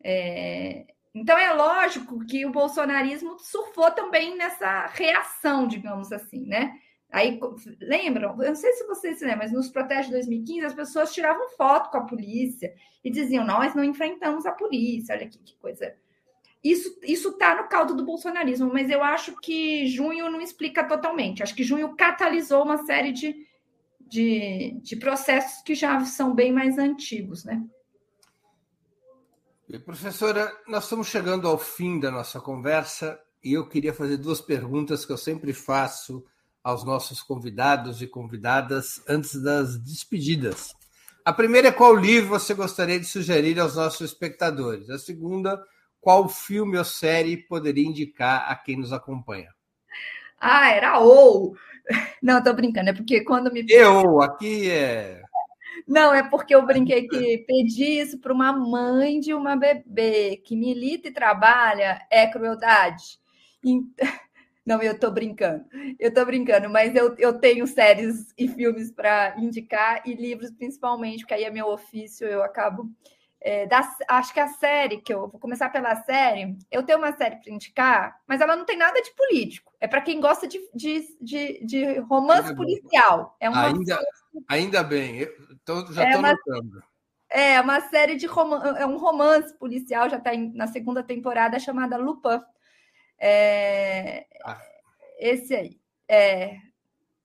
É, 0.02 0.86
então 1.14 1.36
é 1.36 1.52
lógico 1.52 2.24
que 2.26 2.44
o 2.46 2.52
bolsonarismo 2.52 3.38
surfou 3.38 3.90
também 3.90 4.36
nessa 4.36 4.86
reação, 4.86 5.66
digamos 5.66 6.12
assim, 6.12 6.46
né? 6.46 6.78
Aí, 7.10 7.38
lembram? 7.80 8.42
Eu 8.42 8.48
não 8.48 8.54
sei 8.56 8.72
se 8.72 8.86
vocês 8.86 9.18
se 9.18 9.24
lembram, 9.24 9.44
mas 9.44 9.52
nos 9.52 9.68
protestos 9.68 10.06
de 10.06 10.12
2015 10.12 10.66
as 10.66 10.74
pessoas 10.74 11.14
tiravam 11.14 11.48
foto 11.50 11.90
com 11.90 11.98
a 11.98 12.04
polícia 12.04 12.74
e 13.04 13.10
diziam: 13.10 13.46
Nós 13.46 13.74
não 13.74 13.84
enfrentamos 13.84 14.44
a 14.44 14.52
polícia, 14.52 15.14
olha 15.14 15.26
aqui 15.26 15.38
que 15.38 15.56
coisa. 15.56 15.94
Isso 16.62 17.28
está 17.28 17.62
no 17.62 17.68
caldo 17.68 17.94
do 17.94 18.04
bolsonarismo, 18.04 18.72
mas 18.72 18.90
eu 18.90 19.00
acho 19.00 19.36
que 19.40 19.86
junho 19.86 20.28
não 20.28 20.40
explica 20.40 20.82
totalmente. 20.82 21.42
Acho 21.42 21.54
que 21.54 21.62
junho 21.62 21.94
catalisou 21.94 22.64
uma 22.64 22.84
série 22.84 23.12
de, 23.12 23.46
de, 24.00 24.80
de 24.82 24.96
processos 24.96 25.62
que 25.62 25.76
já 25.76 26.04
são 26.04 26.34
bem 26.34 26.52
mais 26.52 26.76
antigos, 26.76 27.44
né? 27.44 27.62
E, 29.68 29.78
professora, 29.78 30.52
nós 30.66 30.84
estamos 30.84 31.06
chegando 31.06 31.46
ao 31.46 31.58
fim 31.58 32.00
da 32.00 32.10
nossa 32.10 32.40
conversa 32.40 33.20
e 33.44 33.52
eu 33.52 33.68
queria 33.68 33.94
fazer 33.94 34.16
duas 34.16 34.40
perguntas 34.40 35.04
que 35.04 35.12
eu 35.12 35.18
sempre 35.18 35.52
faço 35.52 36.24
aos 36.66 36.82
nossos 36.82 37.22
convidados 37.22 38.02
e 38.02 38.08
convidadas 38.08 39.00
antes 39.08 39.40
das 39.40 39.78
despedidas. 39.78 40.74
A 41.24 41.32
primeira 41.32 41.68
é 41.68 41.72
qual 41.72 41.94
livro 41.94 42.30
você 42.30 42.54
gostaria 42.54 42.98
de 42.98 43.06
sugerir 43.06 43.60
aos 43.60 43.76
nossos 43.76 44.00
espectadores? 44.00 44.90
A 44.90 44.98
segunda, 44.98 45.62
qual 46.00 46.28
filme 46.28 46.76
ou 46.76 46.84
série 46.84 47.36
poderia 47.36 47.86
indicar 47.86 48.50
a 48.50 48.56
quem 48.56 48.76
nos 48.76 48.92
acompanha? 48.92 49.54
Ah, 50.40 50.68
era 50.70 50.98
ou. 50.98 51.56
Não, 52.20 52.42
tô 52.42 52.52
brincando, 52.52 52.90
é 52.90 52.92
porque 52.92 53.20
quando 53.20 53.52
me. 53.52 53.64
Eu, 53.68 54.20
aqui 54.20 54.68
é. 54.68 55.22
Não, 55.86 56.12
é 56.12 56.28
porque 56.28 56.52
eu 56.52 56.66
brinquei 56.66 57.06
que 57.06 57.44
pedi 57.46 58.00
isso 58.00 58.18
para 58.18 58.32
uma 58.32 58.52
mãe 58.52 59.20
de 59.20 59.32
uma 59.32 59.54
bebê 59.54 60.42
que 60.44 60.56
milita 60.56 61.06
e 61.06 61.12
trabalha 61.12 62.04
é 62.10 62.26
crueldade. 62.26 63.20
Então, 63.64 64.08
não, 64.66 64.82
eu 64.82 64.92
estou 64.92 65.12
brincando. 65.12 65.64
Eu 65.98 66.08
estou 66.08 66.26
brincando, 66.26 66.68
mas 66.68 66.94
eu, 66.94 67.14
eu 67.18 67.38
tenho 67.38 67.66
séries 67.66 68.34
e 68.36 68.48
filmes 68.48 68.90
para 68.90 69.36
indicar 69.38 70.02
e 70.04 70.12
livros 70.12 70.50
principalmente, 70.50 71.20
porque 71.20 71.34
aí 71.34 71.44
é 71.44 71.50
meu 71.50 71.68
ofício, 71.68 72.26
eu 72.26 72.42
acabo 72.42 72.90
é, 73.40 73.64
da, 73.64 73.88
acho 74.08 74.34
que 74.34 74.40
a 74.40 74.48
série, 74.48 75.00
que 75.00 75.14
eu 75.14 75.28
vou 75.28 75.38
começar 75.38 75.68
pela 75.68 75.94
série, 76.02 76.58
eu 76.68 76.82
tenho 76.82 76.98
uma 76.98 77.12
série 77.12 77.36
para 77.36 77.52
indicar, 77.52 78.20
mas 78.26 78.40
ela 78.40 78.56
não 78.56 78.64
tem 78.64 78.76
nada 78.76 79.00
de 79.00 79.14
político. 79.14 79.72
É 79.80 79.86
para 79.86 80.00
quem 80.00 80.20
gosta 80.20 80.48
de, 80.48 80.58
de, 80.74 81.16
de, 81.20 81.64
de 81.64 81.98
romance 82.00 82.48
ainda 82.48 82.56
policial. 82.56 83.36
É 83.38 83.48
uma 83.48 83.66
ainda, 83.66 84.00
ainda 84.48 84.82
bem, 84.82 85.18
eu 85.18 85.32
tô, 85.64 85.92
já 85.92 86.10
estou 86.10 86.26
é 86.26 86.32
notando. 86.32 86.82
É 87.28 87.60
uma 87.60 87.80
série 87.82 88.16
de 88.16 88.26
romance, 88.26 88.80
é 88.80 88.86
um 88.86 88.96
romance 88.96 89.56
policial, 89.56 90.10
já 90.10 90.16
está 90.16 90.32
na 90.54 90.66
segunda 90.66 91.02
temporada, 91.02 91.58
chamada 91.60 91.96
Lupin. 91.96 92.40
É, 93.18 94.26
ah. 94.44 94.60
Esse 95.18 95.54
aí. 95.54 95.80
É, 96.08 96.58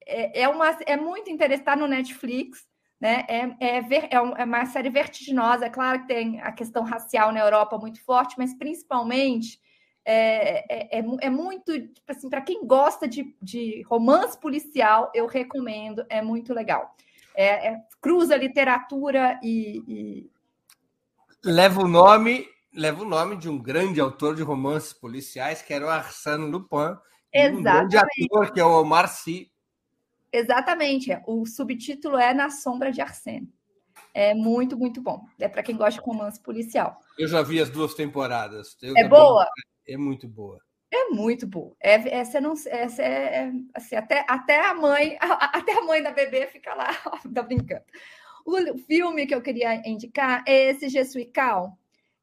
é, 0.06 0.42
é, 0.42 0.48
uma, 0.48 0.70
é 0.86 0.98
muito 0.98 1.30
interessante, 1.30 1.62
está 1.62 1.76
no 1.76 1.88
Netflix. 1.88 2.66
Né? 3.00 3.26
É, 3.28 3.40
é, 3.60 3.78
é, 3.78 4.10
é, 4.12 4.44
uma 4.44 4.66
série 4.66 4.90
vertiginosa. 4.90 5.66
É 5.66 5.70
claro 5.70 6.02
que 6.02 6.08
tem 6.08 6.40
a 6.42 6.52
questão 6.52 6.84
racial 6.84 7.32
na 7.32 7.40
Europa 7.40 7.78
muito 7.78 8.04
forte, 8.04 8.36
mas 8.38 8.54
principalmente 8.54 9.60
é, 10.04 10.98
é, 10.98 11.00
é, 11.00 11.04
é 11.22 11.30
muito 11.30 11.74
tipo 11.74 12.12
assim, 12.12 12.30
para 12.30 12.42
quem 12.42 12.66
gosta 12.66 13.08
de, 13.08 13.36
de, 13.42 13.84
romance 13.84 14.40
policial, 14.40 15.12
eu 15.14 15.28
recomendo, 15.28 16.06
é 16.10 16.22
muito 16.22 16.54
legal. 16.54 16.96
É, 17.36 17.70
é 17.70 17.82
cruza 18.00 18.36
literatura 18.36 19.40
e, 19.44 19.84
e, 19.88 20.32
leva 21.44 21.82
o 21.82 21.88
nome 21.88 22.48
leva 22.74 23.02
o 23.02 23.08
nome 23.08 23.38
de 23.38 23.50
um 23.50 23.58
grande 23.58 24.00
autor 24.00 24.36
de 24.36 24.44
romances 24.44 24.94
policiais 24.94 25.62
que 25.62 25.74
era 25.74 25.86
o 25.86 25.90
Arsène 25.90 26.50
Lupin, 26.50 26.98
Exatamente. 27.34 27.58
um 27.58 27.64
grande 27.64 27.98
ator 27.98 28.52
que 28.54 28.60
é 28.60 28.66
o 28.66 28.82
Omar 28.82 29.08
Sy. 29.08 29.52
Exatamente. 30.32 31.10
O 31.28 31.46
subtítulo 31.46 32.18
é 32.18 32.34
Na 32.34 32.50
Sombra 32.50 32.92
de 32.92 33.02
Arsène. 33.02 33.52
É 34.14 34.34
muito, 34.34 34.78
muito 34.78 35.02
bom. 35.02 35.26
É 35.40 35.48
para 35.48 35.64
quem 35.64 35.76
gosta 35.76 36.00
de 36.00 36.06
romance 36.06 36.40
policial. 36.40 37.00
Eu 37.18 37.28
já 37.28 37.42
vi 37.42 37.60
as 37.60 37.70
duas 37.70 37.94
temporadas. 37.94 38.78
Eu 38.82 38.94
é 38.98 39.08
boa? 39.08 39.48
É 39.88 39.98
muito 39.98 40.28
boa. 40.28 40.60
É 40.90 41.10
muito 41.10 41.48
boa. 41.48 41.74
É, 41.82 42.20
essa 42.20 42.42
não, 42.42 42.54
essa 42.54 43.02
é 43.02 43.52
assim, 43.74 43.96
até, 43.96 44.26
até 44.28 44.66
a 44.68 44.74
mãe, 44.74 45.18
até 45.22 45.78
a 45.78 45.82
mãe 45.82 46.04
da 46.04 46.12
bebê 46.12 46.48
fica 46.48 46.74
lá, 46.74 46.90
tá 47.34 47.42
brincando. 47.42 47.84
O 48.46 48.78
filme 48.80 49.26
que 49.26 49.34
eu 49.34 49.42
queria 49.42 49.88
indicar 49.88 50.44
é 50.46 50.72
esse 50.72 50.90
Jesuical. 50.90 51.78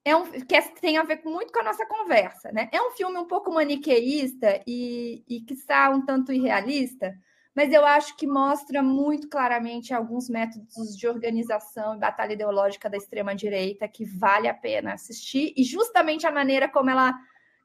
É 0.09 0.17
um 0.17 0.25
que 0.25 0.57
é, 0.57 0.63
tem 0.63 0.97
a 0.97 1.03
ver 1.03 1.21
muito 1.23 1.53
com 1.53 1.61
a 1.61 1.65
nossa 1.65 1.85
conversa, 1.85 2.51
né? 2.51 2.71
É 2.73 2.81
um 2.81 2.93
filme 2.93 3.19
um 3.19 3.27
pouco 3.27 3.53
maniqueísta 3.53 4.63
e, 4.67 5.23
e 5.29 5.43
que 5.43 5.53
está 5.53 5.91
um 5.91 6.03
tanto 6.03 6.33
irrealista, 6.33 7.15
mas 7.55 7.71
eu 7.73 7.85
acho 7.85 8.17
que 8.17 8.27
mostra 8.27 8.83
muito 8.83 9.29
claramente 9.29 9.93
alguns 9.93 10.31
métodos 10.31 10.97
de 10.97 11.07
organização 11.07 11.95
e 11.95 11.99
batalha 11.99 12.33
ideológica 12.33 12.89
da 12.89 12.97
extrema-direita 12.97 13.87
que 13.87 14.07
vale 14.07 14.49
a 14.49 14.55
pena 14.55 14.95
assistir, 14.95 15.53
e 15.55 15.63
justamente 15.63 16.27
a 16.27 16.33
maneira 16.33 16.69
como 16.69 16.89
ela 16.89 17.13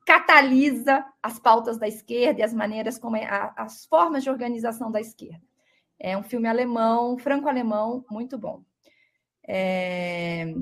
catalisa 0.06 1.06
as 1.22 1.40
pautas 1.40 1.78
da 1.78 1.88
esquerda 1.88 2.42
e 2.42 2.44
as 2.44 2.54
maneiras 2.54 3.00
como 3.00 3.16
é, 3.16 3.24
a, 3.24 3.54
as 3.56 3.86
formas 3.86 4.22
de 4.22 4.30
organização 4.30 4.92
da 4.92 5.00
esquerda. 5.00 5.42
É 5.98 6.18
um 6.18 6.24
filme 6.24 6.50
alemão, 6.50 7.18
franco-alemão, 7.18 8.04
muito 8.12 8.38
bom. 8.38 8.66
É... 9.48 10.54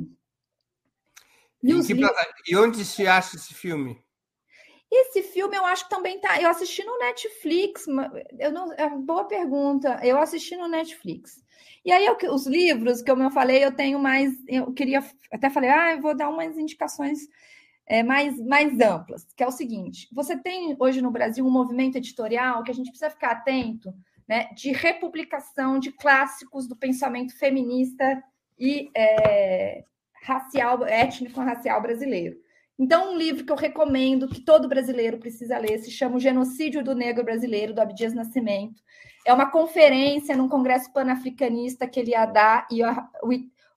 E, 1.64 2.52
e, 2.52 2.58
onde 2.58 2.84
se 2.84 3.06
acha 3.08 3.36
esse 3.36 3.54
filme? 3.54 4.02
Esse 4.92 5.24
filme 5.24 5.56
eu 5.56 5.66
acho 5.66 5.86
que 5.86 5.90
também 5.90 6.20
tá. 6.20 6.42
Eu 6.42 6.50
assisti 6.50 6.84
no 6.84 6.98
Netflix. 6.98 7.86
Eu 8.40 8.52
não, 8.52 8.74
é 8.74 8.86
uma 8.86 8.98
boa 8.98 9.26
pergunta. 9.26 10.00
Eu 10.04 10.20
assisti 10.20 10.56
no 10.58 10.68
Netflix. 10.68 11.44
E 11.86 11.92
aí, 11.92 12.06
eu, 12.06 12.18
os 12.34 12.46
livros, 12.46 13.02
que 13.02 13.10
como 13.10 13.24
eu 13.24 13.32
falei, 13.32 13.64
eu 13.64 13.72
tenho 13.72 14.00
mais. 14.00 14.32
Eu 14.48 14.74
queria. 14.74 15.04
Até 15.32 15.50
falei, 15.50 15.70
ah, 15.70 15.94
eu 15.94 16.02
vou 16.02 16.16
dar 16.16 16.30
umas 16.30 16.58
indicações 16.58 17.20
é, 17.92 18.04
mais, 18.04 18.40
mais 18.40 18.80
amplas, 18.80 19.28
que 19.36 19.44
é 19.44 19.48
o 19.48 19.52
seguinte: 19.52 20.08
você 20.14 20.38
tem 20.38 20.76
hoje 20.80 21.02
no 21.02 21.12
Brasil 21.12 21.46
um 21.46 21.52
movimento 21.52 21.98
editorial 21.98 22.64
que 22.64 22.72
a 22.72 22.74
gente 22.74 22.90
precisa 22.90 23.10
ficar 23.10 23.32
atento 23.32 23.94
né, 24.28 24.50
de 24.56 24.72
republicação 24.72 25.78
de 25.78 25.92
clássicos 25.92 26.68
do 26.68 26.76
pensamento 26.76 27.38
feminista 27.38 28.24
e 28.58 28.90
é, 28.96 29.84
racial, 30.22 30.86
étnico-racial 30.86 31.82
brasileiro. 31.82 32.38
Então, 32.78 33.14
um 33.14 33.18
livro 33.18 33.46
que 33.46 33.52
eu 33.52 33.56
recomendo, 33.56 34.28
que 34.28 34.42
todo 34.42 34.68
brasileiro 34.68 35.20
precisa 35.20 35.58
ler, 35.58 35.78
se 35.80 35.92
chama 35.92 36.16
O 36.16 36.20
Genocídio 36.20 36.84
do 36.84 36.96
Negro 36.96 37.24
Brasileiro, 37.24 37.74
do 37.74 37.82
Abdias 37.82 38.14
Nascimento. 38.14 38.82
É 39.26 39.32
uma 39.32 39.52
conferência 39.52 40.36
num 40.36 40.50
congresso 40.50 40.92
panafricanista 40.92 41.88
que 41.88 42.00
ele 42.00 42.12
ia 42.12 42.26
dar 42.26 42.68
e 42.72 42.82
a, 42.82 43.08
o, 43.22 43.30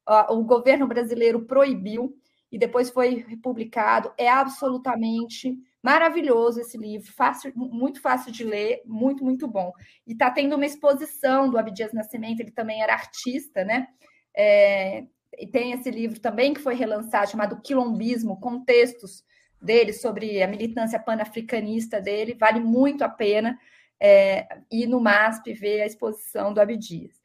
a, 0.06 0.32
o 0.32 0.42
governo 0.44 0.86
brasileiro 0.86 1.44
proibiu, 1.44 2.16
e 2.50 2.58
depois 2.58 2.88
foi 2.88 3.24
republicado. 3.28 4.12
É 4.16 4.28
absolutamente 4.28 5.58
maravilhoso 5.82 6.60
esse 6.60 6.78
livro, 6.78 7.12
fácil, 7.12 7.52
muito 7.54 8.00
fácil 8.00 8.32
de 8.32 8.42
ler, 8.42 8.80
muito, 8.86 9.22
muito 9.22 9.46
bom. 9.46 9.70
E 10.06 10.12
está 10.12 10.30
tendo 10.30 10.56
uma 10.56 10.64
exposição 10.64 11.50
do 11.50 11.58
Abdias 11.58 11.92
Nascimento, 11.92 12.40
ele 12.40 12.52
também 12.52 12.80
era 12.80 12.94
artista, 12.94 13.64
né? 13.64 13.88
É, 14.34 15.04
e 15.38 15.46
tem 15.46 15.72
esse 15.72 15.90
livro 15.90 16.20
também 16.20 16.54
que 16.54 16.60
foi 16.60 16.74
relançado, 16.74 17.30
chamado 17.30 17.60
Quilombismo, 17.60 18.40
com 18.40 18.64
textos 18.64 19.24
dele 19.60 19.92
sobre 19.92 20.42
a 20.42 20.46
militância 20.46 20.98
panafricanista 20.98 22.00
dele, 22.00 22.36
vale 22.38 22.60
muito 22.60 23.02
a 23.02 23.08
pena 23.08 23.58
é, 23.98 24.46
ir 24.70 24.86
no 24.86 25.00
MASP 25.00 25.52
ver 25.54 25.82
a 25.82 25.86
exposição 25.86 26.52
do 26.52 26.60
Abdias. 26.60 27.22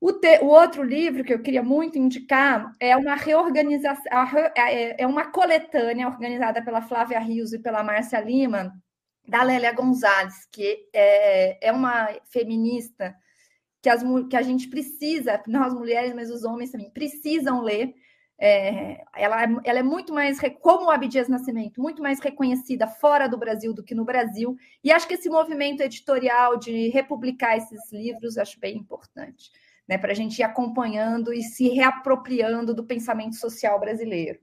O, 0.00 0.12
te, 0.12 0.38
o, 0.40 0.48
outro 0.48 0.82
livro 0.82 1.24
que 1.24 1.32
eu 1.32 1.40
queria 1.40 1.62
muito 1.62 1.98
indicar 1.98 2.70
é 2.78 2.94
uma 2.94 3.14
reorganização, 3.14 4.04
é, 4.54 5.02
é 5.02 5.06
uma 5.06 5.30
coletânea 5.30 6.06
organizada 6.06 6.62
pela 6.62 6.82
Flávia 6.82 7.18
Rios 7.18 7.54
e 7.54 7.58
pela 7.58 7.82
Márcia 7.82 8.20
Lima, 8.20 8.74
da 9.26 9.42
Lélia 9.42 9.72
Gonzalez, 9.72 10.46
que 10.52 10.86
é, 10.92 11.68
é 11.68 11.72
uma 11.72 12.08
feminista 12.30 13.16
que, 13.84 13.90
as, 13.90 14.02
que 14.30 14.36
a 14.36 14.40
gente 14.40 14.66
precisa, 14.68 15.42
nós 15.46 15.74
mulheres, 15.74 16.14
mas 16.14 16.30
os 16.30 16.42
homens 16.42 16.70
também 16.70 16.88
precisam 16.88 17.60
ler. 17.60 17.94
É, 18.38 19.04
ela, 19.14 19.42
é, 19.42 19.46
ela 19.62 19.78
é 19.80 19.82
muito 19.82 20.10
mais, 20.10 20.38
como 20.62 20.86
o 20.86 20.90
Abdias 20.90 21.28
Nascimento, 21.28 21.82
muito 21.82 22.02
mais 22.02 22.18
reconhecida 22.18 22.86
fora 22.86 23.28
do 23.28 23.36
Brasil 23.36 23.74
do 23.74 23.84
que 23.84 23.94
no 23.94 24.02
Brasil. 24.02 24.56
E 24.82 24.90
acho 24.90 25.06
que 25.06 25.12
esse 25.12 25.28
movimento 25.28 25.82
editorial 25.82 26.56
de 26.56 26.88
republicar 26.88 27.58
esses 27.58 27.92
livros, 27.92 28.38
acho 28.38 28.58
bem 28.58 28.78
importante, 28.78 29.52
né, 29.86 29.98
para 29.98 30.12
a 30.12 30.14
gente 30.14 30.38
ir 30.38 30.44
acompanhando 30.44 31.30
e 31.30 31.42
se 31.42 31.68
reapropriando 31.68 32.74
do 32.74 32.86
pensamento 32.86 33.36
social 33.36 33.78
brasileiro. 33.78 34.40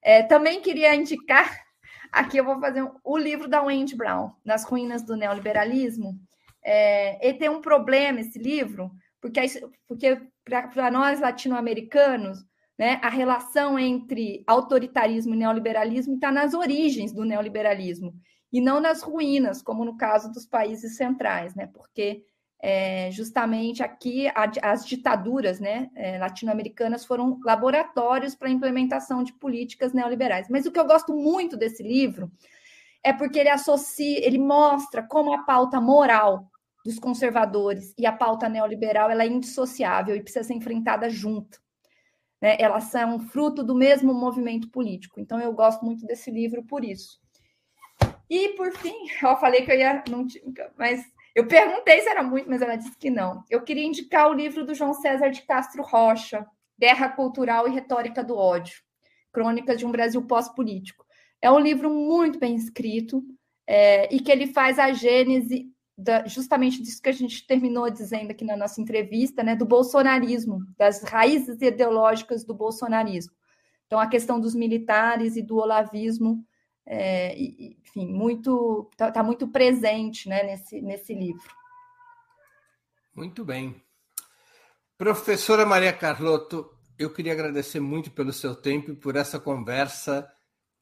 É, 0.00 0.22
também 0.22 0.62
queria 0.62 0.94
indicar, 0.94 1.66
aqui 2.10 2.38
eu 2.38 2.46
vou 2.46 2.58
fazer 2.58 2.82
um, 2.82 2.92
o 3.04 3.18
livro 3.18 3.46
da 3.46 3.60
Wendy 3.60 3.94
Brown, 3.94 4.30
Nas 4.42 4.64
Ruínas 4.64 5.02
do 5.02 5.16
Neoliberalismo, 5.16 6.18
é, 6.62 7.26
ele 7.26 7.38
tem 7.38 7.48
um 7.48 7.60
problema, 7.60 8.20
esse 8.20 8.38
livro, 8.38 8.90
porque, 9.20 9.40
porque 9.86 10.20
para 10.44 10.90
nós 10.90 11.20
latino-americanos, 11.20 12.38
né, 12.78 12.98
a 13.02 13.10
relação 13.10 13.78
entre 13.78 14.42
autoritarismo 14.46 15.34
e 15.34 15.38
neoliberalismo 15.38 16.14
está 16.14 16.32
nas 16.32 16.54
origens 16.54 17.12
do 17.12 17.24
neoliberalismo 17.24 18.14
e 18.50 18.60
não 18.60 18.80
nas 18.80 19.02
ruínas, 19.02 19.60
como 19.62 19.84
no 19.84 19.96
caso 19.96 20.32
dos 20.32 20.46
países 20.46 20.96
centrais, 20.96 21.54
né, 21.54 21.68
porque 21.74 22.24
é, 22.62 23.10
justamente 23.10 23.82
aqui 23.82 24.28
a, 24.28 24.50
as 24.62 24.86
ditaduras 24.86 25.60
né, 25.60 25.90
é, 25.94 26.18
latino-americanas 26.18 27.04
foram 27.04 27.38
laboratórios 27.44 28.34
para 28.34 28.48
a 28.48 28.52
implementação 28.52 29.22
de 29.22 29.32
políticas 29.32 29.92
neoliberais. 29.92 30.48
Mas 30.50 30.66
o 30.66 30.72
que 30.72 30.78
eu 30.78 30.86
gosto 30.86 31.14
muito 31.14 31.56
desse 31.56 31.82
livro 31.82 32.30
é 33.02 33.12
porque 33.12 33.38
ele 33.38 33.48
associa, 33.48 34.26
ele 34.26 34.38
mostra 34.38 35.02
como 35.02 35.32
a 35.32 35.42
pauta 35.44 35.80
moral 35.80 36.49
dos 36.84 36.98
conservadores 36.98 37.94
e 37.98 38.06
a 38.06 38.12
pauta 38.12 38.48
neoliberal 38.48 39.10
ela 39.10 39.24
é 39.24 39.26
indissociável 39.26 40.16
e 40.16 40.22
precisa 40.22 40.44
ser 40.44 40.54
enfrentada 40.54 41.10
junto. 41.10 41.60
Né? 42.40 42.56
Elas 42.58 42.84
são 42.84 43.18
fruto 43.18 43.62
do 43.62 43.74
mesmo 43.74 44.14
movimento 44.14 44.70
político. 44.70 45.20
Então 45.20 45.38
eu 45.38 45.52
gosto 45.52 45.84
muito 45.84 46.06
desse 46.06 46.30
livro 46.30 46.64
por 46.64 46.84
isso. 46.84 47.20
E 48.28 48.50
por 48.50 48.72
fim, 48.72 48.94
eu 49.22 49.36
falei 49.36 49.64
que 49.64 49.72
eu 49.72 49.78
ia, 49.78 50.02
não, 50.08 50.26
mas 50.78 51.04
eu 51.34 51.46
perguntei 51.46 52.00
se 52.00 52.08
era 52.08 52.22
muito, 52.22 52.48
mas 52.48 52.62
ela 52.62 52.76
disse 52.76 52.96
que 52.96 53.10
não. 53.10 53.44
Eu 53.50 53.62
queria 53.62 53.84
indicar 53.84 54.30
o 54.30 54.34
livro 54.34 54.64
do 54.64 54.74
João 54.74 54.94
César 54.94 55.30
de 55.30 55.42
Castro 55.42 55.82
Rocha, 55.82 56.46
Guerra 56.78 57.10
Cultural 57.10 57.68
e 57.68 57.72
Retórica 57.72 58.24
do 58.24 58.36
Ódio, 58.36 58.82
Crônicas 59.32 59.78
de 59.78 59.86
um 59.86 59.90
Brasil 59.90 60.22
Pós-Político. 60.26 61.04
É 61.42 61.50
um 61.50 61.58
livro 61.58 61.90
muito 61.90 62.38
bem 62.38 62.54
escrito 62.54 63.22
é, 63.66 64.12
e 64.14 64.20
que 64.20 64.32
ele 64.32 64.46
faz 64.46 64.78
a 64.78 64.92
gênese 64.92 65.70
da, 66.00 66.26
justamente 66.26 66.82
disso 66.82 67.02
que 67.02 67.08
a 67.08 67.12
gente 67.12 67.46
terminou 67.46 67.90
dizendo 67.90 68.30
aqui 68.30 68.44
na 68.44 68.56
nossa 68.56 68.80
entrevista, 68.80 69.42
né, 69.42 69.54
do 69.54 69.66
bolsonarismo, 69.66 70.60
das 70.78 71.02
raízes 71.02 71.60
ideológicas 71.60 72.44
do 72.44 72.54
bolsonarismo. 72.54 73.32
Então, 73.86 74.00
a 74.00 74.06
questão 74.06 74.40
dos 74.40 74.54
militares 74.54 75.36
e 75.36 75.42
do 75.42 75.56
olavismo, 75.56 76.44
é, 76.86 77.36
enfim, 77.38 78.06
muito 78.06 78.88
está 78.92 79.10
tá 79.10 79.22
muito 79.22 79.48
presente 79.48 80.28
né, 80.28 80.42
nesse, 80.44 80.80
nesse 80.80 81.14
livro. 81.14 81.42
Muito 83.14 83.44
bem. 83.44 83.74
Professora 84.96 85.66
Maria 85.66 85.92
Carlotto, 85.92 86.70
eu 86.98 87.12
queria 87.12 87.32
agradecer 87.32 87.80
muito 87.80 88.10
pelo 88.10 88.32
seu 88.32 88.54
tempo 88.54 88.92
e 88.92 88.96
por 88.96 89.16
essa 89.16 89.38
conversa 89.40 90.30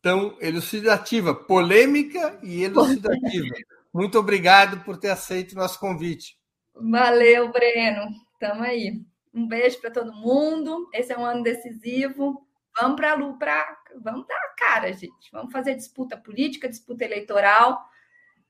tão 0.02 0.36
elucidativa, 0.40 1.34
polêmica 1.34 2.38
e 2.42 2.62
elucidativa. 2.62 3.54
Muito 3.92 4.18
obrigado 4.18 4.84
por 4.84 4.98
ter 4.98 5.10
aceito 5.10 5.52
o 5.52 5.56
nosso 5.56 5.78
convite. 5.80 6.38
Valeu, 6.74 7.50
Breno. 7.50 8.10
Tamo 8.38 8.62
aí. 8.62 9.02
Um 9.34 9.46
beijo 9.46 9.80
para 9.80 9.90
todo 9.90 10.12
mundo. 10.12 10.88
Esse 10.92 11.12
é 11.12 11.18
um 11.18 11.24
ano 11.24 11.42
decisivo. 11.42 12.46
Vamos 12.80 12.96
para 12.96 13.12
a 13.12 13.14
Lupra, 13.14 13.76
vamos 14.00 14.26
dar 14.26 14.36
a 14.36 14.54
cara, 14.56 14.92
gente. 14.92 15.30
Vamos 15.32 15.52
fazer 15.52 15.74
disputa 15.74 16.16
política, 16.16 16.68
disputa 16.68 17.04
eleitoral, 17.04 17.84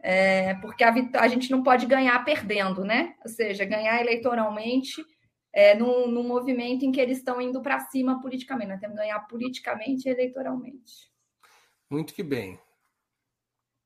é, 0.00 0.54
porque 0.56 0.84
a, 0.84 0.92
a, 1.14 1.28
gente 1.28 1.50
não 1.50 1.62
pode 1.62 1.86
ganhar 1.86 2.22
perdendo, 2.24 2.84
né? 2.84 3.14
Ou 3.24 3.30
seja, 3.30 3.64
ganhar 3.64 3.98
eleitoralmente 4.00 5.02
é, 5.52 5.74
num, 5.74 6.08
num 6.08 6.22
movimento 6.22 6.84
em 6.84 6.92
que 6.92 7.00
eles 7.00 7.18
estão 7.18 7.40
indo 7.40 7.62
para 7.62 7.80
cima 7.80 8.20
politicamente. 8.20 8.70
Nós 8.70 8.80
temos 8.80 8.96
que 8.96 9.02
ganhar 9.02 9.20
politicamente 9.20 10.06
e 10.06 10.12
eleitoralmente. 10.12 11.10
Muito 11.90 12.12
que 12.12 12.22
bem. 12.22 12.60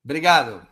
Obrigado. 0.05 0.72